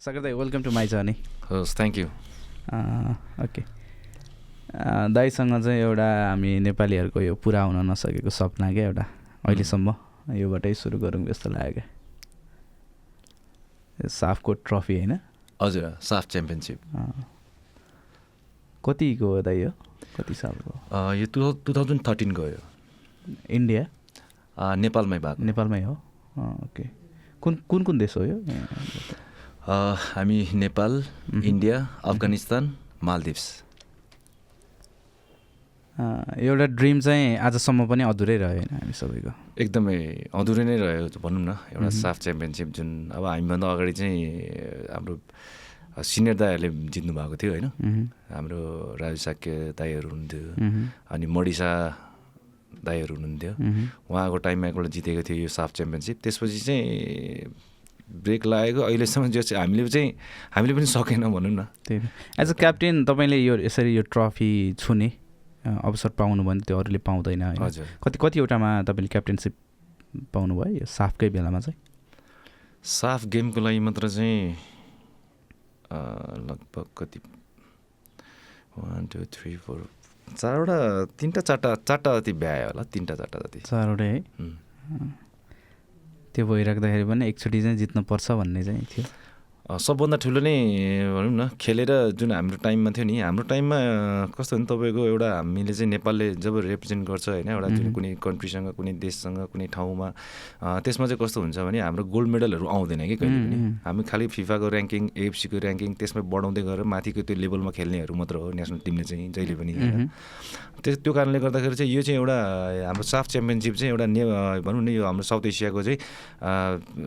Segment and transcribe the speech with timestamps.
[0.00, 1.12] Sucker दाई welcome to my journey
[1.50, 2.06] हस् thank you
[3.44, 3.62] okay
[5.08, 9.04] दाईसँग चाहिँ एउटा हामी नेपालीहरूको यो पुरा हुन नसकेको सपना क्या एउटा।
[9.48, 9.88] अहिलेसम्म
[10.36, 11.82] योबाटै सुरु गरौँ जस्तो लाग्यो।
[13.98, 15.12] क्या साफको ट्रफी होइन?
[15.62, 16.78] हजुर साफ च्याम्पियनसिप।
[18.84, 19.70] कतिको हो दाइ यो?
[20.16, 20.70] कति सालको
[21.16, 22.62] यो टु टु थाउजन्ड थर्टिनको हो यो
[23.50, 23.82] इन्डिया
[24.76, 25.94] नेपालमै भएको। नेपालमै हो?
[26.38, 26.84] ओके।
[27.42, 28.38] कुन कुन कुन देश हो यो?
[29.66, 30.92] हामी नेपाल।
[31.42, 32.64] इन्डिया अफगानिस्तान
[33.02, 33.44] मालदिप्स।
[36.38, 41.42] एउटा ड्रिम चाहिँ आजसम्म पनि अधुरै रह्यो होइन हामी सबैको। एकदमै अधुरै नै रह्यो भनौँ
[41.42, 44.22] न एउटा। साफ च्याम्पियनसिप जुन अब हामीभन्दा अगाडि चाहिँ
[44.94, 45.14] हाम्रो
[45.98, 47.66] सिनियर दाईहरूले जित्नु भएको थियो होइन।
[48.30, 48.60] हाम्रो
[49.02, 50.46] राजु साक्य दाईहरू हुनुहुन्थ्यो
[51.10, 51.70] अनि मडिसा
[52.86, 53.52] दाईहरू हुनुहुन्थ्यो।
[54.14, 56.86] उहाँको टाइममा एकपल्ट जितेको थियो यो साफ च्याम्पियनसिप। त्यसपछि चाहिँ
[58.08, 60.12] ब्रेक लागेको अहिलेसम्म जो चाहिँ हामीले चाहिँ
[60.54, 62.08] हामीले पनि सकेनौँ भनौँ न। त्यही
[62.40, 65.08] एज अ क्याप्टेन तपाईँले यो यसरी यो ट्रफी छुने
[65.64, 69.54] अवसर पाउनु भने त्यो अरूले पाउँदैन हजुर। कति कतिवटामा तपाईँले क्याप्टेनसिप
[70.32, 71.78] पाउनुभयो यो साफकै बेलामा चाहिँ?
[72.86, 74.54] साफ गेमको लागि मात्र चाहिँ
[76.46, 77.18] लगभग कति
[78.78, 79.86] वान टू थ्री फोर
[80.30, 80.78] चारवटा
[81.18, 84.22] तिनवटा चारवटा चारवटा जति भ्यायो होला तिनवटा चारवटा जति। चारवटै है.
[86.36, 89.04] त्यो भइराख्दाखेरि पनि एकचोटि चाहिँ जित्नुपर्छ भन्ने चाहिँ थियो।
[89.66, 90.54] सबभन्दा ठुलो नै
[91.10, 93.78] भनौँ न खेलेर जुन हाम्रो टाइममा थियो नि हाम्रो टाइममा
[94.38, 98.68] कस्तो भने तपाईँको एउटा हामीले चाहिँ नेपालले जब रिप्रेजेन्ट गर्छ होइन एउटा जुन। कुनै कन्ट्रीसँग
[98.78, 100.08] कुनै देशसँग कुनै ठाउँमा
[100.86, 104.66] त्यसमा चाहिँ कस्तो हुन्छ भने हाम्रो गोल्ड मेडलहरू आउँदैन कि कहिले पनि। हामी खालि फिफाको
[104.70, 109.34] ऱ्याङ्किङ एएफसीको ऱ्याङ्किङ त्यसमा बढाउँदै गएर माथिको त्यो लेभलमा खेल्नेहरू मात्र हो नेसनल टिमले चाहिँ
[109.34, 109.72] जहिले पनि?
[109.74, 110.06] मह्म।
[110.78, 112.38] त्यो त्यो कारणले गर्दाखेरि चाहिँ यो चाहिँ एउटा
[112.86, 114.22] हाम्रो साफ च्याम्पियनसिप चाहिँ एउटा ने
[114.62, 115.98] भनौँ न यो हाम्रो साउथ एसियाको चाहिँ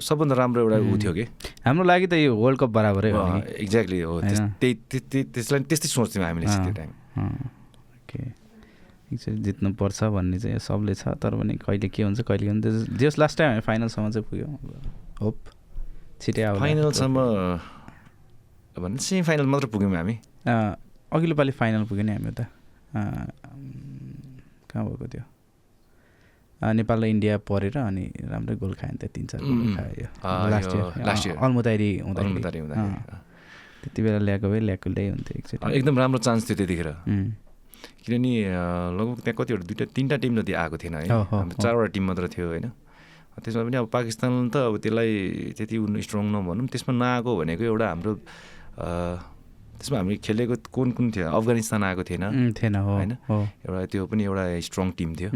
[0.04, 1.24] सबभन्दा राम्रो एउटा ऊ थियो कि
[1.64, 3.22] हाम्रो लागि त यो वर्ल्ड कप बराबरै हो
[3.62, 4.14] एक्ज्याक्टली हो?
[4.26, 4.74] त्यही
[5.38, 6.92] त्यसलाई त्यस्तै सोच्थ्यौँ हामीले त्यो टाइम
[7.98, 8.20] ओके
[9.10, 13.38] जित्नुपर्छ भन्ने चाहिँ सबले छ तर पनि कहिले के हुन्छ कहिले के हुन्छ जस लास्ट
[13.38, 14.54] टाइम हामी फाइनलसम्म चाहिँ पुग्यौँ।
[15.22, 15.38] होप
[16.22, 17.18] छिटै आउँला। फाइनलसम्म
[18.78, 20.16] भने सेमी फाइनल मात्र पुग्यौँ हामी।
[20.46, 22.46] अघिल्लो पालि फाइनल पुग्यो नि हामी त
[24.70, 25.24] कहाँ भएको थियो?
[25.24, 25.39] अँ,
[26.60, 30.08] नेपाल र इन्डिया परेर अनि राम्रै गोल खायो नि त तिन चार गोल खायो।
[30.52, 32.68] Last year. अल्मुतारी हुँदाखेरि।
[33.80, 36.90] त्यति बेला ल्याएको भए ल्याएकोले हुन्थ्यो अँ, एकचोटि एकदम राम्रो चान्स थियो त्यतिखेर।
[38.04, 38.32] किनभने
[39.00, 42.68] लगभग त्यहाँ कतिवटा दुइटा तिनवटा टिम जति आएको थिएन है। चारवटा टिम मात्र थियो होइन।
[43.40, 48.12] त्यसमा पनि अब पाकिस्तान त अब त्यसलाई त्यति स्ट्रङ नभनौँ त्यसमा नआएको भनेको एउटा हाम्रो
[49.80, 51.32] त्यसमा हामी खेलेको कुन कुन थियो?
[51.40, 53.12] अफगानिस्तान आएको थिएन। थिएन होइन?
[53.32, 55.32] एउटा त्यो पनि एउटा स्ट्रङ टिम थियो।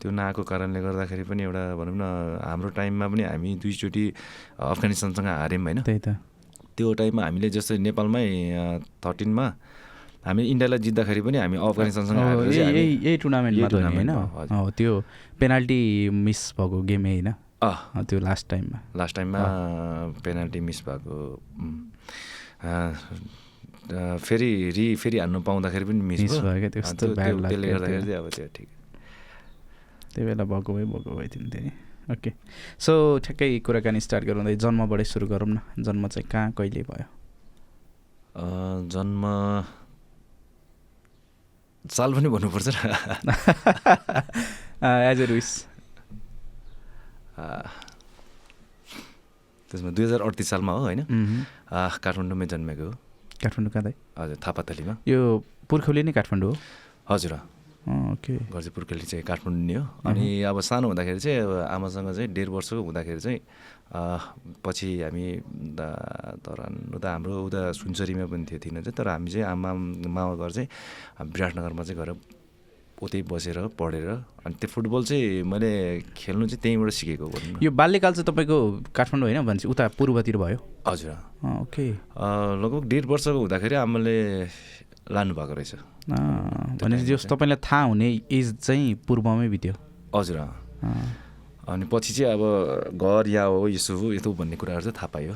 [0.00, 2.04] त्यो नआएको कारणले गर्दाखेरि पनि एउटा भनौँ न
[2.44, 4.04] हाम्रो टाइममा पनि हामी दुईचोटि
[4.58, 6.08] अफगानिस्तानसँग हार्यौँ होइन। त्यही त।
[6.76, 8.26] त्यो टाइममा हामीले जस्तै नेपालमै
[9.04, 9.46] थर्टिनमा
[10.26, 12.18] हामी इन्डियालाई जित्दाखेरि पनि हामी अफगानिस्तानसँग
[12.52, 14.92] यही टुर्नामेन्टमा होइन। त्यो
[15.40, 15.80] पेनाल्टी
[16.10, 17.30] मिस भएको गेमै होइन।
[18.08, 19.40] त्यो लास्ट टाइममा। लास्ट टाइममा
[20.24, 21.16] पेनाल्टी मिस भएको
[24.26, 28.68] फेरि रि फेरि हान्नु पाउँदाखेरि पनि मिस भयो। क्या त्यसले गर्दाखेरि चाहिँ अब त्यो ठिक।
[30.14, 31.70] त्यही बेला भएको भए भएको भए थियो नि त्यही।
[32.12, 32.30] ओके
[32.78, 32.92] सो
[33.24, 37.06] ठ्याक्कै कुराकानी स्टार्ट गरौँ जन्मबाटै सुरु गरौँ न। जन्म चाहिँ कहाँ कहिले भयो?
[38.94, 39.22] जन्म
[41.84, 42.76] साल पनि भन्नुपर्छ र।
[44.84, 45.50] एज ए रुइस
[47.34, 47.66] अँ,
[49.70, 51.02] त्यसमा दुई हजार अडतिस सालमा हो होइन?
[52.04, 52.92] काठमाडौँमै जन्मेको हो।
[53.42, 55.18] काठमाडौँ कहाँ हजुर थापाथलीमा यो
[55.68, 56.56] पुर्खौली नै काठमाडौँ हो?
[57.10, 57.32] हजुर।
[57.84, 61.38] अँ, अँ, ओके। घर चाहिँ पुर्खेली चाहिँ काठमाडौँ नै हो। अनि अब सानो हुँदाखेरि चाहिँ
[61.44, 63.40] अब आमासँग चाहिँ डेढ वर्षको हुँदाखेरि चाहिँ
[64.64, 65.24] पछि हामी
[65.76, 69.70] धरान उता हाम्रो उता सुनसरीमा पनि थियो थिएन चाहिँ तर हामी चाहिँ आमा
[70.08, 70.68] मामा घर चाहिँ
[71.28, 72.10] विराटनगरमा चाहिँ गएर
[73.02, 74.08] उतै बसेर पढेर
[74.46, 75.70] अनि त्यो फुटबल चाहिँ मैले
[76.16, 78.58] खेल्नु चाहिँ त्यहीँबाट सिकेको भनौँ न यो बाल्यकाल चाहिँ तपाईँको
[78.94, 80.58] काठमाडौँ होइन भनेपछि उता पूर्वतिर भयो?
[80.86, 81.16] हजुर।
[81.64, 81.86] ओके।
[82.62, 84.16] लगभग डेढ वर्षको हुँदाखेरि आमाले
[85.10, 85.74] लानुभएको रहेछ।
[86.80, 89.74] भनेपछि जस तपाईँलाई थाहा हुने एज चाहिँ पूर्वमै बित्यो।
[90.14, 90.38] हजुर
[91.64, 92.42] अनि पछि चाहिँ अब
[93.00, 95.34] घर या हो यसो हो यस्तो भन्ने कुराहरू चाहिँ थाहा पायो।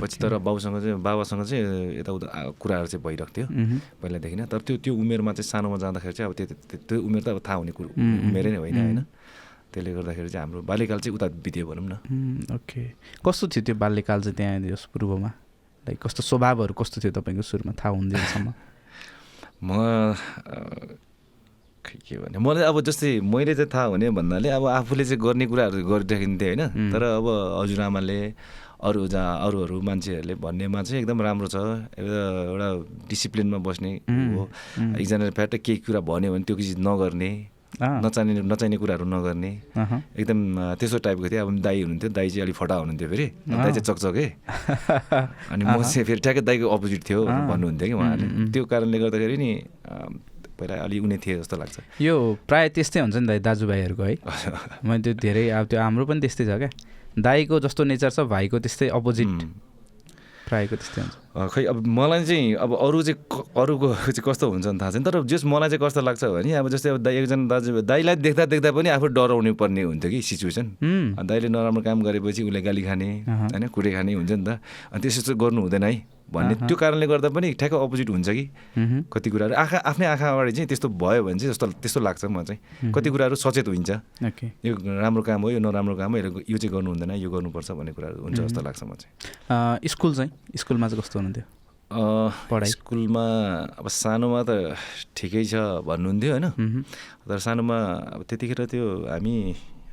[0.00, 1.64] पछि तर बाउसँग चाहिँ बाबासँग चाहिँ
[2.00, 2.26] यताउता
[2.60, 3.46] कुराहरू चाहिँ भइरहेको थियो
[4.00, 6.46] पहिलादेखि नै तर त्यो त्यो उमेरमा चाहिँ सानोमा जाँदाखेरि चाहिँ अब त्यो
[6.88, 8.76] त्यो- उमेर त अब थाहा हुने कुरो उम्, उमेरै नै होइन.
[8.80, 9.00] होइन।
[9.72, 11.94] त्यसले गर्दाखेरि चाहिँ हाम्रो बाल्यकाल चाहिँ उता बित्यो भनौँ न।
[12.56, 12.82] ओके।
[13.20, 15.30] कस्तो थियो त्यो बाल्यकाल चाहिँ त्यहाँ यस पूर्वमा?
[15.84, 17.72] लाइक कस्तो स्वभावहरू कस्तो थियो तपाईँको सुरुमा?
[17.76, 18.48] थाहा हुँदैसम्म
[19.68, 19.70] म
[21.84, 25.78] के भने मलाई अब जस्तै मैले चाहिँ थाहा हुने भन्नाले अब आफूले चाहिँ गर्ने कुराहरू
[25.90, 26.92] गरिराखिन्थेँ होइन.
[26.92, 27.26] तर अब
[27.60, 28.20] हजुरआमाले
[28.80, 31.56] अरू जहाँ अरूहरू मान्छेहरूले भन्नेमा चाहिँ एकदम राम्रो छ
[32.00, 32.68] एउटा एउटा
[33.08, 34.48] डिसिप्लिनमा बस्ने हो
[35.00, 37.30] एकजनाले फ्याट केही कुरा भन्यो भने त्यो चिज नगर्ने
[37.80, 39.50] नचाहिने नचाहिने कुराहरू नगर्ने।
[40.18, 40.38] एकदम
[40.80, 44.26] त्यस्तो टाइपको थियो अब दाई हुनुहुन्थ्यो दाई चाहिँ अलिक फटा हुनुहुन्थ्यो फेरि दाई चाहिँ चकचके
[45.52, 49.50] अनि म चाहिँ फेरि ठ्याक्कै दाईको अपोजिट थियो भन्नुहुन्थ्यो कि उहाँले त्यो कारणले गर्दाखेरि नि
[50.60, 52.14] पहिला अलि उनी थिए जस्तो लाग्छ। यो
[52.44, 54.14] प्रायः त्यस्तै हुन्छ नि दाइ दाजुभाइहरूको है।
[54.86, 56.70] मैले त्यो धेरै अब त्यो हाम्रो पनि त्यस्तै छ क्या।
[57.18, 59.32] दाईको जस्तो नेचर छ भाइको त्यस्तै अपोजिट.
[60.50, 61.14] प्रायःको त्यस्तै हुन्छ।
[61.54, 63.18] खै अब मलाई चाहिँ अब अरू चाहिँ
[63.54, 66.66] अरूको चाहिँ कस्तो हुन्छ भने थाहा छैन। तर जस मलाई चाहिँ कस्तो लाग्छ भने अब
[66.74, 70.66] जस्तै अब दाइ एकजना दाजु दाइलाई देख्दा देख्दा पनि आफू डराउनु पर्ने हुन्थ्यो कि सिचुएसन।
[71.22, 74.58] दाइले नराम्रो काम गरेपछि उसले गाली खाने। होइन कुटे खाने हुन्छ नि त।
[74.90, 75.94] अनि त्यस्तो चाहिँ गर्नु हुँदैन है।
[76.30, 78.44] भन्ने त्यो कारणले गर्दा पनि ठ्याक्क अपोजिट हुन्छ कि।
[79.10, 82.42] कति कुराहरू आँखा आफ्नै आँखा अगाडि चाहिँ त्यस्तो भयो भने चाहिँ जस्तो त्यस्तो लाग्छ म
[82.46, 83.90] चाहिँ। कति कुराहरू सचेत हुन्छ।
[84.62, 87.70] यो राम्रो काम हो यो नराम्रो काम हो यो यो चाहिँ गर्नु हुँदैन यो गर्नुपर्छ
[87.74, 91.46] भन्ने कुराहरू हुन्छ जस्तो लाग्छ म चाहिँ। स्कुल चाहिँ स्कुलमा चाहिँ कस्तो हुनुहुन्थ्यो?
[91.90, 92.70] पढाइ?
[92.70, 93.24] स्कुलमा
[93.78, 94.78] अब सानोमा त
[95.18, 96.46] ठिकै छ भन्नुहुन्थ्यो होइन।
[97.26, 97.76] तर सानोमा
[98.14, 99.34] अब त्यतिखेर त्यो हामी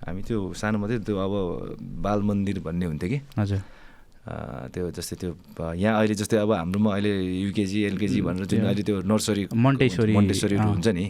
[0.05, 1.33] हामी त्यो सानोमा चाहिँ त्यो अब
[2.05, 3.61] बाल मन्दिर भन्ने हुन्थ्यो कि। हजुर।
[4.73, 5.31] त्यो जस्तै त्यो
[5.79, 7.11] यहाँ अहिले जस्तै अब हाम्रोमा अहिले
[7.47, 11.05] युकेजी एलकेजी भनेर जुन अहिले त्यो नर्सरी मोन्टेसरी, मोन्टेसरीहरू अँ, हुन्छ नि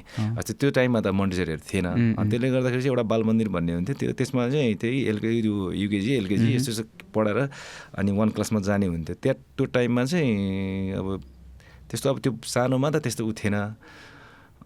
[0.59, 1.87] त्यो टाइममा त मोन्टेसरीहरू थिएन।
[2.29, 5.39] त्यसले गर्दाखेरि चाहिँ एउटा बाल मन्दिर भन्ने हुन्थ्यो। त्यो त्यसमा चाहिँ त्यही एलकेजी
[5.81, 6.85] युकेजी एलकेजी यस्तो यस्तो
[7.15, 7.39] पढाएर
[7.97, 10.31] अनि वान क्लासमा जाने हुन्थ्यो। त्यहाँ त्यो टाइममा चाहिँ
[11.01, 11.07] अब
[11.89, 13.57] त्यस्तो अब त्यो सानोमा त त्यस्तो उ थिएन।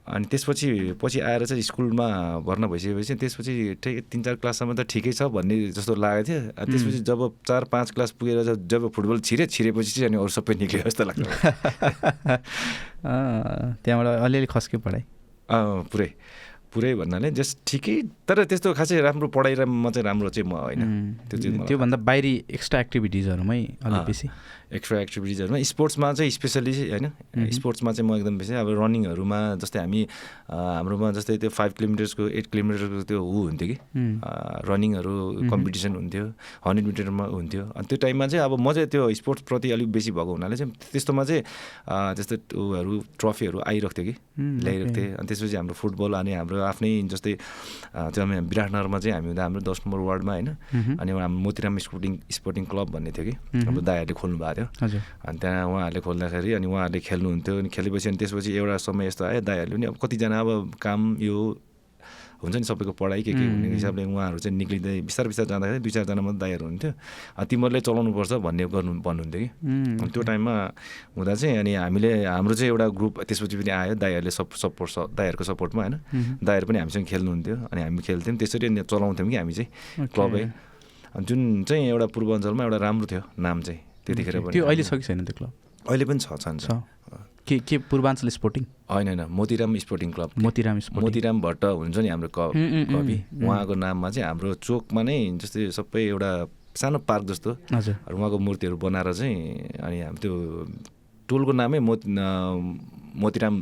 [0.08, 2.08] अनि त्यसपछि पछि आएर चाहिँ स्कुलमा
[2.46, 6.72] भर्ना भइसकेपछि त्यसपछि ठिक तिन चार क्लाससम्म त ठिकै छ भन्ने जस्तो लागेको थियो। अनि
[6.72, 10.54] त्यसपछि जब चार पाँच क्लास पुगेर जब जब फुटबल छिरे छिरेपछि चाहिँ अनि अरू सबै
[10.58, 11.22] निक्ल्यो जस्तो लाग्छ
[13.86, 15.04] त्यहाँबाट अलिअलि खस्क्यो पढाइ।
[15.50, 16.10] पुरै।
[16.72, 17.96] पुरै भन्नाले जस्ट ठिकै
[18.28, 20.84] तर त्यस्तो खासै राम्रो पढाइमा चाहिँ राम्रो चाहिँ म होइन।
[21.68, 24.28] त्योभन्दा बाहिरी एक्स्ट्रा एक्टिभिटिजहरूमै अलिक। बेसी।
[24.72, 27.06] एक्स्ट्रा एक्टिभिटिजहरूमा स्पोर्ट्समा चाहिँ स्पेसली होइन
[27.52, 30.02] स्पोर्ट्समा चाहिँ म एकदम बेसी अब रनिङहरूमा जस्तै हामी
[30.52, 33.78] हाम्रोमा जस्तै त्यो फाइभ किलोमिटर्सको एट किलोमिटरको त्यो ऊ हुन्थ्यो कि।
[34.70, 35.14] रनिङहरू
[35.52, 36.26] कम्पिटिसन हुन्थ्यो
[36.66, 40.32] हन्ड्रेड मिटरमा हुन्थ्यो। अनि त्यो टाइममा चाहिँ अब म चाहिँ त्यो स्पोर्ट्सप्रति अलिक बेसी भएको
[40.36, 45.56] हुनाले चाहिँ त्यस्तोमा चाहिँ अ, त्यस्तो उहरू ट्रफीहरू आइरहेको थियो कि। ल्याइरहेको थिएँ। अनि त्यसपछि
[45.56, 47.34] हाम्रो फुटबल अनि हाम्रो आफ्नै जस्तै
[47.94, 50.50] त्यो हामी विराटनगरमा चाहिँ हामी हुँदा हाम्रो दस नम्बर वार्डमा होइन।
[51.02, 53.34] अनि हाम्रो मोतिराम स्पोर्टिङ स्पोर्टिङ क्लब भन्ने थियो कि।
[53.66, 58.08] हाम्रो दाईहरूले खोल्नु भएको थियो। हजुर। अनि त्यहाँ उहाँहरूले खोल्दाखेरि अनि उहाँहरूले खेल्नुहुन्थ्यो। अनि खेलेपछि
[58.10, 60.50] अनि त्यसपछि एउटा समय यस्तो आयो दाईहरूले पनि अब कतिजना अब
[60.82, 61.38] काम यो
[62.42, 65.92] हुन्छ नि सबैको पढाइ के के हुने हिसाबले उहाँहरू चाहिँ निक्लिँदै बिस्तारै बिस्तारै जाँदाखेरि दुई
[65.94, 66.92] चारजना मात्रै दाईहरू हुन्थ्यो।
[67.38, 70.54] अनि तिमीहरूले चलाउनुपर्छ भन्ने गर्नु भन्नुहुन्थ्यो कि। त्यो टाइममा
[71.22, 75.44] हुँदा चाहिँ अनि हामीले हाम्रो चाहिँ एउटा ग्रुप त्यसपछि पनि आयो दाईहरूले सप सपोर्ट दाईहरूको
[75.54, 80.44] सपोर्टमा होइन। दाईहरू पनि हामीसँग खेल्नुहुन्थ्यो अनि हामी खेल्थ्यौँ। त्यसरी चलाउँथ्यौँ कि हामी चाहिँ। क्लबै।
[81.22, 85.26] जुन चाहिँ एउटा पूर्वाञ्चलमा एउटा राम्रो थियो नाम चाहिँ। त्यतिखेर त्यो अहिले छ कि छैन
[85.26, 85.52] त्यो क्लब?
[85.90, 86.70] अहिले पनि छ छन् छ।
[87.42, 92.30] के के पूर्वाञ्चल स्पोर्टिङ होइन होइन मोतिराम स्पोर्टिङ क्लब मोतिराम मोतिराम भट्ट हुन्छ नि हाम्रो
[92.38, 96.32] कवि। उहाँको नाममा चाहिँ हाम्रो चोकमा नै जस्तै सबै एउटा
[96.78, 99.38] सानो पार्क जस्तो। हजुर। उहाँको मूर्तिहरू बनाएर चाहिँ
[99.82, 100.34] अनि हामी त्यो
[101.30, 102.56] टोलको नामै मोति अँ,
[103.18, 103.56] मोतिराम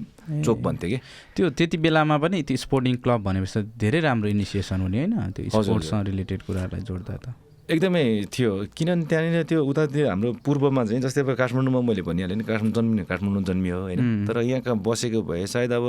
[0.45, 0.97] चोक भन्थ्यो कि।
[1.35, 6.05] त्यो त्यति बेलामा पनि त्यो स्पोर्टिङ क्लब भनेपछि धेरै राम्रो इनिसिएसन हुने होइन। त्यो स्पोर्ट्ससँग
[6.05, 7.25] रिलेटेड कुराहरूलाई जोड्दा त।
[7.69, 12.43] एकदमै थियो। किनभने त्यहाँनिर त्यो उतातिर हाम्रो पूर्वमा चाहिँ जस्तै अब काठमाडौँमा मैले भनिहालेँ नि
[12.49, 14.25] काठमाडौँ जन्मिने काठमाडौँ जन्मियो होइन.
[14.25, 15.85] तर यहाँ बसेको भए सायद अब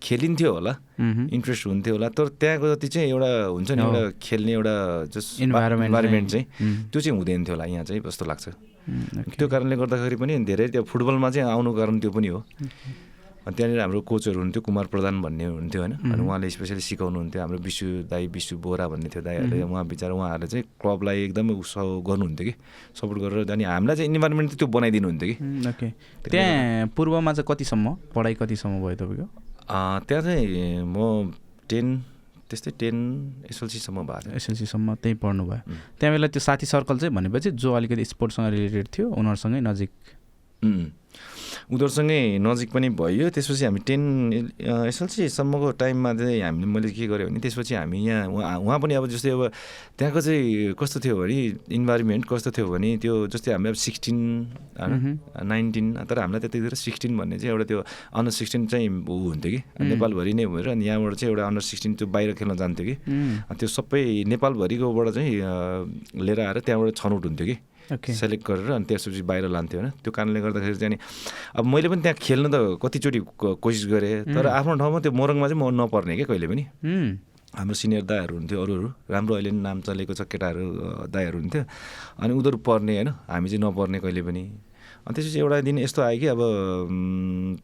[0.00, 0.72] खेलिन्थ्यो होला
[1.34, 4.74] इन्ट्रेस्ट हुन्थ्यो होला। तर त्यहाँको जति चाहिँ एउटा हुन्छ नि। एउटा खेल्ने एउटा
[5.12, 6.44] जस इन्भाइरोमेन्ट चाहिँ,
[6.88, 8.46] त्यो चाहिँ हुँदैन थियो होला यहाँ चाहिँ जस्तो लाग्छ।
[9.36, 12.40] त्यो कारणले गर्दाखेरि पनि धेरै त्यो फुटबलमा चाहिँ आउनु कारण त्यो पनि हो।
[13.46, 17.58] अनि त्यहाँनिर हाम्रो कोचहरू हुन्थ्यो कुमार प्रधान भन्ने हुन्थ्यो होइन। अनि उहाँले स्पेसली सिकाउनुहुन्थ्यो हाम्रो
[17.58, 22.44] विशु दाई विशु बोरा भन्ने थियो दाईहरूले। उहाँ बिचरा उहाँहरूले चाहिँ क्लबलाई एकदमै उसो गर्नुहुन्थ्यो
[22.46, 22.54] कि
[23.00, 25.28] सपोर्ट गरेर। अनि हामीलाई चाहिँ इन्भाइरोमेन्ट त्यो बनाइदिनु हुन्थ्यो
[25.80, 25.88] कि
[26.28, 29.26] त्यहाँ पूर्वमा चाहिँ कतिसम्म पढाइ कतिसम्म भयो तपाईँको?
[30.04, 31.32] त्यहाँ चाहिँ म
[31.64, 31.86] टेन
[32.50, 32.96] त्यस्तै टेन
[33.46, 35.76] एसएलसीसम्म भएको थियो। एसएलसीसम्म त्यहीँ पढ्नु भयो। उम्.
[35.98, 39.90] त्यहाँ बेला त्यो साथी सर्कल चाहिँ भनेपछि जो अलिकति स्पोर्ट्ससँग रिलेटेड थियो उनीहरूसँगै नजिक.
[41.70, 44.02] उनीहरूसँगै नजिक पनि भयो। त्यसपछि हामी टेन
[44.90, 49.06] एसएलसीसम्मको टाइममा चाहिँ हामीले मैले के गरेँ भने त्यसपछि हामी यहाँ उहाँ उहाँ पनि अब
[49.06, 49.42] जस्तै अब
[49.98, 51.38] त्यहाँको चाहिँ कस्तो थियो भने
[51.70, 54.18] इन्भाइरोमेन्ट कस्तो थियो भने त्यो जस्तै हामी अब सिक्सटिन
[55.46, 57.80] नाइन्टिन तर हामीलाई त्यतिखेर सिक्सटिन भन्ने चाहिँ एउटा त्यो
[58.18, 61.94] अन्डर सिक्सटिन चाहिँ ऊ हुन्थ्यो कि। नेपालभरि नै भएर अनि यहाँबाट चाहिँ एउटा अन्डर सिक्सटिन
[61.94, 62.94] त्यो बाहिर खेल्न जान्थ्यो कि।
[63.58, 65.34] त्यो सबै नेपालभरिकोबाट चाहिँ
[66.18, 67.56] लिएर आएर त्यहाँबाट छनौट हुन्थ्यो कि।
[67.90, 70.98] सेलेक्ट गरेर अनि त्यसपछि बाहिर लान्थ्यो होइन। त्यो कारणले गर्दाखेरि चाहिँ
[71.58, 73.20] अब मैले पनि त्यहाँ खेल्न त कतिचोटि
[73.62, 76.64] कोसिस गरेँ तर आफ्नो ठाउँमा त्यो मोरङमा चाहिँ म नपर्ने क्या कहिले पनि।
[77.50, 81.62] हाम्रो सिनियर दाईहरू हुन्थ्यो अरू अरू राम्रो अहिले नाम चलेको छ केटाहरू दाईहरू हुन्थ्यो।
[82.22, 84.42] अनि उनीहरू पढ्ने होइन हामी चाहिँ नपढ्ने कहिले पनि।
[85.10, 86.40] अनि त्यसपछि एउटा दिन यस्तो आयो कि अब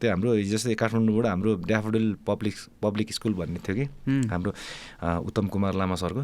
[0.00, 3.84] त्यो हाम्रो जस्तै काठमाडौँबाट हाम्रो ड्याफोडिल पब्लिक पब्लिक स्कुल भन्ने थियो कि
[4.34, 4.50] हाम्रो
[5.30, 6.22] उत्तम कुमार लामा सरको।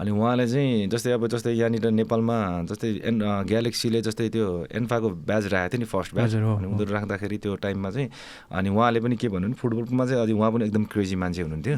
[0.00, 2.36] अनि उहाँले चाहिँ जस्तै अब जस्तै यहाँनिर नेपालमा
[2.70, 7.36] जस्तै एन ग्यालेक्सीले जस्तै त्यो एन्फाको ब्याज राखेको थियो नि फर्स्ट ब्याज अनि। उनीहरू राख्दाखेरि
[7.44, 8.08] त्यो टाइममा चाहिँ
[8.56, 11.76] अनि उहाँले पनि के भन्नु भने फुटबलमा चाहिँ अझै उहाँ पनि एकदम क्रेजी मान्छे हुनुहुन्थ्यो।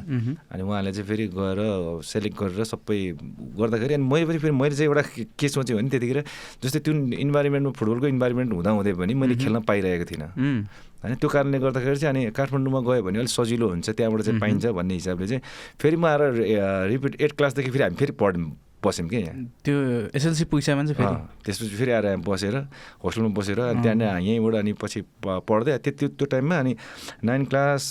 [0.54, 1.58] अनि उहाँले चाहिँ फेरि गएर
[2.06, 2.98] सेलेक्ट गरेर सबै
[3.58, 5.02] गर्दाखेरि अनि मैले पनि फेरि मैले चाहिँ एउटा
[5.34, 6.18] के- सोचेँ भने त्यतिखेर
[6.62, 6.92] जस्तै त्यो
[7.26, 10.28] इन्भाइरोमेन्टमा फुटबलको इन्भाइरोमेन्ट हुँदाहुँदै पनि मैले खेल्न पाइरहेको थिइनँ।
[11.02, 14.66] होइन त्यो कारणले गर्दाखेरि चाहिँ अनि काठमाडौँमा गयो भने अलिक सजिलो हुन्छ त्यहाँबाट चाहिँ पाइन्छ
[14.76, 15.42] भन्ने हिसाबले चाहिँ
[15.80, 16.22] फेरि म आएर
[16.92, 18.34] रिपिट एट क्लासदेखि फेरि हामी फेरि पढ
[18.84, 19.76] बस्यौँ कि। यहाँ त्यो
[20.14, 22.56] एसएलसी पुगिसक्यो भने चाहिँ फेरि। त्यसपछि फेरि आएर यहाँ बसेर
[23.02, 26.72] होस्टेलमा बसेर अनि त्यहाँनिर यहीँबाट अनि पछि पढ्दै त्यो त्यो टाइममा अनि
[27.24, 27.82] नाइन क्लास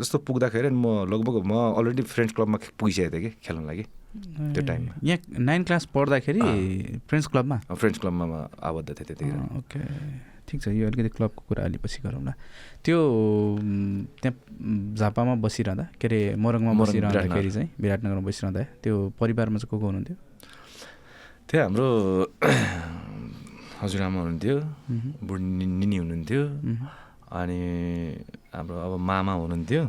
[0.00, 4.92] जस्तो पुग्दाखेरि म लगभग म अलरेडी फ्रेन्ड्स क्लबमा पुगिसकेको थिएँ कि खेल्न लागि। त्यो टाइममा।
[5.06, 6.40] यहाँ नाइन क्लास पढ्दाखेरि
[7.08, 7.56] फ्रेन्ड्स क्लबमा?
[7.70, 9.78] फ्रेन्ड्स क्लबमा म आबद्ध थिएँ त्यतिखेर ओके।
[10.50, 12.32] ठिक छ यो अलिकति क्लबको कुरा अलि पछि गरौँला।
[12.82, 12.98] त्यो
[14.18, 14.34] त्यहाँ
[14.98, 19.86] झापामा बसिरहँदा के अरे मोरङमा मोरङ, बसिरहँदाखेरि चाहिँ विराटनगरमा बसिरहँदा त्यो परिवारमा चाहिँ को को
[19.86, 20.16] हुनुहुन्थ्यो?
[21.46, 21.86] त्यो हाम्रो
[23.78, 24.56] हजुरआमा हुनुहुन्थ्यो
[25.22, 25.44] बुढी
[25.80, 26.42] निनी हुनुहुन्थ्यो
[27.30, 27.60] अनि
[28.50, 29.82] हाम्रो अब मामा हुनुहुन्थ्यो।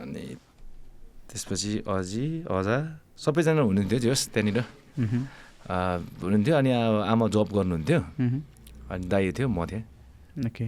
[0.00, 0.24] अनि
[1.30, 2.76] त्यसपछि अजी अजा
[3.14, 4.58] सबैजना हुनुहुन्थ्यो जस त्यहाँनिर।
[6.22, 6.70] हुनुहुन्थ्यो अनि
[7.06, 8.00] आमा जब गर्नुहुन्थ्यो।
[8.90, 9.82] अनि दाई थियो म थिएँ।
[10.46, 10.66] ओके।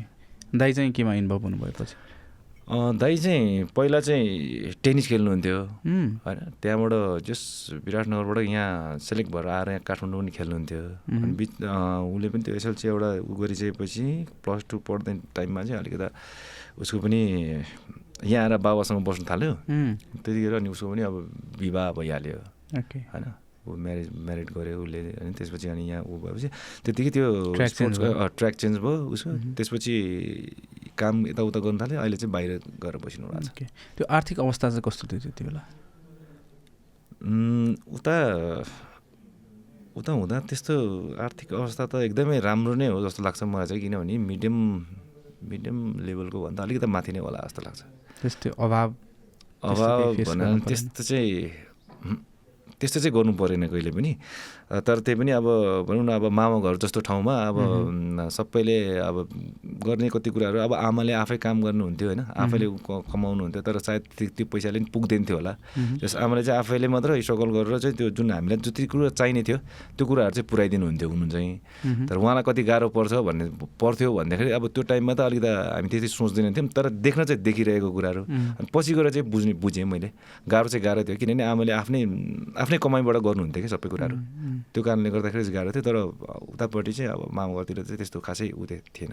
[0.55, 1.97] दाइ चाहिँ केमा इन्भल्भ हुनुभयो पछि
[2.63, 5.59] अँ, दाई चाहिँ पहिला चाहिँ टेनिस खेल्नुहुन्थ्यो।
[6.25, 7.43] होइन त्यहाँबाट जस
[7.85, 12.89] विराटनगरबाट यहाँ सेलेक्ट भएर आएर यहाँ काठमाडौँ पनि खेल्नुहुन्थ्यो। अनि बिच उसले पनि त्यो एसएलसी
[12.89, 14.07] एउटा उ गरिसकेपछि
[14.47, 16.09] प्लस टू पढ्ने टाइममा चाहिँ अलिकति
[16.81, 17.21] उसको पनि
[18.23, 19.53] यहाँ आएर बाबासँग बस्नु थाल्यो।
[20.23, 21.15] त्यतिखेर अनि उसको पनि अब
[21.59, 22.39] विवाह भइहाल्यो।
[23.13, 23.25] होइन?
[23.63, 26.49] ऊ म्यारेज म्यारिड गऱ्यो उसले अनि त्यसपछि अनि यहाँ ऊ भएपछि
[26.83, 29.95] त्यत्तिकै त्यो ट्र्याक चेन्ज भयो। उसको। त्यसपछि
[30.99, 32.51] काम यताउता गर्नु थाल्यो। अहिले चाहिँ बाहिर
[32.83, 35.63] गएर बसिनु भएको छ। त्यो आर्थिक अवस्था चाहिँ कस्तो थियो त्यति बेला?
[37.97, 38.17] उता
[39.95, 40.75] उता हुँदा त्यस्तो
[41.23, 44.57] आर्थिक अवस्था त एकदमै राम्रो नै हो जस्तो लाग्छ मलाई चाहिँ किनभने मिडियम
[45.53, 47.81] मिडियम लेभलको भन्दा अलिकति माथि नै होला जस्तो लाग्छ।
[48.23, 48.89] त्यस्तो अभाव
[49.63, 50.15] अभाव?
[50.69, 51.35] त्यस्तो चाहिँ
[52.79, 54.11] त्यस्तो चाहिँ गर्नु परेन कहिले पनि
[54.73, 55.45] तर त्यही पनि अब
[55.85, 57.57] भनौँ न अब मामा घर जस्तो ठाउँमा अब
[58.33, 59.17] सबैले अब
[59.85, 64.03] गर्ने कति कुराहरू अब आमाले आफै काम गर्नुहुन्थ्यो होइन आफैले क- कमाउनुहुन्थ्यो तर सायद
[64.33, 65.53] त्यो पैसाले पनि पुग्दैन थियो होला
[66.01, 69.59] जस आमाले चाहिँ आफैले मात्र स्ट्रगल गरेर चाहिँ त्यो जुन हामीलाई जति कुरो चाहिने थियो
[69.99, 71.53] त्यो कुराहरू चाहिँ पुऱ्याइदिनु हुन्थ्यो हुनु चाहिँ
[72.09, 73.45] तर उहाँलाई कति गाह्रो पर्छ भन्ने
[73.77, 77.89] पर्थ्यो भन्दाखेरि अब त्यो टाइममा त अलिकति हामी त्यति सोच्दैन थियौँ तर देख्न चाहिँ देखिरहेको
[77.93, 78.23] कुराहरू।
[78.57, 80.09] अनि पछि गएर चाहिँ बुझ्ने बुझेँ मैले।
[80.49, 82.01] गाह्रो चाहिँ गाह्रो थियो किनभने आमाले आफ्नै
[82.57, 84.17] आफ्नै कमाइबाट गर्नुहुन्थ्यो कि सबै कुराहरू।
[84.71, 85.97] त्यो कारणले गर्दाखेरि चाहिँ गाह्रो थियो तर
[86.55, 89.13] उतापट्टि चाहिँ अब मामा घरतिर चाहिँ त्यस्तो खासै उ त्यो थिएन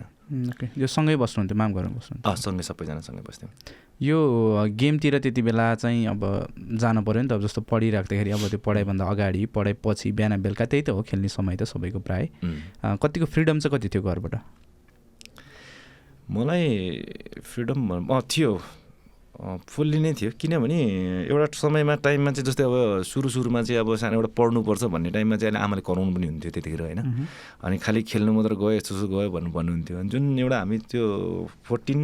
[0.54, 3.52] ओके। यो सँगै बस्नुहुन्थ्यो माम घरमा बस्नुहुन्थ्यो सँगै सबैजना सँगै बस्थ्यौँ।
[4.02, 4.18] यो
[4.80, 6.22] गेमतिर त्यति बेला चाहिँ अब
[6.80, 10.84] जानु पऱ्यो नि त अब जस्तो पढिराख्दाखेरि अब त्यो पढाइभन्दा अगाडि पढाइपछि बिहान बेलुका त्यही
[10.84, 14.36] त हो खेल्ने समय त सबैको प्रायः। कतिको फ्रिडम चाहिँ कति थियो घरबाट?
[16.32, 16.68] मलाई
[17.44, 17.80] फ्रिडम
[18.32, 18.52] थियो।
[19.40, 20.78] फुल्ली नै थियो। किनभने
[21.32, 25.36] एउटा समयमा टाइममा चाहिँ जस्तै अब सुरु सुरुमा चाहिँ अब सानो एउटा पढ्नुपर्छ भन्ने टाइममा
[25.40, 27.00] चाहिँ अहिले आमाले कराउनु पनि हुन्थ्यो त्यतिखेर होइन?
[27.64, 31.04] अनि खालि खेल्नु मात्र गयो यस्तो यस्तो गयो भन्नु भन्नुहुन्थ्यो। अनि जुन एउटा हामी त्यो
[31.64, 32.00] फोर्टिन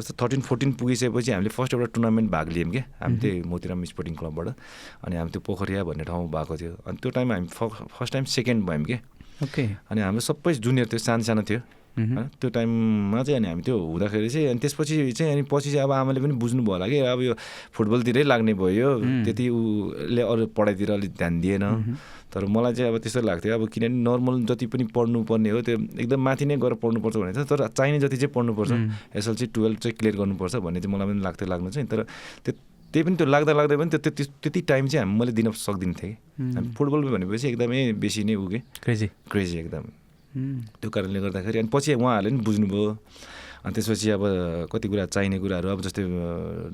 [0.00, 4.14] जस्तो थर्टिन फोर्टिन पुगिसकेपछि हामीले फर्स्ट एउटा टुर्नामेन्ट भाग लियौँ क्या। हामी। त्यही मोतिराम स्पोर्टिङ
[4.14, 4.48] क्लबबाट।
[5.04, 7.48] अनि हामी त्यो पोखरिया भन्ने ठाउँमा भएको थियो। अनि त्यो टाइममा हामी
[7.98, 8.98] फर्स्ट टाइम सेकेन्ड भयौँ क्या।
[9.44, 11.60] ओके। अनि हाम्रो सबै जुनियर थियो सानो सानो थियो।
[11.98, 15.84] होइन त्यो टाइममा चाहिँ अनि हामी त्यो हुँदाखेरि चाहिँ अनि त्यसपछि चाहिँ अनि पछि चाहिँ
[15.84, 17.34] अब आमाले पनि बुझ्नुभयो होला कि अब यो
[17.74, 18.88] फुटबलतिरै लाग्ने भयो.
[19.26, 21.64] त्यति उसले अरू पढाइतिर अलिक ध्यान दिएन।
[22.28, 26.20] तर मलाई चाहिँ अब त्यस्तो लाग्थ्यो। अब किनभने नर्मल जति पनि पढ्नुपर्ने हो त्यो एकदम
[26.20, 28.72] माथि नै गएर पढ्नुपर्छ भने चाहिँ तर चाहिने जति चाहिँ पढ्नुपर्छ.
[29.16, 32.02] एसएलसी टुवेल्भ चाहिँ क्लियर गर्नुपर्छ भन्ने चाहिँ मलाई पनि लाग्थ्यो लाग्नु चाहिँ। तर
[32.44, 32.52] त्यो
[32.92, 35.94] त्यही पनि त्यो लाग्दा लाग्दै पनि त्यो त्यति त्यति टाइम चाहिँ हामी मैले दिन सक्दिनँ
[35.94, 39.84] थिएँ। फुटबल भनेपछि एकदमै बेसी नै उगे। क्रेजी क्रेजी एकदम।
[40.34, 42.86] त्यो कारणले गर्दाखेरि अनि पछि उहाँहरूले पनि बुझ्नुभयो।
[43.58, 44.22] अनि त्यसपछि अब
[44.70, 46.02] कति कुरा चाहिने कुराहरू अब जस्तै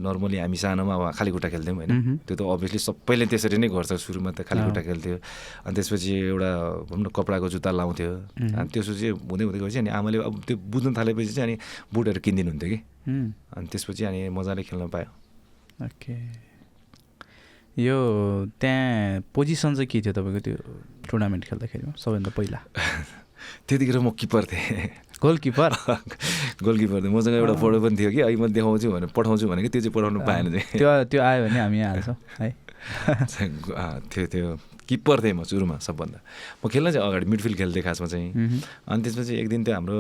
[0.05, 3.93] नर्मली हामी सानोमा अब खाली खुट्टा खेल्थ्यौँ होइन। त्यो त अभियसली सबैले त्यसरी नै गर्छ
[4.05, 5.17] सुरुमा त खाली। खुट्टा खेल्थ्यो।
[5.65, 6.51] अनि त्यसपछि एउटा
[6.93, 10.93] भनौँ न कपडाको जुत्ता लाउँथ्यो। अनि त्यसपछि हुँदै हुँदै गएपछि अनि आमाले अब त्यो बुझ्न
[10.93, 11.55] थालेपछि चाहिँ अनि
[11.89, 12.79] बुटहरू किनिदिनु हुन्थ्यो कि
[13.57, 15.09] अनि त्यसपछि अनि मजाले खेल्न पायो।
[15.89, 16.15] ओके।
[17.81, 17.97] यो
[18.61, 20.57] त्यहाँ पोजिसन चाहिँ के थियो तपाईँको त्यो
[21.11, 22.61] टुर्नामेन्ट खेल्दाखेरिमा सबैभन्दा पहिला।
[23.69, 24.89] त्यतिखेर म किपर थिएँ।
[25.23, 25.71] गोलकिपर?
[26.65, 29.81] गोलकिपर थियो मसँग एउटा फोटो पनि थियो कि अहिले म देखाउँछु भने पठाउँछु भनेको त्यो
[29.81, 30.47] चाहिँ पठाउनु पाएन
[30.77, 32.49] त्यो त्यो आयो भने हामी यहाँ हाल्छौँ है।
[34.13, 34.47] थियो त्यो
[34.85, 36.19] किप्पर थिएँ म सुरुमा सबभन्दा।
[36.61, 38.31] म खेल्न चाहिँ अगाडि मिडफिल्ड खेल्थेँ खासमा चाहिँ।
[38.85, 39.97] अनि त्यसपछि एक दिन त्यो हाम्रो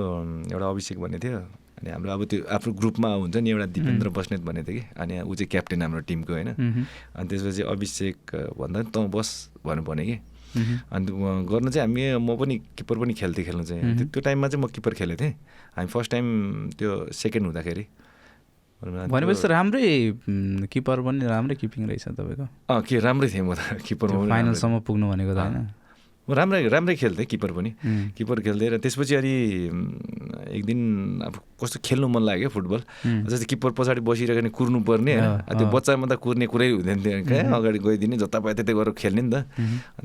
[0.52, 1.38] एउटा अभिषेक भन्ने थियो।
[1.80, 5.14] अनि हाम्रो अब त्यो आफ्नो ग्रुपमा हुन्छ नि एउटा दिपेन्द्र बस्नेत भन्ने थियो कि। अनि
[5.25, 8.18] ऊ चाहिँ क्याप्टेन हाम्रो टिमको होइन। अनि त्यसपछि अभिषेक
[8.61, 9.28] भन्दा तँ बस
[9.64, 10.16] भनेर भने कि।
[10.92, 14.20] अनि त्यो गर्न चाहिँ हामी म पनि किप्पर पनि खेल्थेँ खेल्न चाहिँ। मह्म। त्यो- त्यो
[14.20, 15.32] टाइममा चाहिँ म किप्पर खेलेको थिएँ।
[15.76, 16.26] हामी फर्स्ट टाइम
[16.70, 17.87] त्यो सेकेन्ड हुँदाखेरि।
[18.82, 20.12] भनेपछि राम्रै
[20.66, 23.58] किपर पनि राम्रै किपिङ रहेछ तपाईँको। अँ के राम्रै थिएँ म त।
[24.12, 25.68] राम्रै फाइनलसम्म पुग्नु भनेको त। होइन।
[26.25, 29.35] राम्रै राम्रै खेल्थेँ किप्पर पनि। उम्, किप्पर खेल्दै र त्यसपछि अनि
[30.57, 30.81] एक दिन
[31.21, 32.81] अब कस्तो खेल्नु मन लाग्यो फुटबल।
[33.28, 36.69] जस्तै किप्पर पछाडि बसिरहेको नि कुर्नु पर्ने होइन अँ, अब त्यो। बच्चामा त कुर्ने कुरै
[36.81, 39.37] हुँदैन थियो कहाँ अगाडि गइदिने जता पायो त्यतै गरेर खेल्ने नि त।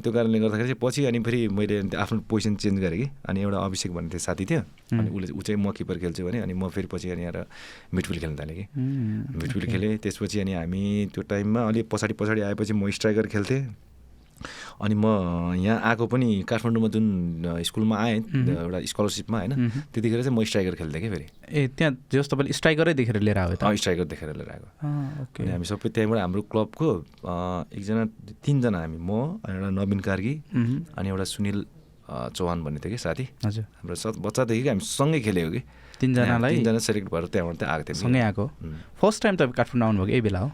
[0.04, 3.58] त्यो कारणले गर्दाखेरि चाहिँ पछि अनि फेरि मैले आफ्नो पोजिसन चेन्ज गरेँ कि। अनि एउटा
[3.64, 4.62] अभिषेक भन्ने थियो साथी थियो।
[5.00, 7.38] अनि उसले ऊ चाहिँ म किपर खेल्छु भने अनि म फेरि पछि अनि आएर
[7.96, 8.66] मिडफिल्ड खेल्न थालेँ कि।
[9.40, 10.84] मिडफिल्ड खेलेँ त्यसपछि अनि हामी
[11.16, 13.89] त्यो टाइममा अलिक पछाडि पछाडि आएपछि म स्ट्राइकर खेल्थेँ।
[14.82, 15.06] अनि म
[15.60, 17.06] यहाँ आएको पनि काठमाडौँमा जुन
[17.64, 19.54] स्कुलमा आएँ एउटा स्कलरसिपमा होइन।
[19.92, 23.56] त्यतिखेर चाहिँ म स्ट्राइकर खेल्थेँ कि फेरि। ए त्यहाँ जस तपाईँले स्ट्राइकरै देखेर लिएर आयो
[23.56, 23.64] त?
[23.66, 24.70] स्ट्राइकर देखेर लिएर आएको।
[25.40, 26.88] अनि हामी सबै त्यहाँबाट हाम्रो क्लबको
[27.76, 28.04] एकजना
[28.46, 29.12] तिनजना हामी म
[29.44, 30.34] एउटा नवीन कार्की।
[30.98, 31.60] अनि एउटा सुनिल
[32.10, 35.62] चौहान भन्ने थियो कि साथी। हजुर। हाम्रो स बच्चादेखि हामी सँगै खेलेको कि।
[36.00, 38.46] तिनजनालाई तिनजना सेलेक्ट भएर त्यहाँबाट चाहिँ आएको थियो सँगै आएको।
[38.98, 40.50] फर्स्ट टाइम तपाईँ काठमाडौँ आउनुभएको यही बेला हो?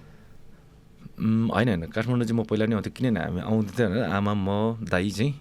[1.16, 4.50] होइन होइन। काठमाडौँ चाहिँ म पहिला नै आउँथेँ। किनभने हामी आउँदै थियो भनेर आमा म
[4.84, 5.32] दाई चाहिँ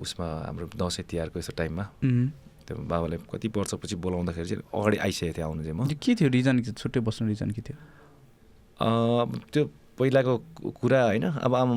[0.00, 1.84] उसमा हाम्रो दसैँ तिहारको यस्तो टाइममा।
[2.64, 6.28] त्यो बाबाले कति वर्षपछि बोलाउँदाखेरि चाहिँ अगाडि आइसकेको थियो आउनु चाहिँ म। के थियो?
[6.32, 7.76] रिजन छुट्टै बस्नु रिजन के थियो?
[9.52, 10.32] त्यो पहिलाको
[10.80, 11.74] कुरा होइन। अब आमा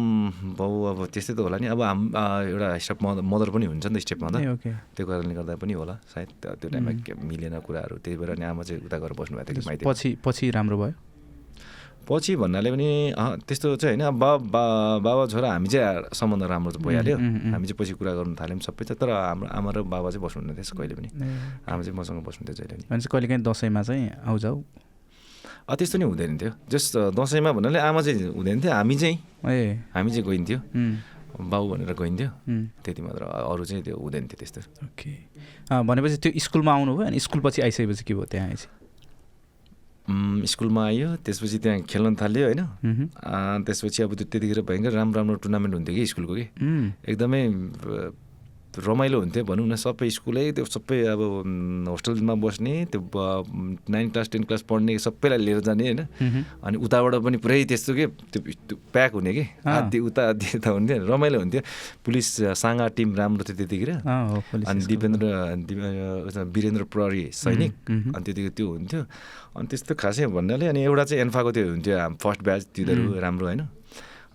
[0.57, 3.99] बाउ अब त्यस्तै त होला नि। अब हाम एउटा स्टेप मदर मदर पनि हुन्छ नि
[3.99, 4.39] त स्टेप मदर
[4.95, 6.29] त्यो कारणले गर्दा पनि होला। सायद
[6.63, 6.91] त्यो टाइममा
[7.27, 10.95] मिलेन कुराहरू। त्यही भएर नि आमा चाहिँ उता गएर बस्नुभएको थियो पछि पछि राम्रो भयो।
[12.07, 12.87] पछि भन्नाले पनि
[13.47, 14.63] त्यस्तो चाहिँ होइन। बा बा
[15.03, 17.17] बाबा छोरा हामी चाहिँ सम्बन्ध राम्रो चाहिँ भइहाल्यो।
[17.51, 20.55] हामी चाहिँ पछि कुरा गर्नु थाल्यौँ सबै चाहिँ तर हाम्रो आमा र बाबा चाहिँ बस्नुहुन्न
[20.55, 21.09] थियो कहिले पनि।
[21.67, 24.57] आमा चाहिँ मसँग बस्नुहुन्थ्यो जहिले नि भने चाहिँ कहिले काहीँ दसैँमा चाहिँ आउ जाऊ
[25.67, 29.15] अँ, त्यस्तो नि हुँदैन थियो। जस्ट दसैँमा भन्नाले आमा चाहिँ हुँदैन थियो। हामी चाहिँ।
[29.51, 30.59] ए। हामी चाहिँ गइन्थ्यो।
[31.43, 32.29] बाउ भनेर गइन्थ्यो।
[32.87, 35.11] त्यति मात्र। अरू चाहिँ त्यो हुँदैन थियो त्यस्तो। ओके।
[35.67, 38.25] भनेपछि त्यो स्कुलमा आउनुभयो अनि स्कुल पछि आइसकेपछि के भयो?
[38.31, 38.67] त्यहाँ आएपछि।
[40.07, 42.61] स्कुलमा आयो त्यसपछि त्यहाँ खेल्न थाल्यो होइन?
[43.67, 46.45] त्यसपछि अब त्यो त्यतिखेर भयङ्कर राम्रो राम्रो टुर्नामेन्ट हुन्थ्यो कि स्कुलको कि?
[47.11, 47.41] एकदमै
[48.77, 51.21] रमाइलो हुन्थ्यो भनौँ न सबै स्कुलै त्यो सबै अब
[51.89, 52.99] होस्टेलमा बस्ने त्यो
[53.89, 56.01] नाइन क्लास टेन क्लास पढ्ने सबैलाई लिएर जाने होइन।
[56.61, 61.05] अनि उताबाट पनि पुरै त्यस्तो के त्यो प्याक हुने कि। आधी उता आधी यता हुन्थ्यो
[61.09, 61.61] रमाइलो हुन्थ्यो
[62.05, 65.25] पुलिस साँगा टिम राम्रो थियो त्यतिखेर अनि। दिपेन्द्र
[66.55, 69.01] वीरेन्द्र प्रहरी सैनिक। अनि त्यतिको त्यो हुन्थ्यो
[69.57, 73.61] अनि त्यस्तो खासै भन्नाले अनि एउटा चाहिँ एन्फाको त्यो हुन्थ्यो फर्स्ट ब्याच तिनीहरू राम्रो होइन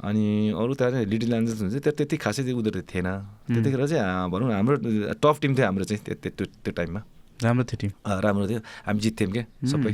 [0.03, 0.25] अनि
[0.59, 3.09] अरू त लिटिल एन्जल्स हुन्छ त्यो त्यति खासै त्यो उनीहरू थिएन
[3.55, 4.77] त्यतिखेर चाहिँ भनौँ न हाम्रो
[5.23, 7.01] टफ टिम थियो हाम्रो चाहिँ त्यो त्यो टाइममा
[7.45, 7.91] राम्रो थियो टिम
[8.27, 9.93] राम्रो थियो हामी जित्थ्यौँ क्या सबै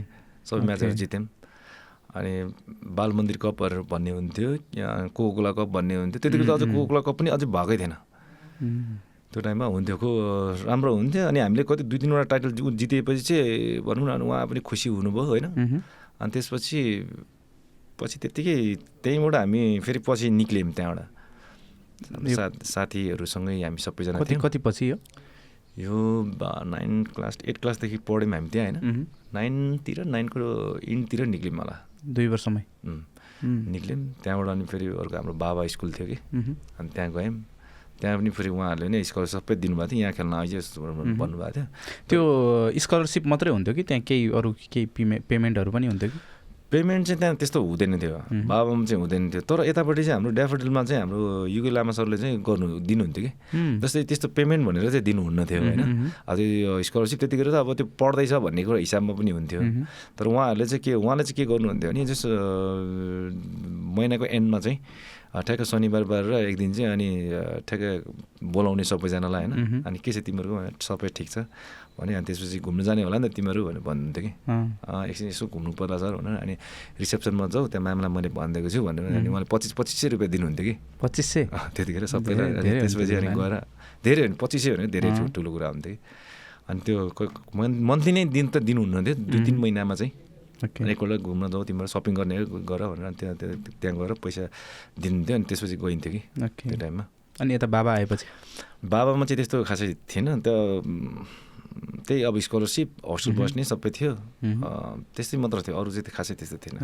[0.48, 1.24] सबै म्याचहरू। जित्यौँ
[2.16, 2.32] अनि
[2.98, 4.48] बाल मन्दिर कपहरू भन्ने हुन्थ्यो
[5.12, 7.94] कोकोला कप भन्ने हुन्थ्यो त्यतिखेर त अझ कोकोला कप पनि अझै भएकै थिएन
[9.28, 10.08] त्यो टाइममा हुन्थ्यो को
[10.68, 14.88] राम्रो हुन्थ्यो अनि हामीले कति दुई तिनवटा टाइटल जितेपछि चाहिँ भनौँ न उहाँ पनि खुसी
[14.88, 15.46] हुनुभयो होइन।
[16.16, 16.80] अनि त्यसपछि
[18.00, 18.56] पछि त्यत्तिकै
[19.02, 21.06] त्यहीँबाट हामी फेरि पछि निक्ल्यौँ त्यहाँबाट।
[22.28, 24.98] यो- साथ साथीहरूसँगै हामी सबैजना कति थियौँ। कति पछि यो?
[26.38, 32.26] बा- नाइन क्लास एट क्लासदेखि पढ्यौँ हामी त्यहाँ होइन। नाइनतिर नाइनको इन्डतिर निक्ल्यौँ होला दुई
[32.26, 32.62] वर्षमै?
[33.44, 36.16] निक्ल्यौँ। त्यहाँबाट अनि फेरि अर्को हाम्रो बाबा स्कुल थियो कि।
[36.78, 37.44] अनि त्यहाँ गयौँ।
[38.00, 41.66] त्यहाँ पनि फेरि उहाँहरूले नै स्कलर सबै दिनुभएको थियो। यहाँ खेल्न आइज भन्नुभएको थियो।
[42.08, 42.22] त्यो
[42.78, 46.18] स्कलरसिप मात्रै हुन्थ्यो कि त्यहाँ केही अरू केही पेमे पेमेन्टहरू पनि हुन्थ्यो कि?
[46.68, 50.82] पेमेन्ट चाहिँ त्यहाँ त्यस्तो हुँदैन थियो। बाबामा चाहिँ हुँदैन थियो तर यतापट्टि चाहिँ हाम्रो ड्याफोडिलमा
[50.84, 53.32] चाहिँ हाम्रो युके लामा सरले चाहिँ गर्नु दिनुहुन्थ्यो कि
[53.80, 55.80] जस्तै त्यस्तो पेमेन्ट भनेर चाहिँ दिनुहुन्न थियो होइन।
[56.28, 59.60] अब त्यो स्कलरसिप त्यतिखेर त अब त्यो पढ्दैछ भन्ने कुरो हिसाबमा पनि हुन्थ्यो।
[60.12, 62.28] तर उहाँहरूले चाहिँ के उहाँले चाहिँ के गर्नुहुन्थ्यो भने जस्तो
[63.96, 64.78] महिनाको एन्डमा चाहिँ
[65.28, 67.08] ठ्याक्क शनिबार बार र एक दिन चाहिँ अनि
[67.64, 71.48] ठ्याक्क बोलाउने सबैजनालाई होइन। अनि के छ तिमीहरूको सबै ठिक छ
[71.98, 74.30] भने अनि त्यसपछि घुम्नु जाने होला नि त तिमीहरू भनेर भन्नुहुन्थ्यो कि।
[75.10, 76.54] एकछिन यसो घुम्नु पर्ला सर भनेर अनि
[77.02, 80.64] रिसेप्सनमा जाऊ त्यहाँ म्यामलाई मैले भनिदिएको छु भनेर अनि उहाँले पच्चिस पच्चिस सय रुपियाँ दिनुहुन्थ्यो
[80.64, 81.44] कि। पच्चिस सय?
[81.74, 82.48] त्यतिखेर सबैलाई
[82.86, 83.54] त्यसपछि अनि गएर
[84.06, 85.98] धेरै होइन पच्चिस सय भने धेरै अँ। ठुलो ठुलो कुरा हुन्थ्यो कि।
[86.70, 86.96] अनि त्यो
[87.58, 90.12] मन्थली नै दिन त दिनुहुन्न थियो दुई तिन महिनामा चाहिँ।
[90.58, 92.34] एकपल्ट घुम्न जाउँ तिम्रो सपिङ गर्ने
[92.66, 94.44] गर भनेर त्यहाँ त्यहाँ गएर पैसा
[94.98, 97.04] दिनुहुन्थ्यो अनि त्यसपछि गइन्थ्यो कि। त्यो टाइममा।
[97.40, 98.26] अनि यता बाबा आएपछि?
[98.82, 100.54] बाबामा चाहिँ त्यस्तो खासै थिएन त्यो
[102.06, 104.70] त्यही अब स्कलरसिप हस्टेल। बस्ने सबै थियो। अ,
[105.14, 106.76] त्यस्तै मात्र थियो अरू चाहिँ खासै त्यस्तो थिएन।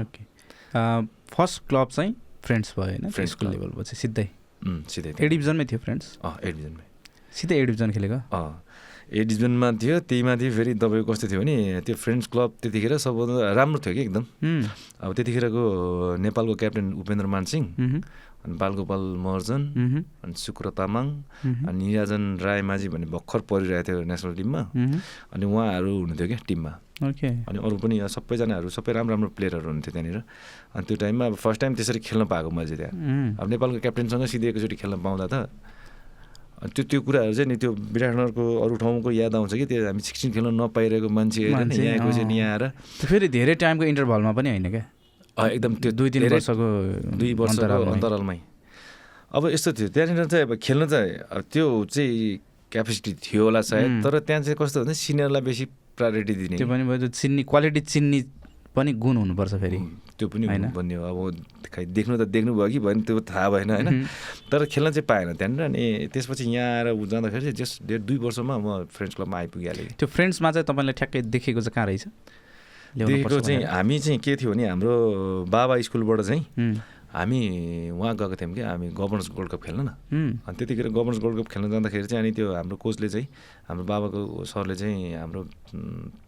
[1.34, 2.12] फर्स्ट क्लब चाहिँ
[2.44, 3.10] फ्रेन्ड्स भयो होइन?
[3.10, 4.26] School club। लेभलपछि सिधै।
[4.64, 6.84] सिधै ए डिभिजनमै थियो फ्रेन्ड्स अँ ए डिभिजनमै
[7.32, 8.18] सिधै ए डिभिजन खेलेको?
[8.32, 8.52] अँ
[9.12, 13.52] ए डिभिजनमा थियो त्यहीमा थियो फेरि तपाईँको कस्तो थियो भने त्यो फ्रेन्ड्स क्लब त्यतिखेर सबभन्दा
[13.52, 14.24] राम्रो थियो कि एकदम।
[15.04, 15.62] अब त्यतिखेरको
[16.24, 17.64] नेपालको क्याप्टेन उपेन्द्र मानसिंह
[18.44, 19.62] अनि बालगोपाल महर्जन
[20.24, 21.06] अनि शुक्र तामाङ
[21.68, 24.60] अनि निराजन राय माझी भन्ने भर्खर परिरहेको थियो नेसनल टिममा।
[25.32, 26.72] अनि उहाँहरू हुनुहुन्थ्यो क्या टिममा।
[27.08, 30.18] ओके। अनि अरू पनि सबैजनाहरू सबै राम्रो राम्रो प्लेयरहरू हुन्थ्यो त्यहाँनिर।
[30.76, 32.92] अनि त्यो टाइममा अब फर्स्ट टाइम त्यसरी खेल्न पाएको मैले त्यहाँ।
[33.40, 35.48] अब नेपालको क्याप्टेनसँग सिधै एकैचोटि खेल्न पाउँदा त।
[36.64, 40.30] त्यो त्यो कुराहरू चाहिँ नि त्यो विराटनगरको अरू ठाउँको याद आउँछ कि त्यो हामी सिक्सटिन
[40.32, 42.62] खेल्न नपाइरहेको मान्छे न, यहाँ आएपछि आएर
[43.04, 44.84] फेरि धेरै टाइमको इन्टरभलमा पनि होइन क्या?
[45.34, 46.68] एकदम त्यो दुई तिन वर्षको
[47.18, 48.38] दुई वर्षको अन्तरालमै।
[49.34, 52.38] अब यस्तो थियो त्यहाँनिर चाहिँ अब खेल्न चाहिँ त्यो चाहिँ
[52.72, 55.64] क्यापेसिटी थियो होला सायद। तर त्यहाँ चाहिँ कस्तो हुन्छ सिनियरलाई बेसी
[55.98, 58.20] प्रायोरिटी दिने त्यो पनि भयो चिन्नी क्वालिटी चिन्नी
[58.74, 59.78] पनि गुण हुनुपर्छ फेरि
[60.18, 60.70] त्यो पनि होइन?
[60.70, 61.18] भन्ने हो अब
[61.66, 64.06] खै देख्नु त देख्नु भयो कि भयो त्यो थाहा भएन होइन।
[64.50, 65.82] तर खेल्न चाहिँ पाएन त्यहाँनिर अनि
[66.14, 70.06] त्यसपछि यहाँ आएर ऊ जाँदाखेरि चाहिँ जस्ट डेढ दुई वर्षमा म फ्रेन्ड्स क्लबमा आइपुगिहालेँ त्यो
[70.06, 72.06] फ्रेन्ड्समा चाहिँ तपाईँले ठ्याक्कै देखेको चाहिँ कहाँ रहेछ
[72.96, 74.94] देखेको चाहिँ। हामी चाहिँ के थियो भने हाम्रो
[75.50, 76.42] बाबा स्कुलबाट चाहिँ
[77.14, 77.40] हामी
[77.94, 79.90] उहाँ गएको थियौँ कि हामी गभर्नर्स गोल्ड कप खेल्न न।
[80.42, 83.26] अनि त्यतिखेर गभर्नर्स गोल्ड कप खेल्न जाँदाखेरि चाहिँ अनि त्यो हाम्रो कोचले चाहिँ
[83.70, 85.40] हाम्रो बाबाको सरले चाहिँ हाम्रो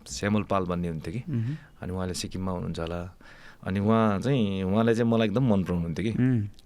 [0.07, 1.23] श्यामल पाल भन्ने हुन्थ्यो कि।
[1.83, 3.01] अनि उहाँले सिक्किममा हुनुहुन्छ होला।
[3.67, 6.13] अनि उहाँ चाहिँ उहाँले चाहिँ मलाई एकदम मन पराउनुहुन्थ्यो कि।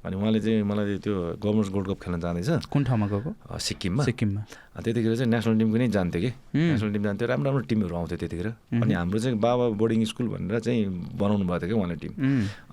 [0.05, 3.31] अनि उहाँले चाहिँ मलाई त्यो गभर्नर्स गोल्ड कप खेल्न जाँदैछ। कुन ठाउँमा गएको?
[3.57, 4.41] सिक्किममा। सिक्किममा।
[4.85, 8.49] त्यतिखेर चाहिँ नेसनल टिमको नै जान्थ्यो कि। नेसनल टिम जान्थ्यो राम्रो राम्रो टिमहरू आउँथ्यो त्यतिखेर।
[8.85, 10.81] अनि हाम्रो चाहिँ बाबा बोर्डिङ स्कुल भनेर चाहिँ
[11.17, 12.13] बनाउनु भएको थियो क्या उहाँले टिम।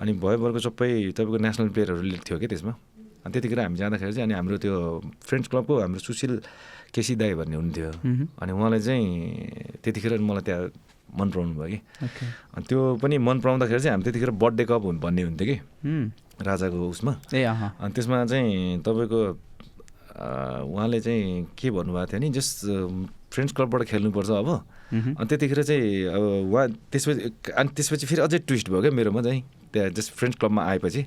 [0.02, 2.74] अनि भयोभरको सबै तपाईँको नेसनल प्लेयरहरू थियो क्या त्यसमा।
[3.24, 4.76] अनि त्यतिखेर हामी जाँदाखेरि चाहिँ अनि हाम्रो त्यो
[5.24, 6.34] फ्रेन्ड्स क्लबको हाम्रो सुशील
[6.96, 7.90] केसी दाई भन्ने हुन्थ्यो
[8.40, 10.64] अनि उहाँले चाहिँ त्यतिखेर मलाई त्यहाँ
[11.16, 11.80] मन पराउनु भयो कि।
[12.56, 15.56] अनि त्यो पनि मन पराउँदाखेरि चाहिँ हामी त्यतिखेर बर्थडे कप भन्ने हुन्थ्यो कि।
[16.44, 19.20] राजाको उसमा। ए अनि त्यसमा चाहिँ तपाईँको
[20.18, 22.56] उहाँले चाहिँ के भन्नुभएको थियो नि जस्ट
[23.32, 24.50] फ्रेन्ड्स क्लबबाट खेल्नुपर्छ अब।
[25.18, 29.42] अनि त्यतिखेर चाहिँ अब उहाँ त्यसपछि अनि त्यसपछि फेरि अझै ट्विस्ट भयो क्या मेरोमा चाहिँ।
[29.74, 31.02] त्यहाँ जस्ट फ्रेन्ड्स क्लबमा आएपछि।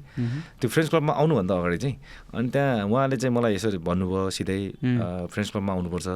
[0.61, 1.97] त्यो फ्रेन्ड्स क्लबमा आउनुभन्दा अगाडि चाहिँ।
[2.35, 4.61] अनि त्यहाँ उहाँले चाहिँ मलाई यसरी भन्नुभयो सिधै
[5.33, 6.09] फ्रेन्ड्स क्लबमा आउनुपर्छ।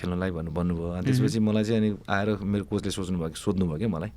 [0.00, 3.64] खेल्नलाई भन्नु भन्नुभयो। अनि त्यसपछि मलाई चाहिँ अनि आएर मेरो कोचले सोच्नु भयो कि सोध्नु
[3.68, 4.10] भयो कि मलाई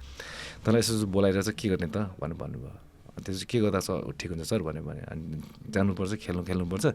[0.63, 1.97] तँलाई यसो चाहिँ के गर्ने त?
[2.23, 2.71] भनेर भन्नुभयो।
[3.13, 6.85] त्यसपछि के गर्दा सर ठिक हुन्छ सर भन्यो। भने अनि जानुपर्छ खेल्नु खेल्नुपर्छ।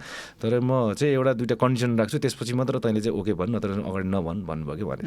[0.43, 4.09] तर म चाहिँ एउटा दुइटा कन्डिसन राख्छु त्यसपछि मात्र तैँले चाहिँ ओके भन्नु नत्र अगाडि
[4.09, 5.05] नभन् भन्नुभयो कि भने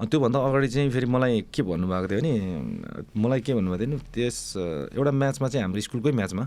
[0.00, 2.32] अनि त्योभन्दा अगाडि चाहिँ फेरि मलाई के भन्नुभएको थियो भने
[3.16, 4.36] मलाई के भन्नुभएको थियो नि त्यस
[4.96, 6.44] एउटा म्याचमा चाहिँ हाम्रो स्कुलकै म्याचमा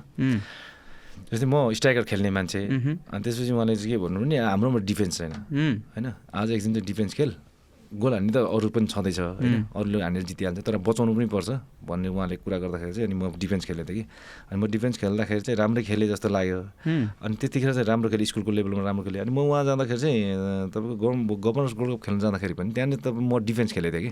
[1.32, 5.34] जस्तै म स्ट्राइकर खेल्ने मान्छे अनि त्यसपछि उहाँले चाहिँ के भन्नु भने हाम्रोमा डिफेन्स छैन।
[5.94, 7.32] होइन आज एकछिन चाहिँ डिफेन्स खेल।
[8.00, 9.72] गोल हान्ने त अरू पनि छँदैछ होइन.
[9.76, 11.50] अरूले हानेर जितिहाल्छ तर बचाउनु पनि पर्छ
[11.86, 14.10] भन्ने उहाँले कुरा गर्दाखेरि चाहिँ अनि म डिफेन्स खेलेको थिएँ कि।
[14.52, 16.60] अनि म डिफेन्स खेल्दाखेरि चाहिँ राम्रै खेलेँ जस्तो लाग्यो।
[17.22, 20.20] अनि त्यतिखेर चाहिँ राम्रो खेलेँ स्कुलको लेभलमा राम्रो खेलेँ। अनि म उहाँ जाँदाखेरि चाहिँ
[20.74, 24.12] तपाईँको गभर्न गभर्नर्स गोल्ड कप खेल्न जाँदाखेरि पनि त्यहाँनिर त म डिफेन्स खेलेको थिएँ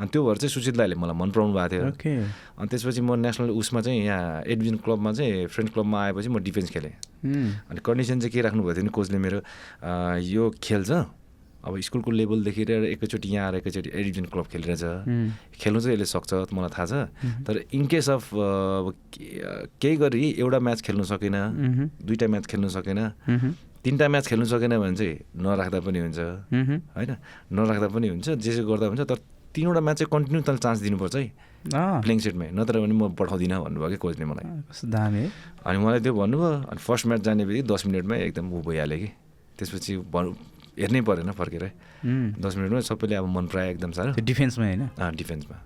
[0.00, 2.22] अनि त्यो भएर चाहिँ सुशील दाईले मलाई मन पराउनु भएको थियो।
[2.58, 6.70] अनि त्यसपछि म नेसनल उसमा चाहिँ यहाँ एडमिसन क्लबमा चाहिँ फ्रेन्ड्स क्लबमा आएपछि म डिफेन्स
[6.70, 6.92] खेलेँ।
[7.70, 9.38] अनि कन्डिसन चाहिँ के राख्नुभएको थियो नि कोचले मेरो
[10.24, 10.90] यो खेल्छ
[11.64, 14.84] अब स्कुलको लेभलदेखि लिएर एकैचोटि यहाँ आएर एकैचोटि एडिभिजन क्लब खेलिरहेछ।
[15.56, 16.92] खेल्नु चाहिँ यसले सक्छ मलाई थाहा छ।
[17.46, 18.86] तर इन केस अफ अब
[19.80, 21.36] केही गरी एउटा म्याच खेल्नु सकेन
[22.04, 23.00] दुईवटा म्याच खेल्नु सकेन
[23.84, 26.20] तिनवटा म्याच खेल्नु सकेन भने चाहिँ नराख्दा पनि हुन्छ।
[26.96, 27.10] होइन?
[27.52, 29.18] नराख्दा पनि हुन्छ जे जे गर्दा हुन्छ तर
[29.56, 31.26] तिनवटा म्याच चाहिँ कन्टिन्यू तैँले चान्स दिनुपर्छ है।
[31.64, 34.44] अँ, प्लेइङ सेटमै नत्र भने म पठाउँदिनँ भन्नुभयो कि कोचले मलाई।
[35.64, 39.08] अनि मलाई त्यो भन्नुभयो अनि फर्स्ट म्याच जाने बित्तिकै दस मिनटमै एकदम ऊ भइहाल्यो कि।
[39.56, 40.28] त्यसपछि भन्
[40.78, 41.64] हेर्नै परेन फर्केर।
[42.38, 44.82] दस मिनटमै सबैले अब मन परायो एकदम साह्रो। डिफेन्समै होइन?
[45.14, 45.56] डिफेन्समा।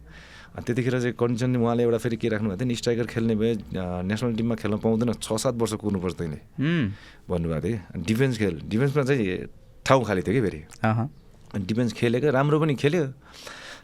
[0.58, 3.50] त्यतिखेर चाहिँ कन्डिसन उहाँले एउटा फेरि के राख्नुभएको थियो नि स्ट्राइकर खेल्ने भए
[4.04, 6.38] नेसनल टिममा खेल्न पाउँदैन छ सात वर्ष कुर्नुपर्छ तैँले।
[7.30, 9.24] भन्नुभएको थियो। अनि डिफेन्स खेल डिफेन्समा चाहिँ
[9.86, 13.04] ठाउँ खाली थियो कि फेरि। अनि डिफेन्स खेलेको राम्रो पनि खेल्यो।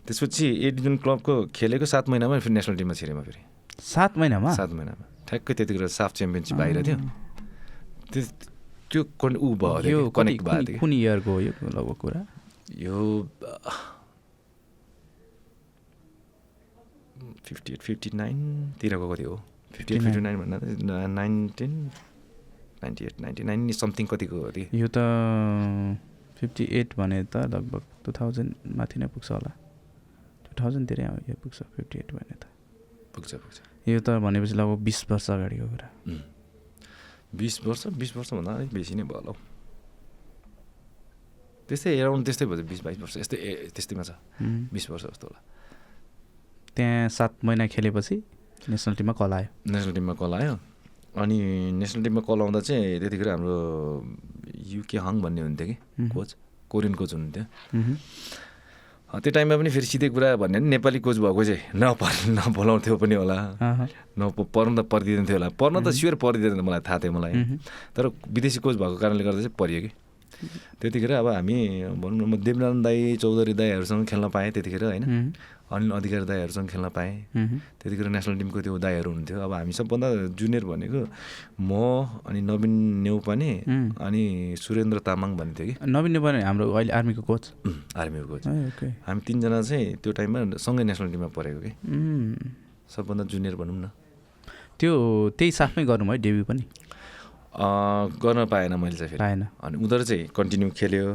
[0.04, 3.40] त्यसपछि ए डिभिजन क्लबको खेलेको सात महिनामा फेरि नेसनल टिममा छिरेमा फेरि।
[3.78, 4.50] सात महिनामा?
[4.52, 6.98] सात महिनामा। ठ्याक्कै त्यतिखेर साफ च्याम्पियनसिप बाहिर थियो।
[8.12, 8.22] त्यो
[8.90, 12.26] त्यो कन् ऊ भयो यो कनेक्ट भएको कुन- इयरको हो यो लगभग कुरा।
[12.78, 13.28] यो
[17.44, 19.42] फिफ्टी एट फिफ्टी नाइनतिरको कति हो?
[19.72, 21.90] फिफ्टी एट 59 फिफ्टी नाइन भन्दा nineteen
[22.82, 24.98] ninety eight ninety nine something कतिको हो यो त
[26.40, 29.50] फिफ्टी एट भने त लगभग टु थाउजन्ड माथि नै पुग्छ होला।
[30.44, 32.44] टु थाउजन्डतिरै यो पुग्छ फिफ्टी एट भने त।
[33.14, 35.88] पुग्छ पुग्छ। यो त भनेपछि लगभग बिस वर्ष अगाडिको कुरा.
[37.38, 39.36] बिस वर्ष बिस वर्षभन्दा अलिक बेसी नै भयो होला हौ।
[41.68, 43.36] त्यस्तै एराउन्ड त्यस्तै भयो बिस बाइस वर्ष यस्तै
[43.74, 44.10] त्यस्तैमा छ।
[44.74, 45.40] बिस वर्ष जस्तो होला।
[46.76, 48.16] त्यहाँ सात महिना खेलेपछि
[48.68, 50.54] नेसनल टिममा कल आयो। नेसनल टिममा कल आयो।
[51.16, 51.36] अनि
[51.80, 53.56] नेसनल टिममा कल आउँदा चाहिँ त्यतिखेर हाम्रो
[54.74, 55.76] युके हङ भन्ने हुन्थ्यो कि।
[56.10, 56.30] कोच
[56.70, 57.44] कोरियन कोच हुनुहुन्थ्यो।
[59.22, 63.14] त्यो टाइममा पनि फेरि सिधै कुरा भन्यो भने नेपाली कोच भएको चाहिँ नपर नबोलाउँथ्यो पनि
[63.14, 63.36] होला।
[64.18, 67.32] नप पर्न त परिदिँदैन थियो होला पर्न त स्योर परिदिँदैन मलाई थाहा थियो मलाई।
[67.94, 69.90] तर विदेशी कोच भएको कारणले गर्दा चाहिँ परियो कि
[70.80, 71.56] त्यतिखेर अब हामी
[72.02, 75.04] भनौँ न म देवनारायण दाई चौधरी दाईहरूसँग खेल्न पाएँ त्यतिखेर होइन।
[75.74, 77.12] अनिल अधिकारी दाईहरूसँग खेल्न पाएँ।
[77.82, 80.08] त्यतिखेर नेसनल टिमको त्यो दाईहरू हुनुहुन्थ्यो। अब हामी सबभन्दा
[80.38, 81.00] जुनियर भनेको
[81.60, 81.72] म
[82.26, 83.50] अनि नवीन नेउपाने।
[83.98, 84.22] अनि
[84.56, 87.44] सुरेन्द्र तामाङ भन्ने थियो कि। नवीन नेपाल हाम्रो अहिले आर्मीको कोच।
[87.98, 88.44] आर्मीको कोच।
[89.06, 91.72] हामी तिनजना चाहिँ त्यो टाइममा सँगै नेसनल टिममा परेको कि।
[92.94, 93.90] सबभन्दा जुनियर भनौँ न।
[94.78, 94.92] त्यो
[95.38, 96.62] त्यही साथमै गर्नु भयो डेब्यु पनि।
[97.54, 101.06] गर्न पाएन मैले चाहिँ फेरि। पाएन। अनि उनीहरू चाहिँ कन्टिन्यू खेल्यो।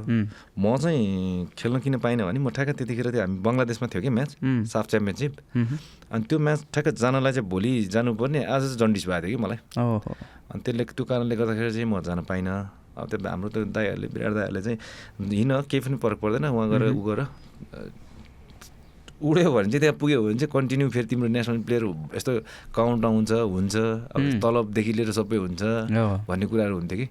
[0.55, 4.31] म चाहिँ खेल्न किन पाइनँ भने म ठ्याक्क त्यतिखेर त्यो हामी बङ्गलादेशमा थियो कि म्याच
[4.71, 5.33] साफ च्याम्पियनसिप।
[6.11, 9.59] अनि त्यो म्याच ठ्याक्क जानलाई चाहिँ भोलि जानुपर्ने आज चाहिँ जन्डिस भएको थियो कि मलाई।
[9.75, 12.55] अनि त्यसले त्यो कारणले गर्दाखेरि चाहिँ म जान पाइनँ।
[12.99, 14.77] अब त्यो हाम्रो त्यो दाईहरूले विराट दाईहरूले चाहिँ
[15.31, 17.19] हिँड केही पनि फरक पर्दैन उहाँ गएर ऊ गर।
[19.21, 21.83] उड्यो भने चाहिँ त्यहाँ पुग्यो भने चाहिँ कन्टिन्यू फेरि तिम्रो नेसनल प्लेयर
[22.15, 22.31] यस्तो
[22.71, 23.75] काउन्ट आउँछ हुन्छ
[24.15, 24.21] अब.
[24.43, 25.61] तलबदेखि लिएर सबै हुन्छ।
[26.27, 27.07] भन्ने कुराहरू हुन्थ्यो कि।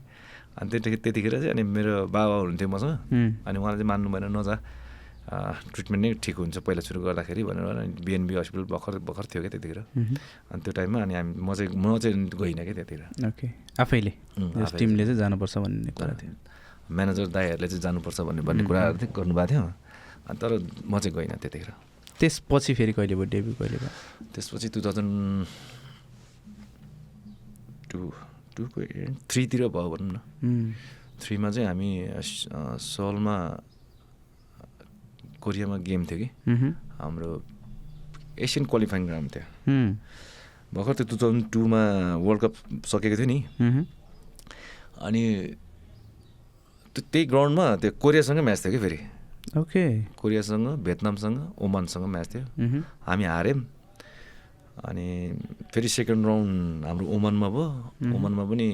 [0.59, 4.57] अनि त्यतिखेर त्यतिखेर चाहिँ अनि मेरो बाबा हुनुहुन्थ्यो मसँग। अनि उहाँले चाहिँ मान्नु भएन नजा।
[5.29, 9.53] ट्रिटमेन्ट नै ठिक हुन्छ पहिला सुरु गर्दाखेरि भनेर अनि बिएनबी हस्पिटल भर्खर भर्खर थियो क्या
[9.53, 9.81] त्यतिखेर।
[10.51, 14.13] अनि त्यो टाइममा अनि हामी म चाहिँ म चाहिँ गइनँ क्या त्यतिखेर। ओके। आफैले।
[14.73, 16.33] टिमले चाहिँ जानुपर्छ भन्ने कुरा थियो।
[16.89, 19.65] म्यानेजर दाईहरूले चाहिँ जानुपर्छ भन्ने भन्ने कुराहरू चाहिँ गर्नुभएको थियो।
[20.33, 20.51] अनि तर
[20.89, 21.71] म चाहिँ गइनँ त्यतिखेर।
[22.19, 23.91] त्यसपछि फेरि कहिले भयो डेब्यु कहिले भयो?
[24.35, 25.47] त्यसपछि टु थाउजन्ड
[27.91, 27.99] टु
[28.57, 28.79] टूको
[29.31, 30.19] थ्रीतिर भयो भनौँ न।
[31.23, 31.91] थ्रीमा चाहिँ हामी
[32.83, 33.37] सलमा
[35.43, 36.29] कोरियामा गेम थियो कि।
[36.99, 37.29] हाम्रो
[38.39, 39.45] एसियन क्वालिफाइङ ग्राउन्ड थियो।
[40.75, 41.83] भर्खर त्यो टु थाउजन्ड टूमा
[42.19, 42.55] वर्ल्ड कप
[42.87, 43.39] सकेको थियो नि।
[45.07, 45.23] अनि
[46.95, 48.99] त्यो त्यही ग्राउन्डमा त्यो कोरियासँग म्याच थियो कि फेरि?
[49.57, 49.85] ओके।
[50.21, 52.45] कोरियासँग भियतनामसँग ओमानसँग म्याच थियो।
[53.07, 53.61] हामी हार्यौँ
[54.79, 55.07] अनि
[55.75, 57.67] फेरि सेकेन्ड राउन्ड हाम्रो ओमानमा भयो।
[58.15, 58.67] ओमानमा पनि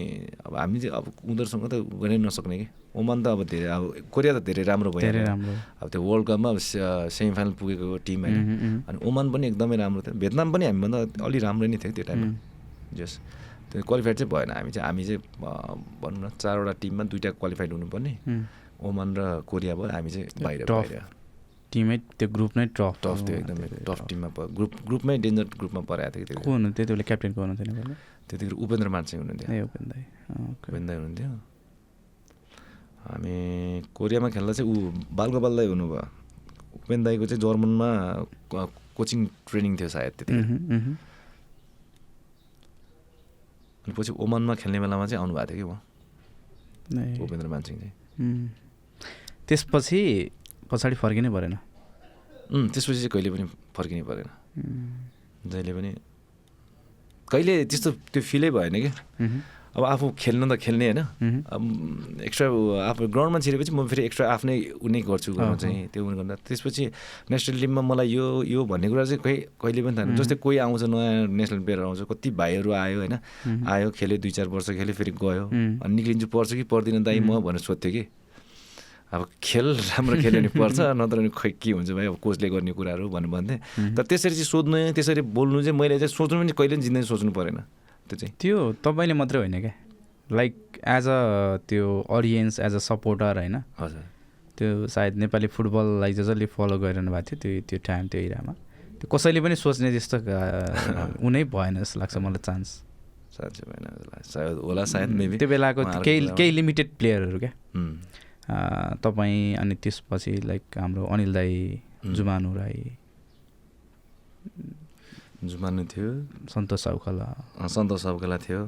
[0.46, 3.82] अब हामी चाहिँ अब उनीहरूसँग त गर्नै नसक्ने कि। ओमान त अब धेरै अब
[4.12, 5.10] कोरिया त धेरै राम्रो भयो।
[5.80, 6.58] अब त्यो वर्ल्ड कपमा अब
[7.08, 11.38] सेमी फाइनल पुगेको टिम होइन। अनि ओमान पनि एकदमै राम्रो थियो। भियतनाम पनि हामीभन्दा अलि
[11.40, 12.28] राम्रो नै थियो त्यो टाइममा
[12.98, 13.12] जस
[13.72, 15.20] त्यो क्वालिफाइड चाहिँ भएन। हामी चाहिँ हामी चाहिँ
[16.02, 18.12] भनौँ न चारवटा टिममा दुइटा क्वालिफाइड हुनुपर्ने।
[18.80, 20.62] ओमान र कोरिया भयो हामी चाहिँ बाहिर
[21.72, 26.10] टिमै त्यो ग्रुप नै टफ टफ थियो एकदमै टफ टिममा ग्रुप ग्रुपमै डेन्जर ग्रुपमा परेको
[26.14, 27.96] थियो कि को त्यतिखेर। हुनु त्यति बेला क्याप्टेन को हुनुहुन्थ्यो नेपालमा
[28.28, 29.60] त्यतिखेर उपेन्द्र मानसिंह हुनुहुन्थ्यो। ए।
[30.66, 31.30] उपेन्द्र हुनुहुन्थ्यो।
[33.04, 33.34] हामी
[33.90, 34.74] कोरियामा खेल्दा चाहिँ ऊ
[35.18, 36.04] बालगोपाल दाई हुनुभयो।
[36.78, 37.88] उपेन्द्र दाईको चाहिँ जर्मनमा
[38.94, 39.18] कोचिङ
[39.50, 40.94] ट्रेनिङ थियो सायद त्यतिखेर। मह्म।
[43.84, 45.80] अनि पछि ओमानमा खेल्ने बेलामा चाहिँ आउनुभएको थियो कि उहाँ
[47.24, 47.92] उपेन्द्र मानसिंह चाहिँ।
[49.48, 50.00] त्यसपछि
[50.70, 51.54] पछाडि फर्किनै परेन।
[52.72, 53.44] त्यसपछि चाहिँ कहिले पनि
[53.76, 54.28] फर्किनै परेन।
[55.44, 55.90] जहिले पनि
[57.28, 58.90] कहिले त्यस्तो त्यो फिलै भएन कि?
[59.20, 59.40] मह्म,
[59.74, 61.00] अब आफू खेल्न त खेल्ने होइन।
[61.50, 61.62] अब
[62.22, 62.46] एक्स्ट्रा
[62.94, 66.84] आफू ग्राउन्डमा छिरेपछि म फेरि एक्स्ट्रा आफ्नै उनी गर्छु गर्नु चाहिँ त्यो उनी गर्दा। त्यसपछि
[67.32, 70.82] नेसनल टिममा मलाई यो यो भन्ने कुरा चाहिँ कहीँ कहिले पनि थाहा। जस्तै कोही आउँछ
[70.94, 73.14] नयाँ नेसनल प्लेयर आउँछ कति भाइहरू आयो होइन।
[73.66, 75.44] आयो खेल्यो दुई चार वर्ष खेल्यो फेरि गयो।
[75.82, 78.02] अनि निक्लिन्छु पर्छ कि पर्दिनँ दाइ म भनेर सोध्थ्यो कि।
[79.14, 82.06] अब खेल राम्रो खेल्यो भने पर्छ नत्र भने खै के हुन्छ भाइ?
[82.10, 83.58] अब कोचले गर्ने कुराहरू भन्नु भन्थेँ।
[83.94, 87.30] तर त्यसरी चाहिँ सोध्नु त्यसरी बोल्नु चाहिँ मैले चाहिँ सोच्नु पनि कहिले पनि जिन्दगी सोच्नु
[87.30, 87.58] परेन।
[88.10, 89.74] त्यो चाहिँ। त्यो तपाईँले मात्रै होइन क्या?
[90.28, 91.18] लाइक एज अ
[91.68, 93.56] त्यो अडियन्स एज अ सपोर्टर होइन?
[93.78, 94.02] हजुर।
[94.58, 98.52] त्यो सायद नेपाली फुटबललाई जसले फलो गरिरहनु भएको थियो त्यो त्यो टाइम त्यो इरामा
[98.98, 100.16] त्यो कसैले पनि सोच्ने जस्तो
[101.26, 102.68] उनै भएन जस्तो लाग्छ मलाई चान्स
[103.34, 103.84] साँच्चै भएन।
[104.30, 107.52] सायद होला सायद मेबी त्यो बेलाको केही। केही लिमिटेड प्लेयरहरू क्या?
[108.48, 111.54] तपाईँ अनि त्यसपछि लाइक हाम्रो अनिल दाई।
[112.04, 112.82] जुमानु राई।
[115.44, 116.08] जुमानु थियो।
[116.52, 117.28] सन्तोष साउखला
[117.60, 118.60] अँ, सन्तोष सबकेला थियो।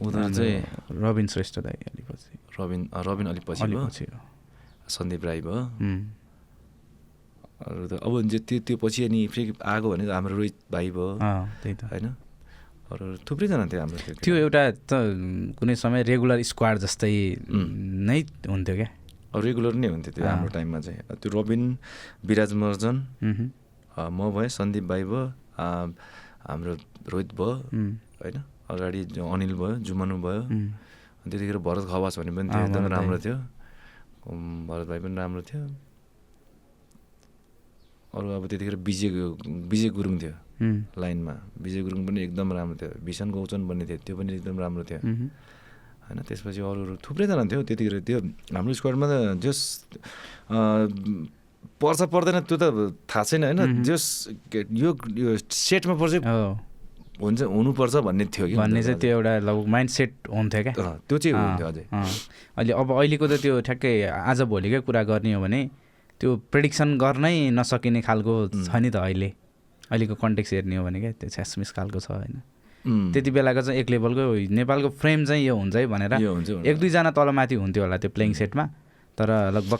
[0.00, 0.56] उनीहरू चाहिँ
[1.04, 4.06] रबिन श्रेष्ठ दाई अलिपछि। रबिन रबिन अलिक पछि।
[4.88, 5.60] सन्दीप राई भयो।
[7.62, 11.08] अरू त अब त्यो त्यो पछि अनि फेरि आएको भनेको हाम्रो रोहित भाइ भयो।
[11.62, 12.06] त्यही त। होइन?
[12.92, 14.92] अरू थुप्रैजना थियो हाम्रो त्यो एउटा त
[15.58, 17.12] कुनै समय रेगुलर स्क्वाड जस्तै.
[18.08, 18.18] नै
[18.52, 18.88] हुन्थ्यो क्या।
[19.44, 21.62] रेगुलर नै हुन्थ्यो त्यो। हाम्रो टाइममा चाहिँ। त्यो रबिन
[22.28, 22.52] विराज
[23.92, 25.22] अँ, म भएँ सन्दीप भाइ भयो
[26.48, 26.72] हाम्रो
[27.12, 27.52] रोहित भयो
[28.20, 28.36] होइन?
[28.72, 30.42] अगाडि अनिल भयो जुमनु भयो।
[31.28, 33.36] त्यतिखेर भरत खवास भन्ने पनि थियो एकदमै राम्रो। थियो।
[34.68, 35.62] भरत भाइ पनि राम्रो थियो।
[38.16, 39.08] अरू अब त्यतिखेर विजय
[39.70, 44.14] विजय गुरुङ थियो। लाइनमा। विजय गुरुङ पनि एकदम राम्रो थियो। भीषण गौचन भन्ने थियो। त्यो
[44.16, 45.00] पनि एकदम राम्रो थियो।
[46.02, 48.18] होइन त्यसपछि अरू अरू थुप्रैजना थियो त्यतिखेर। त्यो
[48.54, 49.58] हाम्रो स्क्वाडमा त जस
[51.80, 52.64] पर्छ पर्दैन त्यो त
[53.10, 54.04] थाहा छैन। होइन। जस
[54.52, 56.58] यो यो सेटमा पर्छ हो।
[57.22, 60.74] हुन्छ हुनुपर्छ भन्ने थियो कि भन्ने चाहिँ त्यो एउटा लगभग माइन्ड सेट हुन्थ्यो क्या।
[61.06, 61.84] त्यो चाहिँ हुन्थ्यो अझै।
[62.58, 65.60] अहिले अब अहिलेको त त्यो ठ्याक्कै आज भोलिकै कुरा गर्ने हो भने
[66.20, 68.34] त्यो प्रेडिक्सन गर्नै नसकिने खालको.
[68.66, 69.28] छ नि त अहिले।
[69.92, 73.90] अहिलेको कन्टेक्स हेर्ने हो भने क्या त्यो छ्यासमिस खालको छ होइन त्यति बेलाको चाहिँ एक
[73.94, 74.22] लेभलको
[74.58, 76.12] नेपालको फ्रेम चाहिँ यो हुन्छ है भनेर
[76.66, 78.64] एक दुईजना तलमाथि हुन्थ्यो होला त्यो प्लेइङ सेटमा
[79.18, 79.78] तर लगभग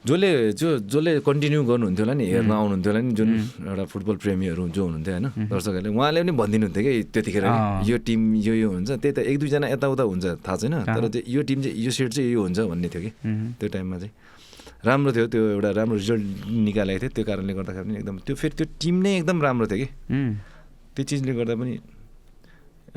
[0.00, 2.50] जसले जो जसले कन्टिन्यू गर्नुहुन्थ्यो होला नि हेर्न.
[2.50, 3.30] आउनुहुन्थ्यो होला नि जुन.
[3.68, 5.26] एउटा फुटबल प्रेमीहरू जो हुनुहुन्थ्यो होइन.
[5.52, 9.18] दर्शकहरूले उहाँले पनि भनिदिनुहुन्थ्यो कि त्यतिखेर कि अँ। यो टिम यो यो हुन्छ त्यही त
[9.28, 10.74] एक दुईजना यताउता हुन्छ थाहा छैन?
[10.88, 13.10] तर त्यो यो टिम चाहिँ यो सेट चाहिँ यो हुन्छ भन्ने थियो कि
[13.60, 14.12] त्यो टाइममा चाहिँ
[14.86, 16.24] राम्रो थियो त्यो एउटा राम्रो रिजल्ट
[16.66, 19.78] निकालेको थियो त्यो कारणले गर्दाखेरि पनि एकदम त्यो फेरि त्यो टिम नै एकदम राम्रो थियो
[19.80, 19.88] कि।
[20.94, 21.72] त्यो चिजले गर्दा पनि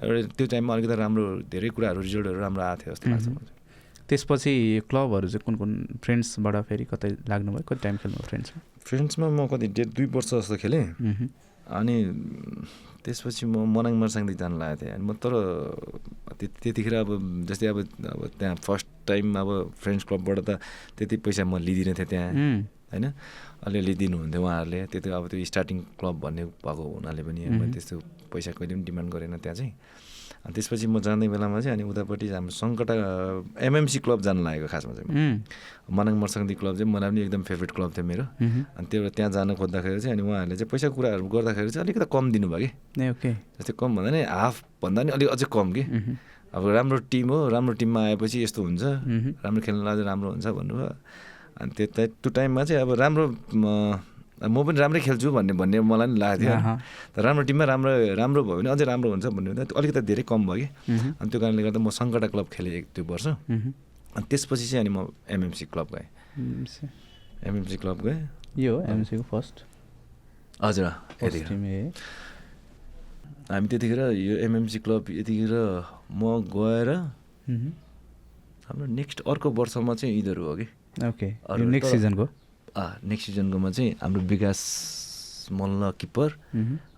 [0.04, 3.28] एउटा त्यो टाइममा अलिकति राम्रो धेरै कुराहरू रिजल्टहरू राम्रो आएको थियो जस्तो लाग्छ।
[4.10, 4.54] त्यसपछि
[4.90, 5.72] क्लबहरू चाहिँ कुन कुन
[6.04, 7.64] फ्रेन्ड्सबाट फेरि कतै लाग्नुभयो?
[7.68, 10.88] कति टाइम खेल्नुभयो फ्रेन्ड्समा फ्रेन्ड्समा म कति डेढ दुई वर्ष जस्तो खेलेँ।
[11.68, 11.96] अनि
[13.04, 15.34] त्यसपछि म मनाङ मर्साङदेखि जानु लागेको थिएँ। अनि म तर
[16.40, 17.10] त्यति त्यतिखेर अब
[17.48, 19.50] जस्तै अब अब त्यहाँ फर्स्ट टाइम अब
[19.82, 20.60] फ्रेन्ड्स क्लबबाट त
[20.98, 22.32] त्यति पैसा म लिँदिनँ थिएँ त्यहाँ।
[22.94, 23.06] होइन?
[23.66, 27.42] अलिअलि दिनुहुन्थ्यो उहाँहरूले। त्यति अब त्यो स्टार्टिङ क्लब भन्ने भएको हुनाले पनि
[27.74, 27.96] त्यस्तो
[28.32, 29.74] पैसा कहिले पनि डिमान्ड गरेन त्यहाँ चाहिँ।
[30.44, 32.94] अनि त्यसपछि म जाँदै बेलामा चाहिँ अनि उतापट्टि हाम्रो सङ्कटा
[33.64, 35.08] एमएमसी क्लब जानु लागेको खासमा चाहिँ
[35.88, 38.26] मनाङ मर्साङदी क्लब चाहिँ मलाई पनि एकदम फेभरेट क्लब थियो मेरो।
[38.76, 42.26] अनि त्यो त्यहाँ जान खोज्दाखेरि चाहिँ अनि उहाँहरूले चाहिँ पैसा कुराहरू गर्दाखेरि चाहिँ अलिकति कम
[42.36, 42.68] दिनुभयो
[43.24, 45.84] कि। जस्तै कम भन्दा नि हाफ भन्दा नि अलिक अझै कम कि।
[46.54, 48.84] अब राम्रो टिम हो राम्रो टिममा आएपछि यस्तो हुन्छ।
[49.44, 50.90] राम्रो खेल्न अझै राम्रो हुन्छ भन्नुभयो।
[51.62, 51.86] अनि त्यो
[52.22, 56.52] त्यो टाइममा चाहिँ अब राम्रो म पनि राम्रै खेल्छु भन्ने भन्ने मलाई पनि लागेको थियो
[56.52, 56.76] अहँ,
[57.16, 60.24] तर राम्रो टिममा राम्रो राम्रो भयो भने अझै राम्रो हुन्छ भन्ने हुँदा त्यो अलिकति धेरै
[60.28, 60.68] कम भयो कि।
[61.22, 63.28] अनि त्यो कारणले गर्दा म सङ्कटा क्लब खेलेँ एक दुई वर्ष।
[64.14, 66.08] अनि त्यसपछि चाहिँ अनि म एमएमसी क्लब गएँ।
[67.48, 68.20] एमएमसी। क्लब गएँ।
[68.60, 69.56] यो हो एमसीको फर्स्ट।
[70.60, 70.86] हजुर
[71.18, 71.92] फर्स्ट यतिखेर टिम ए
[73.52, 75.54] हामी त्यतिखेर यो एमएमसी क्लब यतिखेर
[76.12, 76.22] म
[76.56, 76.90] गएर
[78.68, 80.66] हाम्रो नेक्स्ट अर्को वर्षमा चाहिँ यिनीहरू हो कि?
[81.10, 81.28] ओके
[81.72, 82.26] नेक्स्ट सिजनको
[83.10, 84.60] नेक्स्ट सिजनकोमा चाहिँ हाम्रो विकास
[85.52, 86.30] मल्ल किप्पर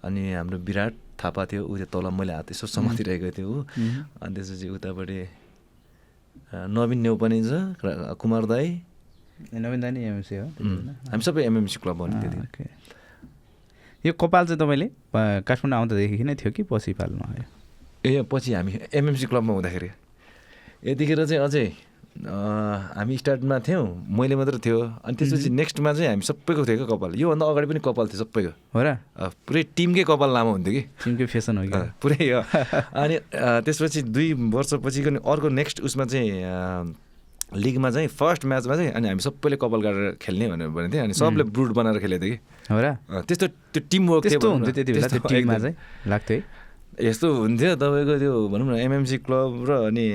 [0.05, 3.59] अनि हाम्रो विराट थापा थियो ऊ त्यो तल मैले हात यसो समातिरहेको थियो हो
[4.21, 5.19] अनि त्यसपछि उतापट्टि
[6.75, 7.51] नवीन नेउ पनि छ
[8.21, 8.67] कुमार दाई।
[9.53, 12.63] नवीन दानी एमसी हो उम्, हामी सबै एमएमसी क्लब हो नि अँ, त्यति ओके
[14.05, 14.87] यो कपाल चाहिँ तपाईँले
[15.49, 17.43] काठमाडौँ आउँदादेखि नै थियो कि पछि पाल्नु आयो?
[18.05, 19.89] ए पछि हामी एमएमसी क्लबमा हुँदाखेरि।
[20.85, 21.65] यतिखेर चाहिँ अझै
[22.21, 27.11] हामी स्टार्टमा थियौँ मैले मात्र थियो। अनि त्यसपछि नेक्स्टमा चाहिँ हामी सबैको थियो क्या कपाल।
[27.17, 29.01] योभन्दा अगाडि पनि कपाल थियो सबैको। हो र?
[29.49, 31.81] पुरै टिमकै कपाल लामो हुन्थ्यो कि। टिमकै फेसन हो कि?
[31.97, 33.15] पुरै अनि
[33.65, 36.93] त्यसपछि दुई वर्षपछि अर्को नेक्स्ट उसमा चाहिँ
[37.53, 41.13] लिगमा चाहिँ फर्स्ट म्याचमा चाहिँ अनि हामी सबैले कपाल काटेर खेल्ने भनेर भनेको थियो। अनि
[41.13, 42.39] सबले ब्रुड बनाएर खेलेको थियो कि?
[42.73, 42.87] हो र?
[43.27, 45.75] त्यस्तो त्यो टिमवर्क थियो त्यस्तो। हुन्थ्यो त्यति बेला त्यो टिममा। चाहिँ
[46.09, 46.43] लाग्थ्यो है।
[47.05, 50.05] यस्तो हुन्थ्यो तपाईँको त्यो भनौँ न एमएमसी क्लब र अनि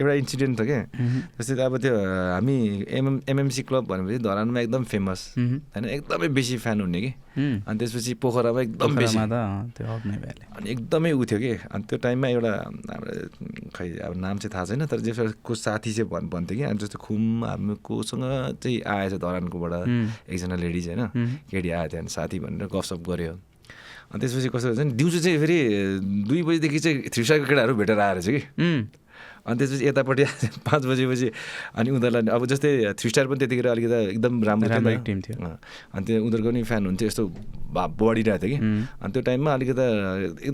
[0.00, 2.56] एउटा इन्सिडेन्ट छ क्या। मह्म, जस्तै अब त्यो हामी
[2.88, 7.68] एमएम एमएमसी क्लब भनेपछि धरानमा एकदम फेमस मह्म, होइन एकदमै बेसी फ्यान हुने कि। उम्,
[7.68, 9.16] अनि त्यसपछि पोखरामा एकदम बेसी।
[10.56, 12.52] अनि एकदमै उ थियो कि। अनि त्यो टाइममा एउटा
[12.90, 13.12] हाम्रो
[13.76, 16.78] खै अब नाम चाहिँ थाहा छैन तर जस्तो को साथी चाहिँ भन् भन्थ्यो कि। अनि
[16.80, 18.24] जस्तो खुम हामी कोसँग
[18.56, 23.00] चाहिँ आएछ धरानकोबाट। उम्, एकजना लेडिज होइन। उम्, केटी आएको थियो अनि साथी भनेर गफसप
[23.04, 23.34] गऱ्यो
[24.10, 25.58] अनि त्यसपछि कस्तो हुन्छ नि दिउँसो चाहिँ फेरि
[26.26, 28.80] दुई बजीदेखि चाहिँ थ्री स्टारको केटाहरू भेटेर आएर चाहिँ कि। उम्,
[29.50, 30.24] अनि त्यसपछि यतापट्टि
[30.66, 31.28] पाँच बजेपछि
[31.74, 35.36] अनि उनीहरूलाई अब जस्तै थ्री स्टार पनि त्यतिखेर अलिकति एकदम राम्रो। टिम थियो।
[35.94, 37.24] अनि त्यो उनीहरूको पनि फ्यान हुन्थ्यो यस्तो
[37.74, 38.58] बढिरहेको थियो कि।
[39.02, 39.86] अनि त्यो टाइममा अलिकति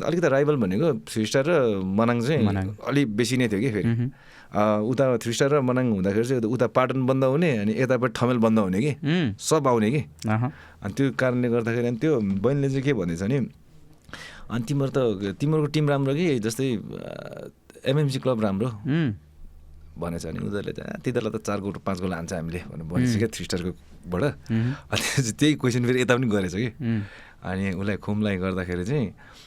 [0.01, 1.53] अलिकति राइभल भनेको थ्री स्टार र
[1.85, 2.41] मनाङ चाहिँ।
[2.89, 3.93] अलिक बेसी नै थियो कि फेरि।
[4.57, 8.59] उता थ्री स्टार र मनाङ हुँदाखेरि चाहिँ उता पाटन बन्द हुने अनि यतापट्टि ठमेल बन्द
[8.59, 8.93] हुने कि।
[9.37, 13.39] सब आउने कि। अनि त्यो कारणले गर्दाखेरि अनि त्यो बहिनीले चाहिँ के भन्दैछ नि
[14.47, 14.99] अनि तिम्रो त
[15.43, 16.67] तिमीहरूको टिम राम्रो कि जस्तै
[17.87, 18.69] एमएमसी क्लब राम्रो।
[19.97, 23.29] भनेछ अनि उनीहरूले "आ, तिनीहरूलाई त चार गोल पाँच गोल हान्छ हामीले भनेर भनेछ क्या
[23.33, 24.23] थ्री स्टारकोबाट
[24.93, 26.69] अनि त्यही क्वेसन फेरि यता पनि गरेछ कि।
[27.47, 29.07] अनि उसलाई खुमलाई गर्दाखेरि चाहिँ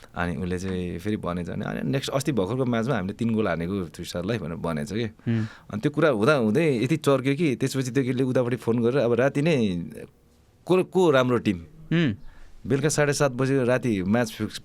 [0.10, 3.76] अनि उसले चाहिँ फेरि भनेछ भने अनि नेक्स्ट अस्ति भर्खरको म्याचमा हामीले तिन गोल हानेको
[3.94, 5.06] थ्री स्टारलाई भनेर भनेछ कि।
[5.70, 9.14] अनि त्यो कुरा हुँदा हुँदै यति चर्क्यो कि त्यसपछि त्यो केटीले उतापट्टि फोन गरेर अब
[9.22, 9.56] राति नै
[10.66, 11.58] को को राम्रो टिम?
[12.66, 14.58] बेलुका साढे सात बजी राति म्याच फिक्स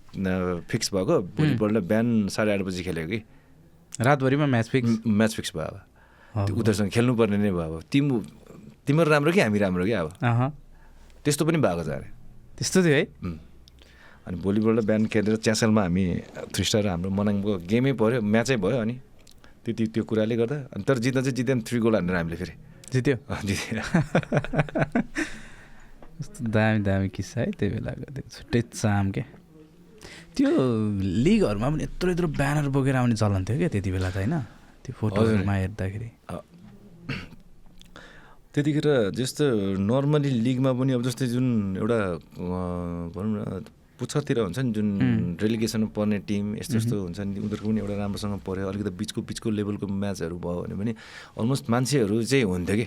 [0.70, 3.20] फिक्स भएको। भोलिपल्ट बिहान साढे आठ बजी खेलेको कि।
[4.00, 5.78] रातभरिमा म्याच फिक्स म्याच फिक्स भयो
[6.34, 8.20] अब। उनीहरूसँग खेल्नुपर्ने नै भयो अब। तिम
[8.86, 10.12] तिमीहरू राम्रो कि हामी राम्रो कि अब?
[11.24, 12.10] त्यस्तो पनि भएको छ अरे।
[12.58, 13.04] त्यस्तो थियो है.
[14.26, 16.04] अनि भोलिबल र बिहान खेलेर च्यासलमा हामी
[16.54, 18.98] थ्री स्टार हाम्रो मनाङको गेमै पऱ्यो म्याचै भयो अनि
[19.64, 22.52] त्यति त्यो कुराले गर्दा। अनि तर जित्दा चाहिँ जित्दैन थ्री गोल हानेर हामीले फेरि।
[22.92, 23.16] जित्यो?
[26.14, 29.24] कस्तो दामी दामी किस्सा है त्यो त्यो छुट्टै चाम क्या
[30.34, 30.50] त्यो
[31.24, 34.34] लिगहरूमा पनि यत्रो यत्रो ब्यानर बोकेर आउने चलन थियो क्या त्यति बेला त होइन?
[34.82, 36.08] त्यो फोटोहरूमा हेर्दाखेरि।
[38.54, 39.44] त्यतिखेर जस्तो
[39.78, 41.46] नर्मली लिगमा पनि अब जस्तै जुन
[41.78, 41.98] एउटा
[43.14, 43.62] भनौँ न
[43.98, 44.88] पुच्छरतिर हुन्छ नि जुन.
[45.38, 49.48] रेलिगेसनमा पर्ने टिम यस्तो यस्तो हुन्छ नि उनीहरूको पनि एउटा राम्रोसँग पऱ्यो। अलिकति बिचको बिचको
[49.54, 50.92] लेभलको म्याचहरू भयो भने पनि
[51.38, 52.86] अलमोस्ट मान्छेहरू चाहिँ हुन्थ्यो कि।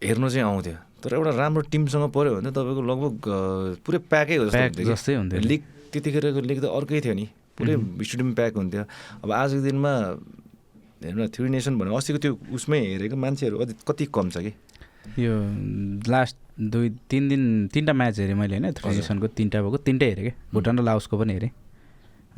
[0.00, 3.12] हेर्नु चाहिँ आउँथ्यो। तर एउटा राम्रो टिमसँग पऱ्यो भने त तपाईँको लगभग
[3.84, 7.26] पुरै प्याकै हो जस्तो जस्तै हुन्थ्यो। लिग त्यतिखेरको लिग त अर्कै थियो नि।
[7.56, 7.74] पुरै
[8.06, 8.84] स्टेडियम प्याक हुन्थ्यो।
[9.24, 9.92] अब आजको दिनमा
[11.04, 14.52] हेर्नु न थ्री नेसन भने अस्तिको त्यो उसमै हेरेको मान्छेहरू अझै कति कम छ कि?
[15.16, 15.32] यो
[16.08, 17.42] लास्ट दुई तिन दिन
[17.72, 21.32] तिनवटा म्याच हेरेँ मैले होइन। ट्रेडिसनको तिनवटा भएको तिनवटै हेरेँ क्या भुटान र लाओसको पनि
[21.36, 21.50] हेरेँ।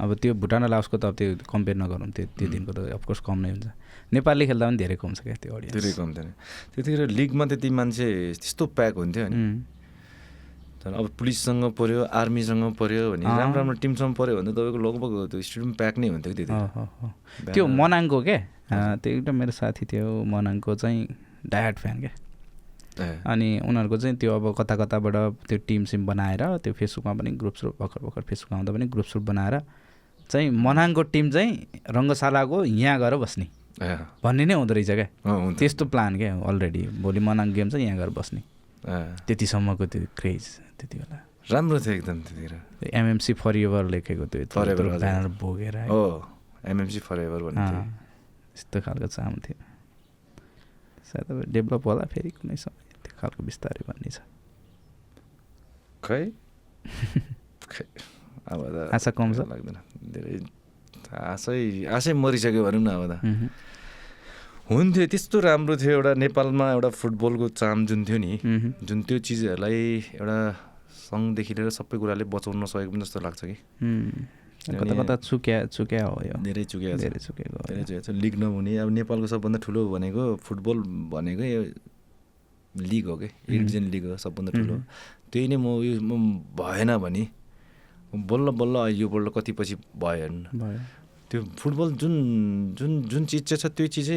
[0.00, 3.20] अब त्यो भुटान र लाओसको त अब त्यो कम्पेयर नगरौँ त्यो त्यो दिनको त अफकोर्स
[3.20, 3.66] कम नै हुन्छ।
[4.12, 6.32] नेपालले खेल्दा पनि धेरै कम छ क्या त्यो धेरै अडियन्स कम थियो नि
[6.72, 8.06] त्यतिखेर लिगमा त्यति मान्छे
[8.40, 9.40] त्यस्तो प्याक हुन्थ्यो नि।
[10.82, 15.12] तर अब पुलिससँग पऱ्यो आर्मीसँग पऱ्यो भने। राम्रो राम्रो टिमसँग पऱ्यो भने त तपाईँको लगभग
[15.30, 18.38] त्यो स्टेडियम प्याक नै हुन्थ्यो त्यति। त्यो मनाङको क्या
[18.98, 21.00] त्यो एउटा मेरो साथी थियो मनाङको चाहिँ
[21.46, 22.12] डायट फ्यान क्या
[23.24, 25.16] अनि उनीहरूको चाहिँ त्यो अब कता कताबाट
[25.48, 29.06] त्यो टिम सिम बनाएर त्यो फेसबुकमा पनि ग्रुप स्रुप भर्खर भर्खर फेसबुकमा आउँदा पनि ग्रुप
[29.06, 29.54] स्रुप बनाएर
[30.32, 31.52] चाहिँ मनाङको टिम चाहिँ
[31.92, 33.46] रङ्गशालाको यहाँ गएर बस्ने।
[34.24, 35.08] भन्ने नै हुँदो रहेछ क्या।
[35.60, 38.40] त्यस्तो प्लान क्या अलरेडी भोलि मनाङ गेम चाहिँ यहाँ गएर बस्ने।
[39.28, 40.44] त्यतिसम्मको त्यो क्रेज
[40.80, 41.16] त्यति बेला।
[41.52, 42.54] राम्रो थियो एकदम त्यतिखेर।
[42.94, 45.76] एमएमसी फर एभर लेखेको त्यो। ब्यानर बोकेर
[46.72, 47.62] एमएमसी फर एभर भन्ने
[48.56, 49.58] यस्तो खालको चाम थियो।
[51.12, 54.18] सायद अब डेभलप होला फेरि कुनै समय। त्यो खालको बिस्तारै भन्ने छ।
[56.06, 56.24] खै?
[58.48, 59.38] अब त आशा कम छ?
[59.50, 59.76] लाग्दैन
[60.14, 60.32] धेरै
[61.12, 63.14] आशै आशै मरिसक्यो भनौँ न अब त
[64.72, 68.32] हुन्थ्यो त्यस्तो राम्रो थियो एउटा नेपालमा एउटा फुटबलको चाम जुन थियो नि।
[68.86, 69.78] जुन त्यो चिजहरूलाई
[70.16, 70.38] एउटा
[71.12, 73.56] सङ्घदेखि लिएर सबै कुराले बचाउन सकेको पनि जस्तो लाग्छ कि
[74.62, 78.08] कता कता चुक्या चुक्या हो यो धेरै चुकेको छ धेरै चुकेको धेरै यो। चुकेको छ
[78.22, 80.76] लिग नहुने अब नेपालको सबभन्दा ठुलो भनेको फुटबल
[81.12, 81.62] भनेकै यो
[82.72, 83.28] लिग हो कि.
[83.50, 84.74] डिभिजन लिग हो सबभन्दा ठुलो.
[85.28, 86.12] त्यही नै म यो म
[86.56, 87.22] भएन भने
[88.14, 90.28] बल्ल बल्ल यो बल्ल कति पछि भयो
[91.32, 92.14] त्यो फुटबल जुन
[92.76, 94.08] जुन जुन चिज चाहिँ छ त्यो चिज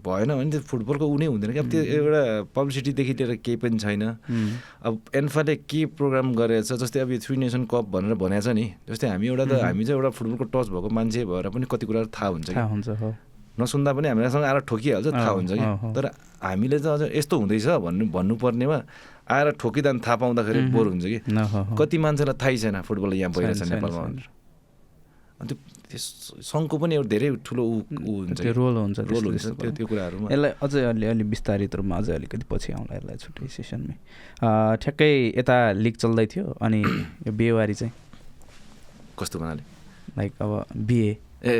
[0.00, 2.22] भएन भने त्यो फुटबलको ऊ नै हुँदैन। कि अब त्यो एउटा
[2.56, 4.02] पब्लिसिटीदेखि लिएर केही पनि छैन।
[4.88, 8.56] अब एन्फाले के प्रोग्राम गरेको छ जस्तै अब यो थ्री नेसन कप भनेर भनेको छ
[8.56, 11.84] नि जस्तै हामी एउटा त हामी चाहिँ एउटा फुटबलको टच भएको मान्छे भएर पनि कति
[11.84, 12.88] कुराहरू थाहा हुन्छ कि। थाहा हुन्छ
[13.60, 16.04] नसुन्दा पनि हामीसँग आएर ठोकिहाल्छ थाहा हुन्छ कि। तर
[16.40, 18.78] हामीले चाहिँ अझ यस्तो हुँदैछ भन्नु भन्नुपर्नेमा
[19.30, 21.18] आएर ठोकिँदा पनि थाहा पाउँदाखेरि। बोर हुन्छ कि।
[21.78, 24.26] कति मान्छेलाई थाहै छैन फुटबल यहाँ भइरहेछ नेपालमा। भनेर।
[25.40, 25.54] अनि
[25.88, 25.98] त्यो
[26.44, 27.76] सङ्घको पनि एउटा धेरै ठुलो ऊ
[28.28, 32.12] हुन्छ। रोल हुन्छ रोल हुन्छ त्यो त्यो कुराहरूमा। यसलाई अझै अलि अलि विस्तारित रूपमा अझै
[32.20, 33.96] अलिकति पछि आउँला यसलाई छुट्टै सेसनमै।
[34.82, 36.80] ठ्याक्कै यता लिग चल्दै थियो अनि
[37.26, 37.92] यो बिहेवारी चाहिँ?
[39.18, 39.64] कस्तो भन्नाले
[40.18, 41.10] लाइक अब बिए
[41.44, 41.58] ए।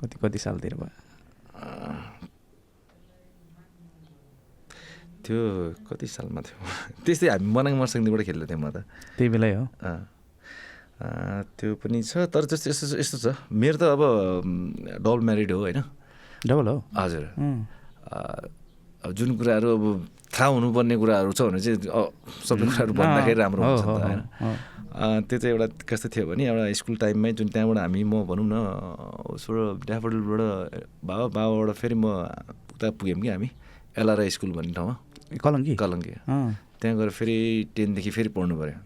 [0.00, 0.94] कति कति सालतिर भयो?
[5.26, 5.38] त्यो
[5.90, 6.56] कति सालमा थियो?
[7.04, 8.86] त्यस्तै हामी मनाङ मर्सिङदेखिबाट खेल्दै थियौँ म त।
[9.18, 9.64] त्यही बेलै हो।
[11.58, 14.02] त्यो पनि छ तर जस्तो यस्तो यस्तो छ। मेरो त अब
[15.02, 15.82] डबल म्यारिड हो होइन?
[16.46, 16.76] डबल हो?
[16.94, 17.24] हजुर।
[19.06, 19.84] जुन कुराहरू अब
[20.32, 21.78] थाहा हुनुपर्ने कुराहरू छ भने चाहिँ
[22.48, 24.20] सबै कुराहरू भन्दाखेरि राम्रो हुन्छ होइन?
[25.28, 28.54] त्यो चाहिँ एउटा कस्तो थियो भने एउटा स्कुल टाइममै जुन त्यहाँबाट हामी म भनौँ न
[29.36, 30.40] उसबाट ड्याफोडिलबाट
[31.04, 32.06] बाबा बाबाबाट फेरि म
[32.74, 33.48] उता पुग्यौँ कि हामी
[34.00, 34.94] एलआरआई स्कुल भन्ने ठाउँमा।
[35.34, 35.74] कलङ्की?
[35.76, 36.12] कलङ्की।
[36.80, 37.36] त्यहाँ गएर फेरि
[37.76, 38.78] टेनदेखि फेरि पढ्नु पऱ्यो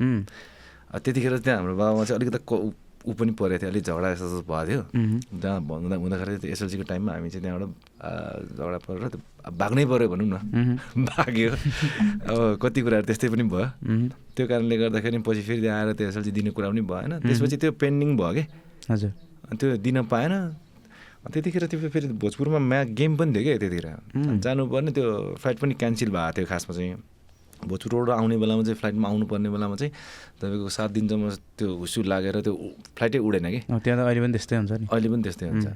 [0.99, 4.67] त्यतिखेर त्यहाँ हाम्रो बाबामा चाहिँ अलिकति ऊ- पनि परेको थियो अलिक झगडा जस्तो जस्तो भएको
[4.69, 4.83] थियो।
[5.41, 7.71] जहाँ भन्दा हुँदाखेरि त्यो एसएलसीको टाइममा हामी चाहिँ त्यहाँबाट
[8.61, 9.21] झगडा परेर त्यो
[9.57, 10.37] भाग्नै पऱ्यो भनौँ न।
[11.09, 11.51] भाग्यो।
[12.29, 13.69] अब कति कुराहरू त्यस्तै पनि भयो।
[14.37, 17.71] त्यो कारणले गर्दाखेरि पछि फेरि त्यहाँ आएर त्यो एसएलसी दिने कुरा पनि भएन। त्यसपछि त्यो
[17.81, 18.43] पेन्डिङ भयो कि?
[18.91, 19.11] हजुर।
[19.57, 20.33] त्यो दिन पाएन।
[21.21, 23.87] त्यतिखेर त्यो फेरि भोजपुरमा म्या गेम पनि थियो क्या त्यतिखेर.
[24.41, 25.07] जानुपर्ने त्यो
[25.37, 26.97] फ्लाइट पनि क्यान्सल भएको थियो खासमा चाहिँ।
[27.61, 29.93] भोजपुरबाट आउने बेलामा चाहिँ फ्लाइटमा आउनुपर्ने बेलामा चाहिँ
[30.41, 31.25] तपाईँको सात दिनसम्म
[31.61, 32.55] त्यो हुसु लागेर त्यो
[32.97, 35.69] फ्लाइटै उडेन कि। त्यहाँ त अहिले पनि त्यस्तै हुन्छ नि। अहिले पनि त्यस्तै हुन्छ।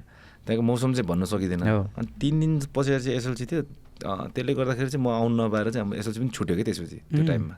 [0.45, 1.63] त्यहाँको मौसम चाहिँ भन्न सकिँदैन।
[1.99, 3.63] अनि तिन दिन पछाडि चाहिँ एसएलसी थियो
[4.05, 7.55] त्यसले गर्दाखेरि चाहिँ म आउनु नपाएर चाहिँ हाम्रो एसएलसी पनि छुट्यो कि त्यसपछि त्यो टाइममा।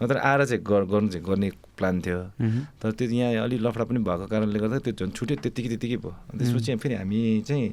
[0.00, 2.18] नत्र आएर चाहिँ गर- गर्नु चाहिँ गर्ने प्लान थियो।
[2.80, 6.12] तर त्यो यहाँ अलि लफडा पनि भएको कारणले गर्दा त्यो झन् छुट्यो त्यत्तिकै त्यत्तिकै भयो।
[6.38, 7.64] त्यसपछि फेरि हामी चाहिँ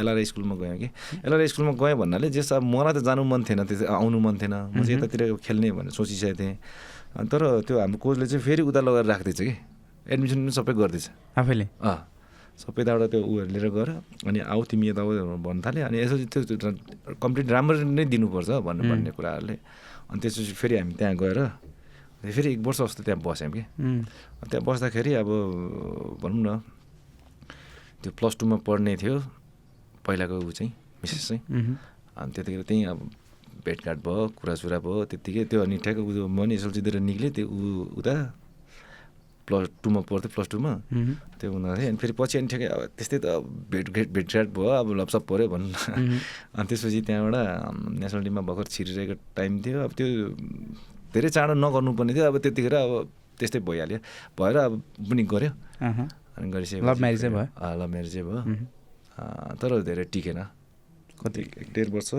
[0.00, 0.88] एलआरआई स्कुलमा गयौँ कि।
[1.26, 4.54] एलआरआई स्कुलमा गएँ भन्नाले जस अब मलाई त जानु मन थिएन त्यो आउनु मन थिएन।
[4.54, 6.54] म चाहिँ यतातिर खेल्ने भनेर सोचिसकेको थिएँ।
[7.28, 9.54] तर त्यो हाम्रो कोचले चाहिँ फेरि उता लगेर राख्दैछ कि।
[10.08, 11.68] एडमिसन पनि सबै गर्दैछ। आफैले?
[11.82, 12.13] अँ।
[12.54, 13.90] सबै यताबाट त्यो उयोहरू लिएर गएर
[14.30, 15.02] अनि आऊ तिमी यता
[15.46, 19.54] भन्नु थाल्यो अनि यसो त्यो त्यो कम्प्लिट राम्रो नै दिनुपर्छ भन्नु भन्ने कुराहरूले।
[20.10, 21.38] अनि त्यसपछि फेरि हामी त्यहाँ गएर
[22.24, 23.62] फेरि एक वर्ष जस्तो त्यहाँ बस्यौँ कि।
[24.50, 25.30] त्यहाँ बस्दाखेरि अब
[26.22, 26.48] भनौँ न
[28.00, 29.16] त्यो प्लस टूमा पढ्ने थियो
[30.06, 31.42] पहिलाको ऊ चाहिँ मिसेस चाहिँ।
[32.16, 32.98] अनि त्यतिखेर त्यहीँ अब
[33.64, 37.98] भेटघाट भयो कुरासुरा भयो त्यत्तिकै त्यो अनि ठ्याक्क उ म नि एसएलसीतिर निक्लेँ त्यो ऊ
[37.98, 38.14] उता
[39.46, 40.72] प्लस टूमा पढ्थ्यो प्लस टूमा?
[41.40, 44.88] त्यो हुँदाखेरि अनि फेरि पछि अनि ठ्याक्कै अब त्यस्तै त अब भेटघाट भेटघाट भयो। अब
[45.00, 46.18] लपसप पऱ्यो भनौँ न। उम्,
[46.56, 47.36] अनि त्यसपछि त्यहाँबाट
[48.00, 50.06] नेसनल टिममा भर्खर छिरिरहेको टाइम थियो। अब त्यो
[51.12, 52.92] धेरै चाँडो नगर्नुपर्ने थियो। अब त्यतिखेर अब
[53.38, 53.98] त्यस्तै भइहाल्यो।
[54.38, 54.72] भएर अब
[55.10, 55.50] पनि गऱ्यो।
[56.36, 57.46] अनि गरिसकेपछि लभ म्यारेजै भयो?
[57.80, 58.42] लभ म्यारेजै भयो।
[59.60, 60.40] तर धेरै टिकेन।
[61.20, 61.42] कति?
[61.74, 62.10] डेढ वर्ष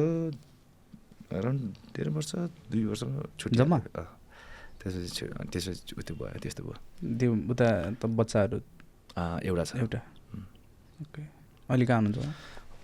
[1.35, 1.61] अराउन्ड
[1.95, 2.31] डेढ वर्ष
[2.71, 3.03] दुई वर्ष
[3.39, 3.77] छुट्टी जम्मा?
[4.85, 6.77] त्यसपछि त्यसपछि उत्यो भयो त्यस्तो भयो।
[7.17, 7.67] त्यो उता
[7.97, 8.57] त बच्चाहरू
[9.17, 9.99] एउटा छ। एउटा।
[11.01, 11.21] ओके।
[11.73, 12.21] अहिले कहाँ हुनुहुन्छ?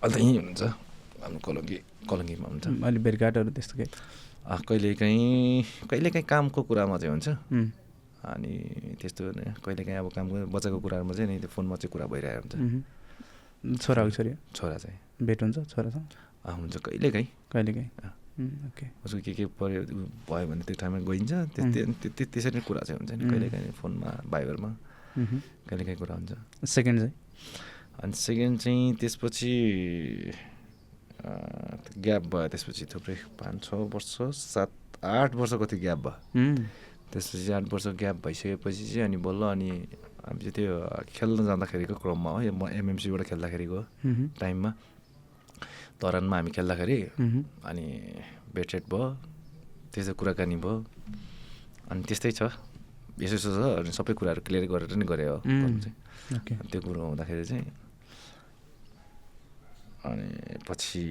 [0.02, 0.64] अहिले त यहीँ हुनुहुन्छ।
[1.22, 1.78] हाम्रो कलङ्गी
[2.10, 3.90] कलङ्गीमा हुन्छ अहिले भेटघाटहरू त्यस्तो केही?
[4.50, 7.28] अँ, कहिलेकाहीँ कहिलेकाहीँ कामको कुरामा चाहिँ हुन्छ।
[8.26, 8.52] अनि
[9.02, 9.22] त्यस्तो
[9.66, 14.02] कहिलेकाहीँ अब कामको बच्चाको कुराहरूमा चाहिँ नि त्यो फोनमा चाहिँ कुरा भइरहेको हुन्छ। उम्, छोरा?
[14.10, 14.12] कि
[14.58, 16.06] छोरी चाहिँ। भेट हुन्छ छोरासँग?
[16.50, 17.90] हुन्छ कहिलेकाहीँ। कहिलेकाहीँ?
[19.06, 19.82] उसको के के पऱ्यो
[20.30, 23.32] भयो भने त्यो ठाउँमा गइन्छ। त्यस्तै त्यो- त्यो- त्यसरी नै कुरा चाहिँ हुन्छ नि उम्.
[23.32, 24.70] कहिलेकाहीँ फोनमा भाइबरमा
[25.18, 25.40] उम्,
[25.70, 26.32] कहिलेकाहीँ कुरा हुन्छ।
[26.66, 27.14] सेकेन्ड चाहिँ?
[28.04, 29.54] अनि सेकेन्ड चाहिँ त्यसपछि
[32.02, 34.10] ग्याप भयो त्यसपछि थुप्रै पाँच छ वर्ष
[34.56, 34.72] सात
[35.06, 36.18] आठ वर्ष कति ग्याप भयो।
[37.12, 39.70] त्यसपछि आठ वर्ष ग्याप भइसकेपछि चाहिँ अनि बल्ल अनि
[40.26, 40.74] हामी चाहिँ त्यो
[41.14, 43.80] खेल्न जाँदाखेरिको क्रममा हो यो म एमएमसीबाट खेल्दाखेरिको
[44.40, 44.70] टाइममा।
[46.02, 46.98] तरानमा हामी खेल्दाखेरि
[47.70, 47.86] अनि
[48.56, 49.06] भेटसेट भयो
[49.94, 50.76] त्यस्तो कुराकानी भयो
[51.92, 52.42] अनि त्यस्तै छ।
[53.22, 55.94] यसो यसो छ अनि सबै कुराहरू क्लियर गरेर नै गरे हो चाहिँ।
[56.72, 57.66] त्यो कुरो हुँदाखेरि चाहिँ
[60.02, 60.28] अनि
[60.66, 61.04] पछि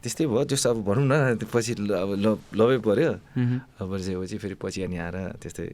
[0.00, 1.14] त्यस्तै भयो। जस्तो अब भनौँ न
[1.52, 3.10] पछि ल- अब लभ लभै पऱ्यो
[3.76, 5.66] अब परिसकेपछि फेरि पछि अनि आएर त्यस्तै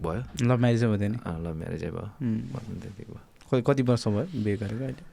[0.00, 1.14] भयो। लभ म्यारेजै हुँदैन
[1.44, 2.06] लभ म्यारेजै भयो।
[2.52, 3.20] भन्नु त्यति भयो।
[3.52, 5.04] कति कति वर्ष भयो बिहे गरेको अहिले?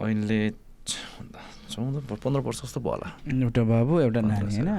[0.00, 0.38] अहिले
[0.86, 4.70] चौध पन्ध्र वर्ष जस्तो भयो होला। एउटा बाबु एउटा नानी होइन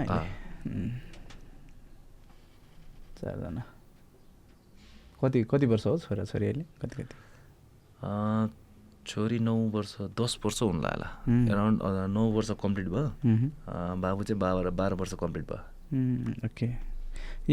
[3.22, 3.64] चारजना।
[5.22, 6.96] कति कति वर्ष हो छोरा छोरी अहिले कति?
[7.04, 7.16] कति
[9.08, 11.08] छोरी नौ वर्ष दस वर्ष हुनु होला.
[11.52, 11.78] एराउन्ड
[12.14, 13.10] नौ वर्ष कम्प्लिट भयो।
[14.02, 15.62] बाबु चाहिँ बाह्र बाह्र वर्ष कम्प्लिट भयो।
[16.46, 16.68] ओके।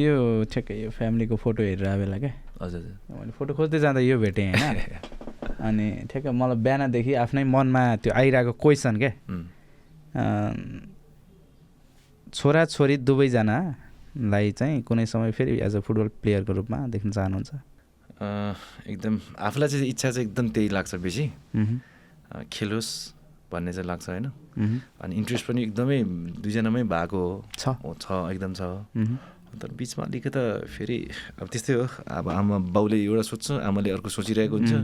[0.01, 2.33] यो ठ्याक्कै यो फ्यामिलीको फोटो हेरेर आएको बेला क्या?
[2.63, 7.83] हजुर हजुर। मैले फोटो खोज्दै जाँदा यो भेटेँ होइन। अनि ठ्याक्कै मलाई बिहानदेखि आफ्नै मनमा
[8.03, 9.13] त्यो आइरहेको क्वेसन क्या
[12.29, 17.51] छोरा छोरी दुवैजनालाई चाहिँ कुनै समय फेरि एज अ फुटबल प्लेयरको रूपमा देख्न चाहनुहुन्छ?
[18.87, 21.25] एकदम आफूलाई चाहिँ इच्छा चाहिँ एकदम त्यही लाग्छ बेसी।
[22.53, 22.91] खेलोस्
[23.53, 24.27] भन्ने चाहिँ लाग्छ होइन?
[25.01, 25.99] अनि इन्ट्रेस्ट पनि एकदमै
[26.45, 27.73] दुईजनामै भएको हो छ
[28.03, 28.61] छ एकदम छ।
[29.61, 30.99] तर बिचमा अलिकति फेरि
[31.41, 34.75] अब त्यस्तै हो। अब आमा बाउले एउटा सोध्छ आमाले अर्को सोचिरहेको हुन्छ।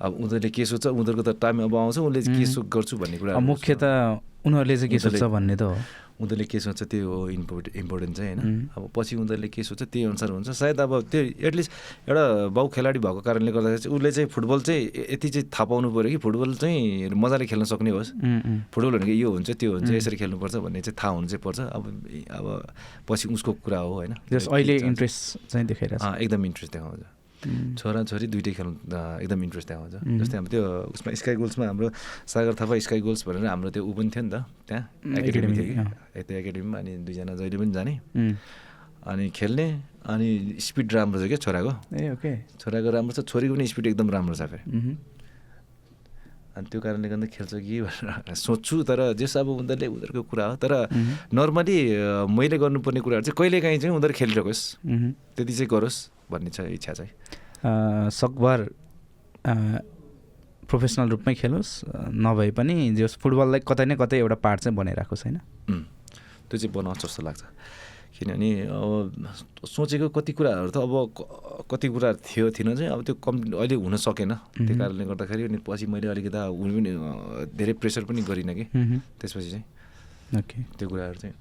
[0.00, 2.52] अब उनीहरूले के सोध्छ उनीहरूको त टाइम अब आउँछ उसले के उम्.
[2.54, 3.84] सो गर्छु भन्ने कुरा मुख्य त
[4.44, 5.76] उनीहरूले चाहिँ के सोच्छ भन्ने त हो।
[6.14, 8.68] उनीहरूले के सोच्छ त्यो हो इम्पोर्ट इम्पोर्टेन्ट चाहिँ होइन.
[8.76, 11.70] अब पछि उनीहरूले के सोच्छ त्यही अनुसार हुन्छ। सायद अब त्यो एटलिस्ट
[12.06, 12.24] एउटा
[12.54, 16.10] बाउ खेलाडी भएको कारणले गर्दाखेरि चाहिँ उसले चाहिँ फुटबल चाहिँ यति चाहिँ थाहा पाउनु पऱ्यो
[16.10, 18.10] कि फुटबल चाहिँ मजाले खेल्न सक्ने होस्।
[18.70, 19.90] फुटबल भनेको यो हुन्छ त्यो हुन्छ.
[19.90, 21.84] यसरी खेल्नुपर्छ भन्ने चाहिँ थाहा हुनु चाहिँ पर्छ। अब
[22.30, 22.46] अब
[23.08, 27.02] पछि उसको कुरा हो होइन। अहिले इन्ट्रेस्ट चाहिँ देखाइरहेको छ अँ, एकदम इन्ट्रेस्ट देखाउँछ।
[27.78, 28.72] छोरा छोरी दुइटै खेल्नु
[29.24, 30.18] एकदम इन्ट्रेस्ट देखाउँछ उम्.
[30.20, 30.62] जस्तै हाम्रो त्यो
[30.94, 31.88] उसमा स्काई गोल्समा हाम्रो
[32.26, 34.36] सागर थापा स्काई गोल्स भनेर हाम्रो त्यो ऊ पनि थियो नि त
[34.68, 34.82] त्यहाँ
[35.18, 35.74] एकाडेमी थियो कि?
[36.24, 37.94] त्यो एकाडेमीमा अनि दुईजना जहिले पनि जाने।
[39.04, 39.66] अनि खेल्ने
[40.08, 40.28] अनि
[40.60, 44.34] स्पिड राम्रो छ क्या छोराको। ए ओके। छोराको राम्रो छ छोरीको पनि स्पिड एकदम राम्रो
[44.34, 44.64] छ फेरि।
[46.54, 50.56] अनि त्यो कारणले गर्दा खेल्छ कि भनेर सोध्छु तर जस अब उनीहरूले उनीहरूको कुरा हो।
[50.56, 50.72] तर
[51.34, 51.78] नर्मली
[52.30, 54.62] मैले गर्नुपर्ने कुराहरू चाहिँ कहिलेकाहीँ चाहिँ उनीहरू खेलिरहोस्।
[55.34, 55.98] त्यति चाहिँ गरोस्
[56.30, 57.10] भन्ने छ इच्छा चाहिँ।
[57.64, 58.58] सकभर
[60.68, 61.72] प्रोफेसनल रूपमै खेलोस्
[62.24, 65.36] नभए पनि जस फुटबललाई कतै न कतै एउटा पार्ट चाहिँ बनाइरहेको छैन
[66.48, 67.42] त्यो चाहिँ बनाउँछ जस्तो लाग्छ।
[68.14, 70.92] किनभने अब सोचेको कति कुराहरू त अब
[71.66, 75.58] कति कुरा थियो थिएन चाहिँ अब त्यो कम् अहिले हुन सकेन। त्यो कारणले गर्दाखेरि अनि
[75.66, 76.90] पछि मैले अलिकति उनी पनि
[77.58, 78.64] धेरै प्रेसर पनि गरिनँ कि।
[79.18, 79.64] त्यसपछि चाहिँ
[80.38, 81.34] ओके। त्यो कुराहरू चाहिँ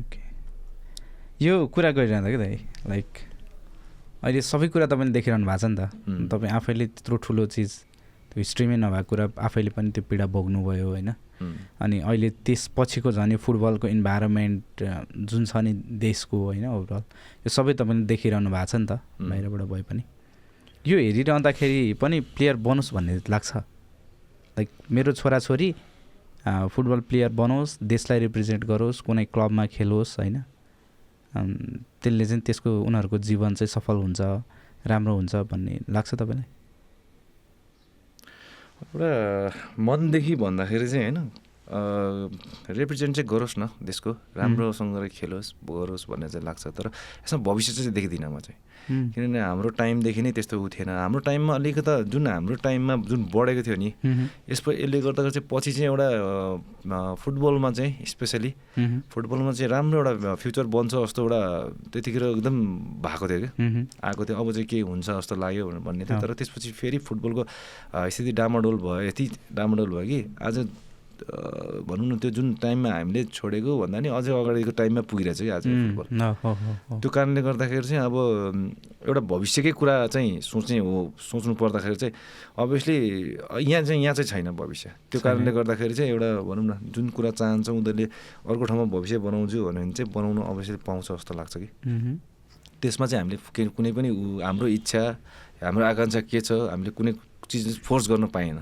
[0.00, 0.20] ओके।
[1.44, 2.56] यो कुरा गरिरहँदा कि दाइ?
[2.88, 3.10] लाइक
[4.24, 5.82] अहिले सबै कुरा तपाईँले देखिरहनु भएको छ नि त।
[6.32, 7.70] तपाईँ आफैले त्यत्रो ठुलो चिज
[8.32, 11.10] त्यो हिस्ट्रीमै नभएको कुरा आफैले पनि त्यो पीडा भोग्नुभयो होइन।
[11.84, 14.64] अनि अहिले त्यसपछिको झन् फुटबलको इन्भाइरोमेन्ट
[15.28, 17.04] जुन छ नि देशको होइन ओभरअल
[17.44, 20.02] यो सबै तपाईँले देखिरहनु भएको छ नि त बाहिरबाट भए पनि।
[20.88, 23.50] यो हेरिरहँदाखेरि पनि प्लेयर बनोस् भन्ने लाग्छ।
[24.56, 25.68] लाइक मेरो छोराछोरी
[26.72, 30.36] फुटबल प्लेयर बनोस् देशलाई रिप्रेजेन्ट गरोस् कुनै क्लबमा खेलोस् होइन।
[31.34, 34.20] त्यसले चाहिँ त्यसको उनीहरूको जीवन चाहिँ सफल हुन्छ
[34.86, 36.44] राम्रो हुन्छ भन्ने लाग्छ तपाईँलाई?
[38.76, 41.30] एउटा मनदेखि भन्दाखेरि चाहिँ होइन
[41.66, 46.86] रिप्रेजेन्ट चाहिँ गरोस् न देशको। राम्रोसँगले खेलोस् गरोस् भन्ने चाहिँ लाग्छ। तर
[47.26, 51.54] यसमा भविष्य चाहिँ देख्दिनँ म चाहिँ। किनभने हाम्रो टाइमदेखि नै त्यस्तो उ थिएन। हाम्रो टाइममा
[51.58, 53.90] अलिकति जुन हाम्रो टाइममा जुन बढेको थियो नि
[54.46, 56.06] यसको यसले गर्दा चाहिँ पछि चाहिँ एउटा
[57.18, 58.50] फुटबलमा चाहिँ स्पेसली
[59.10, 61.40] फुटबलमा चाहिँ राम्रो एउटा फ्युचर बन्छ जस्तो एउटा
[61.90, 62.54] त्यतिखेर एकदम
[63.02, 63.50] भएको थियो कि
[64.06, 67.42] आएको थियो अब चाहिँ के हुन्छ जस्तो लाग्यो भन्ने थियो। तर त्यसपछि फेरि फुटबलको
[68.06, 70.56] स्थिति डामाडोल भयो। यति डामाडोल भयो कि आज
[71.16, 75.64] भनौँ न त्यो जुन टाइममा हामीले छोडेको भन्दा नि अझै अगाडिको टाइममा पुगिरहेछ कि आज
[75.64, 76.06] फुटबल।
[77.00, 78.16] त्यो कारणले गर्दाखेरि चाहिँ अब
[79.08, 82.14] एउटा भविष्यकै कुरा चाहिँ सोच्ने हो सोच्नु पर्दाखेरि चाहिँ
[82.58, 82.96] अभियसली
[83.64, 87.30] यहाँ चाहिँ यहाँ चाहिँ छैन भविष्य। त्यो कारणले गर्दाखेरि चाहिँ एउटा भनौँ न जुन कुरा
[87.32, 88.04] चाहन्छ उनीहरूले
[88.50, 91.68] अर्को ठाउँमा भविष्य बनाउँछु भन्यो भने चाहिँ बनाउनु अवश्य पाउँछ जस्तो लाग्छ कि।
[92.82, 94.08] त्यसमा चाहिँ हामीले कुनै पनि
[94.44, 95.02] हाम्रो इच्छा
[95.64, 97.12] हाम्रो आकाङ्क्षा के छ हामीले कुनै
[97.48, 98.56] चिज फोर्स गर्न पाएन।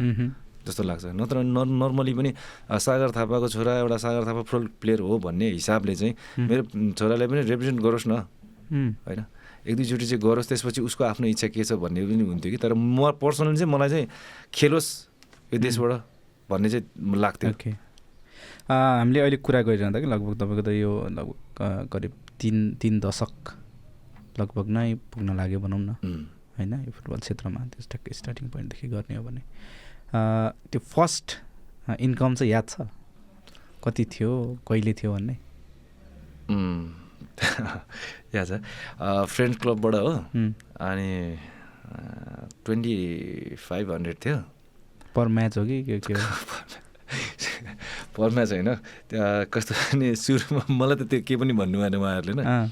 [0.66, 2.30] जस्तो लाग्छ। नत्र नर्मली पनि
[2.68, 6.62] सागर थापाको छोरा एउटा सागर थापा फुटबल प्लेयर हो भन्ने हिसाबले चाहिँ मेरो
[6.92, 8.12] छोरालाई पनि रिप्रेजेन्ट गरोस् न।
[9.04, 9.24] होइन?
[9.64, 12.72] एक दुईचोटि चाहिँ गरोस् त्यसपछि उसको आफ्नो इच्छा के छ भन्ने पनि हुन्थ्यो कि। तर
[12.74, 14.06] म पर्सनली चाहिँ मलाई चाहिँ
[14.52, 14.88] खेलोस्
[15.52, 15.92] यो देशबाट
[16.48, 16.84] भन्ने चाहिँ
[17.16, 17.70] लाग्थ्यो। ओके।
[18.68, 23.32] हामीले अहिले कुरा गरिरहँदा कि लगभग तपाईँको त यो लगभग करिब तिन तिन दशक
[24.40, 25.90] लगभग नै पुग्न लाग्यो भनौँ न।
[26.56, 29.42] होइन यो फुटबल क्षेत्रमा त्यस ठ्याक्कै स्टार्टिङ पोइन्टदेखि गर्ने हो भने।
[30.14, 31.26] त्यो फर्स्ट
[32.00, 32.86] इन्कम चाहिँ याद छ?
[33.84, 34.58] कति थियो?
[34.68, 35.36] कहिले थियो भन्ने?
[38.34, 38.52] याद छ।
[39.28, 40.14] फ्रेन्ड क्लबबाट हो।
[40.80, 41.38] अनि
[42.64, 42.94] ट्वेन्टी
[43.58, 44.38] फाइभ हन्ड्रेड थियो।
[45.14, 46.14] पर म्याच हो कि के के
[48.16, 48.74] पर म्याच होइन।
[49.10, 52.70] त्यहाँ कस्तो नि सुरुमा मलाई त त्यो के पनि भन्नु भएन उहाँहरूले होइन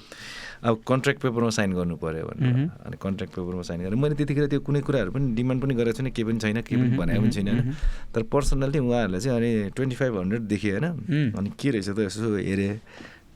[0.62, 2.54] अब कन्ट्र्याक्ट पेपरमा साइन गर्नु पऱ्यो भनेर।
[2.86, 6.08] अनि कन्ट्र्याक्ट पेपरमा साइन गरेर मैले त्यतिखेर त्यो कुनै कुराहरू पनि डिमान्ड पनि गरेको छैन
[6.14, 7.74] केही पनि छैन केही पनि भनेको पनि छैन। होइन
[8.14, 10.86] तर पर्सनल्ली उहाँहरूले चाहिँ अनि ट्वेन्टी फाइभ हन्ड्रेड देखियो होइन।
[11.34, 12.78] अनि के रहेछ त यसो हेरेँ।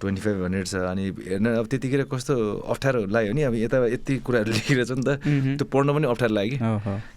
[0.01, 2.35] ट्वेन्टी फाइभ हन्ड्रेड छ। अनि हेर्न अब त्यतिखेर कस्तो
[2.69, 5.19] अप्ठ्यारो लाग्यो नि। अब यता यति कुराहरू लेखिरहेछ नि त।
[5.59, 6.59] त्यो पढ्न पनि अप्ठ्यारो लाग्यो।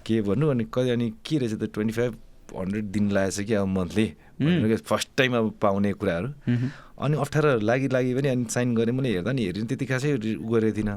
[0.05, 0.45] कि के भन्नु?
[0.49, 2.13] अनि कति अनि के रहेछ त ट्वेन्टी फाइभ
[2.49, 4.07] हन्ड्रेड दिन लागेछ कि अब मन्थली
[4.89, 6.29] फर्स्ट टाइम अब पाउने कुराहरू।
[6.99, 10.19] अनि अप्ठ्यारो लागि लागि पनि अनि साइन गरेँ मैले हेर्दा नि हेरेँ त्यति खासै उ
[10.51, 10.95] गरेको थिइनँ।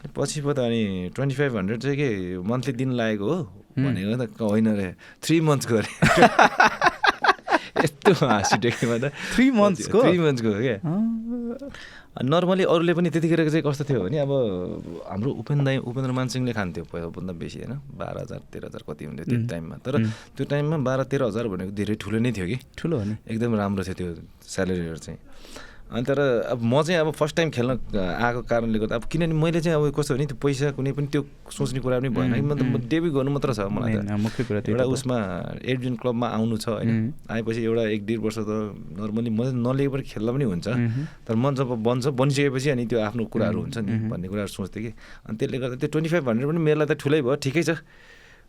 [0.00, 2.08] अनि पछि पो त अनि ट्वेन्टी फाइभ हन्ड्रेड चाहिँ के
[2.40, 3.38] मन्थली दिन लागेको हो
[3.76, 4.88] भनेको त होइन रे
[5.20, 5.92] थ्री मन्थ्स गरेँ।
[7.84, 10.76] यस्तो हाँसी टेकेमा त। थ्री मन्थ्सको थ्री मन्थ्सको क्या?
[12.18, 14.32] नर्मली अरूले पनि त्यतिखेर चाहिँ कस्तो थियो भने अब
[15.06, 17.74] हाम्रो उपेन्द्र दाई उपेन्द्र मानसिंहले खान्थ्यो पहिलाभन्दा बेसी होइन?
[17.94, 19.94] बाह्र हजार तेह्र हजार कति हुन्थ्यो त्यो टाइममा। तर
[20.34, 23.54] त्यो टाइममा बाह्र तेह्र हजार भनेको धेरै ठुलो नै थियो कि। ठुलो हो नि। एकदम
[23.54, 24.08] राम्रो थियो त्यो
[24.42, 25.18] स्यालेरीहरू चाहिँ।
[25.88, 26.18] अनि तर
[26.52, 29.88] अब म चाहिँ अब फर्स्ट टाइम खेल्न आएको कारणले गर्दा अब किनभने मैले चाहिँ अब
[29.96, 33.10] कस्तो हो नि त्यो पैसा कुनै पनि त्यो सोच्ने कुरा पनि भएन। कि मतलब डेब्यु
[33.16, 35.16] गर्नु मात्र छ मलाई त। एउटा उसमा
[35.64, 38.50] एडिजन क्लबमा आउनु छ होइन। आएपछि एउटा एक डेढ वर्ष त
[39.00, 40.68] नर्मली म नलिएको पनि खेल्दा पनि हुन्छ।
[41.24, 44.92] तर मन जब बन्छ बनिसकेपछि अनि त्यो आफ्नो कुराहरू हुन्छ नि भन्ने कुराहरू सोच्थेँ कि।
[45.24, 47.80] अनि त्यसले गर्दा त्यो ट्वेन्टी फाइभ हन्ड्रेड पनि मेरोलाई त ठुलै भयो ठिकै छ।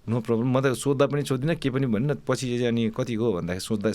[0.07, 0.47] No problem.
[0.47, 3.89] म त सोद्धा पनि सोध्दिनँ के पनि भन्नु। पछि अनि कति हो भन्दाखेरि सोद्धा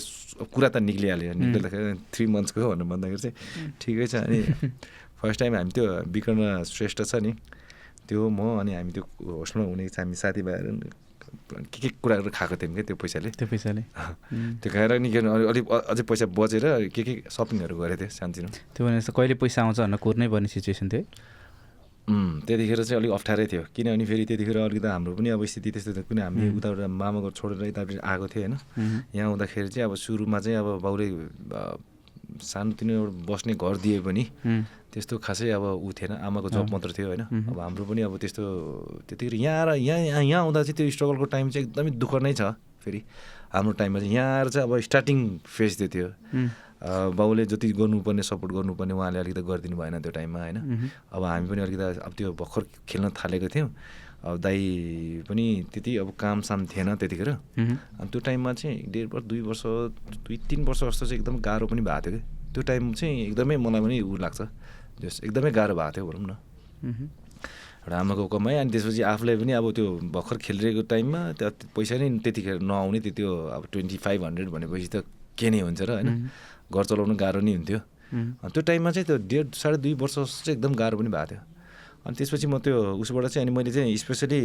[0.53, 3.35] कुरा त निक्लिहाल्यो। निक्लिँदाखेरि थ्री मन्थ्सको हो भनेर भन्दाखेरि चाहिँ
[3.81, 4.39] ठिकै छ। अनि
[5.19, 7.31] फर्स्ट टाइम हामी त्यो विकर्ण श्रेष्ठ छ नि।
[8.07, 9.03] त्यो म अनि हामी त्यो
[9.41, 10.71] होस्टमा हुने हामी साथीभाइहरू
[11.51, 13.81] के के कुराहरू खाएको थियौँ क्या त्यो पैसाले। त्यो पैसाले।
[14.61, 15.19] त्यो खाएर निकै
[15.51, 19.79] अलिक अझै पैसा बचेर के के सपिङहरू गरेको थियो सानोतिनो। त्यो भने कहिले पैसा आउँछ
[19.83, 21.03] भनेर कुर्नै पर्ने सिचुएसन थियो
[22.05, 26.05] त्यतिखेर चाहिँ अलिक अप्ठ्यारै थियो। किनभने फेरि त्यतिखेर अलिकति हाम्रो पनि अब स्थिति त्यस्तो थियो
[26.09, 28.53] किन हामी उताबाट मामाको छोडेर यतापट्टि आएको थियो होइन।
[29.15, 31.05] यहाँ आउँदाखेरि चाहिँ अब सुरुमा चाहिँ अब बाउले
[32.41, 34.23] सानोतिनो एउटा बस्ने घर दिए पनि
[34.93, 38.43] त्यस्तो खासै अब ऊ थिएन आमाको जब मात्र थियो होइन। अब हाम्रो पनि अब त्यस्तो
[39.09, 42.53] त्यतिखेर यहाँ आएर यहाँ यहाँ आउँदा चाहिँ त्यो स्ट्रगलको टाइम चाहिँ एकदमै दुःख नै छ
[42.85, 43.01] फेरि।
[43.53, 46.07] हाम्रो टाइममा चाहिँ यहाँ आएर चाहिँ अब स्टार्टिङ फेज त्यो थियो।
[46.83, 50.57] बाउले जति गर्नुपर्ने सपोर्ट गर्नुपर्ने उहाँले अलिकति गरिदिनु भएन त्यो टाइममा होइन?
[51.13, 53.69] अब हामी पनि अलिकति अब त्यो भर्खर खेल्न थालेको थियौँ।
[54.25, 59.25] अब दाई पनि त्यति अब काम साम थिएन त्यतिखेर। अनि त्यो टाइममा चाहिँ डेढ वर्ष
[59.25, 59.63] दुई वर्ष
[60.25, 62.23] दुई तिन वर्ष जस्तो चाहिँ एकदम गाह्रो पनि भएको थियो कि।
[62.53, 64.41] त्यो टाइम चाहिँ एकदमै मलाई पनि ऊ लाग्छ।
[65.01, 66.33] जस एकदमै गाह्रो भएको थियो भनौँ न।
[67.85, 72.09] एउटा आमाको कमाइ अनि त्यसपछि आफूलाई पनि अब त्यो भर्खर खेलिरहेको टाइममा त्यो पैसा नै
[72.25, 75.05] त्यतिखेर नआउने त्यो त्यो अब ट्वेन्टी फाइभ हन्ड्रेड भनेपछि त
[75.37, 76.09] के नै हुन्छ र होइन?
[76.71, 77.79] घर चलाउनु गाह्रो नै हुन्थ्यो।
[78.53, 81.41] त्यो टाइममा चाहिँ त्यो डेढ साढे दुई वर्ष चाहिँ एकदम गाह्रो पनि भएको थियो।
[82.05, 84.39] अनि त्यसपछि म त्यो उसबाट चाहिँ अनि मैले चाहिँ स्पेसली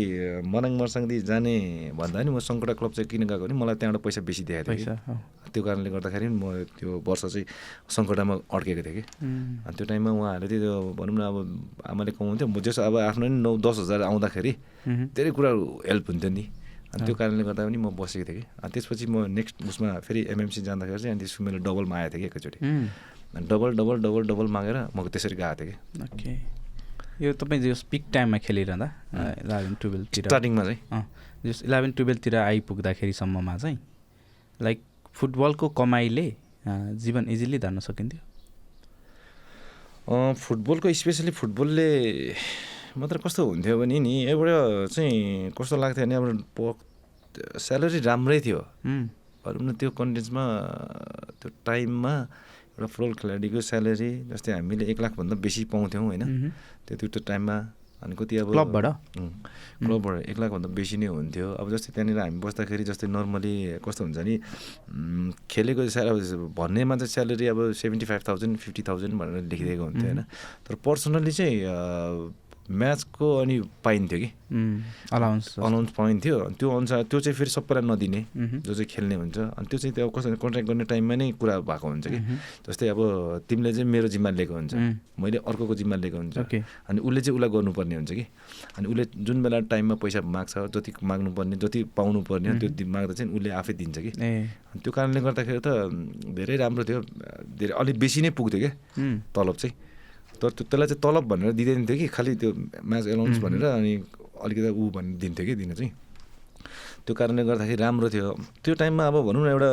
[0.48, 4.20] मनाङ मर्साङदी जाने भन्दा नि म सङ्कटा क्लब चाहिँ किन गएको भने मलाई त्यहाँबाट पैसा
[4.24, 4.96] बेसी दिएको थियो
[5.52, 7.44] त्यो कारणले गर्दाखेरि म त्यो वर्ष चाहिँ
[7.84, 9.02] सङ्कटामा अड्केको थिएँ कि।
[9.68, 11.36] अनि त्यो टाइममा उहाँहरूले त्यो भनौँ न अब
[11.84, 14.52] आमाले कमाउँथ्यो म जस अब आफ्नो नि नौ दस हजार आउँदाखेरि
[15.12, 16.44] धेरै कुराहरू हेल्प हुन्थ्यो नि।
[16.90, 20.20] अनि त्यो कारणले गर्दा पनि म बसेको थिएँ कि। अनि त्यसपछि म नेक्स्ट उसमा फेरि
[20.34, 24.22] एमएमसी जाँदाखेरि चाहिँ अनि त्यसको मैले डबल मागेको थिएँ कि एकैचोटि। अनि डबल डबल डबल
[24.30, 25.74] डबल मागेर म त्यसरी गएको थिएँ
[26.18, 26.34] कि।
[27.20, 28.88] यो तपाईँ जस पिक टाइममा खेलिरहँदा
[29.44, 30.80] इलेभेन टुवेल्भतिर स्टार्टिङमा चाहिँ।
[31.46, 33.78] जस इलेभेन टुवेल्भतिर आइपुग्दाखेरिसम्ममा चाहिँ
[34.60, 34.78] लाइक
[35.14, 36.26] फुटबलको कमाइले
[36.96, 38.20] जीवन इजिली धान्न सकिन्थ्यो?
[40.10, 41.88] फुटबलको स्पेसली फुटबलले
[42.96, 46.76] मात्र कस्तो हुन्थ्यो भने नि एउटा चाहिँ कस्तो लाग्थ्यो भने अब
[47.56, 48.60] स्यालेरी राम्रै थियो।
[49.46, 50.44] भनौँ न त्यो कन्टेन्समा
[51.38, 52.12] त्यो टाइममा
[52.74, 56.24] एउटा फुटबल खेलाडीको स्यालेरी जस्तै हामीले एक लाखभन्दा बेसी पाउँथ्यौँ होइन?
[56.86, 57.56] त्यो त्यो टाइममा
[58.02, 58.86] अनि कति अब क्लबबाट?
[59.84, 64.18] क्लबबाट एक लाखभन्दा बेसी नै हुन्थ्यो। अब जस्तै त्यहाँनिर हामी बस्दाखेरि जस्तै नर्मली कस्तो हुन्छ
[64.26, 64.34] नि
[65.46, 66.18] खेलेको अब
[66.58, 70.20] भन्नेमा चाहिँ स्यालेरी अब seventy five thousand fifty thousand भनेर लेखिदिएको हुन्थ्यो होइन?
[70.66, 71.56] तर पर्सनल्ली चाहिँ
[72.70, 74.28] म्याचको अनि पाइन्थ्यो कि?
[75.12, 78.20] अलाउन्स अलाउन्स पाइन्थ्यो। त्यो अनुसार त्यो चाहिँ फेरि सबैलाई नदिने
[78.62, 81.86] जो चाहिँ खेल्ने हुन्छ। अनि त्यो चाहिँ त्यो कसरी कन्ट्र्याक्ट गर्ने टाइममा नै कुरा भएको
[81.88, 82.18] हुन्छ कि?
[82.70, 83.00] जस्तै अब
[83.50, 84.74] तिमीले चाहिँ मेरो जिम्मा लिएको हुन्छ।
[85.18, 86.38] मैले अर्कोको जिम्मा लिएको हुन्छ।
[86.88, 88.24] अनि उसले चाहिँ उसलाई गर्नुपर्ने हुन्छ कि?
[88.78, 93.30] अनि उसले जुन बेला टाइममा पैसा माग्छ जति माग्नुपर्ने जति पाउनु पर्ने त्यो माग्दा चाहिँ
[93.34, 94.10] उसले आफै दिन्छ कि?
[94.78, 95.68] त्यो कारणले गर्दाखेरि त
[96.38, 97.00] धेरै राम्रो थियो।
[97.58, 98.72] धेरै अलिक बेसी नै पुग्थ्यो क्या?
[99.34, 99.74] तलब चाहिँ।
[100.40, 102.50] तर त्यो त्यसलाई चाहिँ तलब भनेर दिँदैन थियो कि खालि त्यो
[102.84, 103.92] म्याच एलाउन्स भनेर अनि
[104.44, 105.92] अलिकति ऊ भन्ने दिन्थ्यो कि दिन चाहिँ।
[107.06, 108.28] त्यो कारणले गर्दाखेरि राम्रो थियो।
[108.64, 109.70] त्यो टाइममा अब भनौँ न एउटा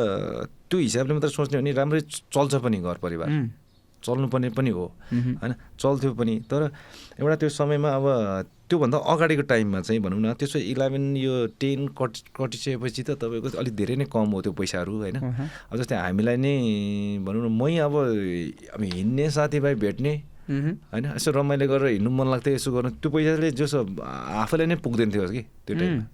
[0.68, 2.00] त्यो हिसाबले मात्रै सोच्ने हो भने राम्रै
[2.32, 3.28] चल्छ पनि घर परिवार।
[4.04, 6.70] चल्नुपर्ने पनि हो। होइन चल्थ्यो पनि। तर
[7.20, 8.06] एउटा त्यो समयमा अब
[8.68, 13.74] त्योभन्दा अगाडिको टाइममा चाहिँ भनौँ न त्यसो इलेभेन यो टेन कटि कटिसकेपछि त तपाईँको अलिक
[13.74, 16.54] धेरै नै कम हो त्यो पैसाहरू होइन। अब जस्तै हामीलाई नै
[17.24, 17.94] भनौँ न मै अब
[18.76, 20.12] अब हिँड्ने साथीभाइ भेट्ने
[20.48, 21.04] होइन?
[21.16, 25.28] यसो रमाइलो गरेर हिँड्नु मन लाग्थ्यो यसो गर्नु। त्यो पैसाले जसो आफैलाई नै पुग्दैन थियो
[25.28, 26.04] कि त्यो टाइममा।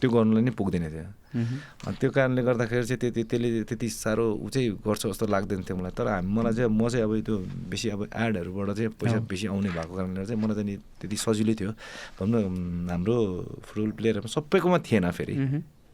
[0.00, 4.68] त्यो गर्नुलाई नै पुग्दैन थियो। त्यो कारणले गर्दाखेरि चाहिँ त्यति त्यसले त्यति साह्रो ऊ चाहिँ
[4.82, 7.36] गर्छ जस्तो लाग्दैन थियो मलाई। तर हामी मलाई चाहिँ म चाहिँ अब त्यो
[7.70, 11.72] बेसी अब एडहरूबाट चाहिँ पैसा बेसी आउने भएको कारणले चाहिँ मलाई चाहिँ त्यति सजिलै थियो।
[12.18, 13.16] भनौँ न हाम्रो
[13.62, 15.34] फुटबल प्लेयरहरू सबैकोमा थिएन फेरि।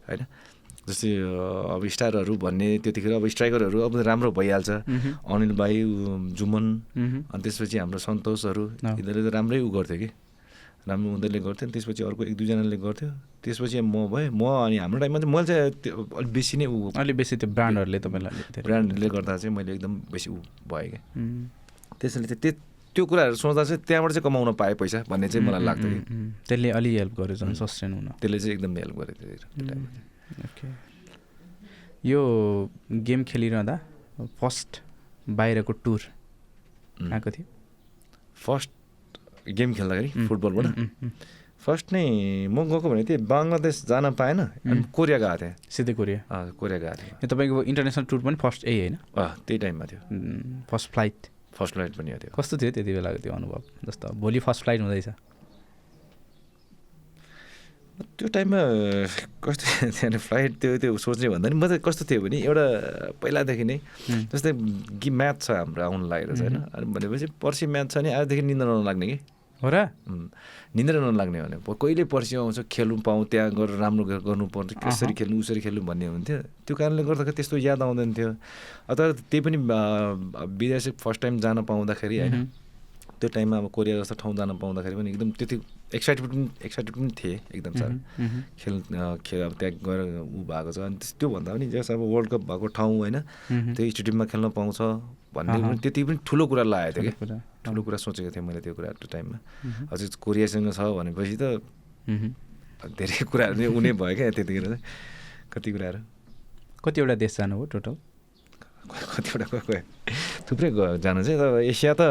[0.09, 0.23] होइन?
[0.87, 1.11] जस्तै
[1.75, 4.71] अब स्टारहरू भन्ने त्यतिखेर अब स्ट्राइकरहरू अब राम्रो भइहाल्छ।
[5.27, 5.75] अनिल भाइ
[6.39, 6.65] जुमन
[7.35, 10.09] अनि त्यसपछि हाम्रो सन्तोषहरू यिनीहरूले त राम्रै उ गर्थ्यो कि?
[10.87, 13.11] राम्रो उनीहरूले गर्थ्यो त्यसपछि अर्को एक दुईजनाले गर्थ्यो।
[13.43, 16.95] त्यसपछि म भएँ म अनि हाम्रो टाइममा चाहिँ मैले चाहिँ त्यो अलिक बेसी नै ऊ
[16.95, 20.39] अलिक बेसी त्यो ब्रान्डहरूले तपाईँलाई ब्रान्डहरूले गर्दा चाहिँ मैले एकदम बेसी ऊ
[20.71, 21.03] भएँ क्या।
[21.99, 22.53] त्यसैले चाहिँ त्यो
[22.95, 26.01] त्यो कुराहरू सोच्दा चाहिँ त्यहाँबाट चाहिँ कमाउन पाएँ पैसा भन्ने चाहिँ मलाई लाग्थ्यो कि।
[26.47, 30.06] त्यसले अलि हेल्प गर्यो झन् सस्टेन हुन। त्यसले चाहिँ एकदम हेल्प थियो। त्यो टाइममा।
[30.45, 30.69] ओके
[32.09, 32.21] यो
[33.07, 33.79] गेम खेलिरहँदा
[34.41, 34.81] फर्स्ट
[35.29, 36.01] बाहिरको टुर
[37.13, 37.47] आएको थियो?
[38.47, 38.71] फर्स्ट
[39.49, 40.67] गेम खेल्दाखेरि फुटबलबाट?
[41.67, 42.05] फर्स्ट नै
[42.47, 44.39] म गएको भनेको थिएँ बङ्गलादेश जान पाएन
[44.95, 46.21] कोरिया गएको थिएँ। सिधै कोरिया?
[46.61, 48.97] कोरिया गएको थिएँ। यो तपाईँको इन्टरनेसनल टुर पनि फर्स्ट यही होइन?
[49.47, 50.01] त्यही टाइममा थियो।
[50.71, 51.17] First flight.
[51.59, 53.63] फर्स्ट फ्लाइट पनि थियो कस्तो थियो त्यति बेलाको त्यो अनुभव?
[53.87, 55.09] जस्तो भोलि फर्स्ट फ्लाइट हुँदैछ।
[57.97, 58.61] त्यो टाइममा
[59.41, 62.65] कस्तो त्यहाँनिर फ्लाइट त्यो त्यो सोच्ने भन्दा नि म त कस्तो थियो भने एउटा
[63.23, 63.77] पहिलादेखि नै
[64.33, 64.53] जस्तै
[65.01, 66.57] कि म्याच छ हाम्रो आउनु लागेको छ होइन?
[66.77, 69.17] अनि भनेपछि पर्सि म्याच छ भने आजदेखि निन्द्रा नलाग्ने कि?
[69.61, 69.77] हो र?
[70.77, 75.61] निन्द्रा नलाग्ने भने कहिले पर्सि आउँछ खेल्नु पाऊँ त्यहाँ गएर राम्रो गर्नुपर्छ कसरी खेल्नु उसरी
[75.65, 76.39] खेल्नु भन्ने हुन्थ्यो।
[76.69, 78.31] त्यो कारणले गर्दाखेरि त्यस्तो याद आउँदैन थियो।
[78.93, 79.57] अथवा त्यही पनि
[80.61, 82.45] विदेश फर्स्ट टाइम जान पाउँदाखेरि होइन?
[83.21, 85.57] त्यो टाइममा अब कोरिया जस्तो ठाउँ जान पाउँदाखेरि पनि एकदम त्यति
[85.95, 87.97] एक्साइटेड पनि एक्साइटेड पनि थिएँ एकदम साह्रो
[88.59, 88.75] खेल
[89.27, 92.67] खेल अब त्यहाँ गएर ऊ भएको छ। अनि त्योभन्दा पनि जस अब वर्ल्ड कप भएको
[92.75, 93.17] ठाउँ होइन
[93.77, 94.79] त्यो स्टेडियममा खेल्न पाउँछ
[95.35, 98.75] भन्ने पनि त्यति पनि ठुलो कुरा लागेको थियो कि ठुलो कुरा सोचेको थिएँ मैले त्यो
[98.75, 99.39] कुरा त्यो टाइममा।
[99.93, 101.45] अझै कोरियासँग छ भनेपछि त
[102.99, 104.83] धेरै कुराहरू नै उनी भयो क्या त्यतिखेर चाहिँ
[105.53, 106.01] कति कुराहरू?
[106.85, 107.95] कतिवटा देश जानुभयो टोटल?
[108.87, 109.81] कतिवटा गयो
[110.47, 112.03] थुप्रै गयो जानु चाहिँ तर एसिया त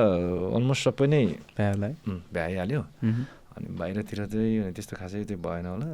[0.56, 1.24] अलमोस्ट सबै नै
[1.60, 1.72] है
[2.36, 2.82] भ्याइहाल्यो।
[3.56, 5.88] अनि बाहिरतिर चाहिँ त्यस्तो खासै त्यो भएन होला।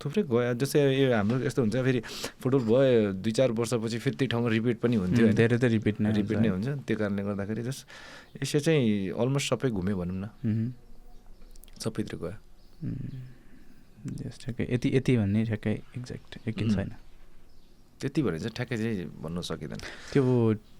[0.00, 2.00] थुप्रै गयो। जस्तै यो हाम्रो यस्तो हुन्छ फेरि
[2.40, 5.36] फुटबल भयो दुई चार वर्षपछि फेरि त्यही ठाउँमा रिपिट पनि हुन्थ्यो?
[5.36, 7.78] धेरै त रिपिट नै रिपिट नै हुन्छ। त्यो कारणले गर्दाखेरि जस
[8.40, 10.72] एसिया चाहिँ अलमोस्ट सबै घुम्यो भनौँ न।
[11.84, 12.36] सबैतिर गयो।
[14.40, 16.90] ठ्याक्कै। यति यति भन्ने ठ्याक्कै एक्ज्याक्ट यकिन। छैन।
[18.00, 19.80] त्यति भने चाहिँ ठ्याक्कै चाहिँ भन्नु सकिँदैन।
[20.16, 20.24] त्यो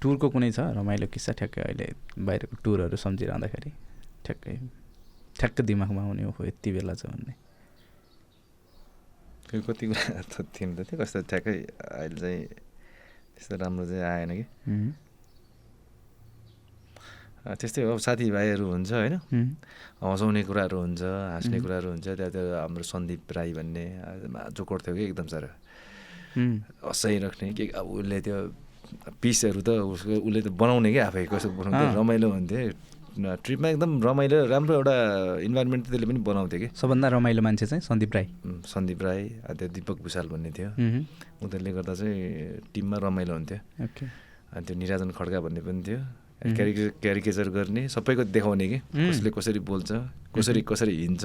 [0.00, 0.72] टुरको कुनै छ?
[0.72, 3.70] रमाइलो किस्सा ठ्याक्कै अहिले बाहिरको टुरहरू सम्झिरहँदाखेरि
[4.24, 4.79] ठ्याक्कै।
[5.38, 7.34] ठ्याक्क दिमागमा आउने हो यति बेला छ भन्ने।
[9.50, 11.56] त्यो कति कुरा त थिएन त थियो कस्तो ठ्याक्कै
[12.00, 12.42] अहिले चाहिँ
[13.34, 14.44] त्यस्तो राम्रो चाहिँ आएन कि।
[17.40, 19.16] त्यस्तै हो अब साथीभाइहरू हुन्छ होइन।
[20.04, 21.56] हँसाउने कुराहरू हुन्छ हाँस्ने.
[21.64, 23.84] कुराहरू हुन्छ त्यहाँ त्यो हाम्रो सन्दीप राई भन्ने
[24.54, 25.50] जोकोड थियो कि एकदम साह्रो।
[26.84, 28.36] हँसाइराख्ने के अब उसले त्यो
[29.18, 32.70] पिसहरू त उसको उसले त बनाउने क्या आफै कसो बनाउँथ्यो। रमाइलो हुन्थ्यो।
[33.20, 34.94] ट्रिपमा एकदम रमाइलो राम्रो एउटा
[35.44, 38.26] इन्भाइरोमेन्ट त्यसले पनि बनाउँथ्यो कि। सबभन्दा रमाइलो मान्छे चाहिँ सन्दीप राई।
[38.66, 39.22] सन्दीप राई
[39.58, 40.70] त्यो दिपक भुषाल भन्ने थियो।
[41.42, 43.58] उनीहरूले गर्दा चाहिँ टिममा रमाइलो हुन्थ्यो।
[44.56, 46.00] अनि त्यो निराजन खड्का भन्ने पनि थियो.
[46.40, 48.78] क्यारिके क्यारिकेचर गर्ने सबैको देखाउने कि.
[48.96, 49.90] कसले कसरी बोल्छ
[50.32, 51.24] कसरी कसरी हिँड्छ।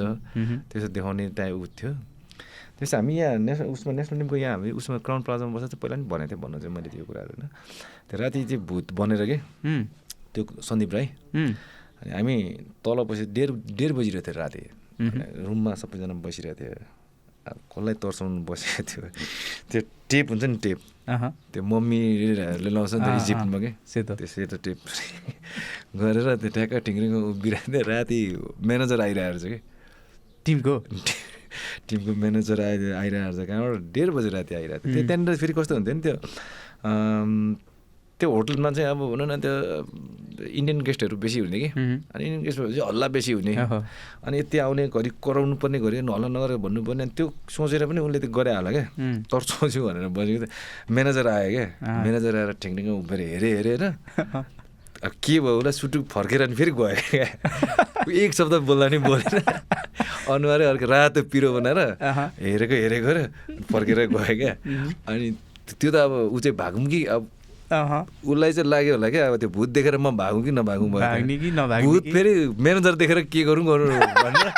[0.69, 1.91] त्यसो देखाउने टाइप उ थियो।
[2.75, 5.95] त्यस्तो हामी यहाँ नेसनल उसमा नेसनल टिमको यहाँ हामी उसमा क्राउन प्लाजामा बस्दा चाहिँ पहिला
[5.95, 7.47] पनि भनेको थिएँ भन्नु चाहिँ मैले त्यो कुराहरू होइन।
[8.11, 9.37] त्यो राति चाहिँ भूत बनेर के
[10.35, 11.07] त्यो सन्दीप राई।
[12.01, 12.35] अनि हामी
[12.83, 14.63] तल पछि डेढ डेढ बजिरहेको थियो राति।
[15.47, 16.73] रुममा सबैजना बसिरहेको थियो।
[17.45, 19.03] कसलाई तर्साउनु बसेको थियो?
[19.69, 20.79] त्यो टेप हुन्छ नि टेप।
[21.53, 23.69] त्यो मम्मीहरूले लाउँछ नि त अँ, अँ, इजिप्टमा के?
[23.85, 24.77] सेतो त्यो सेतो टेप
[26.01, 28.19] गरेर त्यो ट्याक्क टिङ्रिङको उभिरहेको थियो। राति
[28.65, 29.59] म्यानेजर आइरहेको छ कि?
[30.45, 30.75] टिमको?
[31.87, 35.07] टिमको म्यानेजर आइ आइरहेको छ कहाँबाट डेढ बजी राति आइरहेको थियो। त्यो.
[35.07, 36.15] त्यहाँनिर फेरि कस्तो हुन्थ्यो नि त्यो?
[38.19, 39.53] त्यो होटलमा चाहिँ अब भनौँ न त्यो
[40.35, 41.69] इन्डियन गेस्टहरू बेसी हुने कि।
[42.15, 46.27] अनि इन्डियन गेस्ट भएपछि हल्ला बेसी हुने। अनि यति आउने घरि कराउनु पर्ने घरि हल्ला
[46.27, 50.47] नगरेर भन्नुपर्ने अनि त्यो सोचेर पनि उसले त्यो गरे होला क्या उम्, तर्साउँछु भनेर बसेको
[50.95, 51.67] म्यानेजर आयो क्या।
[52.03, 53.83] म्यानेजर आएर ठिङठिङ उभिएर हेरे हेरेर
[55.03, 57.27] अब के भयो उसलाई सुटुक फर्केर अनि फेरि गयो क्या।
[58.23, 59.43] एक शब्द बोल्दा नि बोलेन।
[60.31, 61.79] अनुहारै अर्को रातो पिरो बनाएर।
[62.39, 63.19] हेरेको हेरेको र
[63.71, 64.53] फर्केर गयो क्या.
[65.11, 65.25] अनि
[65.67, 67.03] त्यो त अब ऊ चाहिँ भागौँ कि?
[67.11, 67.21] अब
[67.71, 71.37] उसलाई चाहिँ लाग्यो होला क्या अब त्यो भूत देखेर म भागौँ कि नभागौँ भयो भाग्ने
[71.37, 72.03] कि नभाग्ने भूत?
[72.13, 74.49] फेरि म्यानेजर देखेर के गरौँ गरौँ भनेर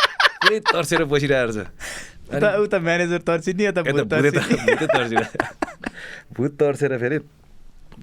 [0.44, 1.66] फेरि तर्सेर बसिरहेको छ
[2.68, 3.82] उता म्यानेजर तर्सिने यता
[6.36, 7.18] भूत तर्सेर फेरि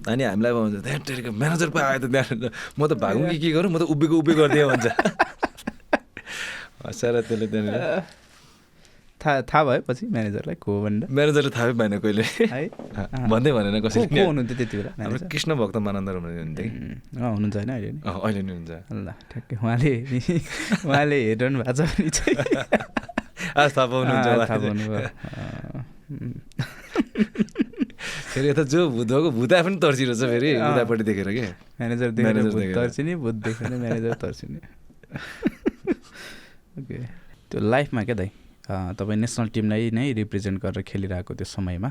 [0.09, 2.51] अनि हामीलाई भन्छ त्यहाँ टेरेको म्यानेजर पो आयो त त्यहाँ
[2.81, 3.71] म त भागौँ कि के गरौँ?
[3.71, 4.87] म त उभिएको उभि गरिदिएँ भन्छ।
[6.85, 8.24] हँसाएर त्यसले त्यहाँनिर
[9.25, 12.62] थाहा थाहा भयो पछि म्यानेजरलाई को भनेर म्यानेजरले थाहै पाएन कहिले। है?
[13.33, 16.68] भन्दै भनेन को कसैले। को हुनुहुन्थ्यो त्यति बेला हाम्रो कृष्ण भक्त मानन्द हुनुहुन्थ्यो
[17.16, 19.93] अँ, हुनुहुन्छ होइन अहिले नि। अहिले नि हुन्छ। ल ठ्याक्कै। उहाँले
[20.85, 22.37] उहाँले हेरिरहनु भएको छ भने चाहिँ।
[23.61, 24.27] आज थाहा पाउनुहुन्छ
[28.35, 31.45] फेरि यता जो भूत भएको भूता पनि तर्सिरहेछ फेरि। उतापट्टि देखेर के?
[31.81, 34.61] म्यानेजर देखेर। तर्सिने भूत देखेर म्यानेजर तर्सिने।
[36.79, 36.97] ओके।
[37.51, 38.31] त्यो लाइफमा क्या दाइ?
[38.69, 41.91] तपाईँ नेसनल टिमलाई नै रिप्रेजेन्ट गरेर खेलिरहेको त्यो समयमा.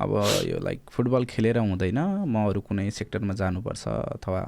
[0.00, 0.10] अब
[0.48, 3.84] यो लाइक फुटबल खेलेर हुँदैन म अरू कुनै सेक्टरमा जानुपर्छ
[4.16, 4.40] अथवा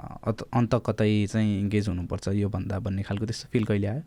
[0.56, 4.02] अन्त कतै चाहिँ इङ्गेज हुनुपर्छ यो भन्दा भन्ने खालको त्यस्तो फिल कहिले आयो?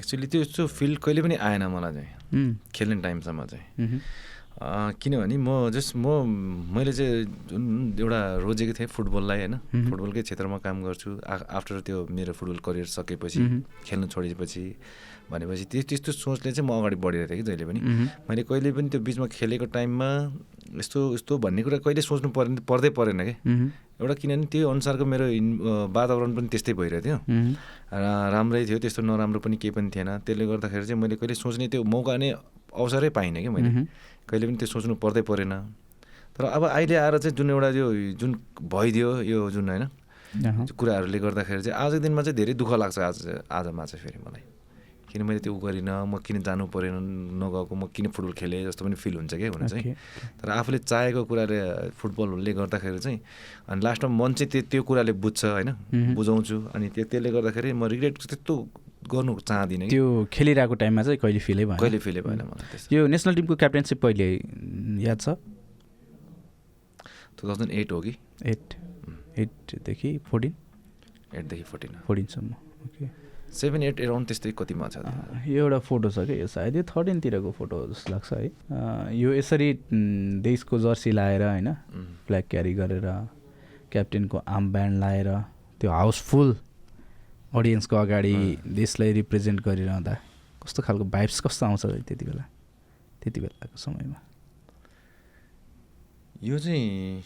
[0.00, 4.00] एक्चुली त्यो त्यो फिल कहिले पनि आएन मलाई चाहिँ। खेल्ने टाइमसम्म चाहिँ।
[4.56, 6.24] किनभने म जस्ट म
[6.72, 9.54] मैले चाहिँ जुन एउटा रोजेको थिएँ फुटबललाई होइन।
[9.92, 13.42] फुटबलकै क्षेत्रमा काम गर्छु। आफ्टर त्यो मेरो फुटबल करियर सकेपछि।
[13.84, 14.64] खेल्नु छोडेपछि।
[15.30, 17.80] भनेपछि त्यो त्यस्तो सोचले चाहिँ म अगाडि बढिरहेको थिएँ कि जहिले पनि।
[18.30, 20.08] मैले कहिले पनि त्यो बिचमा खेलेको टाइममा
[20.78, 23.34] यस्तो यस्तो भन्ने कुरा कहिले सोच्नु पर्ने पर्दै परेन कि।
[24.02, 25.26] एउटा किनभने त्यही अनुसारको मेरो
[25.90, 27.18] वातावरण पनि त्यस्तै भइरहेको थियो।
[27.92, 31.66] रा- राम्रै थियो त्यस्तो नराम्रो पनि केही पनि थिएन। त्यसले गर्दाखेरि चाहिँ मैले कहिले सोच्ने
[31.74, 32.30] त्यो मौका नै
[32.76, 33.68] अवसरै पाइनँ कि मैले।
[34.30, 35.52] कहिले पनि त्यो सोच्नु पर्दै परेन।
[36.36, 37.86] तर अब अहिले आएर चाहिँ जुन एउटा यो
[38.20, 38.30] जुन
[38.62, 39.84] भइदियो यो जुन होइन
[40.76, 43.16] कुराहरूले गर्दाखेरि चाहिँ आजको दिनमा चाहिँ धेरै दुःख लाग्छ आज
[43.50, 44.42] आजमा चाहिँ फेरि मलाई।
[45.16, 46.92] किन मैले त्यो गरिनँ म किन जानु परेन
[47.40, 49.96] नगएको म किन फुटबल खेलेँ जस्तो पनि फिल हुन्छ क्या हुन चाहिँ।
[50.36, 51.58] तर आफूले चाहेको कुराले
[51.96, 53.20] फुटबलले गर्दाखेरि चाहिँ
[53.72, 55.70] अनि लास्टमा मन चाहिँ त्यो त्यो कुराले बुझ्छ होइन।
[56.12, 58.54] बुझाउँछु अनि त्यो त्यसले गर्दाखेरि म रिग्रेट त्यस्तो
[59.08, 61.78] गर्नु चाहदिनँ त्यो खेलिरहेको टाइममा चाहिँ कहिले फिलै भएन?
[61.80, 64.28] कहिले फिलै भएन मलाई यो नेसनल टिमको क्याप्टेनसिप कहिले
[65.06, 65.28] याद छ?
[67.36, 68.12] टु थाउजन्ड एट हो कि?
[68.44, 68.64] एट
[69.38, 70.52] एटदेखि फोर्टिन
[71.34, 72.50] एटदेखि फोर्टिन फोर्टिनसम्म
[72.86, 74.96] ओके सेभेन एट एराउन्ड त्यस्तै कतिमा छ
[75.46, 79.72] यो एउटा फोटो छ क्या यो सायद यो थर्टिनतिरको फोटो जस्तो लाग्छ है। यो यसरी
[80.42, 81.72] देशको जर्सी लाएर होइन
[82.26, 83.06] फ्ल्याग क्यारी गरेर
[83.92, 85.28] क्याप्टेनको आर्म ब्यान्ड लाएर
[85.80, 86.56] त्यो हाउसफुल
[87.54, 88.34] अडियन्सको अगाडि
[88.66, 90.14] देशलाई रिप्रेजेन्ट गरिरहँदा
[90.62, 92.44] कस्तो खालको भाइब्स कस्तो आउँछ त्यति बेला?
[93.22, 94.18] त्यति बेलाको समयमा।
[96.42, 97.22] यो चाहिँ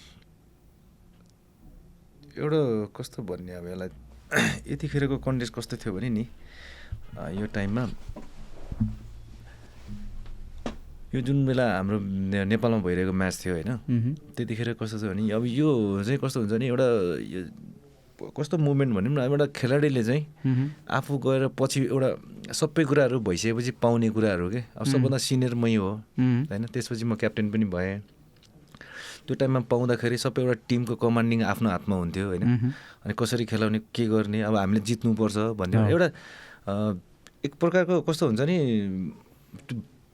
[2.39, 2.61] एउटा
[2.97, 3.89] कस्तो भन्ने अब यसलाई
[4.73, 6.25] यतिखेरको कन्टेस्ट कस्तो थियो भने नि
[7.39, 7.85] यो टाइममा
[11.15, 11.99] यो जुन बेला हाम्रो
[12.47, 13.71] नेपालमा भइरहेको म्याच थियो होइन।
[14.37, 15.69] त्यतिखेर कस्तो थियो भने अब यो
[16.07, 16.87] चाहिँ कस्तो हुन्छ नि एउटा
[17.19, 17.41] यो
[18.21, 20.23] कस्तो मुभमेन्ट भनौँ न एउटा खेलाडीले चाहिँ।
[20.87, 22.11] आफू गएर पछि एउटा
[22.55, 25.91] सबै कुराहरू भइसकेपछि पाउने कुराहरू के अब सबभन्दा सिनियर मै हो।
[26.47, 28.20] होइन त्यसपछि म क्याप्टेन पनि भएँ
[29.31, 32.43] त्यो टाइममा पाउँदाखेरि सबै एउटा टिमको कमान्डिङ आफ्नो हातमा हुन्थ्यो होइन।
[33.07, 36.09] अनि कसरी खेलाउने के गर्ने अब हामीले जित्नुपर्छ भन्ने। एउटा
[37.47, 38.57] एक प्रकारको कस्तो हुन्छ नि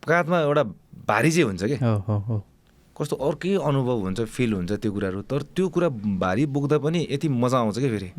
[0.05, 0.63] काँधमा एउटा
[1.09, 1.77] भारी चाहिँ हुन्छ कि
[2.97, 5.89] कस्तो अर्कै अनुभव हुन्छ फिल हुन्छ त्यो कुराहरू तर त्यो कुरा
[6.21, 8.11] भारी बोक्दा पनि यति मजा आउँछ क्या फेरि।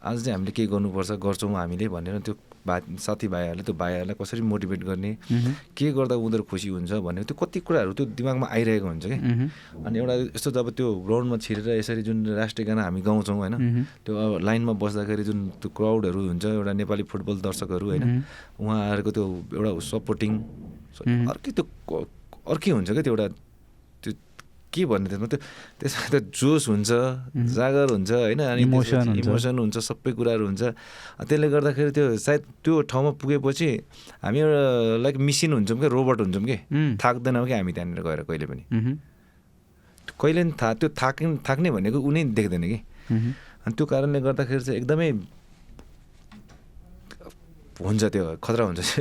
[0.00, 2.34] आज चाहिँ हामीले के गर्नुपर्छ गर्छौँ हामीले भनेर त्यो
[2.64, 5.10] भा साथीभाइहरूले त्यो भाइहरूलाई कसरी मोटिभेट गर्ने।
[5.76, 9.16] के गर्दा उनीहरू खुसी हुन्छ भन्ने त्यो कति कुराहरू त्यो दिमागमा आइरहेको हुन्छ कि।
[9.84, 13.54] अनि एउटा यस्तो जब त्यो ग्राउन्डमा छिरेर यसरी जुन राष्ट्रिय गाना हामी गाउँछौँ होइन।
[14.04, 18.04] त्यो अब लाइनमा बस्दाखेरि जुन त्यो क्राउडहरू हुन्छ एउटा नेपाली फुटबल दर्शकहरू होइन।
[18.60, 20.32] उहाँहरूको त्यो एउटा सपोर्टिङ।
[21.28, 21.64] अर्कै त्यो
[22.48, 23.28] अर्कै हुन्छ क्या त्यो एउटा
[24.72, 25.38] के भन्ने त्यसमा त्यो
[25.80, 26.90] त्यसमा त्यो जोस हुन्छ
[27.58, 28.40] जागर हुन्छ होइन?
[28.40, 30.62] अनि। इमोसन हुन्छ। सबै कुराहरू हुन्छ।
[31.26, 33.68] त्यसले गर्दाखेरि त्यो सायद त्यो ठाउँमा पुगेपछि
[34.22, 34.62] हामी एउटा
[35.04, 36.56] लाइक मिसिन हुन्छौँ क्या रोबोट हुन्छौँ कि।
[37.02, 38.62] थाक्दैनौँ कि हामी त्यहाँनिर गएर कहिले पनि।
[40.20, 42.78] कहिले पनि था त्यो थाक्ने थाक्ने भनेको उनी देख्दैन कि।
[43.66, 45.10] अनि त्यो कारणले गर्दाखेरि चाहिँ एकदमै
[47.80, 48.80] हुन्छ त्यो खतरा हुन्छ।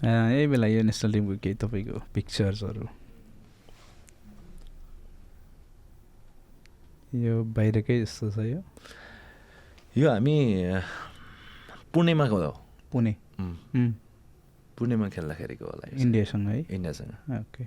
[0.00, 2.99] यही बेला यो नेसनल टिमको केही तपाईँको पिक्चर्सहरू
[7.14, 8.60] यो बाहिरकै जस्तो छ यो?
[9.98, 10.36] यो हामी
[11.90, 12.38] पुणेमा हो
[12.92, 13.12] पुणे।
[14.78, 16.58] पुणेमा खेल्दाखेरिको होला। इन्डियासँग है?
[16.70, 17.64] इन्डियासँग। ओके।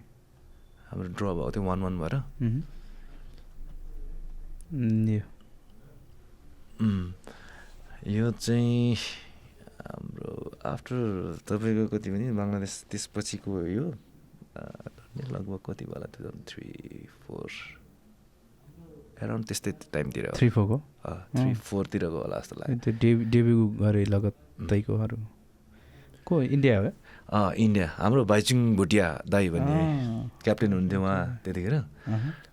[0.87, 2.15] हाम्रो ड्र भएको थियो वान वान भएर।
[8.07, 8.95] यो। चाहिँ
[9.83, 10.31] हाम्रो
[10.63, 10.97] आफ्टर
[11.43, 13.85] तपाईँको कति भने बङ्गलादेश त्यसपछिको यो
[15.35, 16.07] लगभग कति होला?
[16.07, 16.67] Two thousand three
[17.27, 17.47] four
[19.23, 20.77] around त्यस्तै टाइमतिर थ्री फोरको?
[21.35, 25.17] थ्री। फोरतिरको होला जस्तो लाग्यो। त्यो डेब्यु डेब्यु गरे लगत्तैकोहरू
[26.27, 26.35] को?
[26.55, 26.91] इन्डिया हो
[27.33, 29.77] अँ इन्डिया। हाम्रो भाइचुङ भुटिया दाई भन्ने
[30.43, 31.75] क्याप्टेन हुन्थ्यो उहाँ त्यतिखेर।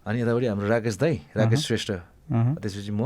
[0.06, 1.90] अनि यतापट्टि हाम्रो राकेश दाई राकेश। श्रेष्ठ।
[2.30, 3.02] त्यसपछि म।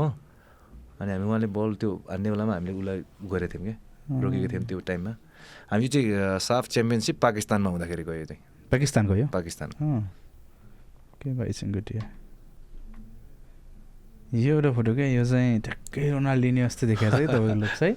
[0.95, 3.75] अनि हामी उहाँले बल त्यो हान्ने बेलामा हामीले उसलाई गरेको थियौँ क्या।
[4.23, 5.11] रोकेको थियौँ त्यो टाइममा।
[5.71, 8.41] हामी चाहिँ साफ च्याम्पियनसिप पाकिस्तानमा हुँदाखेरि गयो चाहिँ।
[8.71, 9.25] पाकिस्तानको यो?
[9.27, 9.69] पाकिस्तान।
[11.19, 12.01] के भाइसिङ गुटिया।
[14.33, 17.91] यो एउटा फोटो क्या यो चाहिँ ठ्याक्कै रोनाल्डिनी जस्तो देखाएको छ कि तपाईँको लुक्स है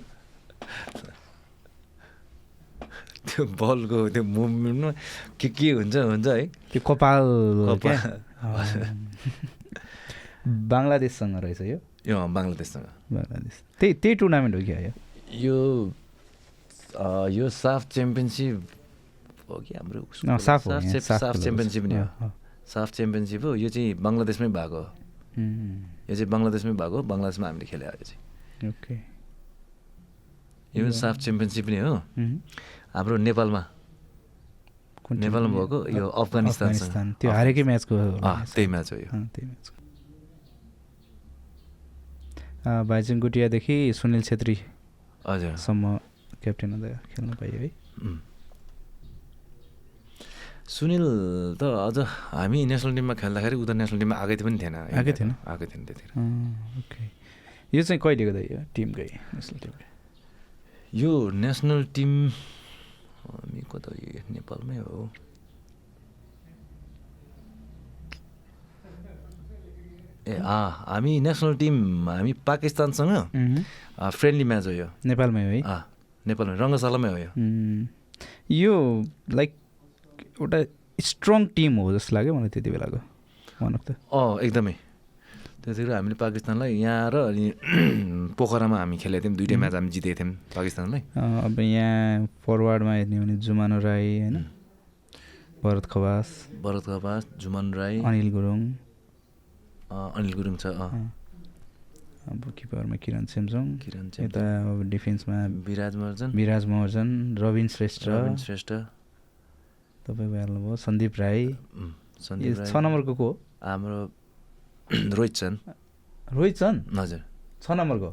[3.28, 4.90] त्यो बलको त्यो मुभमेन्टमा
[5.40, 7.24] के के हुन्छ हुन्छ है त्यो कपाल।
[10.48, 14.78] बङ्गलादेशसँग रहेछ यो यो बङ्गलादेशसँग बङ्गलादेश त्यही त्यही टुर्नामेन्ट हो क्या
[15.44, 15.56] यो
[17.38, 18.56] यो साफ च्याम्पियनसिप
[19.50, 20.00] हो कि हाम्रो
[20.38, 22.30] साफ हो च्याम्पियनसिप नै हो।
[22.72, 24.88] साफ च्याम्पियनसिप हो यो चाहिँ बङ्गलादेशमै भएको हो
[25.38, 28.20] यो चाहिँ बङ्गलादेशमै भएको बङ्गलादेशमा हामीले खेले यो चाहिँ
[28.70, 28.94] ओके
[30.74, 31.94] पनि साफ च्याम्पियनसिप नै हो।
[32.94, 33.62] हाम्रो नेपालमा?
[35.08, 37.94] नेपालमा भएको यो अफगानिस्तान। त्यो हारेकै म्याचको
[38.54, 39.76] त्यही म्याच हो यो। त्यही म्याचको।
[42.88, 45.84] भाइचुङ गुटियादेखि सुनिल छेत्रीसम्म
[46.42, 47.70] क्याप्टेन हुँदा खेल्न पाइयो है।
[50.68, 51.06] सुनिल
[51.60, 51.98] त अझ
[52.36, 55.30] हामी नेसनल टिममा खेल्दाखेरि उता नेसनल टिममा आएकै पनि थिएन। आएकै थिएन?
[55.48, 56.12] आएकै थिएन त्यतिखेर
[56.78, 57.02] ओके।
[57.72, 59.86] यो चाहिँ कहिलेको त यो टिमकै नेसनल टिमकै
[61.00, 61.12] यो
[61.44, 62.12] नेसनल टिम
[63.24, 65.08] हामी कता यो नेपालमै हो।
[70.28, 71.76] ए अँ हामी नेसनल टिम
[72.08, 73.12] हामी पाकिस्तानसँग
[74.20, 75.60] फ्रेन्डली म्याच हो यो। नेपालमै हो है?
[76.28, 77.18] नेपालमा रङ्गशालामै हो
[78.52, 78.76] यो।
[79.32, 79.52] लाइक
[80.40, 80.58] एउटा
[80.98, 82.98] स्ट्रङ टिम हो जस्तो लाग्यो मलाई त्यति बेलाको
[83.62, 84.74] वान अफ द अँ एकदमै।
[85.62, 87.44] त्यतिखेर हामीले पाकिस्तानलाई यहाँ र अनि
[88.38, 91.02] पोखरामा हामी खेलेको थियौँ। दुइटै म्याच हामी जितेको थियौँ पाकिस्तानलाई।
[91.46, 94.36] अब यहाँ फरवार्डमा हेर्ने भने जुमानो राई होइन.
[95.62, 96.28] भरत खवास।
[96.62, 98.60] भरत खपास झुमन राई। अनिल गुरुङ।
[99.90, 100.66] अनिल गुरुङ छ
[102.28, 105.36] अब किपरमा किरण सेमसङ किरण यता अब डिफेन्समा
[105.66, 107.08] विराज महर्जन। विराज महर्जन
[107.40, 108.72] रविन श्रेष्ठ। रविन श्रेष्ठ।
[110.08, 111.42] तपाईँ भइहाल्नुभयो सन्दीप राई।
[112.24, 113.38] सन्दीप छ। नम्बरको को हो?
[113.60, 113.98] हाम्रो
[115.16, 115.56] रोहित छन्
[116.32, 117.20] रोहित छन् हजुर।
[117.62, 118.08] छ नम्बरको।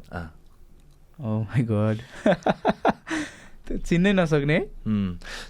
[1.24, 1.96] ओ माई गड
[3.66, 4.58] त्यो चिन्नै नसक्ने।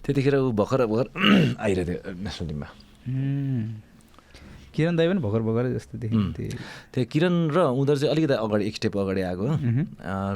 [0.07, 1.07] त्यतिखेर ऊ भर्खर भर्खर
[1.67, 2.69] आइरहेको थियो नेसनल टिममा
[3.11, 3.67] उम्.
[4.75, 6.03] किरण दाई पनि भर्खर भर्खरै जस्तो उम्.
[6.07, 6.59] देखिन्थ्यो
[6.95, 9.47] त्यो किरण र उनीहरू चाहिँ अलिकति अगाडि एक स्टेप अगाडि आएको।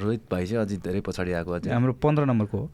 [0.03, 2.67] रोहित भाइ चाहिँ अझै धेरै पछाडि आएको हाम्रो पन्ध्र नम्बरको हो।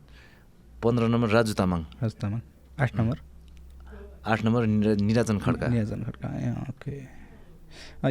[0.80, 2.41] पन्ध्र नम्बर राजु तामाङ। राज तामाङ।
[2.81, 3.18] आठ नम्बर।
[4.27, 6.97] आठ नम्बर निरा- निराजन खड्का। निराजन खड्का ए ओके।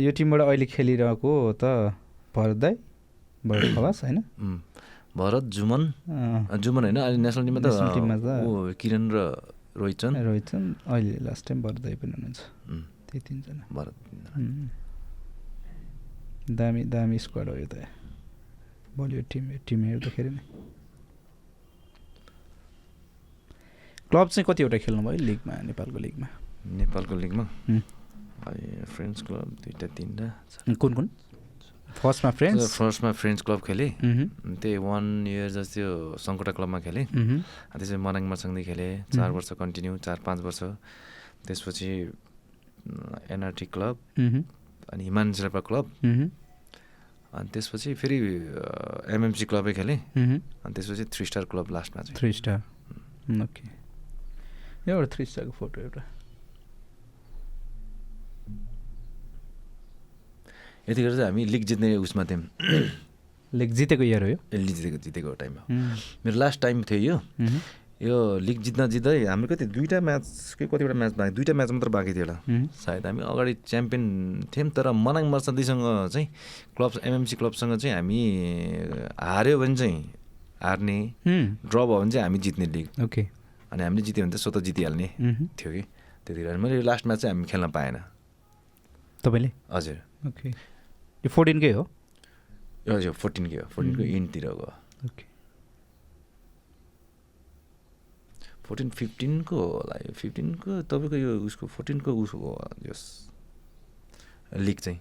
[0.03, 1.63] यो टिमबाट अहिले खेलिरहेको त
[2.35, 2.75] भरत दाई
[3.45, 4.17] भरत खवास होइन?
[5.17, 5.83] भरत जुमन।
[6.57, 6.97] जुमन होइन?
[6.97, 9.17] अहिले नेसनल टिममा त किरण र
[9.77, 12.39] रोहित छन्। रोहित छन्। अहिले लास्ट टाइम भरत दाई पनि हुनुहुन्छ।
[13.09, 13.95] त्यही तिनजना। भरत.
[16.51, 17.75] दामी दामी स्क्वाड हो यो त।
[18.97, 20.43] बलियो टिम टिम हेर्दाखेरि नै।
[24.15, 26.27] क्लब चाहिँ कतिवटा खेल्नुभयो लिगमा नेपालको लिगमा?
[26.79, 27.43] नेपालको लिगमा?
[28.95, 31.07] फ्रेन्ड्स क्लब दुइटा तिनवटा कुन कुन?
[31.99, 32.63] फर्स्टमा फ्रेन्ड्स?
[32.79, 33.91] फर्स्टमा फ्रेन्ड्स क्लब खेलेँ।
[34.55, 39.29] त्यही वान इयर जस्तो सङ्कटा क्लबमा खेलेँ। त्यसपछि मनाङ मर्सँगै खेलेँ। चार.
[39.35, 40.63] वर्ष कन्टिन्यू चार पाँच वर्ष।
[41.43, 41.91] त्यसपछि
[43.35, 43.95] एनआरटी क्लब
[44.95, 45.85] अनि हिमान शेर्पा क्लब।
[47.35, 48.17] अनि त्यसपछि फेरि
[49.11, 52.59] एमएमसी क्लबै खेलेँ। अनि त्यसपछि थ्री स्टार क्लब लास्टमा चाहिँ। Three star.
[53.43, 53.74] ओके।
[54.87, 56.03] एउटा थ्री स्टारको फोटो एउटा
[60.89, 62.43] यतिखेर चाहिँ हामी लिग जित्ने उसमा थियौँ
[63.53, 65.63] लिग जितेको इयर हो यो लिग जितेको जितेको टाइममा
[66.25, 67.19] मेरो लास्ट टाइम थियो यो
[68.01, 71.89] यो लिग जित्दा जित्दै हाम्रो कति दुईवटा म्याच कि कतिवटा म्याच बाँकी दुईवटा म्याच मात्र
[71.89, 74.03] बाँकी थियो होला सायद हामी अगाडि च्याम्पियन
[74.55, 75.83] थियौँ तर मनाङ मर्सदीसँग
[76.13, 76.27] चाहिँ
[76.77, 78.19] क्लब एमएमसी क्लबसँग चाहिँ हामी
[79.19, 80.03] हार्यो भने चाहिँ
[80.61, 83.27] हार्ने ड्र भयो भने चाहिँ हामी जित्ने लिग ओके
[83.71, 85.07] अनि हामीले जित्यो भने त स्वतः जितिहाल्ने
[85.57, 85.81] थियो कि?
[86.25, 87.97] त्यतिखेर मैले लास्ट म्याच चाहिँ हामी खेल्न पाएन।
[89.23, 89.51] तपाईँले?
[89.71, 89.97] हजुर।
[90.27, 91.83] ओके। यो फोर्टिनकै हो?
[92.89, 94.09] हजुर फोर्टिनकै हो। फोर्टिनको उम्.
[94.09, 94.67] इन्डतिरको
[95.05, 95.25] ओके।
[98.65, 102.49] फोर्टिन फिफ्टिनको होला यो। फिफ्टिनको तपाईँको यो उसको फोर्टिनको उसको
[102.89, 103.01] यस
[104.57, 104.99] लिग चाहिँ.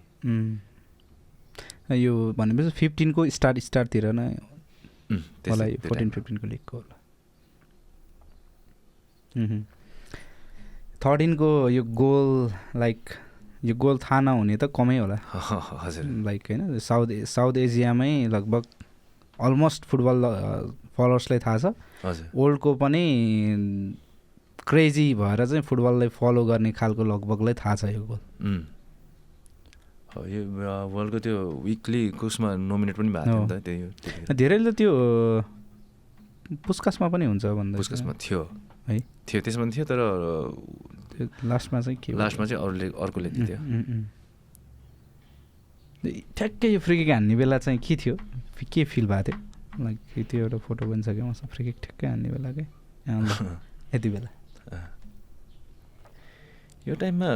[1.97, 4.29] यो भनेपछि फिफ्टिनको स्टार्ट स्टार्टतिर नै
[5.49, 6.94] होला यो फोर्टिन। फिफ्टिनको लिगको होला।
[11.03, 12.29] थर्टिनको यो गोल
[12.79, 12.99] लाइक
[13.65, 15.17] यो गोल थाहा नहुने त कमै होला
[15.83, 18.63] हजुर लाइक होइन साउथ साउथ एसियामै लगभग
[19.39, 20.17] अलमोस्ट फुटबल
[20.97, 21.65] फलोवर्सलाई थाहा छ
[22.35, 23.03] वर्ल्डको पनि
[24.67, 28.21] क्रेजी भएर चाहिँ फुटबललाई फलो गर्ने खालको लगभगलाई थाहा छ यो गोल
[30.31, 30.41] यो
[30.95, 34.91] वर्ल्डको त्यो विकली उसमा नोमिनेट पनि भएको थियो नि त त्यही हो। धेरैले त्यो
[36.67, 38.41] पुस्कासमा पनि हुन्छ भन्दा पुस्कसमा थियो
[38.87, 39.99] है। थियो। त्यसमा पनि थियो तर
[41.45, 43.57] लास्टमा चाहिँ के लास्टमा चाहिँ अरूले अर्कोले दिन्थ्यो।
[46.37, 48.15] ठ्याक्कै यो फ्रिकिक हान्ने बेला चाहिँ के थियो?
[48.61, 49.37] के फिल भएको थियो?
[49.83, 49.97] लाइक
[50.29, 52.59] त्यो एउटा फोटो पनि छ क्या मसँग फ्रिकिक ठ्याक्कै हान्ने बेला ल,
[53.95, 54.29] यति बेला।
[56.87, 57.29] यो टाइममा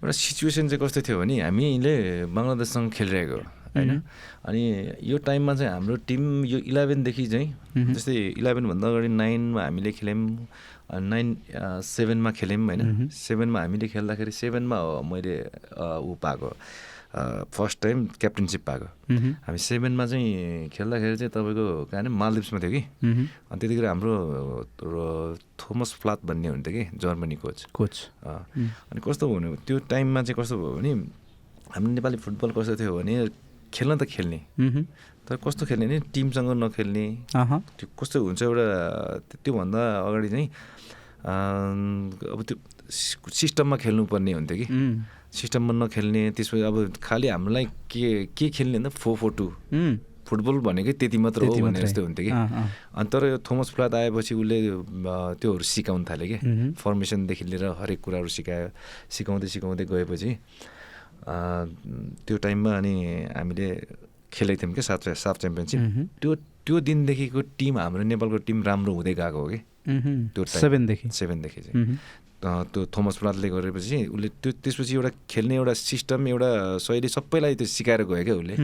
[0.00, 1.94] एउटा सिचुएसन चाहिँ कस्तो थियो भने हामीले
[2.32, 3.38] बङ्गलादेशसँग खेलिरहेको।
[3.74, 4.02] होइन।
[4.46, 4.62] अनि
[5.02, 11.36] यो टाइममा चाहिँ हाम्रो टिम यो इलेभेनदेखि चाहिँ। जस्तै इलेभेनभन्दा अगाडि नाइनमा हामीले खेल्यौँ नाइन
[11.82, 14.76] सेभेनमा खेल्यौँ होइन। सेभेनमा हामीले खेल्दाखेरि सेभेनमा
[15.10, 15.34] मैले
[16.00, 16.50] ऊ पाएको
[17.16, 18.86] फर्स्ट टाइम क्याप्टेनसिप पाएको
[19.46, 24.14] हामी सेभेनमा चाहिँ खेल्दाखेरि चाहिँ तपाईँको कहाँ मालदिप्समा थियो कि। अनि त्यतिखेर हाम्रो
[25.58, 27.94] थोमस फ्लात भन्ने हुन्थ्यो कि जर्मनी कोच कोच
[28.26, 30.92] अनि कस्तो भन्यो त्यो टाइममा चाहिँ कस्तो भयो भने
[31.72, 33.14] हाम्रो नेपाली फुटबल कस्तो थियो भने
[33.72, 34.38] खेल्न त खेल्ने।
[35.26, 35.96] तर कस्तो खेल्ने नि?
[36.14, 38.66] टिमसँग नखेल्ने। त्यो कस्तो हुन्छ एउटा
[39.42, 40.48] त्योभन्दा अगाडि चाहिँ
[41.26, 42.56] अब त्यो
[42.86, 44.66] सिस्टममा खेल्नुपर्ने हुन्थ्यो कि।
[45.34, 49.46] सिस्टममा नखेल्ने त्यसपछि अब खालि हामीलाई के के खेल्ने भन्दा फोर फोर टू।
[50.26, 52.32] फुटबल भनेकै त्यति मात्र हो मात्रै। जस्तो हुन्थ्यो कि।
[52.94, 54.58] अनि तर यो थोमस फ्लात आएपछि उसले
[55.38, 56.38] त्योहरू सिकाउनु थाल्यो कि।
[56.78, 58.70] फर्मेसनदेखि लिएर हरेक कुराहरू सिकायो।
[59.10, 60.30] सिकाउँदै सिकाउँदै गएपछि
[61.24, 62.94] त्यो टाइममा अनि
[63.36, 63.68] हामीले
[64.32, 65.80] खेलेको थियौँ क्या साफ साफ च्याम्पियनसिप।
[66.20, 66.34] त्यो
[66.66, 69.58] त्यो दिनदेखिको टिम हाम्रो नेपालको टिम राम्रो हुँदै गएको हो कि?
[70.34, 71.98] त्यो सेभेनदेखि। सेभेनदेखि चाहिँ।
[72.42, 76.50] त्यो थोमस फ्लाटले गरेपछि उसले त्यो त्यसपछि एउटा खेल्ने एउटा सिस्टम एउटा
[76.84, 78.54] शैली सबैलाई त्यो सिकाएर गयो क्या उसले।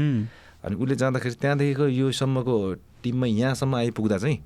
[0.62, 2.57] अनि उसले जाँदाखेरि त्यहाँदेखिको योसम्मको
[3.03, 4.39] टिममा यहाँसम्म आइपुग्दा चाहिँ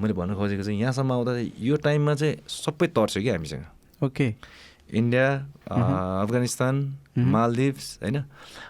[0.00, 3.64] मैले भन्न खोजेको चाहिँ यहाँसम्म आउँदा यो टाइममा चाहिँ सबै तर्छ कि हामीसँग।
[4.02, 4.26] ओके।
[4.94, 5.26] इन्डिया
[6.22, 6.74] अफगानिस्तान
[7.14, 8.16] मालदिभ्स होइन।